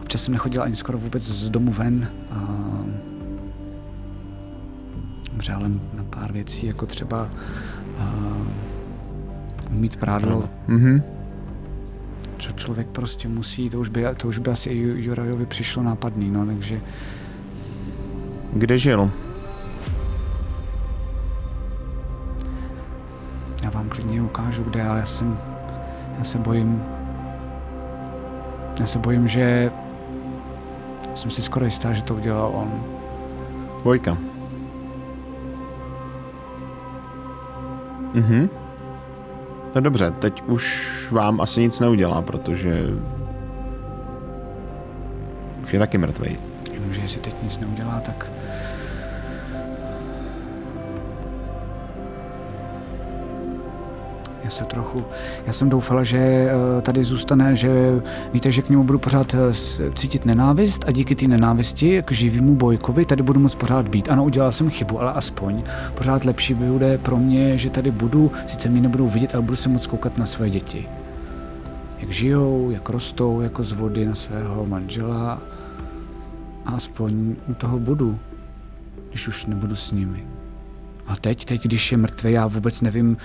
občas 0.00 0.22
jsem 0.22 0.32
nechodila 0.32 0.64
ani 0.64 0.76
skoro 0.76 0.98
vůbec 0.98 1.22
z 1.22 1.50
domu 1.50 1.72
ven 1.72 2.08
a 2.30 2.48
břálem 5.32 5.80
na 5.94 6.04
pár 6.04 6.32
věcí, 6.32 6.66
jako 6.66 6.86
třeba 6.86 7.28
a, 7.98 8.12
umít 9.70 9.96
prádlo, 9.96 10.48
Mhm. 10.68 11.02
co 12.38 12.52
člověk 12.52 12.86
prostě 12.86 13.28
musí, 13.28 13.70
to 13.70 13.80
už 13.80 13.88
by, 13.88 14.04
to 14.16 14.28
už 14.28 14.38
by 14.38 14.50
asi 14.50 14.70
Jurajovi 14.96 15.46
přišlo 15.46 15.82
nápadný, 15.82 16.30
no, 16.30 16.46
takže 16.46 16.80
Kde 18.52 18.78
žil? 18.78 19.10
Já 23.64 23.70
vám 23.70 23.88
klidně 23.88 24.22
ukážu, 24.22 24.62
kde, 24.64 24.82
ale 24.88 24.98
já 25.00 25.06
jsem, 25.06 25.38
já 26.18 26.24
se 26.24 26.38
bojím, 26.38 26.82
já 28.80 28.86
se 28.86 28.98
bojím, 28.98 29.28
že 29.28 29.72
jsem 31.14 31.30
si 31.30 31.42
skoro 31.42 31.64
jistá, 31.64 31.92
že 31.92 32.02
to 32.02 32.14
udělal 32.14 32.50
on. 32.54 32.84
Bojka. 33.84 34.16
Mhm. 38.14 38.48
No 39.74 39.80
dobře, 39.80 40.10
teď 40.10 40.42
už 40.46 40.88
vám 41.10 41.40
asi 41.40 41.60
nic 41.60 41.80
neudělá, 41.80 42.22
protože 42.22 42.86
už 45.64 45.72
je 45.72 45.78
taky 45.78 45.98
mrtvý. 45.98 46.38
Jenomže 46.72 47.00
jestli 47.00 47.20
teď 47.20 47.34
nic 47.42 47.58
neudělá, 47.58 48.00
tak 48.06 48.30
se 54.52 54.64
trochu, 54.64 55.04
já 55.46 55.52
jsem 55.52 55.68
doufala, 55.68 56.04
že 56.04 56.18
eh, 56.18 56.82
tady 56.82 57.04
zůstane, 57.04 57.56
že 57.56 58.02
víte, 58.32 58.52
že 58.52 58.62
k 58.62 58.68
němu 58.68 58.84
budu 58.84 58.98
pořád 58.98 59.34
eh, 59.34 59.38
cítit 59.94 60.26
nenávist 60.26 60.84
a 60.86 60.90
díky 60.90 61.14
té 61.14 61.28
nenávisti 61.28 62.02
k 62.02 62.12
živýmu 62.12 62.56
Bojkovi 62.56 63.04
tady 63.04 63.22
budu 63.22 63.40
moc 63.40 63.54
pořád 63.54 63.88
být. 63.88 64.10
Ano, 64.10 64.24
udělal 64.24 64.52
jsem 64.52 64.70
chybu, 64.70 65.00
ale 65.00 65.12
aspoň 65.12 65.62
pořád 65.94 66.24
lepší 66.24 66.54
bude 66.54 66.98
pro 66.98 67.16
mě, 67.16 67.58
že 67.58 67.70
tady 67.70 67.90
budu, 67.90 68.32
sice 68.46 68.68
mě 68.68 68.80
nebudou 68.80 69.08
vidět, 69.08 69.34
ale 69.34 69.42
budu 69.42 69.56
se 69.56 69.68
moc 69.68 69.86
koukat 69.86 70.18
na 70.18 70.26
své 70.26 70.50
děti. 70.50 70.88
Jak 71.98 72.10
žijou, 72.10 72.70
jak 72.70 72.88
rostou, 72.88 73.40
jako 73.40 73.62
z 73.62 73.72
vody 73.72 74.06
na 74.06 74.14
svého 74.14 74.66
manžela 74.66 75.42
a 76.66 76.70
aspoň 76.70 77.36
u 77.48 77.54
toho 77.54 77.78
budu, 77.78 78.18
když 79.08 79.28
už 79.28 79.46
nebudu 79.46 79.76
s 79.76 79.92
nimi. 79.92 80.24
A 81.06 81.16
teď, 81.16 81.44
teď, 81.44 81.62
když 81.62 81.92
je 81.92 81.98
mrtvý, 81.98 82.32
já 82.32 82.46
vůbec 82.46 82.80
nevím, 82.80 83.16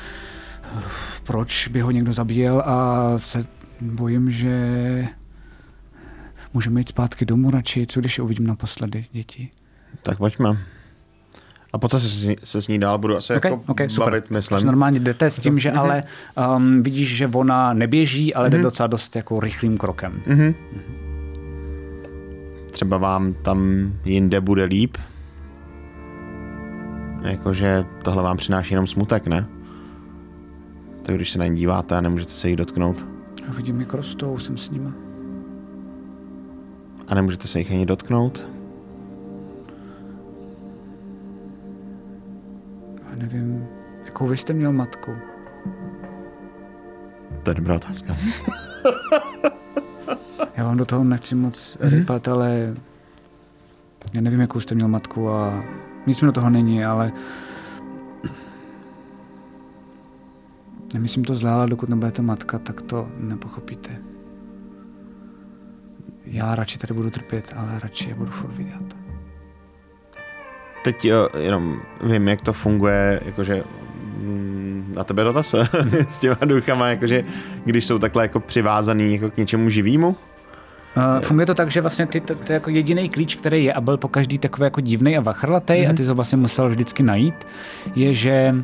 proč 1.23 1.67
by 1.67 1.81
ho 1.81 1.91
někdo 1.91 2.13
zabíjel 2.13 2.63
a 2.65 3.03
se 3.19 3.45
bojím, 3.81 4.31
že 4.31 4.67
můžeme 6.53 6.79
jít 6.79 6.89
zpátky 6.89 7.25
domů 7.25 7.51
radši, 7.51 7.87
co 7.87 7.99
když 7.99 8.17
je 8.17 8.23
uvidím 8.23 8.47
naposledy 8.47 9.05
děti. 9.11 9.49
Tak 10.03 10.17
pojďme. 10.17 10.57
A 11.73 11.77
po 11.77 11.87
co 11.87 11.99
se, 11.99 12.07
s 12.07 12.23
ní- 12.25 12.35
se 12.43 12.61
s 12.61 12.67
ní 12.67 12.79
dál 12.79 12.97
budu 12.97 13.17
asi 13.17 13.33
Okay, 13.35 13.51
jako 13.51 13.63
okay, 13.67 13.89
super. 13.89 14.05
bavit, 14.11 14.31
myslím. 14.31 14.55
Takže 14.55 14.65
normálně 14.65 14.99
jdete 14.99 15.29
s 15.29 15.39
tím, 15.39 15.59
že 15.59 15.71
ale 15.71 16.03
um, 16.57 16.83
vidíš, 16.83 17.15
že 17.15 17.27
ona 17.27 17.73
neběží, 17.73 18.33
ale 18.33 18.49
jde 18.49 18.61
docela 18.61 18.87
dost 18.87 19.15
jako 19.15 19.39
rychlým 19.39 19.77
krokem. 19.77 20.21
Mhm. 20.27 20.53
Třeba 22.71 22.97
vám 22.97 23.33
tam 23.33 23.91
jinde 24.05 24.41
bude 24.41 24.63
líp. 24.63 24.97
Jakože 27.21 27.85
tohle 28.03 28.23
vám 28.23 28.37
přináší 28.37 28.73
jenom 28.73 28.87
smutek, 28.87 29.27
ne? 29.27 29.45
Tak 31.07 31.15
když 31.15 31.31
se 31.31 31.39
na 31.39 31.45
ní 31.47 31.55
díváte 31.55 31.97
a 31.97 32.01
nemůžete 32.01 32.31
se 32.31 32.49
jí 32.49 32.55
dotknout. 32.55 33.05
A 33.49 33.53
vidím, 33.53 33.79
jak 33.79 33.93
rostou, 33.93 34.37
jsem 34.37 34.57
s 34.57 34.69
nima. 34.71 34.91
A 37.07 37.15
nemůžete 37.15 37.47
se 37.47 37.59
jich 37.59 37.71
ani 37.71 37.85
dotknout. 37.85 38.47
A 43.11 43.15
nevím, 43.15 43.67
jakou 44.05 44.27
vy 44.27 44.37
jste 44.37 44.53
měl 44.53 44.71
matku. 44.73 45.11
To 47.43 47.49
je 47.51 47.55
dobrá 47.55 47.75
otázka. 47.75 48.15
Já 50.57 50.63
vám 50.63 50.77
do 50.77 50.85
toho 50.85 51.03
nechci 51.03 51.35
moc 51.35 51.77
Mhm. 51.81 51.89
rypat, 51.89 52.27
ale 52.27 52.73
já 54.13 54.21
nevím, 54.21 54.39
jakou 54.39 54.59
jste 54.59 54.75
měl 54.75 54.87
matku 54.87 55.29
a 55.29 55.63
nic 56.07 56.21
mi 56.21 56.25
do 56.25 56.31
toho 56.31 56.49
není, 56.49 56.85
ale 56.85 57.11
nemyslím 60.93 61.23
to 61.23 61.35
zlé, 61.35 61.51
ale 61.51 61.67
dokud 61.67 61.89
nebudete 61.89 62.21
matka, 62.21 62.59
tak 62.59 62.81
to 62.81 63.07
nepochopíte. 63.17 63.91
já 66.25 66.55
radši 66.55 66.77
tady 66.77 66.93
budu 66.93 67.09
trpět, 67.09 67.53
ale 67.55 67.79
radši 67.79 68.09
je 68.09 68.15
budu 68.15 68.31
furt 68.31 68.53
vidět. 68.53 68.95
Teď 70.83 71.05
jo, 71.05 71.29
jenom 71.37 71.81
vím, 72.01 72.27
jak 72.27 72.41
to 72.41 72.53
funguje, 72.53 73.21
jakože 73.25 73.63
mm, 74.17 74.93
na 74.95 75.03
tebe 75.03 75.23
dotaz 75.23 75.55
s 76.07 76.19
těma 76.19 76.37
duchama, 76.45 76.87
jakože 76.87 77.23
když 77.65 77.85
jsou 77.85 77.99
takhle 77.99 78.23
jako 78.23 78.39
přivázaný 78.39 79.13
jako 79.13 79.31
k 79.31 79.37
něčemu 79.37 79.69
živýmu. 79.69 80.15
Uh, 80.97 81.21
funguje 81.21 81.45
to 81.45 81.53
tak, 81.53 81.71
že 81.71 81.81
vlastně 81.81 82.05
ty, 82.05 82.19
to, 82.21 82.35
to 82.35 82.51
je 82.51 82.53
jako 82.53 82.69
jediný 82.69 83.09
klíč, 83.09 83.35
který 83.35 83.63
je 83.63 83.73
a 83.73 83.81
byl 83.81 83.97
po 83.97 84.07
každý 84.07 84.37
takový 84.37 84.63
jako 84.63 84.81
divný 84.81 85.17
a 85.17 85.21
vachrlatý 85.21 85.73
mm-hmm. 85.73 85.89
a 85.89 85.93
ty 85.93 86.05
to 86.05 86.15
vlastně 86.15 86.37
musel 86.37 86.69
vždycky 86.69 87.03
najít, 87.03 87.47
je, 87.95 88.13
že 88.13 88.55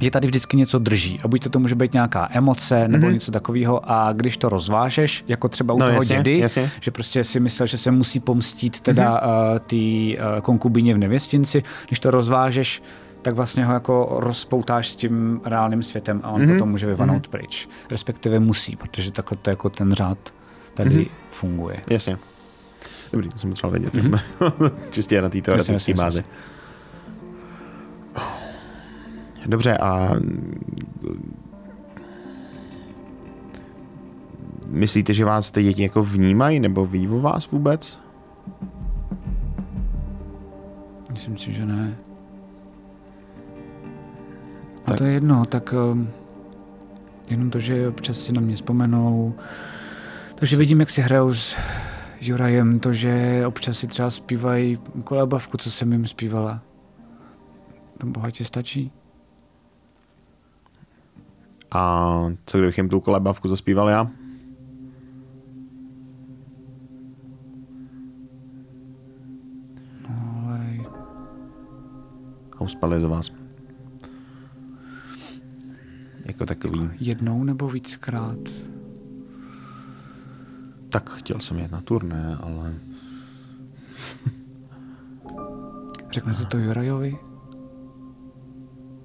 že 0.00 0.10
tady 0.10 0.26
vždycky 0.26 0.56
něco 0.56 0.78
drží. 0.78 1.18
A 1.24 1.28
buď 1.28 1.42
to, 1.42 1.50
to 1.50 1.58
může 1.58 1.74
být 1.74 1.92
nějaká 1.92 2.28
emoce 2.32 2.88
nebo 2.88 3.06
mm-hmm. 3.06 3.12
něco 3.12 3.32
takového. 3.32 3.92
A 3.92 4.12
když 4.12 4.36
to 4.36 4.48
rozvážeš, 4.48 5.24
jako 5.28 5.48
třeba 5.48 5.74
u 5.74 5.78
no, 5.78 5.86
toho 5.86 5.96
jasně, 5.96 6.16
dědy, 6.16 6.38
jasně. 6.38 6.70
že 6.80 6.90
prostě 6.90 7.24
si 7.24 7.40
myslel, 7.40 7.66
že 7.66 7.78
se 7.78 7.90
musí 7.90 8.20
pomstít 8.20 8.80
teda 8.80 9.20
mm-hmm. 9.20 9.52
uh, 9.52 9.58
ty 9.58 10.16
uh, 10.18 10.40
konkubině 10.40 10.94
v 10.94 10.98
nevěstinci, 10.98 11.62
když 11.86 12.00
to 12.00 12.10
rozvážeš, 12.10 12.82
tak 13.22 13.34
vlastně 13.34 13.64
ho 13.64 13.72
jako 13.72 14.16
rozpoutáš 14.20 14.88
s 14.88 14.96
tím 14.96 15.40
reálným 15.44 15.82
světem 15.82 16.20
a 16.24 16.30
on 16.30 16.40
mm-hmm. 16.40 16.52
potom 16.52 16.70
může 16.70 16.86
vyvanout 16.86 17.26
mm-hmm. 17.26 17.30
pryč. 17.30 17.68
Respektive 17.90 18.40
musí, 18.40 18.76
protože 18.76 19.12
takhle 19.12 19.38
to 19.42 19.50
jako 19.50 19.70
ten 19.70 19.92
řád 19.92 20.18
tady 20.74 20.90
mm-hmm. 20.90 21.08
funguje. 21.30 21.82
Jasně. 21.90 22.18
Dobrý, 23.12 23.28
to 23.28 23.38
jsem 23.38 23.50
potřeboval 23.50 23.80
vědět. 23.80 23.94
Mm-hmm. 23.94 24.20
Čistě 24.90 25.22
na 25.22 25.28
té 25.28 25.40
teoretické 25.40 25.94
bázi. 25.94 26.24
Dobře, 29.46 29.78
a 29.78 30.10
myslíte, 34.66 35.14
že 35.14 35.24
vás 35.24 35.50
ty 35.50 35.62
děti 35.62 35.82
jako 35.82 36.04
vnímají, 36.04 36.60
nebo 36.60 36.86
ví 36.86 37.08
o 37.08 37.20
vás 37.20 37.50
vůbec? 37.50 37.98
Myslím 41.12 41.38
si, 41.38 41.52
že 41.52 41.66
ne. 41.66 41.96
A 44.84 44.90
tak. 44.90 44.98
to 44.98 45.04
je 45.04 45.12
jedno, 45.12 45.44
tak 45.44 45.74
um, 45.92 46.08
jenom 47.28 47.50
to, 47.50 47.60
že 47.60 47.88
občas 47.88 48.18
si 48.18 48.32
na 48.32 48.40
mě 48.40 48.54
vzpomenou, 48.56 49.34
to, 50.34 50.46
že 50.46 50.56
vidím, 50.56 50.80
jak 50.80 50.90
si 50.90 51.02
hrajou 51.02 51.34
s 51.34 51.56
Jurajem, 52.20 52.80
to, 52.80 52.92
že 52.92 53.42
občas 53.46 53.78
si 53.78 53.86
třeba 53.86 54.10
zpívají 54.10 54.78
kolebavku, 55.04 55.56
co 55.56 55.70
jsem 55.70 55.92
jim 55.92 56.06
zpívala. 56.06 56.62
To 57.98 58.06
bohatě 58.06 58.44
stačí. 58.44 58.92
A 61.70 62.32
co 62.46 62.58
kdybych 62.58 62.76
jim 62.78 62.88
tu 62.88 63.00
kolebavku 63.00 63.48
zaspíval 63.48 63.88
já? 63.88 64.10
Ale... 70.08 70.76
A 72.56 72.60
uspali 72.60 73.00
z 73.00 73.04
vás. 73.04 73.30
Jako 76.24 76.46
takový. 76.46 76.90
Jednou 77.00 77.44
nebo 77.44 77.68
víckrát? 77.68 78.38
Tak 80.88 81.10
chtěl 81.10 81.40
jsem 81.40 81.58
jet 81.58 81.70
na 81.72 81.80
turné, 81.80 82.36
ale... 82.40 82.74
Řeknete 86.10 86.44
to 86.44 86.58
Jurajovi? 86.58 87.18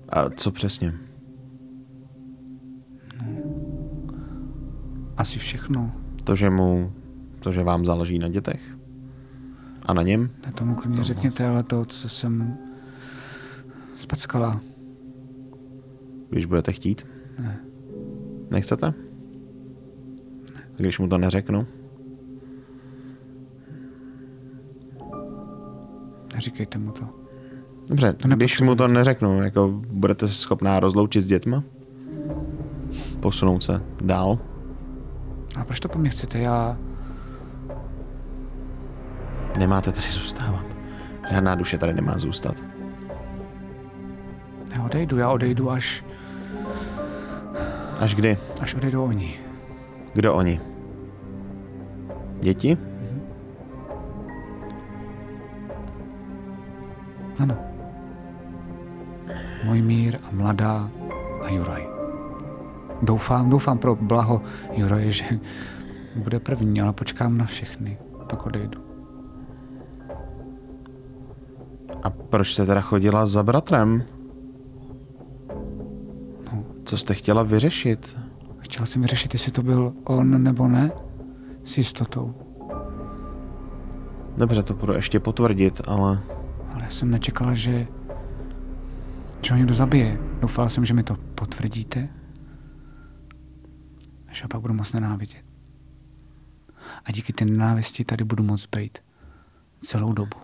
A 0.09 0.29
co 0.29 0.51
přesně? 0.51 0.93
Asi 5.17 5.39
všechno. 5.39 5.91
To, 6.23 6.35
že 6.35 6.49
mu, 6.49 6.91
to, 7.39 7.51
že 7.51 7.63
vám 7.63 7.85
záleží 7.85 8.19
na 8.19 8.27
dětech. 8.27 8.61
A 9.85 9.93
na 9.93 10.01
něm? 10.01 10.29
Ne, 10.45 10.53
tomu 10.53 10.75
klidně 10.75 11.03
řekněte, 11.03 11.47
ale 11.47 11.63
to, 11.63 11.85
co 11.85 12.09
jsem 12.09 12.57
spackala. 13.97 14.61
Když 16.29 16.45
budete 16.45 16.71
chtít? 16.71 17.05
Ne. 17.39 17.59
Nechcete? 18.51 18.85
Ne. 20.55 20.63
A 20.73 20.77
když 20.77 20.99
mu 20.99 21.07
to 21.07 21.17
neřeknu? 21.17 21.67
Neříkejte 26.33 26.77
mu 26.77 26.91
to. 26.91 27.09
Dobře, 27.87 28.13
to 28.13 28.27
když 28.27 28.61
mu 28.61 28.75
to 28.75 28.87
neřeknu, 28.87 29.43
jako 29.43 29.81
budete 29.91 30.27
schopná 30.27 30.79
rozloučit 30.79 31.23
s 31.23 31.27
dětma? 31.27 31.63
Posunout 33.19 33.63
se 33.63 33.81
dál? 34.01 34.39
A 35.59 35.63
proč 35.63 35.79
to 35.79 35.89
po 35.89 35.99
mně 35.99 36.09
chcete? 36.09 36.39
Já... 36.39 36.77
Nemáte 39.57 39.91
tady 39.91 40.07
zůstávat. 40.07 40.65
Žádná 41.31 41.55
duše 41.55 41.77
tady 41.77 41.93
nemá 41.93 42.17
zůstat. 42.17 42.55
Já 44.75 44.83
odejdu, 44.83 45.17
já 45.17 45.29
odejdu 45.29 45.71
až... 45.71 46.05
Až 47.99 48.15
kdy? 48.15 48.37
Až 48.61 48.75
odejdou 48.75 49.05
oni. 49.05 49.39
Kdo 50.13 50.33
oni? 50.33 50.61
Děti? 52.41 52.75
Mhm. 52.75 53.21
Ano. 57.39 57.57
Můj 59.63 59.81
mír 59.81 60.19
a 60.23 60.27
mladá 60.31 60.89
a 61.43 61.49
Juraj. 61.49 61.90
Doufám, 63.01 63.49
doufám 63.49 63.77
pro 63.77 63.95
blaho 63.95 64.41
Juraje, 64.73 65.11
že 65.11 65.25
bude 66.15 66.39
první, 66.39 66.81
ale 66.81 66.93
počkám 66.93 67.37
na 67.37 67.45
všechny, 67.45 67.97
pak 68.29 68.45
odejdu. 68.45 68.81
A 72.03 72.09
proč 72.09 72.53
jste 72.53 72.65
teda 72.65 72.81
chodila 72.81 73.27
za 73.27 73.43
bratrem? 73.43 74.03
No. 76.53 76.63
Co 76.85 76.97
jste 76.97 77.13
chtěla 77.13 77.43
vyřešit? 77.43 78.17
Chtěla 78.59 78.85
jsem 78.85 79.01
vyřešit, 79.01 79.33
jestli 79.33 79.51
to 79.51 79.63
byl 79.63 79.93
on 80.03 80.43
nebo 80.43 80.67
ne, 80.67 80.91
s 81.63 81.77
jistotou. 81.77 82.35
Dobře, 84.37 84.63
to 84.63 84.73
budu 84.73 84.93
ještě 84.93 85.19
potvrdit, 85.19 85.81
ale... 85.87 86.19
Ale 86.73 86.89
jsem 86.89 87.11
nečekala, 87.11 87.53
že... 87.53 87.87
že 89.41 89.53
ho 89.53 89.57
někdo 89.57 89.73
zabije. 89.73 90.19
Doufala 90.41 90.69
jsem, 90.69 90.85
že 90.85 90.93
mi 90.93 91.03
to 91.03 91.15
potvrdíte 91.35 92.09
že 94.31 94.43
ho 94.43 94.49
pak 94.49 94.61
budu 94.61 94.73
moc 94.73 94.93
nenávidět. 94.93 95.45
A 97.05 97.11
díky 97.11 97.33
té 97.33 97.45
nenávisti 97.45 98.05
tady 98.05 98.23
budu 98.23 98.43
moc 98.43 98.65
být 98.65 98.97
celou 99.81 100.13
dobu. 100.13 100.37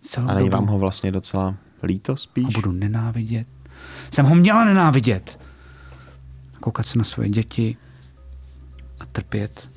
Celou 0.00 0.28
a 0.28 0.34
není 0.34 0.50
vám 0.50 0.66
ho 0.66 0.78
vlastně 0.78 1.12
docela 1.12 1.54
líto 1.82 2.16
spíš? 2.16 2.44
A 2.44 2.50
budu 2.54 2.72
nenávidět. 2.72 3.48
Jsem 4.10 4.26
ho 4.26 4.34
měla 4.34 4.64
nenávidět. 4.64 5.40
Koukat 6.60 6.86
se 6.86 6.98
na 6.98 7.04
svoje 7.04 7.28
děti 7.28 7.76
a 9.00 9.06
trpět. 9.06 9.70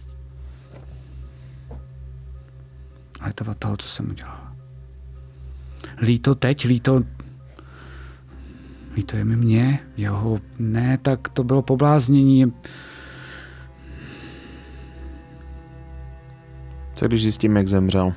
Ale 3.22 3.34
to 3.34 3.56
toho, 3.56 3.78
co 3.78 3.88
jsem 3.88 4.10
udělala. 4.10 4.56
Líto 6.02 6.36
teď, 6.36 6.66
líto 6.66 7.04
Líto 8.96 9.18
je 9.18 9.26
mi 9.26 9.36
mě, 9.36 9.80
jeho 9.98 10.40
ne, 10.60 10.98
tak 10.98 11.30
to 11.30 11.44
bylo 11.44 11.62
pobláznění. 11.62 12.54
Co 16.96 17.08
když 17.08 17.22
zjistím, 17.22 17.56
jak 17.56 17.68
zemřel? 17.68 18.14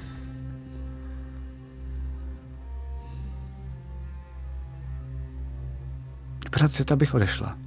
Pořád 6.51 6.85
to 6.85 6.97
bych 6.97 7.15
odešla. 7.15 7.59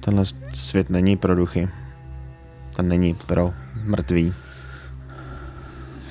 Tenhle 0.00 0.24
svět 0.52 0.90
není 0.90 1.16
pro 1.16 1.34
duchy. 1.34 1.68
Ten 2.76 2.88
není 2.88 3.14
pro 3.14 3.54
mrtví. 3.84 4.34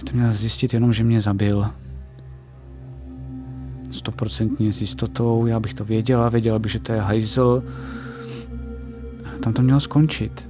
To 0.06 0.14
měl 0.14 0.34
zjistit 0.34 0.74
jenom, 0.74 0.94
že 0.94 1.04
mě 1.04 1.22
zabil 1.22 1.72
stoprocentně 3.92 4.74
s 4.74 4.82
jistotou, 4.82 5.46
já 5.46 5.60
bych 5.60 5.74
to 5.74 5.86
věděla, 5.86 6.30
věděla 6.30 6.60
bych, 6.60 6.72
že 6.72 6.80
to 6.80 6.94
je 6.94 7.02
hajzl. 7.02 7.64
Tam 9.44 9.54
to 9.54 9.62
mělo 9.62 9.80
skončit. 9.80 10.50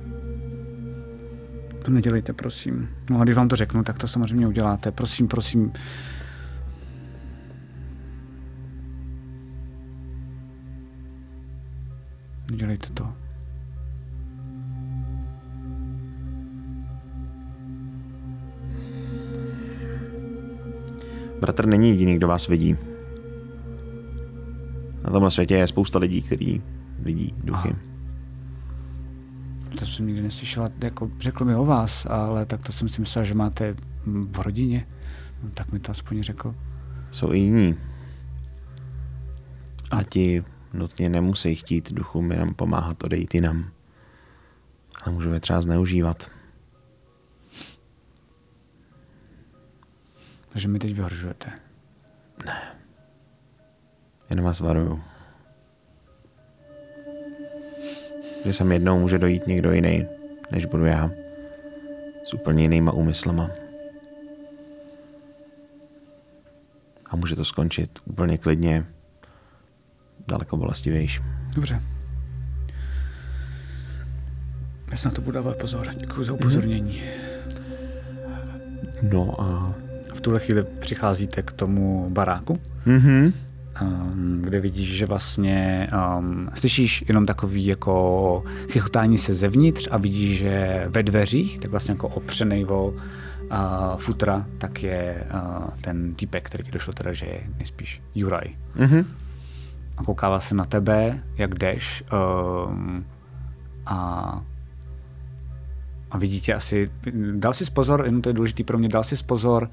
To 1.83 1.91
nedělejte, 1.91 2.33
prosím. 2.33 2.89
No 3.09 3.19
a 3.19 3.23
když 3.23 3.35
vám 3.35 3.47
to 3.47 3.55
řeknu, 3.55 3.83
tak 3.83 3.97
to 3.97 4.07
samozřejmě 4.07 4.47
uděláte. 4.47 4.91
Prosím, 4.91 5.27
prosím. 5.27 5.71
Nedělejte 12.51 12.87
to. 12.93 13.07
Bratr 21.39 21.65
není 21.65 21.89
jediný, 21.89 22.15
kdo 22.15 22.27
vás 22.27 22.47
vidí. 22.47 22.88
Na 25.03 25.09
tomhle 25.11 25.31
světě 25.31 25.55
je 25.55 25.67
spousta 25.67 25.99
lidí, 25.99 26.21
kteří 26.21 26.61
vidí 26.99 27.33
duchy. 27.43 27.69
A. 27.69 27.89
To 29.79 29.85
jsem 29.85 30.07
nikdy 30.07 30.21
neslyšela, 30.21 30.69
jako 30.83 31.11
řekl 31.19 31.45
mi 31.45 31.55
o 31.55 31.65
vás, 31.65 32.05
ale 32.05 32.45
tak 32.45 32.63
to 32.63 32.71
jsem 32.71 32.89
si 32.89 33.01
myslel, 33.01 33.25
že 33.25 33.33
máte 33.33 33.75
v 34.05 34.39
rodině. 34.39 34.87
No, 35.43 35.49
tak 35.49 35.71
mi 35.71 35.79
to 35.79 35.91
aspoň 35.91 36.23
řekl. 36.23 36.55
Jsou 37.11 37.33
i 37.33 37.39
jiní. 37.39 37.75
A 39.91 40.03
ti 40.03 40.43
nutně 40.73 41.09
nemusí 41.09 41.55
chtít 41.55 41.93
duchům 41.93 42.31
jenom 42.31 42.53
pomáhat 42.53 43.03
odejít 43.03 43.35
jinam. 43.35 43.71
Ale 45.03 45.13
můžou 45.13 45.31
je 45.31 45.39
třeba 45.39 45.61
zneužívat. 45.61 46.31
Takže 50.49 50.67
mi 50.67 50.79
teď 50.79 50.93
vyhržujete. 50.93 51.51
Jenom 54.29 54.45
vás 54.45 54.59
varuju. 54.59 55.01
Že 58.45 58.53
sem 58.53 58.71
jednou 58.71 58.99
může 58.99 59.17
dojít 59.17 59.47
někdo 59.47 59.71
jiný, 59.71 60.05
než 60.51 60.65
budu 60.65 60.85
já. 60.85 61.11
S 62.23 62.33
úplně 62.33 62.63
jinýma 62.63 62.91
úmyslama. 62.91 63.49
A 67.05 67.15
může 67.15 67.35
to 67.35 67.45
skončit 67.45 67.99
úplně 68.05 68.37
klidně 68.37 68.85
daleko 70.27 70.57
bolestivější. 70.57 71.19
Dobře. 71.55 71.81
Já 74.91 74.97
se 74.97 75.07
na 75.07 75.13
to 75.15 75.21
budu 75.21 75.31
dávat 75.35 75.57
pozor. 75.57 75.87
Děkuji 75.97 76.23
za 76.23 76.33
upozornění. 76.33 77.01
No 79.01 79.41
a... 79.41 79.73
V 80.13 80.21
tuhle 80.21 80.39
chvíli 80.39 80.63
přicházíte 80.63 81.41
k 81.41 81.51
tomu 81.51 82.09
baráku, 82.09 82.59
Mhm. 82.85 83.33
Um, 83.81 84.41
kde 84.41 84.59
vidíš, 84.59 84.97
že 84.97 85.05
vlastně 85.05 85.87
um, 86.17 86.49
slyšíš 86.53 87.03
jenom 87.07 87.25
takový 87.25 87.65
jako 87.65 88.43
chichotání 88.71 89.17
se 89.17 89.33
zevnitř 89.33 89.87
a 89.91 89.97
vidíš, 89.97 90.37
že 90.37 90.85
ve 90.87 91.03
dveřích, 91.03 91.59
tak 91.59 91.71
vlastně 91.71 91.91
jako 91.91 92.07
opřenej 92.07 92.65
o 92.65 92.87
uh, 92.87 92.97
futra, 93.97 94.45
tak 94.57 94.83
je 94.83 95.23
uh, 95.33 95.69
ten 95.81 96.15
týpek, 96.15 96.45
který 96.45 96.63
ti 96.63 96.71
došlo 96.71 96.93
teda, 96.93 97.13
že 97.13 97.25
je 97.25 97.41
nejspíš 97.57 98.01
Juraj. 98.15 98.47
Mhm. 98.75 99.05
a 99.97 100.03
koukává 100.03 100.39
se 100.39 100.55
na 100.55 100.65
tebe, 100.65 101.23
jak 101.37 101.55
jdeš 101.55 102.03
um, 102.67 103.05
a, 103.85 104.41
a 106.11 106.17
vidí 106.17 106.41
tě 106.41 106.53
asi, 106.53 106.91
dal 107.33 107.53
jsi 107.53 107.65
pozor, 107.65 108.01
jenom 108.05 108.21
to 108.21 108.29
je 108.29 108.33
důležitý 108.33 108.63
pro 108.63 108.77
mě, 108.77 108.89
dal 108.89 109.03
jsi 109.03 109.15
pozor, 109.25 109.69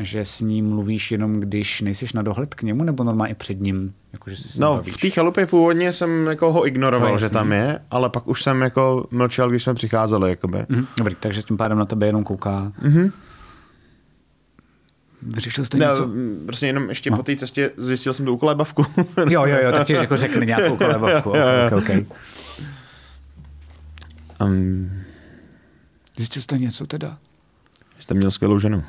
že 0.00 0.24
s 0.24 0.40
ním 0.40 0.68
mluvíš 0.68 1.12
jenom, 1.12 1.32
když 1.32 1.80
nejsiš 1.80 2.12
na 2.12 2.22
dohled 2.22 2.54
k 2.54 2.62
němu, 2.62 2.84
nebo 2.84 3.04
normálně 3.04 3.32
i 3.32 3.34
před 3.34 3.60
ním, 3.60 3.94
jakože 4.12 4.36
si 4.36 4.48
s 4.48 4.54
ním 4.54 4.60
No, 4.62 4.74
bavíš? 4.74 4.94
v 4.94 5.00
té 5.00 5.10
chalupě 5.10 5.46
původně 5.46 5.92
jsem 5.92 6.26
jako 6.26 6.52
ho 6.52 6.66
ignoroval, 6.66 7.12
je 7.12 7.18
že 7.18 7.30
tam 7.30 7.52
je, 7.52 7.78
ale 7.90 8.10
pak 8.10 8.28
už 8.28 8.42
jsem 8.42 8.62
jako 8.62 9.06
mlčel, 9.10 9.50
když 9.50 9.62
jsme 9.62 9.74
přicházeli, 9.74 10.30
jakoby. 10.30 10.58
Mhm, 10.68 10.86
dobrý, 10.98 11.14
takže 11.20 11.42
tím 11.42 11.56
pádem 11.56 11.78
na 11.78 11.84
tebe 11.86 12.06
jenom 12.06 12.24
kouká. 12.24 12.72
Mhm. 12.82 13.12
Vyřešil 15.22 15.64
jste 15.64 15.78
No, 15.78 15.90
něco? 15.90 16.04
m, 16.04 16.40
prostě 16.46 16.66
jenom 16.66 16.88
ještě 16.88 17.10
po 17.10 17.22
té 17.22 17.36
cestě 17.36 17.70
zjistil 17.76 18.12
jsem 18.12 18.26
tu 18.26 18.32
ukolébavku. 18.34 18.86
Jo, 19.28 19.44
jo, 19.46 19.56
jo, 19.64 19.72
tak 19.72 19.86
ti 19.86 19.92
jako 19.92 20.16
řekne 20.16 20.46
nějakou 20.46 20.76
kolebavku. 20.76 21.28
Okay, 21.40 21.66
okay, 21.66 21.78
okay. 21.78 22.06
um, 24.48 24.90
Zjistil 26.16 26.42
jste 26.42 26.58
něco 26.58 26.86
teda? 26.86 27.18
jste 28.00 28.14
měl 28.14 28.30
skvělou 28.30 28.58
ženu. 28.58 28.84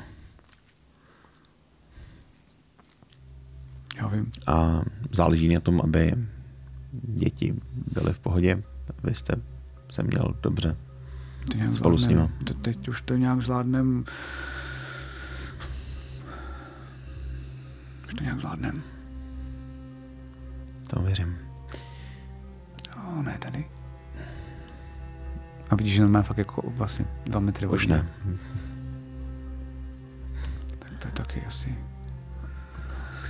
Jo, 4.02 4.08
vím. 4.08 4.30
A 4.46 4.82
záleží 5.12 5.54
na 5.54 5.60
tom, 5.60 5.80
aby 5.84 6.14
děti 6.92 7.54
byly 7.94 8.12
v 8.12 8.18
pohodě. 8.18 8.62
Vy 9.04 9.14
jste 9.14 9.34
se 9.90 10.02
měl 10.02 10.34
dobře. 10.42 10.76
To 11.50 11.56
nějak 11.56 11.72
Spolu 11.72 11.98
s 11.98 12.02
zvládnem. 12.02 12.28
nima. 12.28 12.44
Te- 12.44 12.54
Teď 12.54 12.88
už 12.88 13.02
to 13.02 13.16
nějak 13.16 13.42
zvládnem. 13.42 14.04
Už 18.08 18.14
to 18.14 18.22
nějak 18.24 18.40
zvládnem. 18.40 18.82
To 20.90 21.02
věřím. 21.02 21.36
Jo, 22.96 23.22
ne 23.22 23.38
tady. 23.38 23.64
A 25.70 25.74
vidíš, 25.74 25.94
že 25.94 26.04
on 26.04 26.10
má 26.10 26.22
fakt 26.22 26.38
jako 26.38 26.62
vlastně 26.76 27.04
dva 27.24 27.40
metry 27.40 27.66
Už 27.66 27.86
ne. 27.86 28.06
Tak 30.78 30.90
to 30.98 31.08
je 31.08 31.12
taky 31.12 31.42
asi. 31.46 31.78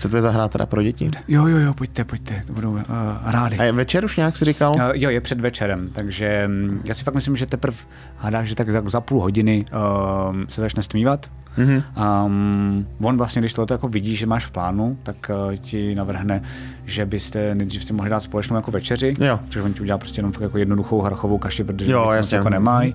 Chcete 0.02 0.22
zahrát 0.22 0.52
teda 0.52 0.66
pro 0.66 0.82
děti? 0.82 1.10
Jo, 1.28 1.46
jo, 1.46 1.58
jo, 1.58 1.74
pojďte, 1.74 2.04
pojďte, 2.04 2.42
to 2.46 2.52
budou 2.52 2.70
uh, 2.70 2.80
rádi. 3.24 3.56
A 3.56 3.64
je 3.64 3.72
večer 3.72 4.04
už 4.04 4.16
nějak 4.16 4.36
si 4.36 4.44
říkal? 4.44 4.72
Uh, 4.76 4.82
jo, 4.94 5.10
je 5.10 5.20
před 5.20 5.40
večerem, 5.40 5.88
takže 5.92 6.44
mm, 6.46 6.82
já 6.84 6.94
si 6.94 7.04
fakt 7.04 7.14
myslím, 7.14 7.36
že 7.36 7.46
teprve 7.46 7.76
hádáš, 8.16 8.48
že 8.48 8.54
tak 8.54 8.70
za, 8.70 8.82
za 8.84 9.00
půl 9.00 9.20
hodiny 9.20 9.64
uh, 9.72 10.36
se 10.48 10.60
začne 10.60 10.82
stmívat. 10.82 11.30
Mhm. 11.56 11.82
Um, 12.26 12.86
on 13.00 13.16
vlastně, 13.16 13.42
když 13.42 13.52
tohle 13.52 13.66
jako 13.74 13.88
vidí, 13.88 14.16
že 14.16 14.26
máš 14.26 14.46
v 14.46 14.50
plánu, 14.50 14.98
tak 15.02 15.30
uh, 15.48 15.54
ti 15.56 15.94
navrhne, 15.94 16.42
že 16.84 17.06
byste 17.06 17.54
nejdřív 17.54 17.84
si 17.84 17.92
mohli 17.92 18.10
dát 18.10 18.20
společnou 18.22 18.56
jako 18.56 18.70
večeři, 18.70 19.14
Jo. 19.20 19.38
protože 19.44 19.62
on 19.62 19.72
ti 19.72 19.80
udělá 19.80 19.98
prostě 19.98 20.18
jenom 20.18 20.32
jako 20.40 20.58
jednoduchou 20.58 21.00
hrachovou 21.00 21.38
kaši, 21.38 21.64
protože 21.64 21.92
Jo, 21.92 22.10
jasně. 22.10 22.36
jako 22.36 22.48
nemají. 22.50 22.94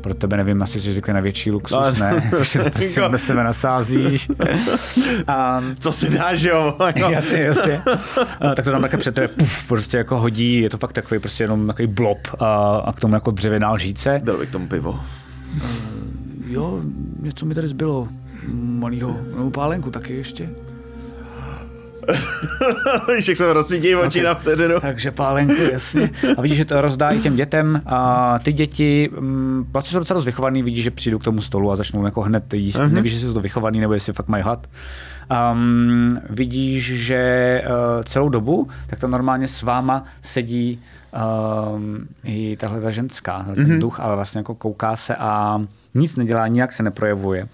Pro 0.00 0.14
tebe 0.14 0.36
nevím, 0.36 0.62
asi 0.62 0.80
jsi 0.80 0.90
zvykli 0.92 1.12
na 1.14 1.20
větší 1.20 1.50
luxus, 1.50 1.78
No, 1.98 2.04
ne? 2.04 2.30
Že 2.42 2.58
to 2.58 2.70
prostě 2.70 3.00
na 3.00 3.18
sebe 3.18 3.44
nasázíš. 3.44 4.28
um, 4.28 5.74
Co 5.78 5.92
si 5.92 6.10
dáš, 6.10 6.42
jo? 6.42 6.74
No. 7.00 7.08
jasně, 7.10 7.40
jasně. 7.40 7.82
A, 8.40 8.54
tak 8.54 8.64
to 8.64 8.70
tam 8.70 8.82
také 8.82 8.96
před 8.96 9.14
tebe 9.14 9.28
puf, 9.28 9.68
prostě 9.68 9.96
jako 9.96 10.18
hodí, 10.20 10.60
je 10.60 10.70
to 10.70 10.78
fakt 10.78 10.92
takový 10.92 11.20
prostě 11.20 11.44
jenom 11.44 11.66
takový 11.66 11.88
blob 11.88 12.18
a, 12.38 12.76
a 12.84 12.92
k 12.92 13.00
tomu 13.00 13.14
jako 13.14 13.30
dřevěná 13.30 13.72
lžíce. 13.72 14.20
Dal 14.24 14.36
bych 14.38 14.50
tomu 14.50 14.66
pivo. 14.68 15.00
Jo, 16.48 16.82
něco 17.20 17.46
mi 17.46 17.54
tady 17.54 17.68
zbylo 17.68 18.08
malýho, 18.54 19.16
nebo 19.36 19.50
pálenku 19.50 19.90
taky 19.90 20.14
ještě. 20.14 20.50
Víš, 23.16 23.28
jak 23.28 23.36
se 23.36 23.52
rozsvítí 23.52 23.94
oči 23.94 24.20
Ok. 24.20 24.24
na 24.24 24.34
vteřinu. 24.34 24.80
Takže 24.80 25.10
pálenku, 25.10 25.62
jasně. 25.72 26.10
A 26.36 26.42
vidíš, 26.42 26.58
že 26.58 26.64
to 26.64 26.80
rozdá 26.80 27.10
i 27.10 27.18
těm 27.18 27.36
dětem. 27.36 27.82
A 27.86 28.38
ty 28.38 28.52
děti 28.52 29.10
vlastně 29.72 29.92
jsou 29.92 29.98
docela 29.98 30.18
dost 30.18 30.24
vychovaný, 30.24 30.62
vidíš, 30.62 30.84
že 30.84 30.90
přijdou 30.90 31.18
k 31.18 31.24
tomu 31.24 31.40
stolu 31.40 31.72
a 31.72 31.76
začnou 31.76 32.04
jako 32.04 32.22
hned 32.22 32.54
jíst. 32.54 32.78
Uh-huh. 32.78 32.92
Nevíš, 32.92 33.12
jestli 33.12 33.28
jsou 33.28 33.34
to 33.34 33.40
vychovaný, 33.40 33.80
nebo 33.80 33.94
jestli 33.94 34.12
fakt 34.12 34.28
mají 34.28 34.42
hlad. 34.42 34.66
Um, 35.52 36.20
vidíš, 36.30 36.84
že 36.84 37.62
uh, 37.66 38.02
celou 38.02 38.28
dobu, 38.28 38.68
tak 38.86 39.00
tam 39.00 39.10
normálně 39.10 39.48
s 39.48 39.62
váma 39.62 40.04
sedí 40.22 40.80
um, 41.74 42.08
i 42.24 42.56
tahle 42.56 42.80
ta 42.80 42.90
ženská, 42.90 43.46
ten 43.54 43.54
mm-hmm. 43.54 43.78
duch, 43.78 44.00
ale 44.00 44.14
vlastně 44.14 44.38
jako 44.38 44.54
kouká 44.54 44.96
se 44.96 45.16
a 45.16 45.60
nic 45.94 46.16
nedělá, 46.16 46.46
nijak 46.46 46.72
se 46.72 46.82
neprojevuje. 46.82 47.48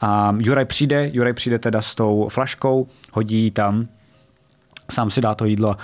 A 0.00 0.36
Juraj 0.38 0.64
přijde, 0.64 1.10
Juraj 1.12 1.32
přijde 1.32 1.58
teda 1.58 1.80
s 1.82 1.94
tou 1.94 2.28
flaškou, 2.28 2.86
hodí 3.12 3.38
ji 3.42 3.50
tam, 3.50 3.86
sám 4.90 5.10
si 5.10 5.20
dá 5.20 5.34
to 5.34 5.44
jídlo. 5.44 5.76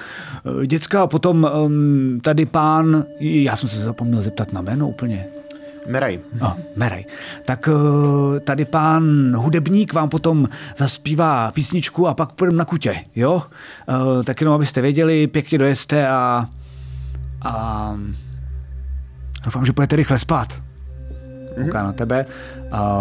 Eh, 0.62 0.66
Děcka, 0.66 1.06
potom 1.06 1.51
um, 1.66 2.20
tady 2.20 2.47
pán, 2.47 3.05
já 3.20 3.56
jsem 3.56 3.68
se 3.68 3.85
zapomněl 3.85 4.20
zeptat 4.20 4.52
na 4.52 4.60
jméno 4.62 4.89
úplně. 4.89 5.27
Meraj. 5.89 6.20
A, 6.40 6.56
Merej. 6.77 7.05
Tak 7.44 7.68
eh, 7.68 8.40
tady 8.40 8.64
pán 8.64 9.36
hudebník 9.36 9.93
vám 9.93 10.09
potom 10.09 10.48
zaspívá 10.77 11.52
písničku 11.52 12.09
a 12.09 12.14
pak 12.14 12.32
půjdeme 12.32 12.59
na 12.59 12.64
kutě, 12.64 12.97
jo? 13.16 13.43
Eh, 13.89 14.24
Tak 14.24 14.40
jenom 14.40 14.55
abyste 14.55 14.81
věděli, 14.81 15.27
pěkně 15.27 15.59
dojeste 15.59 16.09
a, 16.09 16.48
a 17.43 17.94
doufám, 19.44 19.66
že 19.66 19.72
budete 19.72 19.97
rychle 19.97 20.18
spát. 20.18 20.62
Kouká 21.55 21.82
na 21.82 21.93
tebe. 21.93 22.27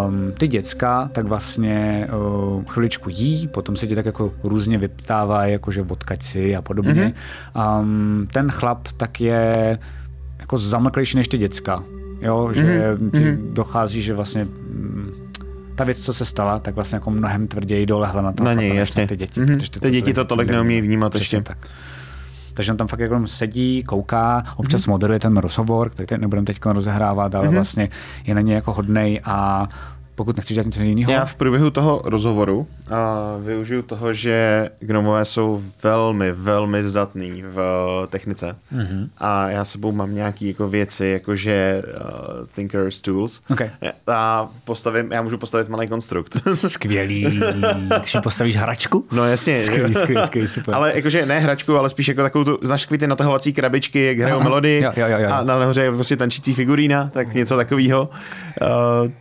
Um, 0.06 0.32
ty 0.38 0.48
děcka 0.48 1.10
tak 1.12 1.26
vlastně 1.26 2.08
uh, 2.16 2.64
chviličku 2.64 3.10
jí, 3.10 3.48
potom 3.48 3.76
se 3.76 3.88
ti 3.88 3.96
tak 3.96 4.06
jako 4.06 4.34
různě 4.44 4.78
vyptávají, 4.78 5.54
jakože 5.54 5.82
odkaď 5.82 6.24
si 6.24 6.56
a 6.56 6.62
podobně. 6.62 7.14
Mm-hmm. 7.56 7.80
Um, 7.82 8.28
ten 8.34 8.50
chlap 8.50 8.88
tak 8.98 9.22
je 9.22 9.80
jako 10.40 10.58
zamlklejší 10.58 11.18
než 11.18 11.28
ty 11.28 11.38
děcka. 11.38 11.84
Jo, 12.22 12.50
že 12.54 12.96
mm-hmm. 12.96 13.12
ti 13.12 13.54
dochází, 13.54 14.02
že 14.02 14.14
vlastně 14.14 14.44
mm, 14.46 15.12
ta 15.76 15.84
věc, 15.84 16.02
co 16.02 16.14
se 16.14 16.26
stala, 16.26 16.60
tak 16.60 16.76
vlastně 16.76 16.96
jako 16.96 17.12
mnohem 17.12 17.48
tvrději 17.48 17.86
dolehla 17.86 18.22
na 18.22 18.32
to 18.32 18.44
Na 18.44 18.54
něj, 18.54 18.76
jasně. 18.76 19.04
na 19.04 19.08
ty 19.08 19.16
děti. 19.16 19.40
Mhm. 19.40 19.58
protože 19.58 19.72
Ty 19.80 19.92
děti 19.92 20.14
to 20.14 20.26
tolik 20.26 20.50
neumí 20.50 20.82
vnímat 20.82 21.16
ještě. 21.16 21.42
Tak. 21.42 21.58
Takže 22.54 22.72
on 22.72 22.78
tam 22.78 22.88
fakt 22.88 23.00
jako 23.00 23.28
sedí, 23.28 23.84
kouká, 23.84 24.44
občas 24.56 24.82
mm-hmm. 24.82 24.90
moderuje 24.90 25.20
ten 25.20 25.38
rozhovor, 25.38 25.90
který 25.90 26.08
teď 26.08 26.20
nebudeme 26.20 26.46
teď 26.46 26.60
rozehrávat, 26.66 27.36
ale 27.36 27.48
mm-hmm. 27.48 27.54
vlastně 27.54 27.90
je 28.26 28.36
na 28.36 28.42
něj 28.42 28.56
jako 28.56 28.74
hodnej 28.74 29.22
a 29.26 29.68
pokud 30.20 30.38
nechceš 30.38 30.56
dělat 30.56 30.66
něco 30.66 30.82
jiného. 30.82 31.12
Já 31.12 31.26
v 31.26 31.36
průběhu 31.36 31.70
toho 31.70 32.02
rozhovoru 32.06 32.68
a 32.92 33.18
využiju 33.40 33.82
toho, 33.82 34.14
že 34.14 34.70
gnomové 34.80 35.26
jsou 35.26 35.64
velmi, 35.84 36.32
velmi 36.32 36.84
zdatný 36.84 37.44
v 37.44 37.56
uh, 37.56 38.06
technice 38.06 38.56
mm-hmm. 38.76 39.10
a 39.18 39.50
já 39.50 39.66
sebou 39.66 39.92
mám 39.92 40.16
nějaký 40.16 40.48
jako 40.48 40.70
věci, 40.70 41.06
jakože 41.06 41.84
uh, 41.88 42.48
Thinker's 42.56 43.02
Tools 43.02 43.42
Okay. 43.52 43.70
a 44.08 44.50
postavím, 44.64 45.12
já 45.12 45.22
můžu 45.22 45.38
postavit 45.38 45.70
malý 45.70 45.88
konstrukt. 45.88 46.42
Skvělý. 46.54 47.40
Mi 48.06 48.22
postavíš 48.24 48.58
hračku? 48.58 49.06
No 49.12 49.26
jasně. 49.26 49.64
Skvělý, 49.64 49.94
skvělý, 49.94 50.28
skvělý, 50.28 50.48
super. 50.48 50.76
Ale 50.76 50.92
jakože 50.96 51.26
ne 51.26 51.40
hračku, 51.40 51.78
ale 51.78 51.90
spíš 51.90 52.08
jako 52.08 52.22
takovou 52.22 52.44
tu, 52.44 52.58
takový 52.68 52.98
ty 52.98 53.08
natahovací 53.08 53.54
krabičky, 53.54 54.06
jak 54.06 54.20
hrajou 54.20 54.40
Aha, 54.40 54.44
melodii 54.50 54.84
jo, 54.84 54.92
jo, 54.96 55.08
jo, 55.08 55.18
jo. 55.20 55.30
a 55.32 55.44
nahoře 55.44 55.82
je 55.82 55.92
prostě 55.92 56.18
tančící 56.18 56.54
figurína, 56.54 57.10
tak 57.14 57.34
něco 57.34 57.56
takového. 57.56 58.10
Uh, 58.62 59.12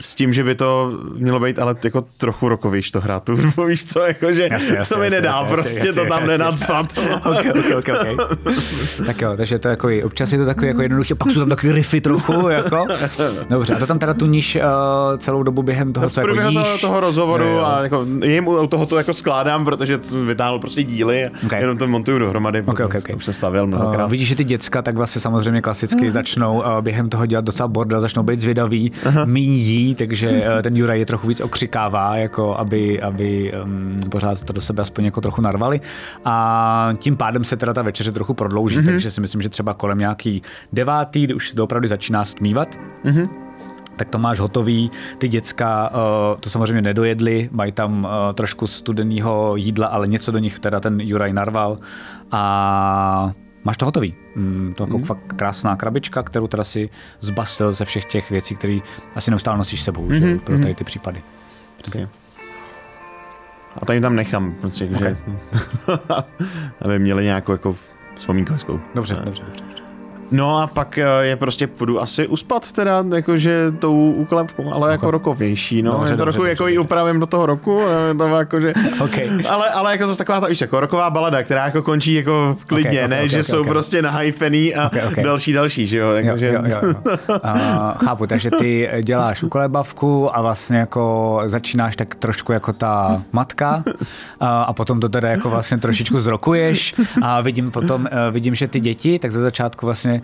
s 0.00 0.14
tím, 0.14 0.32
že 0.32 0.44
by 0.44 0.54
to 0.54 0.92
mělo 1.16 1.40
být 1.40 1.58
ale 1.58 1.76
jako 1.84 2.04
trochu 2.16 2.48
rokovíš 2.48 2.90
to 2.90 3.00
hrát 3.00 3.24
turbo, 3.24 3.64
víš 3.66 3.84
co, 3.84 4.00
jakože 4.00 4.48
Jasně, 4.52 4.76
jasně, 4.76 4.94
to 4.96 5.00
mi 5.00 5.10
nedá 5.10 5.30
jasně, 5.30 5.56
prostě 5.56 5.78
jasně, 5.86 5.92
to 5.92 6.00
tam 6.08 6.10
jasně. 6.22 6.26
nenadspat. 6.26 6.86
ok, 7.24 7.46
ok, 7.58 7.78
ok, 7.78 7.88
ok. 8.12 8.38
tak 9.06 9.20
jo, 9.20 9.34
takže 9.36 9.58
to 9.58 9.68
je 9.68 9.70
jako, 9.70 9.88
občas 10.04 10.32
je 10.32 10.38
to 10.38 10.44
takový 10.44 10.66
jako 10.66 10.82
jednoduchý, 10.82 11.14
pak 11.14 11.30
jsou 11.32 11.40
tam 11.40 11.48
takový 11.48 11.72
riffy 11.72 12.00
trochu, 12.00 12.48
jako. 12.48 12.86
Dobře, 13.50 13.74
a 13.74 13.78
to 13.78 13.86
tam 13.86 13.98
teda 13.98 14.14
tuníš 14.14 14.56
uh, 14.56 14.62
celou 15.18 15.42
dobu 15.42 15.62
během 15.62 15.92
toho, 15.92 16.10
co 16.10 16.20
jako 16.20 16.34
jíš. 16.34 16.54
toho, 16.54 16.78
toho 16.78 17.00
rozhovoru 17.00 17.44
Jo, 17.44 17.50
jo. 17.50 17.64
a 17.64 17.82
jako, 17.82 18.06
jim 18.24 18.48
u 18.48 18.66
toho 18.66 18.86
to 18.86 18.96
jako 18.96 19.12
skládám, 19.14 19.64
protože 19.64 19.98
jsem 20.02 20.26
vytáhl 20.26 20.58
prostě 20.58 20.82
díly 20.82 21.26
a 21.26 21.30
Ok. 21.46 21.52
jenom 21.52 21.78
to 21.78 21.86
montuju 21.86 22.18
dohromady. 22.18 22.62
Ok, 22.62 22.80
ok, 22.80 22.94
ok. 22.98 23.08
To 23.10 23.16
už 23.16 23.24
jsem 23.24 23.34
stavěl 23.34 23.66
mnohokrát. 23.66 24.04
Uh, 24.04 24.10
vidíš, 24.10 24.28
že 24.28 24.36
ty 24.36 24.44
děcka 24.44 24.82
tak 24.82 24.94
vlastně 24.96 25.20
samozřejmě 25.20 25.60
klasicky 25.62 26.10
začnou 26.10 26.58
uh, 26.58 26.80
během 26.80 27.08
toho 27.08 27.26
dělat 27.26 27.44
docela 27.44 27.68
bordel, 27.68 28.00
začnou 28.00 28.22
být 28.22 28.40
zvědaví, 28.40 28.92
míň 29.24 29.52
jí, 29.78 29.94
takže 29.94 30.30
uh, 30.30 30.62
ten 30.62 30.76
Juraj 30.76 30.98
je 30.98 31.06
trochu 31.06 31.28
víc 31.28 31.40
okřikává, 31.40 32.16
jako 32.16 32.56
aby, 32.56 33.02
aby 33.02 33.52
um, 33.64 34.00
pořád 34.10 34.42
to 34.42 34.52
do 34.52 34.60
sebe 34.60 34.82
aspoň 34.82 35.04
jako 35.04 35.20
trochu 35.20 35.40
narvali. 35.42 35.80
A 36.24 36.94
tím 36.98 37.16
pádem 37.16 37.44
se 37.44 37.56
teda 37.56 37.72
ta 37.72 37.82
večeře 37.82 38.12
trochu 38.12 38.34
prodlouží, 38.34 38.78
mm-hmm. 38.78 38.84
takže 38.84 39.10
si 39.10 39.20
myslím, 39.20 39.42
že 39.42 39.48
třeba 39.48 39.74
kolem 39.74 39.98
nějaký 39.98 40.42
devátý, 40.72 41.24
kdy 41.24 41.34
už 41.34 41.52
to 41.52 41.64
opravdu 41.64 41.88
začíná 41.88 42.24
stmívat, 42.24 42.68
tak 43.96 44.08
to 44.08 44.18
máš 44.18 44.40
hotový. 44.40 44.90
Ty 45.18 45.28
děcka 45.28 45.90
uh, 45.90 46.40
to 46.40 46.50
samozřejmě 46.50 46.82
nedojedli, 46.82 47.48
mají 47.52 47.72
tam 47.72 48.04
uh, 48.04 48.10
trošku 48.34 48.66
studeného 48.66 49.56
jídla, 49.56 49.86
ale 49.86 50.06
něco 50.06 50.32
do 50.32 50.38
nich 50.38 50.58
teda 50.58 50.80
ten 50.80 51.00
Juraj 51.00 51.32
narval 51.32 51.76
a 52.30 53.32
máš 53.68 53.76
to 53.76 53.84
hotový. 53.84 54.14
Mm, 54.34 54.74
to 54.76 54.84
jako 54.84 54.98
fakt 54.98 55.32
krásná 55.36 55.76
krabička, 55.76 56.22
kterou 56.22 56.46
teda 56.46 56.64
si 56.64 56.90
zbastil 57.20 57.72
ze 57.72 57.84
všech 57.84 58.04
těch 58.04 58.30
věcí, 58.30 58.56
které 58.56 58.78
asi 59.14 59.30
neustále 59.30 59.58
nosíš 59.58 59.82
sebou, 59.82 60.08
mm-hmm. 60.08 60.28
že, 60.32 60.38
pro 60.38 60.58
tady 60.58 60.74
ty 60.74 60.84
případy. 60.84 61.22
Přesně. 61.82 62.08
A 63.82 63.86
to 63.86 63.92
jim 63.92 64.02
tam 64.02 64.16
nechám, 64.16 64.52
prostě, 64.52 64.88
okay. 64.96 64.98
že, 64.98 65.16
aby 66.82 66.98
měli 66.98 67.24
nějakou 67.24 67.52
jako 67.52 67.76
vzpomínku 68.14 68.52
hezkou. 68.52 68.80
Dobře, 68.94 69.14
dobře, 69.24 69.42
dobře. 69.42 69.77
No 70.30 70.58
a 70.58 70.66
pak 70.66 70.98
eh, 70.98 71.04
je 71.20 71.36
prostě 71.36 71.66
půjdu 71.66 72.00
asi 72.00 72.26
uspat 72.26 72.72
teda, 72.72 73.04
jakože 73.14 73.72
tou 73.78 74.10
úklepkou, 74.10 74.72
ale 74.72 74.90
jako 74.92 75.10
rokovější, 75.10 75.82
no. 75.82 75.92
Dobře, 75.92 76.06
je 76.12 76.16
to 76.16 76.16
dobře, 76.16 76.32
trochu 76.32 76.38
dobře, 76.38 76.50
jako 76.50 76.66
ji 76.66 76.78
upravím 76.78 77.20
do 77.20 77.26
toho 77.26 77.46
roku, 77.46 77.80
eh, 78.10 78.14
to 78.14 78.26
jakože, 78.28 78.72
Okay. 79.04 79.28
ale, 79.48 79.68
ale 79.70 79.92
jako 79.92 80.06
zase 80.06 80.18
taková 80.18 80.40
ta, 80.40 80.46
víš, 80.46 80.60
jako 80.60 80.80
roková 80.80 81.10
balada, 81.10 81.42
která 81.42 81.64
jako 81.64 81.82
končí 81.82 82.14
jako 82.14 82.56
klidně, 82.66 83.00
Ok, 83.00 83.04
ok, 83.04 83.10
ne, 83.10 83.22
ok, 83.22 83.28
že 83.28 83.38
ok, 83.38 83.44
jsou 83.44 83.60
ok. 83.60 83.66
prostě 83.68 84.02
nahypený 84.02 84.74
a 84.74 84.86
Ok, 84.86 84.92
ok. 85.08 85.24
další, 85.24 85.52
další, 85.52 85.86
že 85.86 85.96
jo, 85.96 86.08
Jo, 86.08 86.14
jakože, 86.16 86.46
jo, 86.46 86.62
jo, 86.68 86.78
jo. 86.82 86.94
A, 87.42 87.94
chápu, 88.04 88.26
takže 88.26 88.50
ty 88.50 88.88
děláš 89.02 89.42
ukolebavku 89.42 90.36
a 90.36 90.40
vlastně 90.42 90.78
jako 90.78 91.42
začínáš 91.46 91.96
tak 91.96 92.14
trošku 92.14 92.52
jako 92.52 92.72
ta 92.72 93.22
matka 93.32 93.82
a, 94.40 94.62
a 94.62 94.72
potom 94.72 95.00
to 95.00 95.08
teda 95.08 95.28
jako 95.28 95.50
vlastně 95.50 95.78
trošičku 95.78 96.20
zrokuješ 96.20 96.94
a 97.22 97.40
vidím 97.40 97.70
potom, 97.70 98.06
eh, 98.10 98.30
vidím, 98.30 98.54
že 98.54 98.68
ty 98.68 98.80
děti 98.80 99.18
tak 99.18 99.32
ze 99.32 99.40
začátku 99.40 99.86
vlastně 99.86 100.17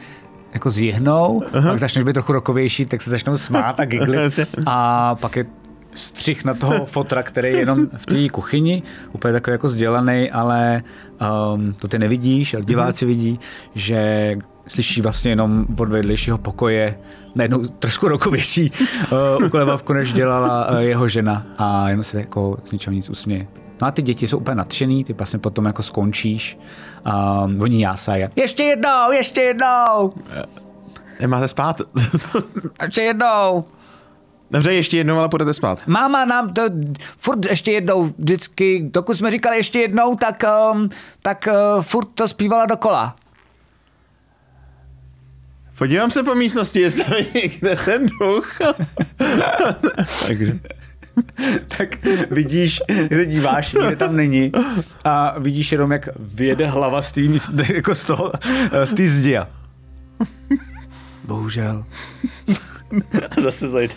jako 0.55 0.71
zjihnou, 0.71 1.43
pak 1.53 1.79
začneš 1.79 2.05
být 2.05 2.13
trochu 2.13 2.33
rokovější, 2.33 2.87
tak 2.87 3.03
se 3.03 3.11
začnou 3.11 3.37
smát 3.37 3.81
a 3.81 3.85
giglit. 3.85 4.41
A 4.67 5.15
pak 5.15 5.37
je 5.37 5.47
střih 5.95 6.45
na 6.45 6.55
toho 6.55 6.85
fotra, 6.85 7.23
který 7.23 7.49
je 7.49 7.59
jenom 7.59 7.87
v 7.97 8.07
té 8.07 8.29
kuchyni, 8.29 8.83
úplně 9.13 9.33
takový 9.33 9.53
jako 9.53 9.69
sdělaný, 9.69 10.31
ale 10.31 10.83
um, 11.55 11.73
to 11.73 11.89
ty 11.89 11.99
nevidíš, 11.99 12.55
ale 12.55 12.65
diváci 12.65 13.07
vidí, 13.07 13.41
že 13.75 14.37
slyší 14.67 15.01
vlastně 15.01 15.31
jenom 15.31 15.67
od 15.79 15.89
vedlejšího 15.89 16.39
pokoje 16.39 16.97
najednou 17.35 17.63
trošku 17.79 18.09
rokovější 18.09 18.71
uh, 19.41 19.47
ukolebavku, 19.47 19.93
než 19.93 20.13
dělala 20.13 20.71
uh, 20.71 20.79
jeho 20.79 21.09
žena. 21.09 21.47
A 21.59 21.89
jenom 21.89 22.05
se 22.05 22.19
jako 22.19 22.59
z 22.65 22.73
ničeho 22.73 22.95
nic 22.95 23.11
usměje. 23.11 23.47
No 23.83 23.87
a 23.87 23.91
ty 23.91 24.03
děti 24.03 24.29
jsou 24.29 24.39
úplně 24.39 24.55
nadšený, 24.55 25.05
ty 25.05 25.13
vlastně 25.13 25.39
potom 25.39 25.65
jako 25.65 25.83
skončíš 25.83 26.59
a 27.05 27.43
oni 27.61 27.83
jásají. 27.83 28.25
Ještě 28.37 28.63
jednou, 28.63 29.13
ještě 29.13 29.41
jednou, 29.41 30.13
Nemáte 31.21 31.49
spát. 31.49 31.81
ještě 32.83 33.03
jednou. 33.03 33.65
Dobře, 34.51 34.75
ještě 34.75 34.97
jednou, 34.97 35.19
ale 35.19 35.29
půjdete 35.29 35.55
spát. 35.55 35.87
Máma 35.87 36.25
nám 36.25 36.55
to 36.55 36.63
furt 37.19 37.47
ještě 37.47 37.73
jednou, 37.73 38.03
vždycky, 38.19 38.89
dokud 38.91 39.15
jsme 39.15 39.31
říkali 39.31 39.57
ještě 39.57 39.79
jednou, 39.79 40.17
tak, 40.17 40.45
um, 40.73 40.89
tak 41.23 41.49
uh, 41.77 41.83
furt 41.83 42.09
to 42.15 42.29
zpívala 42.29 42.67
dokola. 42.67 43.17
Podívám 45.79 46.11
se 46.11 46.23
po 46.23 46.35
místnosti, 46.35 46.81
jestli 46.81 47.05
je 47.19 47.27
někde 47.43 47.77
ten 47.85 48.07
duch. 48.21 48.59
Takže. 50.27 50.61
tak 51.79 51.89
vidíš, 52.31 52.83
se 53.15 53.27
díváš, 53.27 53.73
nikde 53.73 53.97
tam 53.97 54.17
není 54.17 54.53
a 55.05 55.39
vidíš 55.39 55.73
jenom, 55.73 55.93
jak 55.93 56.09
vyjede 56.19 56.67
hlava 56.67 57.03
z 57.03 57.13
té 57.13 57.21
jako 57.75 57.95
z 57.95 58.05
toho, 58.05 58.33
z 58.85 58.95
té 58.95 59.07
zdi. 59.07 59.39
a- 59.39 59.49
Bohužel. 61.25 61.85
A 63.37 63.41
zase 63.43 63.69
zajde. 63.69 63.95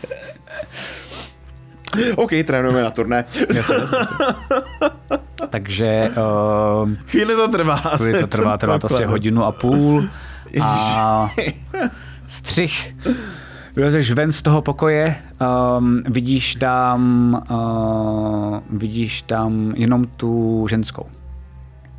OK, 2.15 2.31
trénujeme 2.45 2.81
na 2.81 2.91
turné. 2.91 3.25
Takže 5.49 6.09
uh, 6.83 6.89
Chvíli 7.07 7.35
to 7.35 7.47
trvá. 7.47 7.75
chvíli 7.77 8.19
to 8.19 8.27
trvá, 8.27 8.57
trvá 8.57 8.79
to 8.79 8.93
asi 8.93 9.03
hodinu 9.03 9.43
a 9.45 9.51
půl 9.51 10.09
a 10.61 11.29
střih. 12.27 12.95
Vylezeš 13.77 14.11
ven 14.11 14.31
z 14.31 14.41
toho 14.41 14.61
pokoje, 14.61 15.15
um, 15.77 16.01
vidíš 16.09 16.55
tam, 16.55 17.01
uh, 17.49 18.59
vidíš 18.79 19.21
tam 19.21 19.73
jenom 19.75 20.05
tu 20.05 20.65
ženskou. 20.69 21.05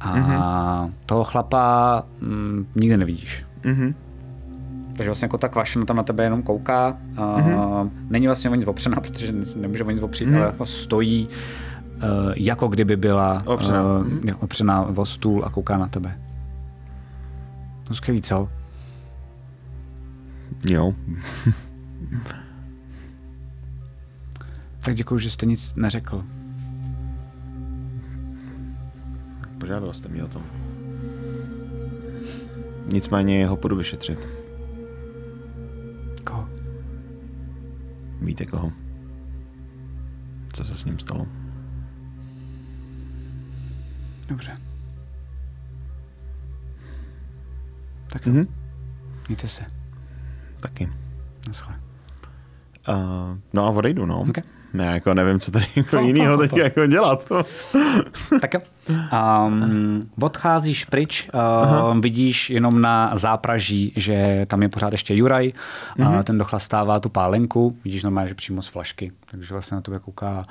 A 0.01 0.17
mm-hmm. 0.17 0.93
toho 1.07 1.25
chlapa 1.25 2.03
mm, 2.21 2.67
nikde 2.75 2.97
nevidíš. 2.97 3.45
Mhm. 3.65 3.95
Takže 4.97 5.09
vlastně 5.11 5.25
jako 5.25 5.39
ta 5.39 5.49
kvašina 5.49 5.85
tam 5.85 5.97
na 5.97 6.03
tebe 6.03 6.25
jenom 6.25 6.43
kouká. 6.43 6.97
Uh, 7.11 7.19
mm-hmm. 7.19 7.91
Není 8.11 8.27
vlastně 8.27 8.51
o 8.51 8.55
nic 8.55 8.67
opřená, 8.67 9.01
protože 9.01 9.33
nemůže 9.57 9.85
o 9.85 9.91
nic 9.91 10.03
opřít, 10.03 10.29
mm-hmm. 10.29 10.37
ale 10.37 10.47
jako 10.47 10.67
stojí, 10.67 11.29
uh, 11.97 12.33
jako 12.37 12.69
kdyby 12.69 12.97
byla 12.97 13.43
Opřená. 13.47 13.83
Uh, 13.83 14.07
opřená 14.41 14.83
o 14.83 15.07
stůl 15.07 15.45
a 15.45 15.51
kouká 15.51 15.79
na 15.79 15.89
tebe. 15.89 16.19
No 17.91 17.95
skvělý, 17.97 18.23
co? 18.23 18.49
Jo. 20.65 20.95
Tak 24.85 24.95
děkuji, 24.95 25.19
že 25.19 25.31
jste 25.31 25.47
nic 25.47 25.75
neřekl. 25.75 26.25
Požádal 29.61 29.95
jste 29.95 30.09
mě 30.09 30.25
o 30.25 30.29
tom. 30.29 30.43
Nicméně 32.93 33.39
jeho 33.39 33.57
půjdu 33.57 33.77
vyšetřit. 33.77 34.29
Koho? 36.25 36.49
Víte 38.23 38.47
koho? 38.47 38.73
Co 40.53 40.65
se 40.65 40.75
s 40.79 40.85
ním 40.85 40.99
stalo? 40.99 41.27
Dobře. 44.29 44.57
Tak 48.07 48.27
jo, 48.27 48.33
Mhm. 48.33 48.47
mějte 49.29 49.49
se. 49.49 49.63
Taky. 50.61 50.89
Naschle. 51.49 51.81
Uh, 52.89 53.39
no 53.53 53.67
a 53.67 53.71
odejdu, 53.71 54.07
no. 54.07 54.21
Ok. 54.21 54.39
Já 54.75 54.91
jako 54.91 55.15
nevím, 55.15 55.41
co 55.41 55.51
tady 55.51 55.67
jako 55.77 55.97
po, 56.27 56.37
teď 56.37 56.57
jako 56.57 56.87
dělat. 56.87 57.29
Tak 58.41 58.55
jo. 58.55 58.61
Um, 59.47 60.11
odcházíš 60.21 60.85
pryč, 60.85 61.31
um, 61.93 62.01
vidíš 62.01 62.51
jenom 62.51 62.81
na 62.81 63.17
zápraží, 63.17 63.93
že 63.97 64.47
tam 64.47 64.63
je 64.63 64.69
pořád 64.69 64.93
ještě 64.93 65.15
Juraj, 65.15 65.53
mm-hmm. 65.99 66.19
a 66.19 66.23
ten 66.23 66.39
dochlastává 66.39 67.01
tu 67.01 67.09
pálenku, 67.09 67.77
vidíš 67.85 68.03
normálně, 68.03 68.29
že 68.29 68.35
přímo 68.35 68.63
z 68.63 68.69
flašky, 68.69 69.13
takže 69.31 69.55
vlastně 69.55 69.75
na 69.75 69.81
tebe 69.81 69.99
kouká. 69.99 70.47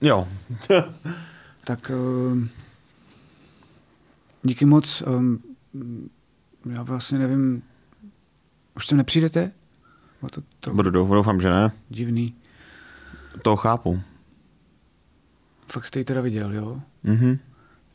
jo. 0.00 0.28
Tak 1.64 1.90
um, 1.94 2.48
díky 4.42 4.64
moc, 4.64 5.02
um, 5.02 5.38
já 6.72 6.82
vlastně 6.82 7.18
nevím, 7.18 7.62
už 8.78 8.86
sem 8.86 8.98
nepřijdete? 8.98 9.52
Bylo 10.20 10.30
to 10.30 10.40
trochu 10.60 10.76
Budu, 10.76 10.90
doufám, 10.90 11.40
že 11.40 11.50
ne. 11.50 11.70
divný. 11.88 12.34
To 13.42 13.56
chápu. 13.56 14.00
Fakt 15.66 15.86
jste 15.86 15.98
ji 15.98 16.04
teda 16.04 16.20
viděl, 16.20 16.52
jo? 16.54 16.80
Mhm. 17.02 17.38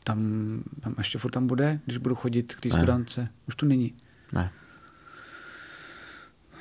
Tam, 0.04 0.18
tam 0.80 0.94
ještě 0.98 1.18
furt 1.18 1.30
tam 1.30 1.46
bude, 1.46 1.80
když 1.84 1.96
budu 1.96 2.14
chodit 2.14 2.54
k 2.54 2.60
té 2.60 2.68
studance. 2.70 3.28
Už 3.48 3.56
tu 3.56 3.66
není. 3.66 3.94
Ne. 4.32 4.50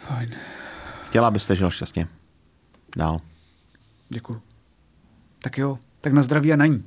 Fajn, 0.07 0.29
Chtěla 1.07 1.31
byste 1.31 1.55
žil 1.55 1.69
šťastně. 1.71 2.07
Dál. 2.97 3.21
děkuju. 4.09 4.41
Tak 5.41 5.57
jo, 5.57 5.79
tak 6.01 6.13
na 6.13 6.23
zdraví 6.23 6.53
a 6.53 6.55
na 6.55 6.65
ní. 6.65 6.83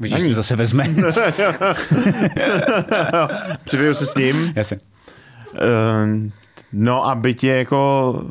Vidíš, 0.00 0.18
Na 0.18 0.24
ní. 0.24 0.28
to 0.30 0.34
zase 0.36 0.56
vezme. 0.56 0.84
Připiju 3.64 3.94
se 3.94 4.06
s 4.06 4.14
ním. 4.14 4.52
Jasně. 4.56 4.78
Eh, 5.54 6.30
No 6.72 7.08
a 7.08 7.14
byť 7.14 7.44
je 7.44 7.58
jako 7.58 8.22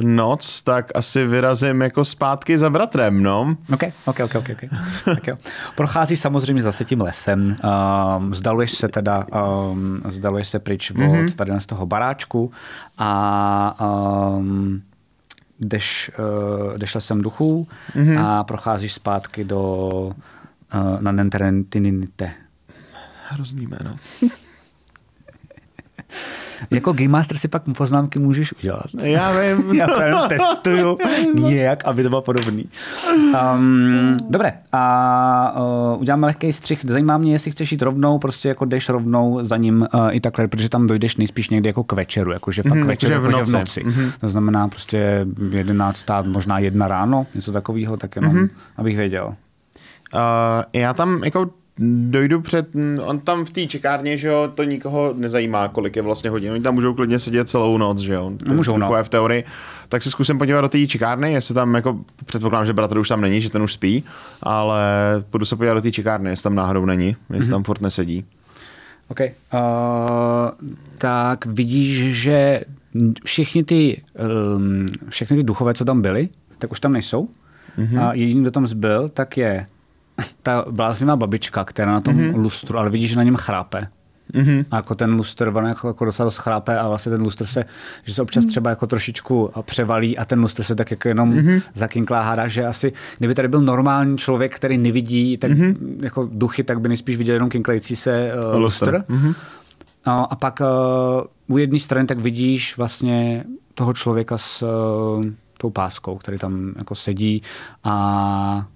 noc, 0.00 0.62
tak 0.62 0.90
asi 0.94 1.24
vyrazím 1.24 1.82
jako 1.82 2.04
zpátky 2.04 2.58
za 2.58 2.70
bratrem, 2.70 3.22
no. 3.22 3.56
OK, 3.72 3.82
OK, 4.04 4.20
OK, 4.20 4.34
OK. 4.34 4.50
okay. 4.50 4.68
tak 5.04 5.26
jo. 5.26 5.36
Procházíš 5.74 6.20
samozřejmě 6.20 6.62
zase 6.62 6.84
tím 6.84 7.00
lesem, 7.00 7.56
um, 8.18 8.34
zdaluješ 8.34 8.72
se 8.72 8.88
teda, 8.88 9.26
um, 9.70 10.00
zdaluješ 10.08 10.48
se 10.48 10.58
pryč 10.58 10.90
od 10.90 10.96
mm-hmm. 10.96 11.34
tady 11.34 11.52
z 11.58 11.66
toho 11.66 11.86
baráčku 11.86 12.52
a 12.98 14.32
um, 14.36 14.82
jdeš, 15.60 16.10
uh, 16.18 16.78
jdeš 16.78 16.94
lesem 16.94 17.22
duchů 17.22 17.68
mm-hmm. 17.96 18.24
a 18.24 18.44
procházíš 18.44 18.92
zpátky 18.92 19.44
do 19.44 19.60
uh, 20.74 21.00
na 21.00 21.12
Nenterentinite. 21.12 22.32
Hrozný 23.28 23.66
jméno. 23.66 23.96
Jako 26.70 26.92
Game 26.92 27.08
Master 27.08 27.36
si 27.36 27.48
pak 27.48 27.62
poznámky 27.76 28.18
můžeš 28.18 28.52
udělat. 28.52 28.86
Já 29.02 29.32
vím. 29.40 29.74
Já 29.78 29.86
to 29.86 30.28
testuju 30.28 30.98
nějak, 31.34 31.84
aby 31.84 32.02
to 32.02 32.08
bylo 32.08 32.22
podobný. 32.22 32.68
Um, 33.54 34.16
dobré, 34.30 34.52
a 34.72 35.60
uh, 35.94 36.00
uděláme 36.00 36.26
lehký 36.26 36.52
střih. 36.52 36.80
Zajímá 36.88 37.18
mě, 37.18 37.32
jestli 37.32 37.50
chceš 37.50 37.72
jít 37.72 37.82
rovnou, 37.82 38.18
prostě 38.18 38.48
jako 38.48 38.64
jdeš 38.64 38.88
rovnou 38.88 39.38
za 39.42 39.56
ním 39.56 39.86
uh, 39.94 40.08
i 40.10 40.20
takhle, 40.20 40.48
protože 40.48 40.68
tam 40.68 40.86
dojdeš 40.86 41.16
nejspíš 41.16 41.50
někdy 41.50 41.68
jako 41.68 41.84
k 41.84 41.92
večeru, 41.92 42.32
jakože 42.32 42.62
fakt 42.62 42.78
k 42.82 42.84
večeru, 42.84 43.12
jakože 43.12 43.28
v 43.28 43.32
jakože 43.32 43.52
v 43.52 43.54
noci. 43.58 43.84
noci. 43.84 44.00
Mhm. 44.00 44.10
To 44.20 44.28
znamená 44.28 44.68
prostě 44.68 45.26
jedenáctá, 45.50 46.22
možná 46.22 46.58
jedna 46.58 46.88
ráno, 46.88 47.26
něco 47.34 47.52
takového, 47.52 47.96
tak 47.96 48.16
jenom, 48.16 48.32
Mhm. 48.34 48.48
abych 48.76 48.96
věděl. 48.96 49.26
Uh, 50.14 50.20
já 50.72 50.94
tam 50.94 51.24
jako 51.24 51.50
dojdu 51.78 52.40
před, 52.40 52.68
on 53.04 53.18
tam 53.20 53.44
v 53.44 53.50
té 53.50 53.66
čekárně, 53.66 54.18
že 54.18 54.28
jo, 54.28 54.52
to 54.54 54.64
nikoho 54.64 55.14
nezajímá, 55.16 55.68
kolik 55.68 55.96
je 55.96 56.02
vlastně 56.02 56.30
hodin. 56.30 56.52
Oni 56.52 56.62
tam 56.62 56.74
můžou 56.74 56.94
klidně 56.94 57.18
sedět 57.18 57.48
celou 57.48 57.78
noc, 57.78 57.98
že 57.98 58.12
jo. 58.14 58.32
No, 58.48 58.54
můžou, 58.54 58.78
no. 58.78 58.92
V 59.02 59.08
teorii. 59.08 59.44
Tak 59.88 60.02
se 60.02 60.10
zkusím 60.10 60.38
podívat 60.38 60.60
do 60.60 60.68
té 60.68 60.86
čekárny, 60.86 61.32
jestli 61.32 61.54
tam 61.54 61.74
jako, 61.74 61.98
předpokládám, 62.26 62.66
že 62.66 62.72
bratr 62.72 62.98
už 62.98 63.08
tam 63.08 63.20
není, 63.20 63.40
že 63.40 63.50
ten 63.50 63.62
už 63.62 63.72
spí, 63.72 64.04
ale 64.42 64.82
budu 65.32 65.44
se 65.44 65.56
podívat 65.56 65.74
do 65.74 65.80
té 65.80 65.90
čekárny, 65.90 66.30
jestli 66.30 66.42
tam 66.42 66.54
náhodou 66.54 66.84
není, 66.84 67.06
jestli 67.30 67.44
Mhm. 67.44 67.50
tam 67.52 67.64
furt 67.64 67.80
nesedí. 67.80 68.24
OK. 69.08 69.20
Uh, 69.20 69.28
tak 70.98 71.46
vidíš, 71.46 72.16
že 72.22 72.60
všichni 73.24 73.64
ty, 73.64 74.02
um, 74.56 74.86
všechny 75.08 75.36
ty 75.36 75.42
duchové, 75.42 75.74
co 75.74 75.84
tam 75.84 76.02
byli, 76.02 76.28
tak 76.58 76.72
už 76.72 76.80
tam 76.80 76.92
nejsou. 76.92 77.28
Mm-hmm. 77.78 78.00
A 78.02 78.14
jediný, 78.14 78.40
kdo 78.42 78.50
tam 78.50 78.66
zbyl, 78.66 79.08
tak 79.08 79.36
je 79.36 79.66
ta 80.42 80.64
bláznivá 80.70 81.16
babička, 81.16 81.64
která 81.64 81.92
na 81.92 82.00
tom 82.00 82.14
mm-hmm. 82.14 82.36
lustru, 82.36 82.78
ale 82.78 82.90
vidíš, 82.90 83.10
že 83.10 83.16
na 83.16 83.22
něm 83.22 83.36
chrápe. 83.36 83.88
Mm-hmm. 84.34 84.64
A 84.70 84.76
jako 84.76 84.94
ten 84.94 85.14
lustr, 85.14 85.52
on 85.54 85.64
jako, 85.66 85.88
jako 85.88 86.04
docela 86.04 86.24
dost 86.24 86.36
chrápe 86.36 86.78
a 86.78 86.88
vlastně 86.88 87.10
ten 87.12 87.22
lustr 87.22 87.46
se, 87.46 87.64
že 88.04 88.14
se 88.14 88.22
občas 88.22 88.44
třeba 88.44 88.70
jako 88.70 88.86
trošičku 88.86 89.50
převalí 89.62 90.18
a 90.18 90.24
ten 90.24 90.40
lustr 90.40 90.62
se 90.62 90.74
tak 90.74 90.90
jako 90.90 91.08
jenom 91.08 91.34
mm-hmm. 91.34 91.62
zakinklá 91.74 92.22
hádá, 92.22 92.48
že 92.48 92.64
asi, 92.64 92.92
kdyby 93.18 93.34
tady 93.34 93.48
byl 93.48 93.60
normální 93.60 94.18
člověk, 94.18 94.56
který 94.56 94.78
nevidí 94.78 95.36
tak 95.36 95.50
mm-hmm. 95.50 95.76
jako 96.00 96.28
duchy, 96.32 96.64
tak 96.64 96.80
by 96.80 96.88
nejspíš 96.88 97.16
viděl 97.16 97.34
jenom 97.34 97.48
kinklající 97.48 97.96
se 97.96 98.32
uh, 98.34 98.60
Lustr. 98.60 98.94
lustr. 98.94 99.12
Mm-hmm. 99.12 99.34
No, 100.06 100.32
a 100.32 100.36
pak 100.36 100.60
uh, 101.48 101.54
u 101.54 101.58
jedné 101.58 101.80
strany 101.80 102.06
tak 102.06 102.18
vidíš 102.18 102.76
vlastně 102.76 103.44
toho 103.74 103.92
člověka 103.92 104.38
s 104.38 104.62
uh, 104.62 105.24
tou 105.58 105.70
páskou, 105.70 106.16
který 106.16 106.38
tam 106.38 106.72
jako 106.76 106.94
sedí 106.94 107.42
a, 107.84 108.66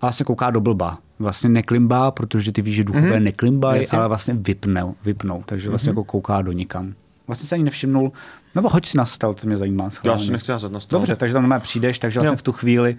a 0.00 0.06
vlastně 0.06 0.24
kouká 0.24 0.50
do 0.50 0.60
blba. 0.60 0.98
Vlastně 1.18 1.50
neklimbá, 1.50 2.10
protože 2.10 2.52
ty 2.52 2.62
víš, 2.62 2.74
že 2.74 2.84
duchové 2.84 3.10
mm-hmm. 3.10 3.22
neklimbají, 3.22 3.86
ale 3.92 4.08
vlastně 4.08 4.34
vypnou, 4.34 4.94
vypnou, 5.04 5.42
takže 5.46 5.68
vlastně 5.68 5.92
mm-hmm. 5.92 5.98
jako 5.98 6.04
kouká 6.04 6.42
do 6.42 6.52
nikam. 6.52 6.94
Vlastně 7.26 7.48
se 7.48 7.54
ani 7.54 7.64
nevšimnul, 7.64 8.12
nebo 8.54 8.68
hoď 8.68 8.86
si 8.86 8.98
na 8.98 9.06
stel, 9.06 9.34
to 9.34 9.46
mě 9.46 9.56
zajímá. 9.56 9.84
Já 9.84 9.90
schválně. 9.90 10.24
si 10.24 10.32
nechci 10.32 10.52
házet 10.52 10.72
na 10.72 10.80
stůl. 10.80 10.98
Dobře, 10.98 11.16
takže 11.16 11.32
tam 11.32 11.42
normálně 11.42 11.62
přijdeš, 11.62 11.98
takže 11.98 12.20
vlastně 12.20 12.32
Jo. 12.32 12.36
v 12.36 12.42
tu 12.42 12.52
chvíli 12.52 12.96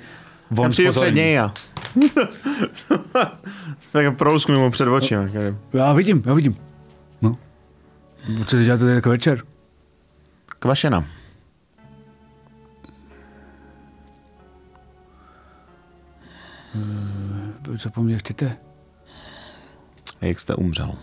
Já 0.52 0.62
on 0.62 0.72
přijdu 0.72 0.92
před 0.92 1.16
něj 1.16 1.40
a... 1.40 1.54
tak 3.92 4.18
prolousknu 4.18 4.60
mu 4.60 4.72
před 4.72 4.88
očima. 4.88 5.24
Já 5.74 5.94
vidím, 5.94 6.24
já 6.26 6.34
vidím. 6.34 6.56
No. 7.22 7.38
Co 8.46 8.58
si 8.58 8.66
děláte 8.66 8.84
tady 8.84 8.96
jako 8.96 9.10
večer? 9.10 9.42
Kvašena. 10.60 11.06
Co 17.78 17.90
po 17.90 18.04
mně 18.04 18.18
chcete? 18.18 18.58
Jak 20.22 20.40
jste 20.40 20.56
umřel? 20.56 20.96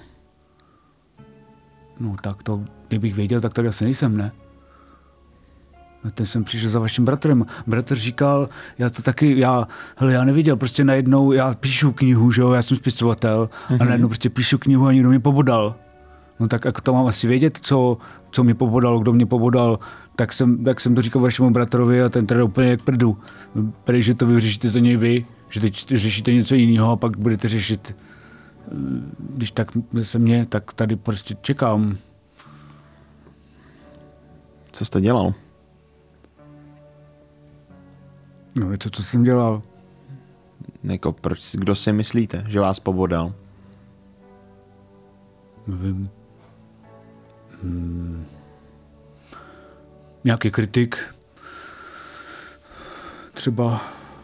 No 2.00 2.16
tak 2.20 2.42
to, 2.42 2.64
kdybych 2.88 3.14
věděl, 3.14 3.40
tak 3.40 3.54
tady 3.54 3.68
asi 3.68 3.84
nejsem, 3.84 4.16
ne? 4.16 4.30
A 6.04 6.10
ten 6.10 6.26
jsem 6.26 6.44
přišel 6.44 6.70
za 6.70 6.78
vaším 6.78 7.04
bratrem. 7.04 7.46
Bratr 7.66 7.94
říkal, 7.94 8.48
já 8.78 8.90
to 8.90 9.02
taky, 9.02 9.38
já, 9.38 9.68
hele, 9.96 10.12
já 10.12 10.24
neviděl, 10.24 10.56
prostě 10.56 10.84
najednou, 10.84 11.32
já 11.32 11.54
píšu 11.54 11.92
knihu, 11.92 12.32
že 12.32 12.40
jo, 12.40 12.52
já 12.52 12.62
jsem 12.62 12.76
spisovatel, 12.76 13.50
mm-hmm. 13.68 13.78
a 13.80 13.84
najednou 13.84 14.08
prostě 14.08 14.30
píšu 14.30 14.58
knihu 14.58 14.86
a 14.86 14.92
někdo 14.92 15.08
mě 15.08 15.20
pobodal. 15.20 15.74
No 16.40 16.48
tak 16.48 16.64
jak 16.64 16.80
to 16.80 16.92
mám 16.92 17.06
asi 17.06 17.26
vědět, 17.26 17.58
co, 17.62 17.98
co 18.30 18.44
mě 18.44 18.54
pobodal, 18.54 18.98
kdo 18.98 19.12
mě 19.12 19.26
pobodal, 19.26 19.78
tak 20.16 20.32
jsem, 20.32 20.64
tak 20.64 20.80
jsem 20.80 20.94
to 20.94 21.02
říkal 21.02 21.22
vašemu 21.22 21.50
bratrovi 21.50 22.02
a 22.02 22.08
ten 22.08 22.26
teda 22.26 22.44
úplně 22.44 22.70
jak 22.70 22.82
prdu. 22.82 23.18
Prý, 23.84 24.02
že 24.02 24.14
to 24.14 24.26
vyřešíte 24.26 24.70
za 24.70 24.78
něj 24.78 24.96
vy, 24.96 25.26
že 25.50 25.60
teď 25.60 25.86
řešíte 25.88 26.32
něco 26.32 26.54
jiného 26.54 26.92
a 26.92 26.96
pak 26.96 27.16
budete 27.16 27.48
řešit, 27.48 27.96
eh, 27.96 28.74
když 29.18 29.50
tak 29.50 29.68
se 30.02 30.18
mě, 30.18 30.46
tak 30.46 30.72
tady 30.72 30.96
prostě 30.96 31.36
čekám. 31.42 31.96
Co 34.72 34.84
jste 34.84 35.00
dělal? 35.00 35.34
No, 38.54 38.76
to, 38.78 38.90
co 38.90 39.02
jsem 39.02 39.22
dělal. 39.22 39.62
Jako 40.82 41.12
proč, 41.12 41.42
si- 41.42 41.58
kdo 41.58 41.76
si 41.76 41.92
myslíte, 41.92 42.44
že 42.48 42.60
vás 42.60 42.80
pobodal? 42.80 43.34
Nevím. 45.66 46.08
Hmm. 47.62 48.24
Nějaký 50.24 50.50
kritik. 50.50 51.14
Třeba. 53.34 53.80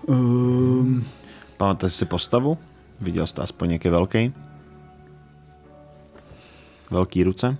Um, 0.06 1.04
Pamatujete 1.56 1.90
si 1.96 2.04
postavu? 2.04 2.58
Viděl 3.00 3.26
jste 3.26 3.42
aspoň 3.42 3.68
něký 3.68 3.88
velký? 3.88 4.34
Velký 6.90 7.24
ruce? 7.24 7.56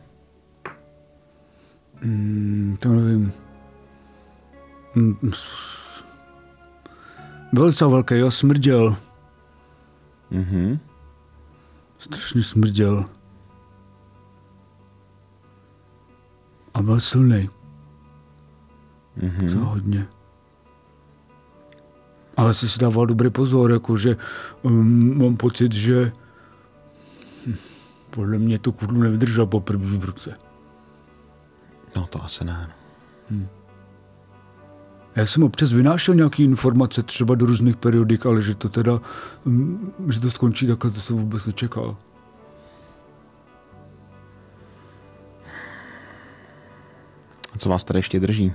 mm, 2.03 2.77
to 2.81 2.89
nevím. 2.89 3.33
Mm, 4.95 5.17
Byl 7.53 7.67
docela 7.67 7.91
velký, 7.91 8.15
jo, 8.15 8.31
smrděl. 8.31 8.97
Mhm. 10.31 10.79
Strašně 11.99 12.43
smrděl. 12.43 13.05
A 16.75 16.83
byl 16.83 17.01
silný. 17.01 17.49
Mhm. 19.17 19.53
To 19.53 19.59
hodně. 19.65 20.07
Ale 22.37 22.55
si 22.55 22.69
si 22.69 22.79
dával 22.79 23.07
dobrý 23.07 23.31
pozor, 23.31 23.73
jakože 23.73 24.17
um, 24.63 25.19
mám 25.19 25.37
pocit, 25.37 25.73
že 25.73 26.13
hm, 27.47 27.55
podle 28.11 28.39
mě 28.39 28.59
tu 28.59 28.73
kudlu 28.73 29.01
nevydržel 29.01 29.47
po 29.47 29.61
první 29.61 29.99
v 29.99 30.05
ruce. 30.05 30.35
No 31.97 32.07
to 32.07 32.25
asi 32.25 32.45
ne. 32.45 32.71
no. 33.31 33.49
Já 35.17 35.27
jsem 35.27 35.43
občas 35.43 35.73
vynášel 35.73 36.15
nějaké 36.15 36.43
informace 36.43 37.03
třeba 37.03 37.35
do 37.35 37.47
různých 37.47 37.77
periodik, 37.77 38.27
ale 38.27 38.43
že 38.43 38.55
to 38.55 38.69
teda, 38.69 39.01
um, 39.45 39.93
že 40.09 40.21
to 40.21 40.31
skončí 40.31 40.67
takhle, 40.67 40.91
to 40.91 41.01
jsem 41.01 41.17
vůbec 41.17 41.47
nečekal. 41.47 41.97
A 47.55 47.59
co 47.59 47.69
vás 47.69 47.85
tady 47.85 47.99
ještě 47.99 48.21
drží? 48.21 48.53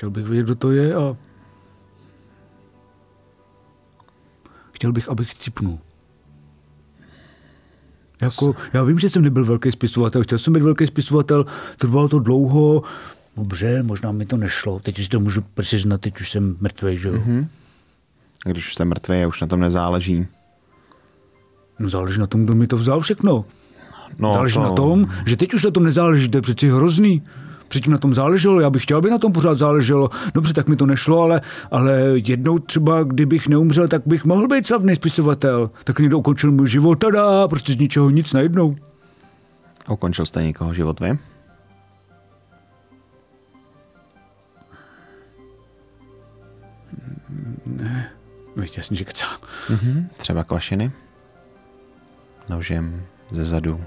Chtěl 0.00 0.10
bych 0.10 0.26
vědět, 0.26 0.42
kdo 0.42 0.54
to 0.54 0.70
je 0.70 0.94
a 0.94 1.16
chtěl 4.72 4.92
bych, 4.92 5.08
abych 5.08 5.34
cipnul. 5.34 5.78
Jako, 8.22 8.54
já 8.72 8.84
vím, 8.84 8.98
že 8.98 9.10
jsem 9.10 9.22
nebyl 9.22 9.44
velký 9.44 9.72
spisovatel, 9.72 10.22
chtěl 10.22 10.38
jsem 10.38 10.52
být 10.52 10.62
velký 10.62 10.86
spisovatel, 10.86 11.46
trvalo 11.78 12.08
to 12.08 12.18
dlouho, 12.18 12.82
dobře, 13.36 13.82
možná 13.82 14.12
mi 14.12 14.26
to 14.26 14.36
nešlo, 14.36 14.80
teď 14.80 14.98
už 14.98 15.08
to 15.08 15.20
můžu 15.20 15.40
přiznat, 15.54 16.00
teď 16.00 16.20
už 16.20 16.30
jsem 16.30 16.56
mrtvý, 16.60 16.96
že 16.96 17.08
jo. 17.08 17.14
Mm-hmm. 17.14 17.46
Když 18.44 18.66
už 18.66 18.74
jste 18.74 18.84
mrtvý 18.84 19.26
už 19.26 19.40
na 19.40 19.46
tom 19.46 19.60
nezáleží. 19.60 20.26
No 21.78 21.88
záleží 21.88 22.20
na 22.20 22.26
tom, 22.26 22.44
kdo 22.44 22.54
mi 22.54 22.66
to 22.66 22.76
vzal 22.76 23.00
všechno. 23.00 23.44
No, 24.18 24.32
záleží 24.32 24.54
to... 24.54 24.62
na 24.62 24.70
tom, 24.70 25.06
že 25.26 25.36
teď 25.36 25.54
už 25.54 25.64
na 25.64 25.70
tom 25.70 25.84
nezáleží, 25.84 26.28
to 26.28 26.38
je 26.38 26.42
přeci 26.42 26.70
hrozný. 26.70 27.22
Předtím 27.70 27.92
na 27.92 27.98
tom 27.98 28.14
záleželo, 28.14 28.60
já 28.60 28.70
bych 28.70 28.82
chtěl, 28.82 28.98
aby 28.98 29.10
na 29.10 29.18
tom 29.18 29.32
pořád 29.32 29.58
záleželo. 29.58 30.10
Dobře, 30.34 30.54
tak 30.54 30.68
mi 30.68 30.76
to 30.76 30.86
nešlo, 30.86 31.22
ale, 31.22 31.40
ale 31.70 32.00
jednou 32.14 32.58
třeba, 32.58 33.02
kdybych 33.02 33.48
neumřel, 33.48 33.88
tak 33.88 34.02
bych 34.06 34.24
mohl 34.24 34.48
být 34.48 34.66
slavný 34.66 34.96
spisovatel. 34.96 35.70
Tak 35.84 35.98
někdo 35.98 36.18
ukončil 36.18 36.52
můj 36.52 36.68
život, 36.68 36.94
tada, 36.94 37.48
prostě 37.48 37.72
z 37.72 37.76
ničeho 37.76 38.10
nic 38.10 38.32
najednou. 38.32 38.76
Ukončil 39.88 40.26
jste 40.26 40.42
někoho 40.42 40.74
život 40.74 41.00
vy? 41.00 41.18
Ne, 47.66 48.10
víš, 48.56 48.76
jasně, 48.76 48.96
že 48.96 49.04
kecá. 49.04 49.26
Mm-hmm. 49.68 50.06
Třeba 50.16 50.44
kvašiny? 50.44 50.92
Nožem 52.48 53.02
ze 53.30 53.44
zadu, 53.44 53.80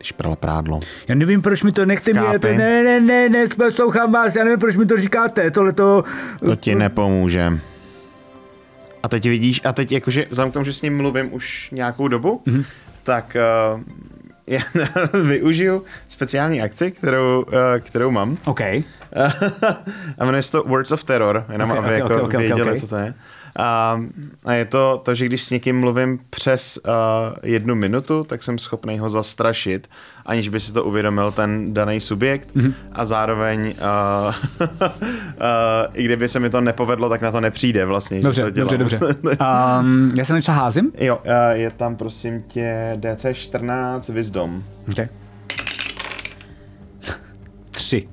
když 0.00 0.12
prala 0.12 0.36
prádlo. 0.36 0.80
Já 1.08 1.14
nevím, 1.14 1.42
proč 1.42 1.62
mi 1.62 1.72
to 1.72 1.86
nechte 1.86 2.12
mě, 2.12 2.38
ne, 2.56 2.82
ne, 2.82 3.00
ne, 3.00 3.28
ne, 3.28 3.46
poslouchám 3.56 4.12
vás, 4.12 4.36
já 4.36 4.44
nevím, 4.44 4.58
proč 4.58 4.76
mi 4.76 4.86
to 4.86 5.00
říkáte, 5.00 5.50
tohle 5.50 5.72
to... 5.72 6.04
To 6.38 6.56
ti 6.56 6.74
nepomůže. 6.74 7.52
A 9.02 9.08
teď 9.08 9.28
vidíš, 9.28 9.60
a 9.64 9.72
teď 9.72 9.92
jakože, 9.92 10.26
vzhledem 10.30 10.50
k 10.50 10.54
tomu, 10.54 10.64
že 10.64 10.72
s 10.72 10.82
ním 10.82 10.96
mluvím 10.96 11.34
už 11.34 11.70
nějakou 11.70 12.08
dobu, 12.08 12.42
mm-hmm. 12.46 12.64
tak 13.02 13.36
uh, 13.74 13.80
já 14.46 14.60
využiju 15.22 15.84
speciální 16.08 16.62
akci, 16.62 16.90
kterou, 16.90 17.42
uh, 17.42 17.54
kterou 17.80 18.10
mám. 18.10 18.36
OK. 18.44 18.60
a 20.18 20.24
jmenuje 20.24 20.42
se 20.42 20.52
to 20.52 20.62
Words 20.62 20.92
of 20.92 21.04
Terror, 21.04 21.44
jenom 21.52 21.70
Ok, 21.70 21.78
aby 21.78 21.86
ok, 21.88 21.92
jako 21.92 22.16
ok, 22.16 22.22
ok, 22.22 22.32
věděli, 22.32 22.72
ok. 22.72 22.78
co 22.78 22.86
to 22.86 22.96
je. 22.96 23.14
A, 23.58 24.00
a 24.44 24.52
je 24.52 24.64
to 24.64 25.00
to, 25.04 25.14
že 25.14 25.26
když 25.26 25.44
s 25.44 25.50
někým 25.50 25.80
mluvím 25.80 26.18
přes 26.30 26.78
uh, 26.78 26.92
jednu 27.42 27.74
minutu, 27.74 28.24
tak 28.24 28.42
jsem 28.42 28.58
schopný 28.58 28.98
ho 28.98 29.10
zastrašit, 29.10 29.88
aniž 30.26 30.48
by 30.48 30.60
si 30.60 30.72
to 30.72 30.84
uvědomil 30.84 31.32
ten 31.32 31.74
daný 31.74 32.00
subjekt 32.00 32.54
Mhm. 32.54 32.66
mm-hmm. 32.66 32.74
a 32.92 33.04
zároveň 33.04 33.60
uh, 33.60 34.34
uh, 34.60 34.66
i 35.94 36.04
kdyby 36.04 36.28
se 36.28 36.40
mi 36.40 36.50
to 36.50 36.60
nepovedlo, 36.60 37.08
tak 37.08 37.20
na 37.22 37.32
to 37.32 37.40
nepřijde 37.40 37.84
vlastně. 37.84 38.20
Dobře, 38.20 38.42
to 38.42 38.50
dělám. 38.50 38.78
dobře, 38.78 38.98
dobře. 38.98 39.36
Um, 39.80 40.10
já 40.16 40.24
se 40.24 40.34
něco 40.34 40.52
házím? 40.52 40.92
Jo, 40.98 41.16
uh, 41.16 41.32
je 41.52 41.70
tam 41.70 41.96
prosím 41.96 42.42
tě 42.42 42.96
DC14 43.00 44.12
Wisdom. 44.12 44.62
Okay. 44.92 45.06
Tři. 47.80 48.04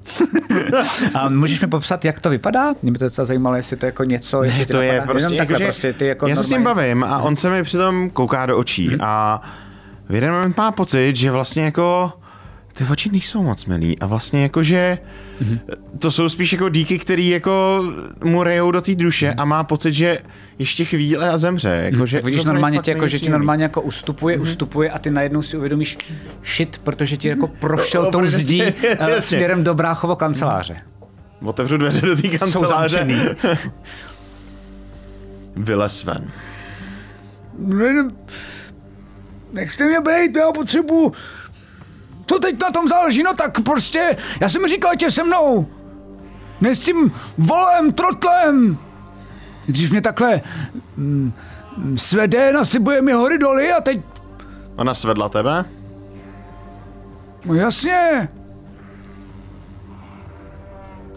A 1.14 1.30
můžeš 1.30 1.62
mi 1.62 1.68
popsat, 1.68 2.06
jak 2.06 2.22
to 2.22 2.30
vypadá? 2.30 2.74
Mě 2.82 2.92
by 2.92 3.00
to 3.00 3.06
docela 3.06 3.26
zajímalo, 3.26 3.56
jestli 3.56 3.78
to 3.78 3.86
je 3.86 3.88
jako 3.88 4.04
něco, 4.04 4.44
jestli 4.44 4.60
Ne, 4.60 4.66
to 4.66 4.82
je 4.82 4.94
napadá. 4.94 5.12
prostě, 5.12 5.36
jako, 5.36 5.54
že 5.58 5.64
prostě, 5.64 5.94
ty 5.94 6.06
jako 6.08 6.28
já 6.28 6.36
se 6.36 6.44
s 6.44 6.50
ním 6.50 6.64
bavím 6.64 7.04
a 7.04 7.18
on 7.18 7.36
se 7.38 7.50
mi 7.50 7.64
přitom 7.64 8.10
kouká 8.10 8.46
do 8.46 8.58
očí 8.58 8.88
Mhm. 8.88 8.98
a 9.02 9.42
v 10.10 10.16
jeden 10.16 10.32
moment 10.34 10.58
má 10.58 10.72
pocit, 10.72 11.16
že 11.16 11.32
vlastně 11.32 11.64
jako 11.64 12.12
ty 12.78 12.84
oči 12.92 13.10
nejsou 13.12 13.44
moc 13.44 13.66
milý 13.66 14.00
a 14.00 14.06
vlastně 14.06 14.42
jako, 14.44 14.64
že 14.64 14.98
Mhm. 15.42 15.60
to 16.00 16.12
jsou 16.12 16.30
spíš 16.30 16.52
jako 16.54 16.70
díky, 16.70 17.00
který 17.00 17.30
jako 17.30 17.84
mu 18.24 18.44
rejou 18.44 18.72
do 18.72 18.82
té 18.82 18.96
duše 18.96 19.34
a 19.34 19.46
má 19.46 19.64
pocit, 19.64 19.94
že 19.94 20.18
ještě 20.60 20.86
chvíle 20.86 21.30
a 21.30 21.38
zemře. 21.38 21.90
Jako, 21.92 22.06
že 22.06 22.18
Tak 22.18 22.26
vidíš 22.26 22.44
to 22.44 22.48
normálně 22.50 22.80
tě, 22.80 22.92
jako, 22.92 23.08
že 23.08 23.20
ti 23.20 23.30
normálně 23.30 23.64
jako 23.64 23.82
ustupuje, 23.82 24.38
ustupuje 24.40 24.90
a 24.92 25.00
ty 25.00 25.12
najednou 25.12 25.42
si 25.42 25.58
uvědomíš 25.58 25.98
shit, 26.56 26.78
protože 26.78 27.18
ti 27.18 27.28
jako 27.28 27.48
prošel 27.48 28.02
O, 28.08 28.12
tou 28.12 28.26
zdí 28.26 28.64
eh, 28.64 28.74
jasně. 29.00 29.22
směrem 29.22 29.64
do 29.64 29.74
bráchovo 29.74 30.16
kanceláře. 30.16 30.78
Otevřu 31.42 31.78
dveře 31.78 32.02
do 32.02 32.16
té 32.16 32.28
kanceláře. 32.28 33.08
Vylez 35.56 36.04
ven. 36.04 36.32
Ne, 37.60 37.94
ne, 37.94 38.10
nechte 39.54 39.86
mě 39.86 40.00
být, 40.02 40.36
já 40.36 40.52
potřebuji... 40.52 41.12
Co 42.30 42.40
teď 42.40 42.56
na 42.62 42.72
tom 42.72 42.88
záleží? 42.88 43.24
No 43.24 43.34
tak 43.34 43.62
prostě, 43.62 44.18
já 44.42 44.50
jsem 44.50 44.68
říkal 44.68 44.92
tě 44.96 45.12
se 45.12 45.24
mnou. 45.24 45.68
Ne 46.62 46.76
s 46.76 46.80
tím 46.82 47.12
volem, 47.38 47.92
trotlem. 47.92 48.78
Když 49.66 49.92
mě 49.92 50.02
takhle 50.02 50.42
mm, 50.98 51.34
svede, 51.96 52.54
nasypuje 52.54 53.02
mi 53.02 53.12
hory 53.14 53.38
doly 53.38 53.74
a 53.74 53.82
teď, 53.82 54.00
Ona 54.76 54.94
svedla 54.94 55.30
tebe? 55.30 55.66
no 57.46 57.54
jasně, 57.54 58.28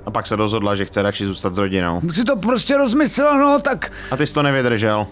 A 0.07 0.11
pak 0.11 0.27
se 0.27 0.37
rozhodla, 0.37 0.75
že 0.75 0.85
chce 0.85 1.03
radši 1.03 1.27
zůstat 1.27 1.55
s 1.55 1.59
rodinou. 1.59 2.01
si 2.13 2.25
to 2.25 2.37
prostě 2.37 2.77
rozmyslel, 2.77 3.39
no 3.39 3.61
tak 3.61 3.93
A 4.11 4.17
ty 4.17 4.27
jsi 4.27 4.35
to 4.35 4.43
nevydržel. 4.43 5.07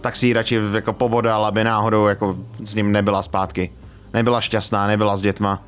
Tak 0.00 0.16
si 0.16 0.26
ji 0.26 0.32
radši 0.32 0.60
jako 0.72 0.92
pobodal, 0.92 1.46
aby 1.46 1.64
náhodou 1.64 2.06
jako 2.06 2.36
s 2.64 2.74
ním 2.74 2.92
nebyla 2.92 3.22
zpátky. 3.22 3.70
Nebyla 4.12 4.40
šťastná, 4.40 4.86
nebyla 4.86 5.16
s 5.16 5.22
dětma. 5.22 5.62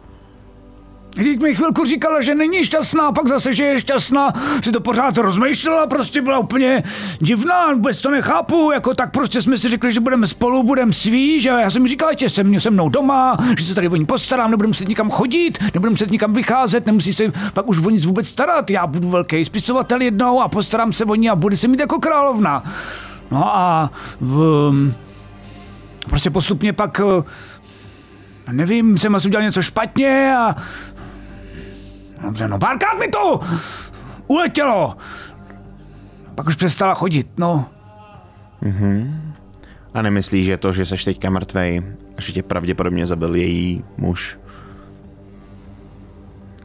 Když 1.15 1.39
mi 1.39 1.55
chvilku 1.55 1.85
říkala, 1.85 2.21
že 2.21 2.35
není 2.35 2.65
šťastná, 2.65 3.13
pak 3.13 3.29
zase, 3.29 3.53
že 3.53 3.65
je 3.65 3.81
šťastná, 3.81 4.29
si 4.65 4.73
to 4.73 4.81
pořád 4.81 5.17
rozmýšlela, 5.17 5.87
prostě 5.87 6.23
byla 6.23 6.39
úplně 6.39 6.83
divná, 7.19 7.73
vůbec 7.73 8.01
to 8.01 8.11
nechápu, 8.11 8.71
jako 8.73 8.95
tak 8.95 9.11
prostě 9.11 9.43
jsme 9.43 9.59
si 9.59 9.69
řekli, 9.69 9.93
že 9.93 10.01
budeme 10.01 10.27
spolu, 10.27 10.63
budeme 10.63 10.93
sví, 10.93 11.41
že 11.41 11.49
já 11.49 11.71
jsem 11.71 11.89
říkal, 11.89 12.11
že 12.19 12.29
jsem 12.29 12.61
se 12.61 12.71
mnou 12.71 12.89
doma, 12.89 13.37
že 13.59 13.65
se 13.65 13.75
tady 13.75 13.89
o 13.89 13.97
ní 13.97 14.07
postarám, 14.07 14.51
nebudeme 14.51 14.69
muset 14.69 14.89
nikam 14.89 15.11
chodit, 15.11 15.59
nebudeme 15.75 15.91
muset 15.91 16.11
nikam 16.11 16.33
vycházet, 16.33 16.87
nemusí 16.87 17.15
se 17.15 17.25
pak 17.55 17.69
už 17.69 17.87
o 17.87 17.91
nic 17.91 18.07
vůbec 18.07 18.29
starat, 18.29 18.71
já 18.71 18.87
budu 18.87 19.11
velký 19.11 19.45
spisovatel 19.45 20.01
jednou 20.01 20.41
a 20.41 20.49
postarám 20.49 20.93
se 20.93 21.05
o 21.05 21.15
ní 21.15 21.31
a 21.31 21.37
bude 21.37 21.57
se 21.57 21.69
mít 21.69 21.81
jako 21.81 21.99
královna. 21.99 22.63
No 23.31 23.57
a 23.57 23.91
v, 24.21 24.73
prostě 26.09 26.31
postupně 26.31 26.73
pak 26.73 27.01
eh, 28.47 28.53
nevím, 28.53 28.99
jsem 28.99 29.15
asi 29.15 29.29
udělal 29.29 29.45
něco 29.45 29.63
špatně 29.63 30.37
a 30.39 30.57
Dobře, 32.23 32.49
no 32.49 32.59
párkrát 32.59 32.99
mi 32.99 33.09
to 33.09 33.41
uletělo. 34.27 34.97
Pak 36.35 36.47
už 36.47 36.55
přestala 36.57 36.95
chodit, 36.95 37.39
no. 37.39 37.69
A 39.95 40.03
nemyslíš, 40.03 40.47
že 40.47 40.57
to, 40.57 40.73
že 40.73 40.87
seš 40.87 41.05
teďka 41.05 41.31
mrtvej 41.31 41.83
a 42.19 42.21
že 42.21 42.33
tě 42.33 42.43
pravděpodobně 42.43 43.07
zabil 43.07 43.35
její 43.35 43.85
muž? 43.97 44.39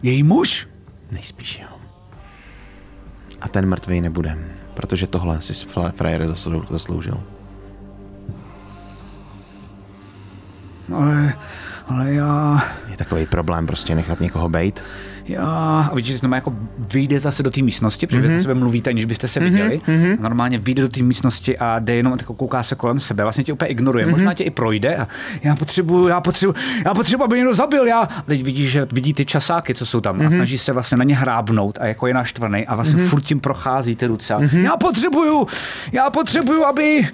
Její 0.03 0.23
muž? 0.23 0.67
Nejspíš 1.11 1.59
jo. 1.59 1.77
A 3.41 3.47
ten 3.47 3.65
mrtvej 3.65 4.01
nebude, 4.01 4.37
protože 4.73 5.07
tohle 5.07 5.41
si 5.41 5.65
frajer 5.95 6.21
zaslou- 6.27 6.65
zasloužil. 6.69 7.23
Ale, 10.95 11.33
ale 11.87 12.13
já, 12.13 12.63
Je 12.89 12.97
takový 12.97 13.25
problém 13.25 13.67
prostě 13.67 13.95
nechat 13.95 14.19
někoho 14.19 14.49
bejt. 14.49 14.83
já, 15.25 15.45
a 15.91 15.95
vidíš, 15.95 16.13
že 16.15 16.21
to 16.21 16.27
má 16.27 16.35
jako 16.35 16.53
vyjde 16.93 17.19
zase 17.19 17.43
do 17.43 17.51
té 17.51 17.61
místnosti, 17.61 18.07
protože 18.07 18.19
mm-hmm. 18.19 18.27
vy 18.27 18.33
na 18.33 18.39
sebe 18.39 18.53
mluvíte, 18.53 18.89
aniž 18.89 19.05
byste 19.05 19.27
se 19.27 19.39
viděli. 19.39 19.81
Mm-hmm. 19.87 20.19
Normálně 20.19 20.57
vyjde 20.57 20.81
do 20.81 20.89
té 20.89 21.01
místnosti 21.01 21.57
a 21.57 21.79
jde 21.79 21.95
jenom 21.95 22.13
jako 22.19 22.33
kouká 22.33 22.63
se 22.63 22.75
kolem 22.75 22.99
sebe, 22.99 23.23
vlastně 23.23 23.43
tě 23.43 23.53
úplně 23.53 23.69
ignoruje, 23.69 24.05
mm-hmm. 24.05 24.11
možná 24.11 24.33
tě 24.33 24.43
i 24.43 24.49
projde 24.49 24.95
a 24.95 25.07
já 25.43 25.55
potřebuju, 25.55 26.07
já 26.07 26.21
potřebuju, 26.21 26.55
já 26.85 26.93
potřebuju, 26.93 27.25
aby 27.25 27.37
někdo 27.37 27.53
zabil, 27.53 27.87
já. 27.87 27.99
A 27.99 28.21
teď 28.21 28.43
vidíš, 28.43 28.71
že 28.71 28.87
vidí 28.91 29.13
ty 29.13 29.25
časáky, 29.25 29.73
co 29.73 29.85
jsou 29.85 30.01
tam 30.01 30.19
mm-hmm. 30.19 30.27
a 30.27 30.29
snaží 30.29 30.57
se 30.57 30.73
vlastně 30.73 30.97
na 30.97 31.03
ně 31.03 31.15
hrábnout 31.15 31.77
a 31.81 31.85
jako 31.85 32.07
je 32.07 32.13
naštvaný 32.13 32.67
a 32.67 32.75
vlastně 32.75 33.03
mm-hmm. 33.03 33.07
furt 33.09 33.21
tím 33.21 33.39
prochází 33.39 33.95
ty 33.95 34.05
ruce. 34.07 34.33
Mm-hmm. 34.33 34.63
Já 34.63 34.77
potřebuju, 34.77 35.47
já 35.91 36.09
potřebuju, 36.09 36.65
aby 36.65 37.07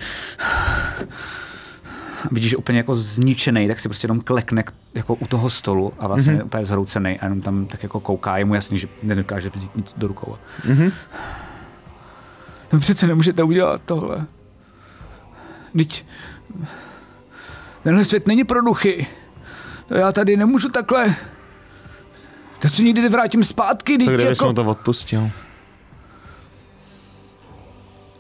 vidíš, 2.31 2.55
úplně 2.55 2.77
jako 2.77 2.95
zničený, 2.95 3.67
tak 3.67 3.79
si 3.79 3.89
prostě 3.89 4.05
jenom 4.05 4.21
klekne 4.21 4.63
jako 4.93 5.13
u 5.15 5.27
toho 5.27 5.49
stolu 5.49 5.93
a 5.99 6.07
vlastně 6.07 6.33
mm-hmm. 6.33 6.37
je 6.37 6.43
úplně 6.43 6.65
zhroucený 6.65 7.19
a 7.19 7.25
jenom 7.25 7.41
tam 7.41 7.65
tak 7.65 7.83
jako 7.83 7.99
kouká, 7.99 8.37
je 8.37 8.45
mu 8.45 8.55
jasný, 8.55 8.77
že 8.77 8.87
nedokáže 9.03 9.49
vzít 9.49 9.75
nic 9.75 9.93
do 9.97 10.07
rukou. 10.07 10.37
Mm-hmm. 10.67 10.91
To 12.67 12.79
přece 12.79 13.07
nemůžete 13.07 13.43
udělat 13.43 13.81
tohle. 13.85 14.25
Teď 15.77 16.05
tenhle 17.83 18.05
svět 18.05 18.27
není 18.27 18.43
pro 18.43 18.61
duchy. 18.61 19.07
To 19.87 19.95
já 19.95 20.11
tady 20.11 20.37
nemůžu 20.37 20.69
takhle. 20.69 21.15
To 22.59 22.69
se 22.69 22.81
nikdy 22.81 23.01
nevrátím 23.01 23.43
zpátky. 23.43 23.97
Co 23.97 24.05
teď 24.05 24.15
kdybys 24.15 24.39
jako... 24.39 24.45
mu 24.45 24.53
to 24.53 24.65
odpustil? 24.65 25.29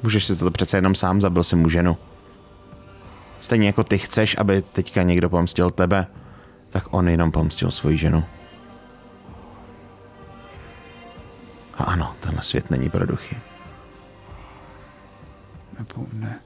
Můžeš 0.03 0.25
si 0.25 0.35
to 0.35 0.51
přece 0.51 0.77
jenom 0.77 0.95
sám, 0.95 1.21
zabil 1.21 1.43
si 1.43 1.55
mu 1.55 1.69
ženu. 1.69 1.97
Stejně 3.43 3.67
jako 3.67 3.83
ty 3.83 3.97
chceš, 3.97 4.35
aby 4.37 4.61
teďka 4.61 5.03
někdo 5.03 5.29
pomstil 5.29 5.71
tebe, 5.71 6.07
tak 6.69 6.83
on 6.89 7.09
jenom 7.09 7.31
pomstil 7.31 7.71
svoji 7.71 7.97
ženu. 7.97 8.23
A 11.77 11.83
ano, 11.83 12.15
tenhle 12.19 12.43
svět 12.43 12.71
není 12.71 12.89
pro 12.89 13.05
duchy. 13.05 13.37
Nebo 15.79 16.05
ne. 16.13 16.39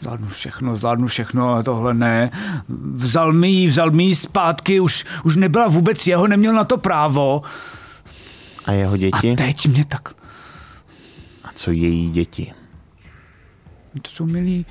zvládnu 0.00 0.28
všechno, 0.28 0.76
zvládnu 0.76 1.06
všechno, 1.06 1.48
ale 1.48 1.62
tohle 1.62 1.94
ne. 1.94 2.30
Vzal 2.94 3.32
mi 3.32 3.48
ji, 3.48 3.66
vzal 3.66 3.90
mi 3.90 4.04
ji 4.04 4.14
zpátky, 4.14 4.80
už, 4.80 5.04
už 5.24 5.36
nebyla 5.36 5.68
vůbec 5.68 6.06
jeho, 6.06 6.26
neměl 6.26 6.52
na 6.52 6.64
to 6.64 6.78
právo. 6.78 7.42
A 8.64 8.72
jeho 8.72 8.96
děti? 8.96 9.32
A 9.32 9.36
teď 9.36 9.66
mě 9.66 9.84
tak... 9.84 10.08
A 11.44 11.48
co 11.54 11.70
její 11.70 12.10
děti? 12.10 12.52
To 14.02 14.10
jsou 14.10 14.26
milí, 14.26 14.66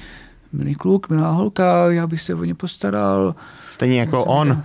milý 0.54 0.76
kluk, 0.76 1.10
milá 1.10 1.32
holka, 1.32 1.92
já 1.92 2.08
bych 2.08 2.22
se 2.22 2.36
o 2.36 2.44
ně 2.44 2.56
postaral. 2.56 3.36
Stejně 3.72 4.00
jako 4.00 4.26
on. 4.26 4.64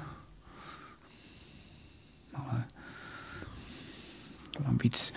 Mám 4.65 4.78
víc, 4.82 5.12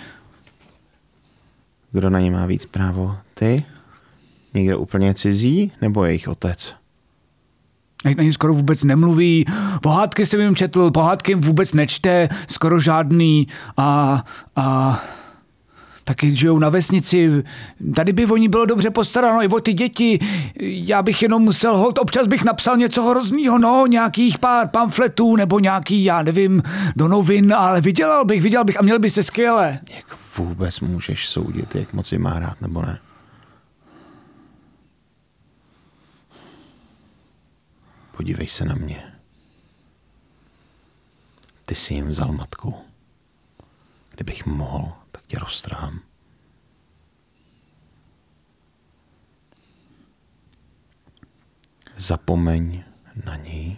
Kdo 1.92 2.10
na 2.10 2.20
ně 2.20 2.32
má 2.32 2.46
víc 2.46 2.66
právo? 2.66 3.18
Ty? 3.34 3.64
Někdo 4.54 4.80
úplně 4.80 5.14
cizí? 5.14 5.72
Nebo 5.82 6.06
jejich 6.06 6.28
otec? 6.28 6.76
Ať 8.06 8.18
na 8.18 8.24
ně 8.24 8.34
skoro 8.34 8.54
vůbec 8.54 8.84
nemluví, 8.84 9.46
pohádky 9.82 10.26
jsem 10.26 10.40
jim 10.40 10.56
četl, 10.56 10.92
pohádky 10.92 11.32
jim 11.32 11.42
vůbec 11.42 11.74
nečte, 11.74 12.30
skoro 12.48 12.80
žádný 12.80 13.48
a, 13.78 14.24
a 14.56 15.00
taky 16.04 16.36
žijou 16.36 16.60
na 16.60 16.70
vesnici. 16.70 17.44
Tady 17.96 18.14
by 18.14 18.26
o 18.26 18.38
ní 18.38 18.48
bylo 18.48 18.66
dobře 18.66 18.90
postaráno 18.90 19.44
i 19.44 19.48
o 19.48 19.60
ty 19.60 19.74
děti. 19.74 20.20
Já 20.60 21.02
bych 21.02 21.22
jenom 21.22 21.42
musel, 21.42 21.78
hold, 21.78 21.98
občas 21.98 22.28
bych 22.28 22.44
napsal 22.44 22.78
něco 22.78 23.04
hroznýho, 23.04 23.60
no, 23.60 23.86
nějakých 23.88 24.40
pár 24.40 24.68
pamfletů 24.68 25.36
nebo 25.36 25.60
nějaký, 25.60 26.04
já 26.04 26.22
nevím, 26.22 26.64
do 26.96 27.08
novin, 27.08 27.54
ale 27.54 27.82
vydělal 27.82 28.26
bych, 28.26 28.42
vydělal 28.42 28.66
bych 28.66 28.80
a 28.80 28.84
měl 28.84 29.00
by 29.00 29.10
se 29.10 29.24
skvěle. 29.24 29.80
Jak 29.96 30.18
vůbec 30.38 30.80
můžeš 30.80 31.30
soudit, 31.30 31.76
jak 31.76 31.94
moc 31.94 32.12
ji 32.12 32.18
má 32.18 32.40
rád 32.40 32.62
nebo 32.62 32.82
ne? 32.82 33.00
Podívej 38.18 38.48
se 38.48 38.66
na 38.66 38.76
mě. 38.76 39.04
Ty 41.66 41.76
jsi 41.76 41.94
jim 41.94 42.10
vzal 42.10 42.32
matku. 42.32 42.76
Kdybych 44.16 44.46
mohl, 44.46 44.92
tě 45.32 45.40
roztrhám. 45.40 46.00
Zapomeň 51.96 52.84
na 53.26 53.36
ní 53.36 53.78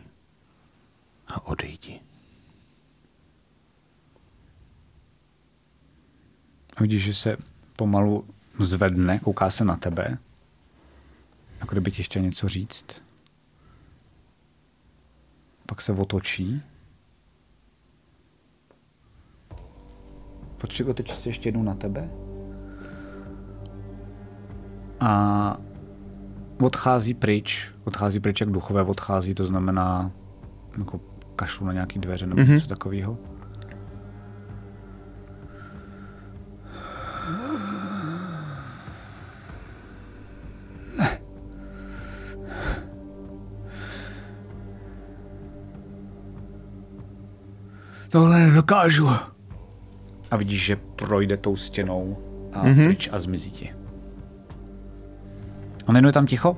a 1.28 1.46
odejdi. 1.46 2.02
A 6.76 6.82
vidíš, 6.82 7.04
že 7.04 7.14
se 7.14 7.38
pomalu 7.76 8.28
zvedne, 8.60 9.20
kouká 9.20 9.50
se 9.50 9.66
na 9.66 9.76
tebe, 9.76 10.18
jako 11.60 11.72
kdyby 11.72 11.92
ti 11.92 12.04
chtěl 12.04 12.22
něco 12.22 12.50
říct. 12.50 12.86
Pak 15.66 15.82
se 15.82 15.92
otočí. 15.92 16.73
Počkej, 20.64 20.86
otočí 20.86 21.14
se 21.14 21.30
ještě 21.30 21.48
jednou 21.48 21.64
na 21.64 21.74
tebe. 21.74 22.10
A 25.00 25.58
odchází 26.62 27.14
pryč. 27.14 27.72
Odchází 27.84 28.20
pryč, 28.20 28.40
jak 28.42 28.50
duchové 28.50 28.82
odchází, 28.82 29.34
to 29.34 29.44
znamená 29.44 30.12
jako 30.78 31.00
kašlu 31.36 31.66
na 31.66 31.74
nějaký 31.74 32.00
dveře 32.00 32.28
nebo 32.28 32.42
mm-hmm. 32.42 32.50
něco 32.50 32.68
takového. 32.68 33.18
Tohle 48.10 48.40
nedokážu. 48.40 49.33
A 50.34 50.38
vidíš, 50.38 50.66
že 50.66 50.76
projde 50.76 51.38
tou 51.38 51.56
stěnou 51.56 52.18
a 52.54 52.66
mm-hmm. 52.66 52.86
pryč 52.86 53.10
a 53.12 53.20
zmizí 53.20 53.52
ti. 53.52 53.74
A 55.88 55.92
najednou 55.92 56.10
je 56.10 56.14
tam 56.14 56.26
ticho. 56.26 56.58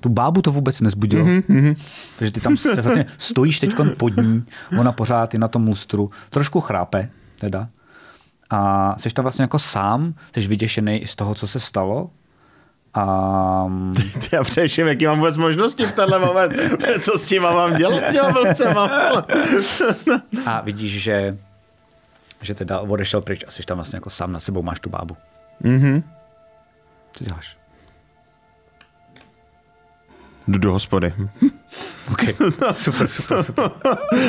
Tu 0.00 0.08
bábu 0.08 0.42
to 0.42 0.52
vůbec 0.52 0.80
nezbudilo. 0.80 1.24
Mm-hmm. 1.24 1.76
Takže 2.18 2.32
ty 2.32 2.40
tam 2.40 2.56
se 2.56 2.82
vlastně 2.82 3.06
stojíš 3.18 3.60
teď 3.60 3.70
pod 3.96 4.16
ní, 4.16 4.44
ona 4.78 4.92
pořád 4.92 5.34
je 5.34 5.40
na 5.40 5.48
tom 5.48 5.66
lustru, 5.66 6.10
trošku 6.30 6.60
chrápe 6.60 7.10
teda. 7.38 7.68
A 8.50 8.94
jsi 8.98 9.10
tam 9.10 9.22
vlastně 9.22 9.42
jako 9.42 9.58
sám, 9.58 10.14
jsi 10.34 10.48
vyděšený 10.48 10.98
i 10.98 11.06
z 11.06 11.14
toho, 11.14 11.34
co 11.34 11.46
se 11.46 11.60
stalo. 11.60 12.10
A 12.94 13.66
Já 14.32 14.44
přeším, 14.44 14.86
jaký 14.86 15.06
mám 15.06 15.18
vůbec 15.18 15.36
možnosti 15.36 15.86
v 15.86 15.92
tenhle 15.92 16.18
moment. 16.18 16.52
Co 17.00 17.18
s 17.18 17.28
tím 17.28 17.42
mám 17.42 17.76
dělat 17.76 18.04
s 18.04 18.12
těma 18.12 18.30
vlcema? 18.30 18.90
a 20.46 20.60
vidíš, 20.60 21.02
že, 21.02 21.38
že 22.40 22.54
teda 22.54 22.80
odešel 22.80 23.22
pryč 23.22 23.44
a 23.48 23.50
jsi 23.50 23.62
tam 23.62 23.78
vlastně 23.78 23.96
jako 23.96 24.10
sám 24.10 24.32
na 24.32 24.40
sebou, 24.40 24.62
máš 24.62 24.80
tu 24.80 24.90
bábu. 24.90 25.16
Mhm. 25.60 26.02
Co 27.12 27.24
děláš? 27.24 27.58
Jdu 30.48 30.58
do 30.58 30.72
hospody. 30.72 31.12
OK, 32.12 32.22
super, 32.72 33.08
super, 33.08 33.42
super. 33.42 33.70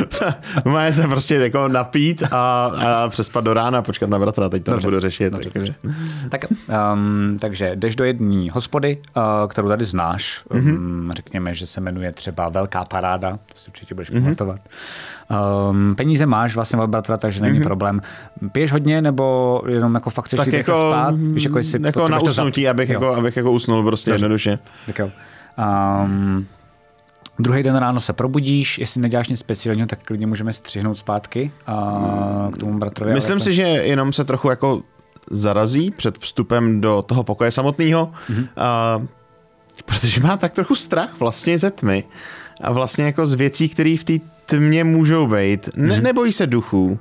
Má 0.66 0.91
se 0.91 1.08
prostě 1.08 1.36
jako 1.36 1.68
napít 1.68 2.24
a, 2.32 2.66
a 2.66 3.10
přespat 3.10 3.44
do 3.44 3.54
rána, 3.54 3.82
počkat 3.82 4.10
na 4.10 4.20
bratra, 4.20 4.50
teď 4.50 4.64
to 4.64 4.72
Dobře, 4.72 4.88
nebudu 4.88 5.00
řešit. 5.02 5.34
dobře, 5.34 5.50
takže- 5.50 5.74
Tak, 6.30 6.46
um, 6.94 7.38
takže 7.41 7.72
jdeš 7.76 7.96
do 7.96 8.04
jedné 8.04 8.48
hospody, 8.52 8.98
uh, 9.18 9.24
kterou 9.50 9.68
tady 9.68 9.86
znáš. 9.86 10.44
Mhm. 10.54 10.74
Um, 10.74 11.12
řekněme, 11.16 11.54
že 11.54 11.68
se 11.68 11.82
jmenuje 11.82 12.12
třeba 12.14 12.50
Velká 12.50 12.86
paráda, 12.86 13.32
to 13.32 13.54
si 13.56 13.70
určitě 13.70 13.96
budeš 13.96 14.10
pamatovat. 14.10 14.60
Um, 15.70 15.96
peníze 15.96 16.26
máš 16.26 16.56
vlastně 16.56 16.80
od 16.80 16.88
bratra, 16.90 17.18
takže 17.18 17.41
není 17.41 17.62
problém. 17.62 18.02
Piješ 18.52 18.72
hodně, 18.72 19.02
nebo 19.02 19.62
jenom 19.68 19.96
jako 19.96 20.10
fakt 20.10 20.26
chceš 20.26 20.40
Mhm. 20.40 20.46
Tak 20.46 20.54
jít 20.54 20.58
jako, 20.58 20.91
spát? 20.91 21.16
Víš, 21.18 21.44
jako, 21.44 21.60
jako 21.84 22.08
na 22.10 22.20
to 22.20 22.26
usnutí, 22.26 22.64
zap- 22.66 22.70
abych 22.70 22.90
Jo. 22.90 22.94
jako, 22.94 23.16
abych 23.16 23.38
jako 23.38 23.52
usnul 23.52 23.84
prostě 23.84 24.10
Dobře. 24.12 24.26
jednoduše. 24.26 24.60
Tak 24.86 25.00
jo. 25.00 25.10
Um, 26.03 26.48
druhý 27.40 27.64
den 27.64 27.76
ráno 27.76 27.99
se 28.02 28.14
probudíš, 28.14 28.77
jestli 28.77 29.02
neděláš 29.02 29.27
nic 29.27 29.40
speciálního, 29.40 29.88
tak 29.88 30.03
klidně 30.03 30.27
můžeme 30.27 30.53
střihnout 30.53 30.98
zpátky 30.98 31.52
uh, 31.69 32.52
k 32.52 32.57
tomu 32.57 32.80
bratrovi. 32.80 33.14
Myslím 33.14 33.34
ale 33.34 33.40
si, 33.40 33.53
že 33.53 33.61
jenom 33.64 34.14
se 34.14 34.23
trochu 34.23 34.49
jako 34.49 34.81
zarazí 35.31 35.91
před 35.91 36.18
vstupem 36.18 36.81
do 36.81 37.02
toho 37.02 37.23
pokoje 37.23 37.52
samotného, 37.52 38.11
Mhm. 38.30 38.48
mm-hmm. 38.56 39.07
protože 39.86 40.22
má 40.22 40.38
tak 40.38 40.52
trochu 40.53 40.76
strach 40.76 41.19
vlastně 41.19 41.60
ze 41.60 41.72
tmy 41.72 42.03
a 42.61 42.72
vlastně 42.72 43.06
jako 43.06 43.27
z 43.27 43.34
věcí, 43.34 43.69
které 43.69 43.95
v 43.99 44.03
té 44.03 44.14
tmě 44.45 44.84
můžou 44.84 45.27
být. 45.27 45.69
Ne, 45.76 45.94
Mhm. 45.95 46.03
Nebojí 46.03 46.31
se 46.31 46.48
duchů. 46.48 46.99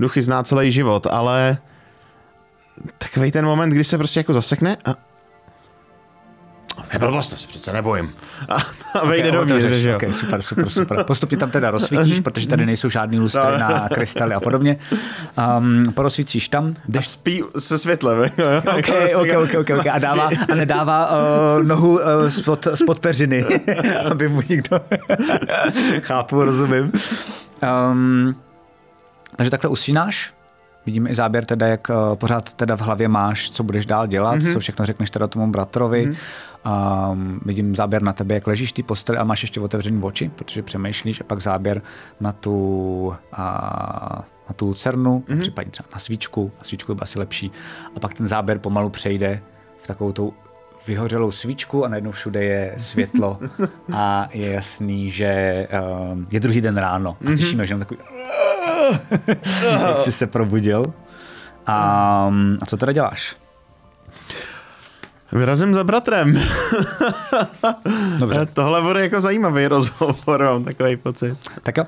Duchy 0.00 0.22
zná 0.22 0.42
celý 0.42 0.72
život, 0.72 1.06
ale 1.10 1.58
takový 2.98 3.30
ten 3.32 3.44
moment, 3.44 3.70
kdy 3.70 3.84
se 3.84 3.98
prostě 3.98 4.20
jako 4.20 4.32
zasekne 4.32 4.76
a 4.84 4.94
je 6.92 6.98
blbost, 6.98 7.30
to 7.30 7.36
se 7.36 7.46
přece 7.46 7.72
nebojím. 7.72 8.12
A, 8.48 8.54
a 9.00 9.06
vejde 9.06 9.28
Ok, 9.28 9.34
dovnitř, 9.34 9.58
otevřeš, 9.58 9.82
že 9.82 9.88
jo. 9.90 9.96
ok, 9.96 10.14
super, 10.14 10.42
super, 10.42 10.68
super. 10.68 11.04
Postupně 11.04 11.38
tam 11.38 11.50
teda 11.50 11.70
rozsvítíš, 11.70 12.20
protože 12.20 12.48
tady 12.48 12.66
nejsou 12.66 12.88
žádný 12.88 13.18
lustry 13.20 13.42
No. 13.52 13.58
na 13.58 13.88
krystaly 13.94 14.34
a 14.34 14.40
podobně. 14.40 14.76
Um, 15.58 15.92
porozsvítíš 15.92 16.48
tam, 16.48 16.64
A 16.66 16.80
jdeš 16.88 17.08
spí 17.08 17.42
se 17.58 17.78
světlem. 17.78 18.18
OK, 18.78 18.88
OK, 19.16 19.28
OK, 19.42 19.54
OK, 19.60 19.70
OK. 19.78 19.86
A, 19.86 19.98
dává, 19.98 20.30
a 20.52 20.54
nedává 20.54 21.10
uh, 21.10 21.62
nohu 21.64 21.92
uh, 21.94 22.00
spod, 22.28 22.68
spod 22.74 23.00
peřiny, 23.00 23.44
aby 24.10 24.28
mu 24.28 24.42
nikdo... 24.48 24.80
Chápu, 26.02 26.44
rozumím. 26.44 26.92
Um, 27.92 28.36
takže 29.36 29.50
takhle 29.50 29.70
usínáš. 29.70 30.32
Vidíme 30.88 31.10
i 31.10 31.14
záběr 31.14 31.44
teda, 31.44 31.66
jak 31.66 31.88
uh, 31.90 32.14
pořád 32.14 32.54
teda 32.54 32.76
v 32.76 32.80
hlavě 32.80 33.08
máš, 33.08 33.50
co 33.50 33.62
budeš 33.62 33.86
dál 33.86 34.06
dělat, 34.06 34.38
mm-hmm. 34.38 34.52
co 34.52 34.60
všechno 34.60 34.86
řekneš 34.86 35.10
teda 35.10 35.26
tomu 35.26 35.46
bratrovi. 35.46 36.08
Mm-hmm. 36.08 37.10
Um, 37.10 37.40
vidím 37.44 37.74
záběr 37.74 38.02
na 38.02 38.12
tebe, 38.12 38.34
jak 38.34 38.46
ležíš 38.46 38.72
té 38.72 38.82
posteli 38.82 39.18
a 39.18 39.24
máš 39.24 39.42
ještě 39.42 39.60
otevřený 39.60 40.02
oči, 40.02 40.30
protože 40.34 40.62
přemýšlíš 40.62 41.20
a 41.20 41.24
pak 41.24 41.42
záběr 41.42 41.82
na 42.20 42.32
tu, 42.32 43.14
a, 43.32 44.24
na 44.48 44.54
tu 44.56 44.66
lucernu, 44.66 45.24
mm-hmm. 45.28 45.40
případně 45.40 45.70
třeba 45.70 45.88
na 45.92 45.98
svíčku, 45.98 46.52
na 46.58 46.64
svíčku 46.64 46.92
je 46.92 46.98
asi 47.00 47.18
lepší. 47.18 47.52
A 47.96 48.00
pak 48.00 48.14
ten 48.14 48.26
záběr 48.26 48.58
pomalu 48.58 48.90
přejde 48.90 49.40
v 49.82 49.86
takovou 49.86 50.12
tou 50.12 50.32
vyhořelou 50.86 51.30
svíčku 51.30 51.84
a 51.84 51.88
najednou 51.88 52.10
všude 52.10 52.44
je 52.44 52.74
světlo 52.76 53.38
a 53.92 54.28
je 54.32 54.52
jasný, 54.52 55.10
že 55.10 55.66
um, 56.12 56.26
je 56.32 56.40
druhý 56.40 56.60
den 56.60 56.76
ráno 56.76 57.16
a 57.26 57.30
slyšíme, 57.30 57.66
že 57.66 57.72
jenom 57.72 57.80
takový 57.80 58.00
jak 59.70 60.00
jsi 60.00 60.12
se 60.12 60.26
probudil. 60.26 60.84
A, 61.66 62.32
a 62.62 62.66
co 62.66 62.76
teda 62.76 62.92
děláš? 62.92 63.36
Vyrazím 65.32 65.74
za 65.74 65.84
bratrem. 65.84 66.40
Dobře. 68.18 68.46
Tohle 68.46 68.82
bude 68.82 69.02
jako 69.02 69.20
zajímavý 69.20 69.66
rozhovor, 69.66 70.44
mám 70.44 70.64
takový 70.64 70.96
pocit. 70.96 71.36
Tak 71.62 71.76
jo. 71.76 71.84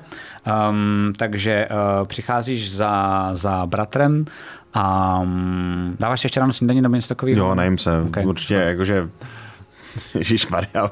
Um, 0.69 1.13
takže 1.17 1.67
uh, 1.71 2.07
přicházíš 2.07 2.75
za, 2.75 3.29
za 3.33 3.65
bratrem 3.65 4.25
a 4.73 5.19
um, 5.19 5.95
dáváš 5.99 6.23
ještě 6.23 6.39
ráno 6.39 6.53
snídaní 6.53 6.81
nebo 6.81 6.95
něco 6.95 7.07
takového? 7.07 7.39
Jo, 7.39 7.55
najím 7.55 7.77
se, 7.77 8.01
Ok, 8.01 8.07
okay, 8.07 8.25
určitě, 8.25 8.53
jakože 8.53 9.09
Ježišmarja. 10.15 10.91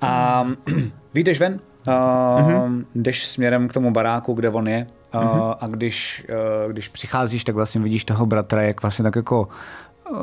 A 0.00 0.44
vyjdeš 1.14 1.40
ven, 1.40 1.60
uh, 1.86 1.92
mm-hmm. 1.94 2.84
jdeš 2.94 3.26
směrem 3.26 3.68
k 3.68 3.72
tomu 3.72 3.90
baráku, 3.90 4.34
kde 4.34 4.50
on 4.50 4.68
je 4.68 4.86
uh, 5.14 5.20
mm-hmm. 5.20 5.56
a 5.60 5.66
když, 5.66 6.26
uh, 6.64 6.72
když 6.72 6.88
přicházíš, 6.88 7.44
tak 7.44 7.54
vlastně 7.54 7.80
vidíš 7.80 8.04
toho 8.04 8.26
bratra, 8.26 8.62
jak 8.62 8.82
vlastně 8.82 9.02
tak 9.02 9.16
jako 9.16 9.48
uh, 10.10 10.16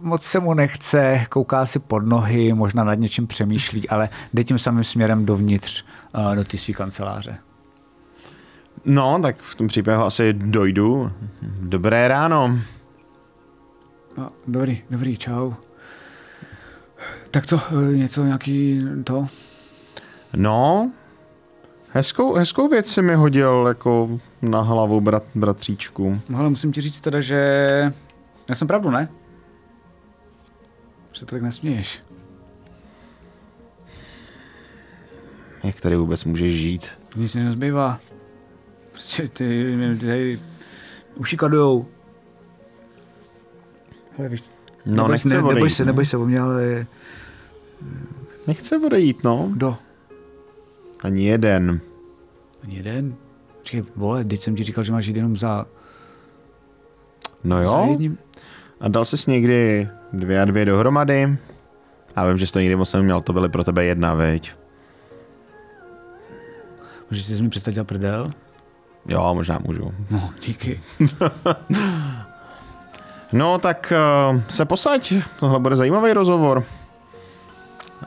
moc 0.00 0.22
se 0.22 0.40
mu 0.40 0.54
nechce, 0.54 1.24
kouká 1.28 1.66
si 1.66 1.78
pod 1.78 2.06
nohy, 2.06 2.52
možná 2.52 2.84
nad 2.84 2.94
něčím 2.94 3.26
přemýšlí, 3.26 3.88
ale 3.88 4.08
jde 4.34 4.44
tím 4.44 4.58
samým 4.58 4.84
směrem 4.84 5.26
dovnitř 5.26 5.84
uh, 6.14 6.36
do 6.36 6.44
té 6.44 6.58
své 6.58 6.74
kanceláře. 6.74 7.38
No, 8.84 9.18
tak 9.22 9.36
v 9.42 9.54
tom 9.54 9.66
případě 9.66 9.96
asi 9.96 10.32
dojdu. 10.32 11.12
Dobré 11.60 12.08
ráno. 12.08 12.58
No, 14.18 14.30
dobrý, 14.46 14.82
dobrý, 14.90 15.16
čau. 15.16 15.52
Tak 17.30 17.46
co, 17.46 17.60
eh, 17.70 17.96
něco, 17.96 18.24
nějaký 18.24 18.82
to? 19.04 19.26
No, 20.36 20.92
hezkou, 21.90 22.34
hezkou 22.34 22.68
věc 22.68 22.88
si 22.92 23.02
mi 23.02 23.14
hodil 23.14 23.64
jako 23.68 24.20
na 24.42 24.60
hlavu 24.60 25.00
brat, 25.00 25.22
bratříčku. 25.34 26.20
No 26.28 26.38
ale 26.38 26.48
musím 26.48 26.72
ti 26.72 26.80
říct 26.80 27.00
teda, 27.00 27.20
že 27.20 27.38
já 28.48 28.54
jsem 28.54 28.68
pravdu, 28.68 28.90
ne? 28.90 29.08
Že 31.12 31.26
tolik 31.26 31.42
nesměješ. 31.42 32.02
Jak 35.64 35.80
tady 35.80 35.96
vůbec 35.96 36.24
můžeš 36.24 36.54
žít? 36.54 36.88
Nic 37.16 37.34
mi 37.34 37.44
nezbývá. 37.44 38.00
Prostě 38.92 39.28
ty, 39.28 39.76
ty 40.00 40.40
uši 41.14 41.36
kadujou. 41.36 41.86
Hele, 44.16 44.28
víš, 44.28 44.42
No, 44.86 44.94
neboj, 44.94 45.12
nechce 45.12 45.28
ne, 45.28 45.34
neboj 45.34 45.50
odejít, 45.54 45.70
se, 45.74 45.82
no. 45.82 45.86
neboj 45.86 46.06
se 46.06 46.16
o 46.16 46.24
mě, 46.24 46.40
ale 46.40 46.86
Nechce 48.46 48.78
odejít, 48.78 49.24
no. 49.24 49.48
kdo? 49.52 49.76
Ani 51.04 51.24
jeden. 51.24 51.80
Ani 52.64 52.76
jeden? 52.76 53.14
Říkej, 53.64 53.82
vole, 53.96 54.24
teď 54.24 54.40
jsem 54.40 54.56
ti 54.56 54.64
říkal, 54.64 54.84
že 54.84 54.92
máš 54.92 55.06
jít 55.06 55.16
jenom 55.16 55.36
za, 55.36 55.66
No 57.44 57.56
za 57.56 57.62
jo. 57.62 57.86
jedním. 57.90 58.18
A 58.80 58.88
dal 58.88 59.04
jsi 59.04 59.30
někdy 59.30 59.88
dvě 60.12 60.42
a 60.42 60.44
dvě 60.44 60.64
dohromady? 60.64 61.36
Já 62.16 62.28
vím, 62.28 62.38
že 62.38 62.46
jsi 62.46 62.52
to 62.52 62.60
nikdy 62.60 62.76
moc 62.76 62.92
neměl, 62.92 63.22
to 63.22 63.32
byly 63.32 63.48
pro 63.48 63.64
tebe 63.64 63.84
jedna, 63.84 64.14
veď? 64.14 64.52
Můžeš 67.10 67.26
si 67.26 67.34
z 67.36 67.40
mě 67.40 67.50
přestat 67.50 67.70
dělat 67.70 67.86
prdel? 67.88 68.30
Jo, 69.06 69.34
možná 69.34 69.58
můžu. 69.66 69.94
No, 70.10 70.30
díky. 70.46 70.80
No, 73.32 73.58
tak 73.58 73.92
uh, 74.32 74.40
se 74.48 74.64
posaď, 74.64 75.12
tohle 75.40 75.60
bude 75.60 75.76
zajímavý 75.76 76.12
rozhovor. 76.12 76.64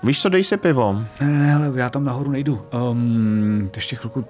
Víš 0.04 0.22
co, 0.22 0.30
dej 0.30 0.44
si 0.44 0.58
pivo. 0.58 0.94
Ne, 1.22 1.28
ne, 1.28 1.40
ne, 1.40 1.46
hele, 1.54 1.72
já 1.80 1.90
tam 1.90 2.04
nahoru 2.06 2.32
nejdu. 2.32 2.62
Um, 2.92 3.70
ještě 3.76 3.96
chvilku, 3.96 4.26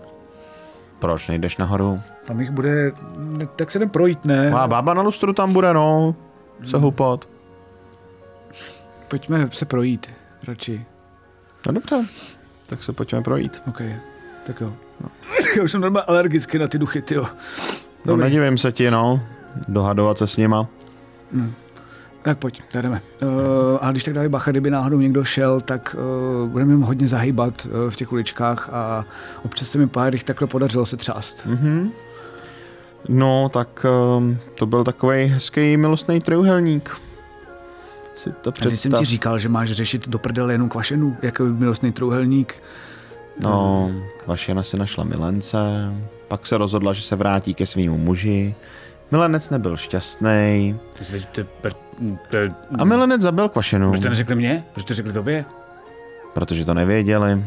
Proč 0.99 1.27
nejdeš 1.27 1.57
nahoru? 1.57 2.01
tam 2.25 2.39
jich 2.39 2.51
bude, 2.51 2.91
tak 3.55 3.71
se 3.71 3.77
jdem 3.77 3.89
projít, 3.89 4.25
ne? 4.25 4.51
A 4.51 4.67
bába 4.67 4.93
na 4.93 5.01
lustru 5.01 5.33
tam 5.33 5.53
bude, 5.53 5.73
no. 5.73 6.15
Se 6.65 6.77
houpat. 6.77 7.29
Pojďme 9.07 9.47
se 9.51 9.65
projít, 9.65 10.09
radši. 10.47 10.85
No 11.67 11.73
dobře, 11.73 12.01
tak 12.67 12.83
se 12.83 12.93
pojďme 12.93 13.21
projít. 13.21 13.61
OK, 13.67 13.81
tak 14.45 14.61
jo. 14.61 14.73
No. 15.03 15.09
Já 15.57 15.63
už 15.63 15.71
jsem 15.71 15.81
normálně 15.81 16.05
alergický 16.05 16.57
na 16.57 16.67
ty 16.67 16.77
duchy, 16.77 17.01
ty 17.01 17.15
jo. 17.15 17.25
No 18.05 18.17
nedivím 18.17 18.57
se 18.57 18.71
ti, 18.71 18.91
no. 18.91 19.21
Dohadovat 19.67 20.17
se 20.17 20.27
s 20.27 20.37
nima. 20.37 20.67
Tak 22.23 22.37
pojď, 22.37 22.61
tak 22.71 22.81
jdeme. 22.83 23.01
Uh, 23.23 23.29
a 23.81 23.91
když 23.91 24.03
tak 24.03 24.13
dávej 24.13 24.29
bacha, 24.29 24.51
kdyby 24.51 24.69
náhodou 24.71 24.97
někdo 24.99 25.23
šel, 25.23 25.61
tak 25.61 25.95
uh, 26.43 26.49
budeme 26.49 26.73
jim 26.73 26.81
hodně 26.81 27.07
zahýbat 27.07 27.65
uh, 27.65 27.89
v 27.89 27.95
těch 27.95 28.11
uličkách 28.11 28.69
a 28.71 29.05
občas 29.45 29.69
se 29.69 29.77
mi 29.77 29.87
pár 29.87 30.13
jich 30.13 30.23
takhle 30.23 30.47
podařilo 30.47 30.85
se 30.85 30.97
třást. 30.97 31.45
Mhm. 31.45 31.91
No, 33.09 33.49
tak 33.49 33.85
um, 34.17 34.37
to 34.55 34.65
byl 34.65 34.83
takový 34.83 35.25
hezký 35.25 35.77
milostný 35.77 36.21
trojuhelník. 36.21 36.97
Si 38.15 38.31
to 38.31 38.49
A 38.49 38.53
když 38.59 38.63
jsem 38.63 38.89
představ. 38.89 38.99
ti 38.99 39.05
říkal, 39.05 39.39
že 39.39 39.49
máš 39.49 39.71
řešit 39.71 40.07
do 40.09 40.19
prdele 40.19 40.53
jenom 40.53 40.69
kvašenu, 40.69 41.17
jako 41.21 41.43
milostný 41.43 41.91
trouhelník. 41.91 42.55
No, 43.39 43.91
Kvašena 44.23 44.63
si 44.63 44.77
našla 44.77 45.03
milence, 45.03 45.57
pak 46.27 46.47
se 46.47 46.57
rozhodla, 46.57 46.93
že 46.93 47.01
se 47.01 47.15
vrátí 47.15 47.53
ke 47.53 47.65
svýmu 47.65 47.97
muži. 47.97 48.55
Milenec 49.11 49.49
nebyl 49.49 49.77
šťastný 49.77 50.79
a 52.79 52.85
milenec 52.85 53.21
zabil 53.21 53.49
Kvašenu, 53.49 53.89
Proč 53.91 54.01
to 54.01 54.09
neřekli 54.09 54.35
mě? 54.35 54.65
Proč 54.73 54.85
to 54.85 54.93
řekli 54.93 55.13
tobě? 55.13 55.45
protože 56.33 56.65
to 56.65 56.73
nevěděli. 56.73 57.45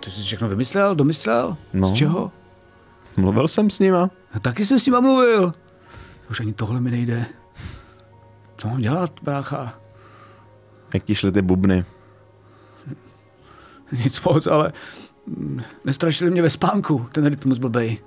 To 0.00 0.10
jsi 0.10 0.22
všechno 0.22 0.48
vymyslel, 0.48 0.94
domyslel? 0.94 1.56
No. 1.72 1.88
Z 1.88 1.92
čeho? 1.92 2.32
Mluvil 3.16 3.48
jsem 3.48 3.70
s 3.70 3.78
nima. 3.78 4.10
A 4.32 4.40
taky 4.40 4.66
jsem 4.66 4.78
s 4.78 4.86
nima 4.86 5.00
mluvil. 5.00 5.52
Už 6.30 6.40
ani 6.40 6.52
tohle 6.52 6.80
mi 6.80 6.90
nejde. 6.90 7.26
Co 8.56 8.68
mám 8.68 8.80
dělat, 8.80 9.10
brácha? 9.22 9.74
Jak 10.94 11.02
ti 11.04 11.14
šly 11.14 11.32
ty 11.32 11.42
bubny. 11.42 11.84
Nic 14.04 14.20
moc, 14.22 14.46
ale 14.46 14.72
nestrašili 15.84 16.30
mě 16.30 16.42
ve 16.42 16.50
spánku, 16.50 17.06
ten 17.12 17.26
rytmus 17.26 17.58
blbej. 17.58 17.98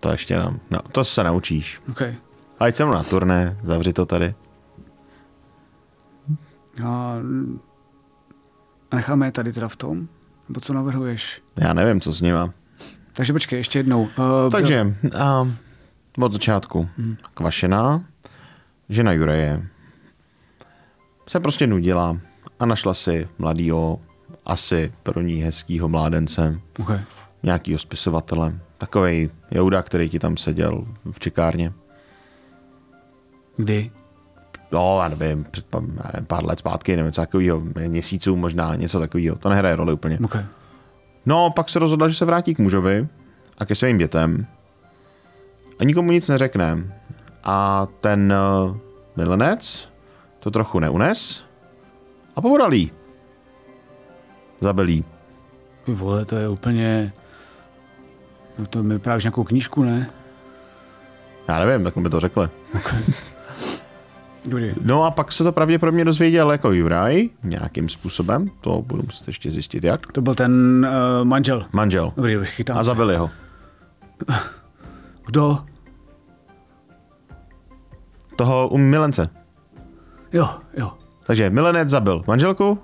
To 0.00 0.10
ještě 0.10 0.38
nám. 0.38 0.60
No, 0.70 0.78
to 0.92 1.04
se 1.04 1.24
naučíš. 1.24 1.80
Okay. 1.90 2.14
Ať 2.60 2.76
jsem 2.76 2.90
na 2.90 3.02
turné, 3.02 3.58
zavři 3.62 3.92
to 3.92 4.06
tady. 4.06 4.34
A, 6.84 7.14
a 8.90 8.96
necháme 8.96 9.26
je 9.26 9.32
tady 9.32 9.52
teda 9.52 9.68
v 9.68 9.76
tom? 9.76 10.08
Nebo 10.48 10.60
co 10.60 10.72
navrhuješ? 10.72 11.42
Já 11.56 11.72
nevím, 11.72 12.00
co 12.00 12.12
s 12.12 12.20
nima. 12.20 12.52
Takže 13.12 13.32
počkej, 13.32 13.58
ještě 13.58 13.78
jednou. 13.78 14.02
Uh, 14.02 14.50
Takže, 14.52 14.94
a 15.20 15.48
od 16.20 16.32
začátku. 16.32 16.88
Kvašená, 17.34 18.04
žena 18.88 19.12
Jureje, 19.12 19.66
se 21.28 21.40
prostě 21.40 21.66
nudila 21.66 22.18
a 22.60 22.66
našla 22.66 22.94
si 22.94 23.28
mladýho, 23.38 24.00
asi 24.46 24.92
pro 25.02 25.20
ní 25.20 25.34
hezkýho 25.42 25.88
mládence, 25.88 26.60
Okay. 26.80 27.00
nějakýho 27.42 27.78
spisovatele, 27.78 28.58
takovej 28.78 29.30
Jouda, 29.50 29.82
který 29.82 30.08
ti 30.08 30.18
tam 30.18 30.36
seděl 30.36 30.86
v 31.10 31.20
čekárně. 31.20 31.72
Kdy? 33.56 33.90
No, 34.72 34.98
já 35.02 35.08
nevím, 35.08 35.46
před 35.50 35.66
pa- 35.66 35.82
já 35.96 36.10
nevím, 36.14 36.26
pár 36.26 36.44
let 36.44 36.58
zpátky, 36.58 36.96
nevím, 36.96 37.12
co 37.12 37.20
takového, 37.20 37.60
měsíců 37.88 38.36
možná, 38.36 38.74
něco 38.74 39.00
takového, 39.00 39.36
to 39.36 39.48
nehraje 39.48 39.76
roli 39.76 39.92
úplně. 39.92 40.18
Okay. 40.24 40.44
No, 41.26 41.50
pak 41.50 41.68
se 41.68 41.78
rozhodla, 41.78 42.08
že 42.08 42.14
se 42.14 42.24
vrátí 42.24 42.54
k 42.54 42.58
mužovi 42.58 43.08
a 43.58 43.64
ke 43.64 43.74
svým 43.74 43.98
dětem 43.98 44.46
a 45.80 45.84
nikomu 45.84 46.12
nic 46.12 46.28
neřekne. 46.28 46.98
A 47.44 47.86
ten 48.00 48.34
uh, 48.68 48.76
milenec 49.16 49.88
to 50.40 50.50
trochu 50.50 50.78
neunes 50.78 51.44
a 52.36 52.40
pobodal 52.40 52.74
jí. 52.74 52.92
Zabil 54.60 54.88
jí. 54.88 55.04
Vole, 55.86 56.24
to 56.24 56.36
je 56.36 56.48
úplně... 56.48 57.12
No 58.58 58.66
to 58.66 58.82
mi 58.82 58.98
právě 58.98 59.22
nějakou 59.22 59.44
knížku, 59.44 59.82
ne? 59.82 60.10
Já 61.48 61.58
nevím, 61.64 61.84
tak 61.84 61.96
mi 61.96 62.10
to 62.10 62.20
řekli. 62.20 62.48
Dobrý. 64.44 64.74
No 64.84 65.04
a 65.04 65.10
pak 65.10 65.32
se 65.32 65.44
to 65.44 65.52
pravděpodobně 65.52 66.04
dozvěděl 66.04 66.52
jako 66.52 66.72
Juraj 66.72 67.28
nějakým 67.42 67.88
způsobem, 67.88 68.50
to 68.60 68.82
budu 68.82 69.02
muset 69.02 69.26
ještě 69.26 69.50
zjistit 69.50 69.84
jak. 69.84 70.12
To 70.12 70.20
byl 70.22 70.34
ten 70.34 70.86
uh, 71.20 71.24
manžel. 71.24 71.66
Manžel. 71.72 72.12
Dobrý, 72.16 72.34
dobrý, 72.34 72.48
chytám. 72.50 72.78
A 72.78 72.82
zabili 72.82 73.16
ho. 73.16 73.30
Kdo? 75.26 75.58
Toho 78.36 78.68
u 78.68 78.78
milence. 78.78 79.28
Jo, 80.32 80.48
jo. 80.76 80.92
Takže 81.26 81.50
milenec 81.50 81.88
zabil 81.88 82.24
manželku, 82.26 82.78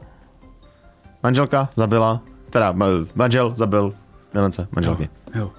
manželka 1.23 1.69
zabila, 1.77 2.21
teda 2.51 2.73
ma- 2.73 3.07
manžel 3.15 3.53
zabil 3.57 3.95
milence, 4.35 4.69
manželky. 4.73 5.09
Jo. 5.35 5.41
Jo, 5.41 5.51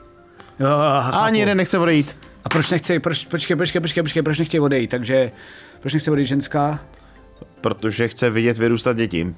A 0.60 1.02
chápu. 1.02 1.18
ani 1.18 1.40
jeden 1.40 1.57
nechce 1.57 1.77
odejít. 1.80 2.18
A 2.44 2.49
proč 2.49 2.72
nechce, 2.72 2.99
proč, 2.99 3.26
počkej, 3.26 3.56
počkej, 3.57 3.82
počkej, 3.82 4.03
počkej, 4.03 4.23
proč 4.23 4.40
nechtějí 4.40 4.61
odejít? 4.61 4.90
Takže, 4.90 5.32
proč 5.80 5.94
nechce 5.94 6.11
odejít 6.11 6.27
ženská? 6.27 6.80
Protože 7.61 8.07
chce 8.07 8.30
vidět 8.30 8.57
vyrůstat 8.57 8.98
děti. 8.98 9.36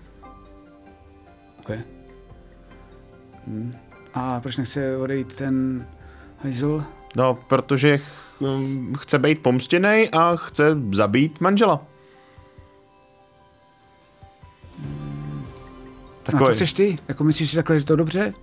Okay. 1.60 1.80
Hmm. 3.48 3.76
A 4.14 4.40
proč 4.40 4.58
nechce 4.58 4.98
odejít 4.98 5.36
ten 5.36 5.86
hajzl? 6.44 6.84
No, 7.16 7.34
protože 7.48 7.98
ch- 7.98 8.42
um, 8.42 8.94
chce 9.00 9.20
být 9.20 9.40
pomstěný 9.42 10.10
a 10.12 10.36
chce 10.36 10.78
zabít 10.94 11.42
manžela. 11.42 11.74
A 16.20 16.32
to 16.32 16.32
Takový. 16.32 16.56
chceš 16.56 16.74
ty? 16.74 16.98
Jako 17.08 17.24
myslíš 17.24 17.50
si 17.50 17.56
takhle, 17.56 17.80
že 17.80 17.86
to 17.86 17.96
dobře? 17.96 18.34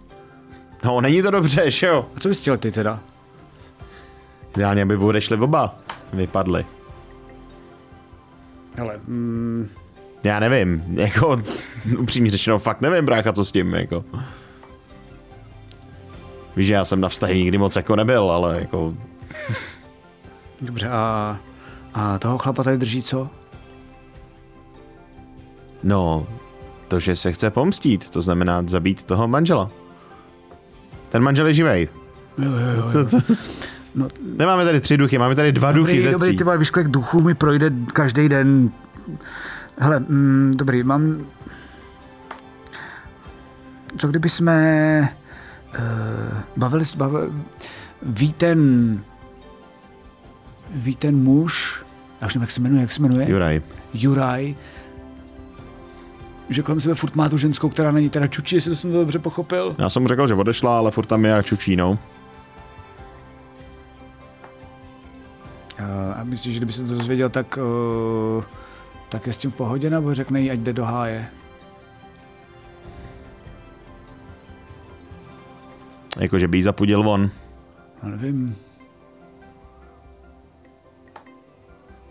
No, 0.84 1.00
není 1.00 1.22
to 1.22 1.30
dobře, 1.30 1.70
že 1.70 1.86
jo? 1.86 2.06
A 2.16 2.20
co 2.20 2.28
bys 2.28 2.40
chtěl 2.40 2.56
ty 2.56 2.70
teda? 2.70 3.00
Ideálně 4.56 4.86
by 4.86 4.96
odešli 4.96 5.36
oba. 5.36 5.78
Vypadli. 6.12 6.66
Hele, 8.76 9.00
mm, 9.06 9.68
Já 10.24 10.40
nevím, 10.40 10.84
jako 10.98 11.42
upřímně 11.98 12.30
řečeno, 12.30 12.58
fakt 12.58 12.80
nevím, 12.80 13.06
brácha, 13.06 13.32
co 13.32 13.44
s 13.44 13.52
tím, 13.52 13.74
jako. 13.74 14.04
Víš, 16.56 16.66
že 16.66 16.74
já 16.74 16.84
jsem 16.84 17.00
na 17.00 17.08
vztahy 17.08 17.38
nikdy 17.38 17.58
moc 17.58 17.76
jako 17.76 17.96
nebyl, 17.96 18.30
ale 18.30 18.60
jako, 18.60 18.94
dobře, 20.60 20.88
a, 20.88 21.38
a 21.94 22.18
toho 22.18 22.38
chlapa 22.38 22.62
tady 22.62 22.78
drží 22.78 23.02
co? 23.02 23.30
no, 25.82 26.26
to, 26.88 27.00
že 27.00 27.16
se 27.16 27.32
chce 27.32 27.50
pomstít, 27.50 28.10
to 28.10 28.22
znamená 28.22 28.62
zabít 28.66 29.04
toho 29.04 29.28
manžela. 29.28 29.70
Ten 31.14 31.22
manžel 31.22 31.46
je 31.46 31.54
živej. 31.54 31.88
Jo, 32.38 32.50
jo, 32.52 32.68
jo. 32.92 33.04
jo. 33.12 33.20
No, 33.94 34.08
Nemáme 34.36 34.64
tady 34.64 34.80
tři 34.80 34.96
duchy, 34.96 35.18
máme 35.18 35.34
tady 35.34 35.52
dva 35.52 35.72
duchy 35.72 35.92
dobrý, 35.92 36.02
ze 36.02 36.10
dobrý, 36.10 36.28
tří. 36.28 36.36
ty 36.36 36.44
vole, 36.44 36.58
víš, 36.58 36.70
kolik 36.70 36.88
duchů 36.88 37.20
mi 37.22 37.34
projde 37.34 37.70
každý 37.92 38.28
den. 38.28 38.70
Hele, 39.78 40.00
mm, 40.00 40.52
dobrý, 40.56 40.82
mám... 40.82 41.26
Co 43.96 44.08
kdyby 44.08 44.28
jsme... 44.28 45.08
Uh, 45.78 46.38
bavili, 46.56 46.84
s- 46.84 46.94
bavili, 46.96 47.32
ví 48.02 48.32
ten... 48.32 49.00
Ví 50.74 50.96
ten 50.96 51.16
muž, 51.16 51.84
já 52.20 52.26
už 52.26 52.34
nevím, 52.34 52.42
jak 52.42 52.50
se 52.50 52.60
jmenuje, 52.60 52.80
jak 52.80 52.92
se 52.92 53.02
jmenuje? 53.02 53.30
Juraj. 53.30 53.62
Juraj, 53.94 54.54
že 56.48 56.62
kolem 56.62 56.80
sebe 56.80 56.94
furt 56.94 57.16
má 57.16 57.28
tu 57.28 57.38
ženskou, 57.38 57.68
která 57.68 57.90
není 57.90 58.10
teda 58.10 58.26
čučí, 58.26 58.54
jestli 58.54 58.76
jsem 58.76 58.92
to 58.92 58.98
dobře 58.98 59.18
pochopil. 59.18 59.74
Já 59.78 59.90
jsem 59.90 60.02
mu 60.02 60.08
řekl, 60.08 60.26
že 60.26 60.34
odešla, 60.34 60.78
ale 60.78 60.90
furt 60.90 61.06
tam 61.06 61.24
je 61.24 61.34
a 61.34 61.42
čučí, 61.42 61.76
no. 61.76 61.98
A 66.16 66.24
myslíš, 66.24 66.54
že 66.54 66.58
kdyby 66.60 66.72
se 66.72 66.84
to 66.84 66.94
dozvěděl, 66.94 67.30
tak, 67.30 67.58
uh, 68.36 68.44
tak 69.08 69.26
je 69.26 69.32
s 69.32 69.36
tím 69.36 69.50
v 69.50 69.54
pohodě, 69.54 69.90
nebo 69.90 70.14
řekne 70.14 70.40
jí, 70.40 70.50
ať 70.50 70.58
jde 70.58 70.72
do 70.72 70.84
háje? 70.84 71.26
Jako, 76.18 76.38
že 76.38 76.48
by 76.48 76.58
jí 76.58 76.62
zapudil 76.62 77.02
von. 77.02 77.30
No 78.02 78.10
nevím. 78.10 78.56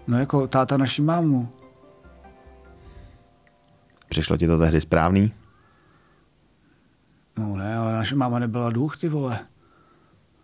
No 0.08 0.20
jako 0.20 0.48
táta 0.48 0.78
naší 0.78 1.02
mámu. 1.02 1.50
Přišlo 4.14 4.38
ti 4.38 4.48
to 4.48 4.58
tehdy 4.58 4.82
správný? 4.82 5.34
No 7.38 7.56
ne, 7.56 7.78
ale 7.78 7.94
naše 7.94 8.16
máma 8.16 8.40
nebyla 8.40 8.70
duch, 8.70 8.98
ty 8.98 9.10
vole. 9.10 9.40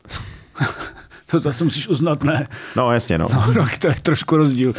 to 1.26 1.40
zase 1.40 1.64
musíš 1.64 1.88
uznat, 1.88 2.24
ne? 2.24 2.48
No, 2.76 2.92
jasně, 2.92 3.18
no. 3.18 3.28
No, 3.32 3.54
tak 3.54 3.78
to 3.78 3.88
je 3.88 3.96
trošku 3.96 4.38
rozdíl. 4.38 4.74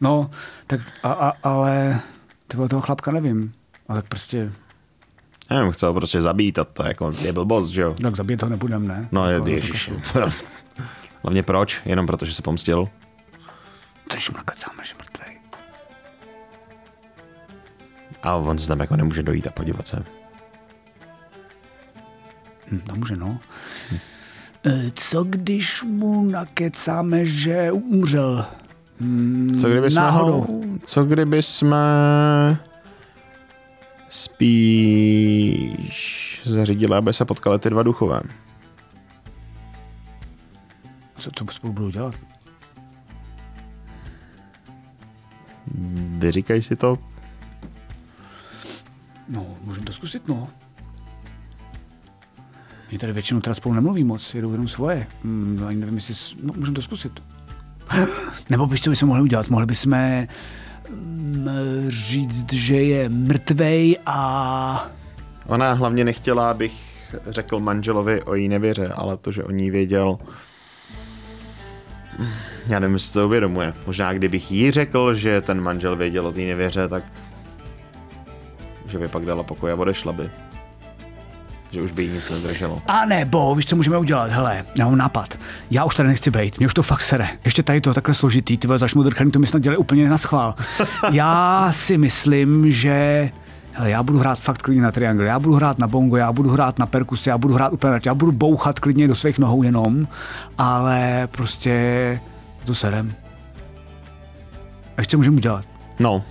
No, 0.00 0.30
tak 0.66 0.80
a, 1.02 1.12
a, 1.12 1.32
ale 1.42 2.00
ty 2.48 2.56
vole, 2.56 2.68
toho 2.68 2.82
chlapka 2.82 3.10
nevím. 3.10 3.52
A 3.88 3.94
tak 3.94 4.08
prostě, 4.08 4.52
Nevím, 5.50 5.72
chce 5.72 5.86
ho 5.86 5.94
prostě 5.94 6.20
zabít 6.20 6.58
a 6.58 6.64
to 6.64 6.86
jako 6.86 7.12
je 7.20 7.32
blbost, 7.32 7.68
že 7.68 7.82
jo? 7.82 7.94
tak 8.02 8.16
zabít 8.16 8.42
ho 8.42 8.48
nebudem, 8.48 8.88
ne? 8.88 9.08
No, 9.12 9.28
je, 9.28 9.34
Jako, 9.34 9.48
ježiš. 9.48 9.90
Hlavně 11.22 11.42
proč? 11.42 11.82
Jenom 11.84 12.06
proto, 12.06 12.26
že 12.26 12.34
se 12.34 12.42
pomstil? 12.42 12.88
Což 14.08 14.30
mu 14.30 14.36
nakecáme, 14.36 14.84
že 14.84 14.94
mrtvej. 14.94 15.25
A 18.26 18.34
on 18.36 18.58
se 18.58 18.68
tam 18.68 18.80
jako 18.80 18.96
nemůže 18.96 19.22
dojít 19.22 19.46
a 19.46 19.50
podívat 19.50 19.88
se. 19.88 20.04
Hm, 22.70 22.80
to 22.80 22.94
může, 22.96 23.16
no. 23.16 23.38
E, 24.66 24.90
Co 24.94 25.24
když 25.24 25.82
mu 25.82 26.24
nakecáme, 26.24 27.26
že 27.26 27.72
umřel? 27.72 28.46
Hm, 29.00 29.58
Co 29.60 29.68
kdyby 29.68 29.90
jsme 29.90 30.00
Náhodou. 30.02 30.40
ho, 30.40 30.46
co 30.84 31.04
kdyby 31.04 31.42
jsme 31.42 31.78
spíš 35.06 36.40
zařídili, 36.44 36.94
aby 36.96 37.12
se 37.12 37.24
potkali 37.24 37.58
ty 37.58 37.70
dva 37.70 37.82
duchové. 37.82 38.20
Co, 41.16 41.30
co 41.30 41.44
spolu 41.52 41.72
budou 41.72 41.90
dělat? 41.90 42.14
Vyříkaj 46.18 46.62
si 46.62 46.76
to. 46.76 46.98
No, 49.28 49.46
můžeme 49.64 49.86
to 49.86 49.92
zkusit, 49.92 50.28
no. 50.28 50.48
Oni 52.88 52.98
tady 52.98 53.12
většinou 53.12 53.40
teda 53.40 53.54
spolu 53.54 53.74
nemluví 53.74 54.04
moc, 54.04 54.34
jedou 54.34 54.52
jenom 54.52 54.68
svoje. 54.68 55.06
Hmm, 55.24 55.64
ani 55.68 55.76
nevím, 55.78 55.94
jestli... 55.94 56.14
No, 56.42 56.54
můžeme 56.56 56.74
to 56.74 56.82
zkusit. 56.82 57.22
Nebo 58.50 58.66
víš, 58.66 58.82
co 58.82 58.90
bychom 58.90 59.08
mohli 59.08 59.22
udělat? 59.22 59.48
Mohli 59.48 59.66
bychom 59.66 60.26
mm, 60.90 61.46
říct, 61.88 62.52
že 62.52 62.82
je 62.82 63.08
mrtvej 63.08 63.98
a... 64.06 64.90
Ona 65.46 65.72
hlavně 65.72 66.04
nechtěla, 66.04 66.50
abych 66.50 66.72
řekl 67.26 67.60
manželovi 67.60 68.22
o 68.22 68.34
její 68.34 68.48
nevěře, 68.48 68.88
ale 68.88 69.16
to, 69.16 69.32
že 69.32 69.44
o 69.44 69.50
ní 69.50 69.70
věděl, 69.70 70.18
já 72.68 72.78
nevím, 72.78 72.94
jestli 72.94 73.12
to 73.12 73.26
uvědomuje. 73.26 73.72
Možná 73.86 74.12
kdybych 74.12 74.52
jí 74.52 74.70
řekl, 74.70 75.14
že 75.14 75.40
ten 75.40 75.60
manžel 75.60 75.96
věděl 75.96 76.26
o 76.26 76.32
té 76.32 76.40
nevěře, 76.40 76.88
tak 76.88 77.04
že 78.88 78.98
by 78.98 79.08
pak 79.08 79.24
dala 79.24 79.42
pokoj 79.42 79.72
a 79.72 79.74
odešla 79.74 80.12
by. 80.12 80.30
Že 81.70 81.82
už 81.82 81.92
by 81.92 82.02
jí 82.02 82.08
nic 82.12 82.30
nedrželo. 82.30 82.82
A 82.86 83.04
nebo, 83.04 83.54
víš, 83.54 83.66
co 83.66 83.76
můžeme 83.76 83.98
udělat? 83.98 84.30
Hele, 84.30 84.64
já 84.78 84.84
mám 84.84 84.96
nápad. 84.98 85.38
Já 85.70 85.84
už 85.84 85.94
tady 85.94 86.08
nechci 86.08 86.30
být, 86.30 86.58
mě 86.58 86.66
už 86.66 86.74
to 86.74 86.82
fakt 86.82 87.02
sere. 87.02 87.28
Ještě 87.44 87.62
tady 87.62 87.80
to 87.80 87.94
takhle 87.94 88.14
složitý, 88.14 88.56
ty 88.58 88.66
vole, 88.66 88.78
zašmudrchaný, 88.78 89.30
to 89.30 89.38
mi 89.38 89.46
snad 89.46 89.62
dělají 89.62 89.78
úplně 89.78 90.08
na 90.08 90.18
schvál. 90.18 90.54
Já 91.12 91.68
si 91.72 91.98
myslím, 91.98 92.70
že 92.72 93.30
Hele, 93.78 93.90
já 93.90 94.02
budu 94.02 94.18
hrát 94.18 94.38
fakt 94.38 94.62
klidně 94.62 94.82
na 94.82 94.92
triangle, 94.92 95.26
já 95.26 95.38
budu 95.38 95.54
hrát 95.54 95.78
na 95.78 95.86
bongo, 95.86 96.16
já 96.16 96.32
budu 96.32 96.50
hrát 96.50 96.78
na 96.78 96.86
perkusy, 96.86 97.28
já 97.28 97.38
budu 97.38 97.54
hrát 97.54 97.72
úplně, 97.72 97.92
na- 97.92 98.00
já 98.06 98.14
budu 98.14 98.32
bouchat 98.32 98.80
klidně 98.80 99.08
do 99.08 99.14
svých 99.14 99.38
nohou 99.38 99.62
jenom, 99.62 100.08
ale 100.58 101.28
prostě 101.30 102.20
to 102.64 102.74
serem. 102.74 103.14
A 104.96 105.00
ještě 105.00 105.16
můžeme 105.16 105.36
udělat. 105.36 105.64
No, 105.98 106.22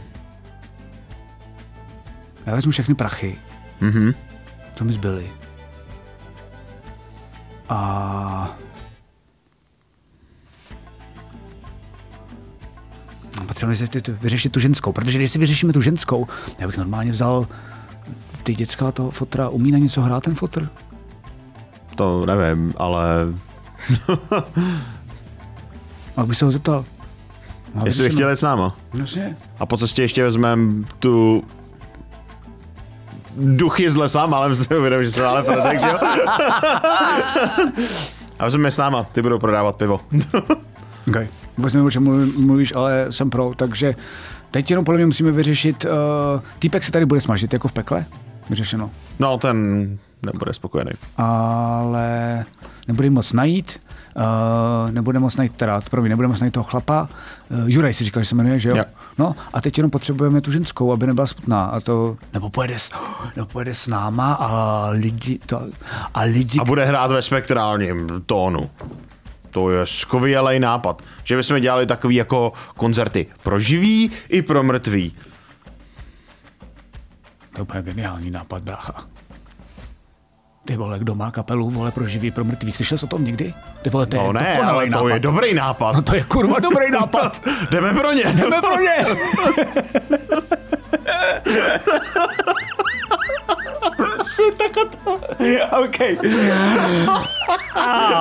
Já 2.45 2.55
vezmu 2.55 2.71
všechny 2.71 2.95
prachy, 2.95 3.35
mhm. 3.81 4.13
co 4.75 4.85
mi 4.85 4.93
zbyly. 4.93 5.31
A... 7.69 8.57
Ty- 13.89 14.11
vyřešit 14.11 14.51
tu 14.51 14.59
ženskou, 14.59 14.91
protože 14.91 15.17
když 15.17 15.31
si 15.31 15.39
vyřešíme 15.39 15.73
tu 15.73 15.81
ženskou, 15.81 16.27
já 16.59 16.67
bych 16.67 16.77
normálně 16.77 17.11
vzal 17.11 17.47
ty 18.43 18.55
děcka 18.55 18.91
toho 18.91 19.11
fotra. 19.11 19.49
Umí 19.49 19.71
na 19.71 19.77
něco 19.77 20.01
hrát 20.01 20.23
ten 20.23 20.35
fotr? 20.35 20.69
to 21.95 22.25
nevím, 22.25 22.73
ale 22.77 23.03
A 26.17 26.25
bych 26.25 26.37
se 26.37 26.45
ho 26.45 26.51
zeptal. 26.51 26.85
No, 27.75 27.81
jestli 27.85 28.03
bych 28.03 28.13
chtěl 28.13 28.29
jít 28.29 28.37
s 28.37 28.41
náma. 28.41 28.77
Jasně. 28.93 29.37
A 29.59 29.65
po 29.65 29.77
cestě 29.77 30.01
ještě 30.01 30.23
vezmeme 30.23 30.85
tu 30.99 31.43
duchy 33.37 33.89
z 33.89 33.95
lesa, 33.95 34.21
ale 34.21 34.55
si 34.55 34.77
uvědomím, 34.77 35.03
že 35.03 35.11
jsme 35.11 35.23
ale 35.23 35.43
protek, 35.43 35.79
že 35.81 35.87
jo? 35.87 35.97
A 38.39 38.45
vezmeme 38.45 38.71
s 38.71 38.77
náma, 38.77 39.03
ty 39.03 39.21
budou 39.21 39.39
prodávat 39.39 39.75
pivo. 39.75 40.01
Okay. 41.09 41.27
Vůbec 41.57 41.73
nevím, 41.73 41.87
o 41.87 41.91
čem 41.91 42.03
mluví- 42.03 42.45
mluvíš, 42.45 42.75
ale 42.75 43.05
jsem 43.09 43.29
pro, 43.29 43.51
takže 43.55 43.93
teď 44.51 44.69
jenom 44.71 44.85
podle 44.85 44.97
mě 44.97 45.05
musíme 45.05 45.31
vyřešit, 45.31 45.85
uh, 45.85 45.91
týpek 46.59 46.83
se 46.83 46.91
tady 46.91 47.05
bude 47.05 47.21
smažit 47.21 47.53
jako 47.53 47.67
v 47.67 47.71
pekle, 47.71 48.05
vyřešeno. 48.49 48.89
No, 49.19 49.37
ten 49.37 49.97
nebude 50.25 50.53
spokojený. 50.53 50.91
ale 51.17 52.45
nebude 52.87 53.09
moc 53.09 53.33
najít, 53.33 53.79
uh, 54.15 54.91
nebude 54.91 55.19
moc 55.19 55.35
najít, 55.35 55.55
teda, 55.55 55.81
promiň, 55.89 56.09
nebude 56.09 56.27
moc 56.27 56.39
najít 56.39 56.53
toho 56.53 56.63
chlapa. 56.63 57.09
Uh, 57.49 57.69
Juraj 57.69 57.93
si 57.93 58.03
říkal, 58.03 58.23
že 58.23 58.29
se 58.29 58.35
jmenuje, 58.35 58.59
že 58.59 58.69
jo? 58.69 58.75
Jo. 58.75 58.83
No 59.17 59.35
a 59.53 59.61
teď 59.61 59.77
jenom 59.77 59.91
potřebujeme 59.91 60.41
tu 60.41 60.51
ženskou, 60.51 60.91
aby 60.93 61.07
nebyla 61.07 61.27
smutná. 61.27 61.65
A 61.65 61.79
to, 61.79 62.17
nebo 62.33 62.49
pojede, 62.49 62.79
s, 62.79 62.91
nebo 63.35 63.45
pojede 63.45 63.75
s 63.75 63.87
náma 63.87 64.33
a 64.33 64.87
lidi, 64.89 65.39
to, 65.45 65.61
a 66.13 66.21
lidi, 66.21 66.59
A 66.59 66.65
bude 66.65 66.85
hrát 66.85 67.11
ve 67.11 67.21
spektrálním 67.21 68.07
tónu. 68.25 68.69
To 69.51 69.71
je 69.71 69.87
skvělý 69.87 70.59
nápad. 70.59 71.01
Že 71.23 71.37
bychom 71.37 71.59
dělali 71.59 71.85
takový 71.85 72.15
jako 72.15 72.53
koncerty 72.77 73.27
pro 73.43 73.59
živý 73.59 74.11
i 74.29 74.41
pro 74.41 74.63
mrtvý. 74.63 75.15
to 77.51 77.59
je 77.59 77.63
úplně 77.63 77.81
geniální 77.81 78.31
nápad, 78.31 78.63
brácha. 78.63 79.14
Ty 80.65 80.75
vole, 80.77 80.99
kdo 80.99 81.15
má 81.15 81.31
kapelu, 81.31 81.69
vole, 81.69 81.91
pro 81.91 82.07
živý, 82.07 82.31
pro 82.31 82.43
mrtvý. 82.43 82.71
Slyšel 82.71 82.97
jsi 82.97 83.05
o 83.05 83.07
tom 83.07 83.25
někdy? 83.25 83.53
Ty 83.81 83.89
vole, 83.89 84.05
to 84.05 84.15
je 84.15 84.23
No 84.23 84.33
ne, 84.33 84.53
dokonalý 84.55 84.75
ale 84.77 84.85
to 84.89 84.95
nápad. 84.97 85.09
je 85.13 85.19
dobrý 85.19 85.53
nápad. 85.53 85.95
No 85.95 86.01
to 86.01 86.15
je 86.15 86.23
kurva 86.23 86.59
dobrý 86.59 86.91
nápad. 86.91 87.41
Jdeme 87.71 87.93
pro 87.93 88.11
ně. 88.11 88.23
Jdeme 88.33 88.55
pro 88.61 88.79
ně. 88.81 88.95
Tak 94.57 94.71
to. 95.03 95.11
OK. 95.83 95.99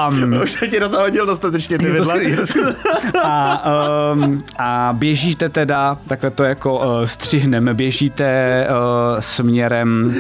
Um, 0.09 0.43
Už 0.43 0.53
jsem 0.53 0.71
ti 0.71 0.81
do 0.81 0.89
toho 0.89 1.03
hodil 1.03 1.27
dostatečně 1.27 1.79
ty 1.79 1.85
je 1.85 1.93
vidla. 1.93 2.16
je. 2.16 2.37
A, 3.23 3.65
um, 4.12 4.43
a 4.59 4.95
běžíte 4.99 5.49
teda, 5.49 5.97
takhle 6.09 6.31
to 6.31 6.45
jako 6.45 6.79
uh, 6.79 7.05
střihneme, 7.05 7.75
běžíte 7.75 8.66
uh, 8.71 9.21
směrem 9.21 10.15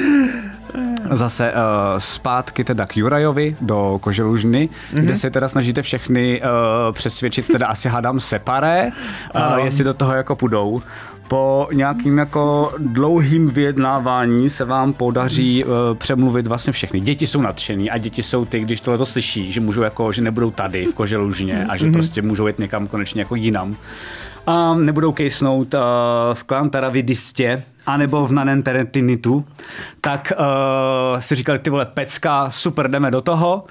zase 1.10 1.52
uh, 1.52 1.58
zpátky 1.98 2.64
teda 2.64 2.86
k 2.86 2.96
Jurajovi 2.96 3.56
do 3.60 3.98
Koželužny, 4.00 4.68
mm-hmm. 4.68 5.00
kde 5.00 5.16
se 5.16 5.30
teda 5.30 5.48
snažíte 5.48 5.82
všechny 5.82 6.42
uh, 6.42 6.92
přesvědčit, 6.92 7.48
teda 7.48 7.66
asi 7.66 7.88
hádám 7.88 8.20
separé, 8.20 8.90
uh, 9.34 9.64
jestli 9.64 9.84
do 9.84 9.94
toho 9.94 10.12
jako 10.12 10.36
půjdou. 10.36 10.82
Po 11.28 11.68
nějakým 11.72 12.18
jako 12.18 12.72
dlouhým 12.78 13.50
vyjednávání 13.50 14.50
se 14.50 14.64
vám 14.64 14.92
podaří 14.92 15.64
uh, 15.64 15.70
přemluvit 15.94 16.46
vlastně 16.46 16.72
všechny. 16.72 17.00
Děti 17.00 17.26
jsou 17.26 17.40
nadšený 17.40 17.90
a 17.90 17.98
děti 17.98 18.22
jsou 18.22 18.44
ty, 18.44 18.60
když 18.60 18.80
tohle 18.80 18.98
to 18.98 19.06
slyší, 19.06 19.52
že 19.52 19.60
můžou 19.60 19.82
jako, 19.82 20.12
že 20.12 20.22
nebudou 20.22 20.50
tady 20.50 20.86
v 20.86 20.94
Koželužně 20.94 21.66
a 21.68 21.76
že 21.76 21.90
prostě 21.90 22.22
můžou 22.22 22.46
jít 22.46 22.58
někam 22.58 22.86
konečně 22.86 23.20
jako 23.20 23.34
jinam. 23.34 23.76
A 24.46 24.74
nebudou 24.74 25.12
kejsnout 25.12 25.74
uh, 25.74 25.80
v 26.32 26.44
Klantaravidistě 26.44 27.62
anebo 27.86 28.26
v 28.26 28.32
Nanenteretinitu, 28.32 29.44
tak 30.00 30.32
uh, 30.38 31.20
si 31.20 31.34
říkali, 31.34 31.58
ty 31.58 31.70
vole, 31.70 31.86
pecka, 31.86 32.50
super, 32.50 32.90
jdeme 32.90 33.10
do 33.10 33.20
toho. 33.20 33.64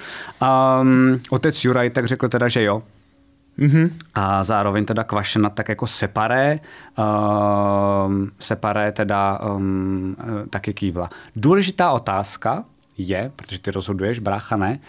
Um, 0.82 1.20
otec 1.30 1.64
Juraj 1.64 1.90
tak 1.90 2.08
řekl 2.08 2.28
teda, 2.28 2.48
že 2.48 2.64
jo. 2.64 2.84
Mm-hmm. 3.60 3.90
A 4.14 4.44
zároveň 4.44 4.86
teda 4.86 5.04
Kvašena 5.04 5.50
tak 5.50 5.70
jako 5.70 5.88
separé, 5.88 6.60
um, 8.06 8.32
separé 8.40 8.92
teda 8.92 9.40
um, 9.40 10.16
taky 10.50 10.74
kývla. 10.74 11.10
Důležitá 11.36 11.92
otázka 11.92 12.64
je, 12.98 13.32
protože 13.36 13.60
ty 13.60 13.72
rozhoduješ, 13.72 14.20
brácha 14.20 14.58
ne, 14.58 14.80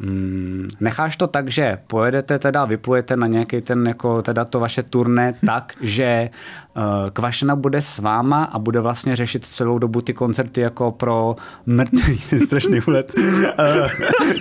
Mm, 0.00 0.68
necháš 0.80 1.16
to 1.16 1.26
tak, 1.26 1.48
že 1.48 1.78
pojedete 1.86 2.38
teda, 2.38 2.64
vyplujete 2.64 3.16
na 3.16 3.26
nějaký 3.26 3.60
ten, 3.60 3.86
jako 3.86 4.22
teda 4.22 4.44
to 4.44 4.60
vaše 4.60 4.82
turné 4.82 5.34
tak, 5.46 5.72
že 5.80 6.30
uh, 6.76 6.82
Kvašena 7.12 7.56
bude 7.56 7.82
s 7.82 7.98
váma 7.98 8.44
a 8.44 8.58
bude 8.58 8.80
vlastně 8.80 9.16
řešit 9.16 9.46
celou 9.46 9.78
dobu 9.78 10.00
ty 10.00 10.14
koncerty 10.14 10.60
jako 10.60 10.92
pro 10.92 11.36
mrtvý, 11.66 12.18
strašný 12.44 12.80
úlet, 12.88 13.14
uh, 13.18 13.24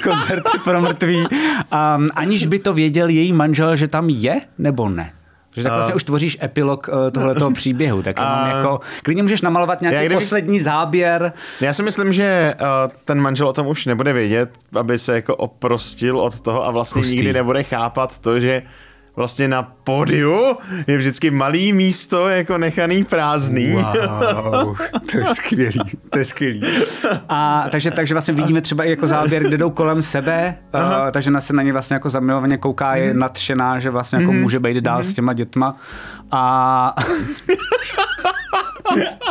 koncerty 0.03 0.57
pro 0.63 0.81
mrtvý, 0.81 1.17
um, 1.17 1.27
aniž 2.15 2.47
by 2.47 2.59
to 2.59 2.73
věděl 2.73 3.09
její 3.09 3.33
manžel, 3.33 3.75
že 3.75 3.87
tam 3.87 4.09
je, 4.09 4.41
nebo 4.57 4.89
ne? 4.89 5.11
Že 5.55 5.63
tak 5.63 5.73
vlastně 5.73 5.93
uh, 5.93 5.95
už 5.95 6.03
tvoříš 6.03 6.37
epilog 6.43 6.87
uh, 6.87 7.11
tohletoho 7.11 7.51
příběhu, 7.53 8.01
tak 8.01 8.19
uh, 8.19 8.49
jako, 8.57 8.79
klidně 9.03 9.23
můžeš 9.23 9.41
namalovat 9.41 9.81
nějaký 9.81 9.99
kdyby, 9.99 10.15
poslední 10.15 10.59
záběr. 10.59 11.33
Já 11.61 11.73
si 11.73 11.83
myslím, 11.83 12.13
že 12.13 12.55
uh, 12.61 12.67
ten 13.05 13.19
manžel 13.19 13.47
o 13.47 13.53
tom 13.53 13.67
už 13.67 13.85
nebude 13.85 14.13
vědět, 14.13 14.49
aby 14.79 14.99
se 14.99 15.15
jako 15.15 15.35
oprostil 15.35 16.19
od 16.19 16.39
toho 16.39 16.65
a 16.65 16.71
vlastně 16.71 17.01
Pustý. 17.01 17.15
nikdy 17.15 17.33
nebude 17.33 17.63
chápat 17.63 18.19
to, 18.19 18.39
že 18.39 18.61
vlastně 19.19 19.47
na 19.47 19.63
pódiu 19.63 20.57
je 20.87 20.97
vždycky 20.97 21.31
malý 21.31 21.73
místo 21.73 22.29
jako 22.29 22.57
nechaný 22.57 23.03
prázdný. 23.03 23.71
Wow, 23.71 24.77
to 25.11 25.17
je 25.17 25.25
skvělý, 25.25 25.79
to 26.09 26.19
je 26.19 26.25
skvělý. 26.25 26.61
A 27.29 27.65
takže, 27.71 27.91
takže 27.91 28.13
vlastně 28.13 28.33
vidíme 28.33 28.61
třeba 28.61 28.83
i 28.83 28.89
jako 28.89 29.07
záběr, 29.07 29.43
kde 29.43 29.57
jdou 29.57 29.69
kolem 29.69 30.01
sebe, 30.01 30.55
uh, 30.75 30.81
takže 31.11 31.31
na 31.31 31.41
se 31.41 31.53
na 31.53 31.63
ně 31.63 31.73
vlastně 31.73 31.93
jako 31.93 32.09
zamilovaně 32.09 32.57
kouká, 32.57 32.95
je 32.95 33.13
mm. 33.13 33.19
nadšená, 33.19 33.79
že 33.79 33.89
vlastně 33.89 34.19
jako 34.19 34.31
mm. 34.31 34.41
může 34.41 34.59
být 34.59 34.77
dál 34.77 34.97
mm. 34.97 35.03
s 35.03 35.13
těma 35.13 35.33
dětma. 35.33 35.75
A 36.31 36.95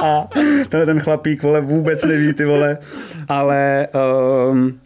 a 0.02 0.28
tenhle 0.68 0.86
ten 0.86 1.00
chlapík, 1.00 1.42
vole, 1.42 1.60
vůbec 1.60 2.04
neví, 2.04 2.32
ty 2.32 2.44
vole, 2.44 2.78
ale 3.28 3.88
um, 4.50 4.80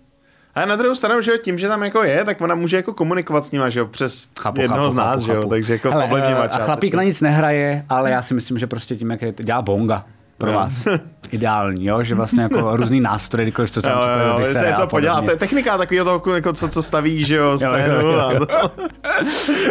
a 0.54 0.66
na 0.66 0.76
druhou 0.76 0.94
stranu, 0.94 1.20
že 1.20 1.30
jo, 1.30 1.36
tím, 1.36 1.58
že 1.58 1.68
tam 1.68 1.82
jako 1.82 2.02
je, 2.02 2.24
tak 2.24 2.40
ona 2.40 2.54
může 2.54 2.76
jako 2.76 2.92
komunikovat 2.92 3.46
s 3.46 3.50
nima, 3.50 3.68
že 3.68 3.80
jo, 3.80 3.86
přes 3.86 4.28
chápu, 4.40 4.60
jednoho 4.60 4.82
chápu, 4.82 4.92
z 4.92 4.94
nás, 4.94 5.14
chápu, 5.14 5.26
že 5.26 5.32
jo, 5.32 5.48
takže 5.48 5.72
jako 5.72 5.90
Hele, 5.90 6.06
uh, 6.06 6.44
A 6.50 6.58
chlapík 6.58 6.94
na 6.94 7.02
nic 7.02 7.20
nehraje, 7.20 7.84
ale 7.88 8.10
já 8.10 8.22
si 8.22 8.34
myslím, 8.34 8.58
že 8.58 8.66
prostě 8.66 8.96
tím, 8.96 9.10
jak 9.10 9.22
je, 9.22 9.34
dělá 9.42 9.62
bonga 9.62 10.04
pro 10.38 10.52
no. 10.52 10.58
vás. 10.58 10.88
Ideální, 11.30 11.86
jo? 11.86 12.02
že 12.02 12.14
vlastně 12.14 12.42
jako 12.42 12.76
různý 12.76 13.00
nástroje, 13.00 13.50
když 13.50 13.70
to 13.70 13.82
tam 13.82 13.92
jo, 13.92 13.98
jo, 13.98 14.38
jo, 14.38 14.44
se 14.44 14.66
něco 14.68 14.86
podělá. 14.86 15.22
To 15.22 15.30
je 15.30 15.36
technika 15.36 15.78
takového 15.78 16.18
toho, 16.18 16.34
jako 16.34 16.52
co, 16.52 16.68
co 16.68 16.82
staví, 16.82 17.24
že 17.24 17.36
jo, 17.36 17.58
scénu. 17.58 17.94
Jo, 17.94 18.00
jo, 18.00 18.30
jo, 18.30 18.46
jo. 18.62 18.70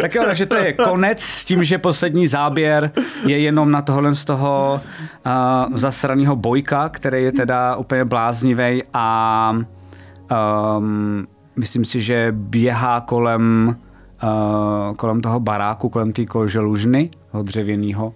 tak 0.00 0.14
jo, 0.14 0.22
takže 0.26 0.46
to 0.46 0.56
je 0.56 0.72
konec 0.72 1.20
s 1.20 1.44
tím, 1.44 1.64
že 1.64 1.78
poslední 1.78 2.26
záběr 2.26 2.90
je 3.26 3.38
jenom 3.38 3.70
na 3.70 3.82
tohle 3.82 4.14
z 4.14 4.24
toho 4.24 4.80
uh, 5.26 5.76
zasraného 5.76 6.36
bojka, 6.36 6.88
který 6.88 7.24
je 7.24 7.32
teda 7.32 7.76
úplně 7.76 8.04
bláznivý 8.04 8.82
a 8.94 9.56
Um, 10.32 11.26
myslím 11.56 11.84
si, 11.84 12.02
že 12.02 12.28
běhá 12.36 13.00
kolem, 13.00 13.76
uh, 14.22 14.94
kolem 14.96 15.20
toho 15.20 15.40
baráku, 15.40 15.88
kolem 15.88 16.12
té 16.12 16.26
koželužny, 16.26 17.10
toho 17.30 17.42
dřevěného. 17.42 18.14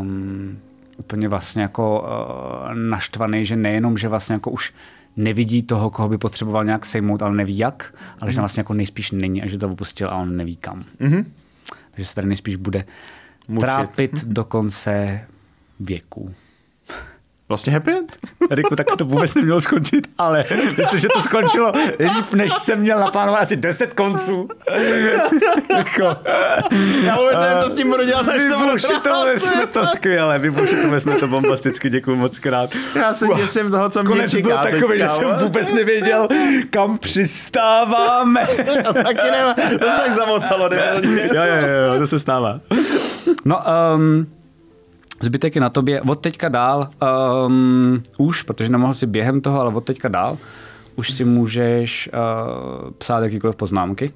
Um, 0.00 0.58
úplně 0.96 1.28
vlastně 1.28 1.62
jako 1.62 2.00
uh, 2.00 2.74
naštvaný, 2.74 3.46
že 3.46 3.56
nejenom, 3.56 3.98
že 3.98 4.08
vlastně 4.08 4.32
jako 4.32 4.50
už 4.50 4.72
nevidí 5.16 5.62
toho, 5.62 5.90
koho 5.90 6.08
by 6.08 6.18
potřeboval 6.18 6.64
nějak 6.64 6.86
sejmout, 6.86 7.22
ale 7.22 7.34
neví 7.34 7.58
jak, 7.58 7.94
ale 8.20 8.30
že 8.30 8.36
tam 8.36 8.42
vlastně 8.42 8.60
jako 8.60 8.74
nejspíš 8.74 9.10
není 9.10 9.42
a 9.42 9.48
že 9.48 9.58
to 9.58 9.68
opustil 9.68 10.08
a 10.08 10.14
on 10.14 10.36
neví 10.36 10.56
kam. 10.56 10.84
Mm-hmm. 11.00 11.24
Takže 11.90 12.08
se 12.08 12.14
tady 12.14 12.28
nejspíš 12.28 12.56
bude 12.56 12.84
Mučit. 13.48 13.60
trápit 13.60 14.24
do 14.24 14.44
konce 14.44 15.20
věku. 15.80 16.34
Vlastně 17.50 17.72
happy 17.72 17.90
end? 17.92 18.16
Riku, 18.50 18.76
tak 18.76 18.86
to 18.98 19.04
vůbec 19.04 19.34
nemělo 19.34 19.60
skončit, 19.60 20.06
ale 20.18 20.44
myslím, 20.78 21.00
že 21.00 21.08
to 21.14 21.22
skončilo 21.22 21.72
líp, 21.98 22.34
než 22.34 22.52
jsem 22.52 22.80
měl 22.80 23.00
naplánovat 23.00 23.42
asi 23.42 23.56
10 23.56 23.94
konců. 23.94 24.48
jako, 25.76 26.16
Já 27.04 27.16
vůbec 27.16 27.40
nevím, 27.40 27.58
co 27.62 27.68
s 27.68 27.74
tím 27.74 27.90
budu 27.90 28.04
dělat, 28.04 28.26
než 28.26 28.42
to 28.52 28.58
budu 28.58 28.78
jsme 28.78 29.66
to 29.66 29.86
skvěle, 29.86 30.38
vybušitovali 30.38 31.00
jsme 31.00 31.16
to 31.16 31.28
bombasticky, 31.28 31.90
děkuji 31.90 32.16
moc 32.16 32.38
krát. 32.38 32.70
Já 32.94 33.14
se 33.14 33.26
těším 33.36 33.70
toho, 33.70 33.88
co 33.88 34.02
mě 34.02 34.28
čeká. 34.28 34.48
byl 34.48 34.58
takový, 34.72 34.98
že 34.98 35.08
jsem 35.08 35.30
vůbec 35.30 35.72
nevěděl, 35.72 36.28
kam 36.70 36.98
přistáváme. 36.98 38.42
Já 38.84 38.92
taky 38.92 39.30
nemám, 39.30 39.54
to 39.54 39.90
se 39.90 40.00
tak 40.04 40.14
zamotalo, 40.14 40.70
jo, 40.72 41.42
jo, 41.44 41.66
jo, 41.92 41.98
to 41.98 42.06
se 42.06 42.18
stává. 42.18 42.60
No, 43.44 43.62
um, 43.96 44.26
Zbytek 45.22 45.54
je 45.54 45.60
na 45.60 45.70
tobě. 45.70 46.00
Od 46.00 46.20
teďka 46.20 46.48
dál, 46.48 46.90
um, 47.46 48.02
už, 48.18 48.42
protože 48.42 48.72
nemohl 48.72 48.94
si 48.94 49.06
během 49.06 49.40
toho, 49.40 49.60
ale 49.60 49.74
od 49.74 49.84
teďka 49.84 50.08
dál, 50.08 50.38
už 50.96 51.12
si 51.12 51.24
můžeš 51.24 52.10
uh, 52.12 52.90
psát 52.90 53.22
jakýkoliv 53.22 53.56
poznámky, 53.56 54.12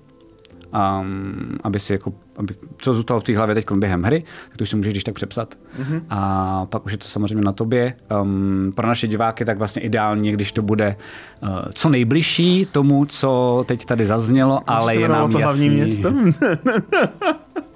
um, 0.75 1.59
aby 1.63 1.81
si 1.81 1.93
jako, 1.93 2.13
aby, 2.37 2.55
co 2.79 2.95
zůstalo 2.95 3.21
v 3.21 3.25
té 3.25 3.37
hlavě 3.37 3.55
teď 3.55 3.73
během 3.73 4.03
hry, 4.03 4.25
tak 4.49 4.57
to 4.57 4.63
už 4.63 4.71
si 4.71 4.77
můžeš 4.77 4.93
když 4.93 5.05
tak 5.05 5.15
přepsat. 5.15 5.55
Mm-hmm. 5.55 6.03
A 6.11 6.67
pak 6.67 6.87
už 6.87 6.93
je 6.93 6.99
to 6.99 7.05
samozřejmě 7.05 7.45
na 7.45 7.53
tobě. 7.53 7.95
Um, 8.23 8.73
pro 8.75 8.87
naše 8.87 9.07
diváky 9.07 9.45
tak 9.45 9.59
vlastně 9.59 9.83
ideálně, 9.83 10.33
když 10.33 10.53
to 10.53 10.63
bude 10.63 10.97
uh, 11.43 11.49
co 11.75 11.89
nejbližší 11.89 12.67
tomu, 12.67 13.05
co 13.05 13.65
teď 13.69 13.85
tady 13.85 14.07
zaznělo, 14.07 14.61
ale 14.67 14.97
je 14.97 15.09
nám 15.09 15.31
jasný. 15.31 15.71
město? 15.71 16.13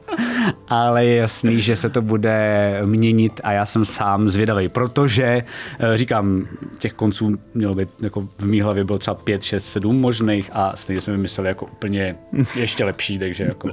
ale 0.69 1.05
je 1.05 1.17
jasný, 1.17 1.63
že 1.63 1.77
se 1.77 1.89
to 1.89 2.03
bude 2.03 2.81
měnit 2.85 3.41
a 3.45 3.53
já 3.53 3.65
jsem 3.65 3.85
sám 3.85 4.29
zvědavý, 4.29 4.69
protože 4.69 5.25
eh, 5.25 5.97
říkám, 5.97 6.47
těch 6.79 6.93
konců 6.93 7.33
mělo 7.55 7.75
být, 7.75 7.89
jako 8.03 8.29
v 8.39 8.45
mý 8.47 8.61
hlavě 8.61 8.85
bylo 8.85 8.99
třeba 8.99 9.15
5, 9.15 9.43
6, 9.43 9.65
7 9.67 10.01
možných 10.01 10.51
a 10.53 10.77
stejně 10.77 11.01
jsme 11.01 11.13
vymysleli 11.13 11.49
jako 11.49 11.67
úplně 11.67 12.17
ještě 12.55 12.85
lepší, 12.85 13.19
takže 13.19 13.45
jako... 13.45 13.71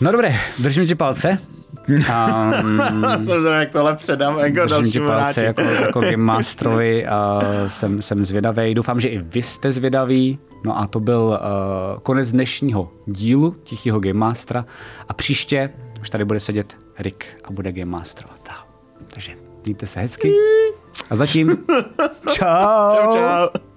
No 0.00 0.12
dobré, 0.12 0.36
držím 0.58 0.86
ti 0.86 0.94
palce. 0.94 1.38
Um, 1.88 3.04
jsem 3.20 3.44
jak 3.44 3.70
tohle 3.70 3.96
předám 3.96 4.38
jako 4.38 4.66
Držím 4.66 4.92
ti 4.92 5.00
palce 5.00 5.44
jako, 5.44 5.60
jako 5.60 6.00
Game 6.10 6.16
Masterovi 6.16 7.06
a 7.06 7.40
jsem, 7.66 8.02
jsem 8.02 8.24
zvědavý. 8.24 8.74
Doufám, 8.74 9.00
že 9.00 9.08
i 9.08 9.18
vy 9.18 9.42
jste 9.42 9.72
zvědaví. 9.72 10.38
No 10.64 10.78
a 10.78 10.86
to 10.86 11.00
byl 11.00 11.40
uh, 11.40 12.00
konec 12.00 12.32
dnešního 12.32 12.92
dílu 13.06 13.50
Tichýho 13.62 14.00
Game 14.00 14.18
Mastera 14.18 14.66
a 15.08 15.12
příště 15.14 15.72
už 16.00 16.10
tady 16.10 16.24
bude 16.24 16.40
sedět 16.40 16.76
Rick 16.98 17.24
a 17.44 17.52
bude 17.52 17.72
Game 17.72 17.90
Masterovat. 17.90 18.40
Takže 19.14 19.32
mějte 19.64 19.86
se 19.86 20.00
hezky 20.00 20.32
a 21.10 21.16
zatím 21.16 21.48
čau. 22.32 22.94
Čau, 22.94 23.12
čau. 23.12 23.69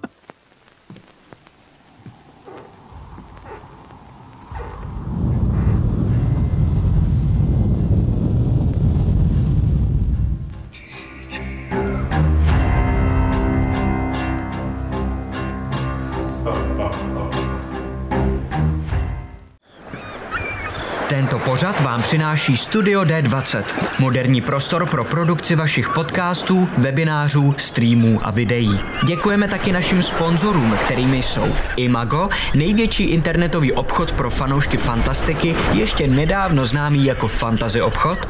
Tento 21.14 21.38
pořad 21.38 21.80
vám 21.80 22.02
přináší 22.02 22.56
Studio 22.56 23.02
D20, 23.02 23.64
moderní 23.98 24.40
prostor 24.40 24.86
pro 24.86 25.04
produkci 25.04 25.54
vašich 25.56 25.88
podcastů, 25.88 26.68
webinářů, 26.78 27.54
streamů 27.58 28.18
a 28.22 28.30
videí. 28.30 28.80
Děkujeme 29.06 29.48
taky 29.48 29.72
našim 29.72 30.02
sponzorům, 30.02 30.76
kterými 30.84 31.22
jsou 31.22 31.54
Imago, 31.76 32.28
největší 32.54 33.04
internetový 33.04 33.72
obchod 33.72 34.12
pro 34.12 34.30
fanoušky 34.30 34.76
fantastiky, 34.76 35.56
ještě 35.72 36.06
nedávno 36.06 36.66
známý 36.66 37.04
jako 37.04 37.28
Fantasy 37.28 37.82
obchod, 37.82 38.28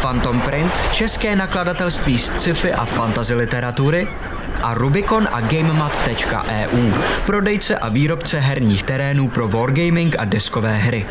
Phantom 0.00 0.40
Print, 0.40 0.72
české 0.92 1.36
nakladatelství 1.36 2.18
z 2.18 2.24
sci-fi 2.24 2.72
a 2.72 2.84
fantasy 2.84 3.34
literatury, 3.34 4.08
a 4.62 4.74
Rubicon 4.74 5.28
a 5.32 5.40
GameMat.eu, 5.40 6.92
prodejce 7.26 7.78
a 7.78 7.88
výrobce 7.88 8.38
herních 8.38 8.82
terénů 8.82 9.28
pro 9.28 9.48
wargaming 9.48 10.16
a 10.18 10.24
deskové 10.24 10.74
hry. 10.74 11.06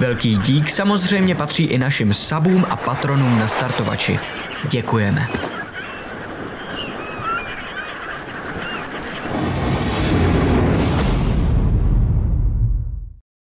Velký 0.00 0.38
dík 0.38 0.70
samozřejmě 0.70 1.34
patří 1.34 1.64
i 1.64 1.78
našim 1.78 2.14
sabům 2.14 2.66
a 2.70 2.76
patronům 2.76 3.38
na 3.38 3.48
startovači. 3.48 4.18
Děkujeme. 4.70 5.53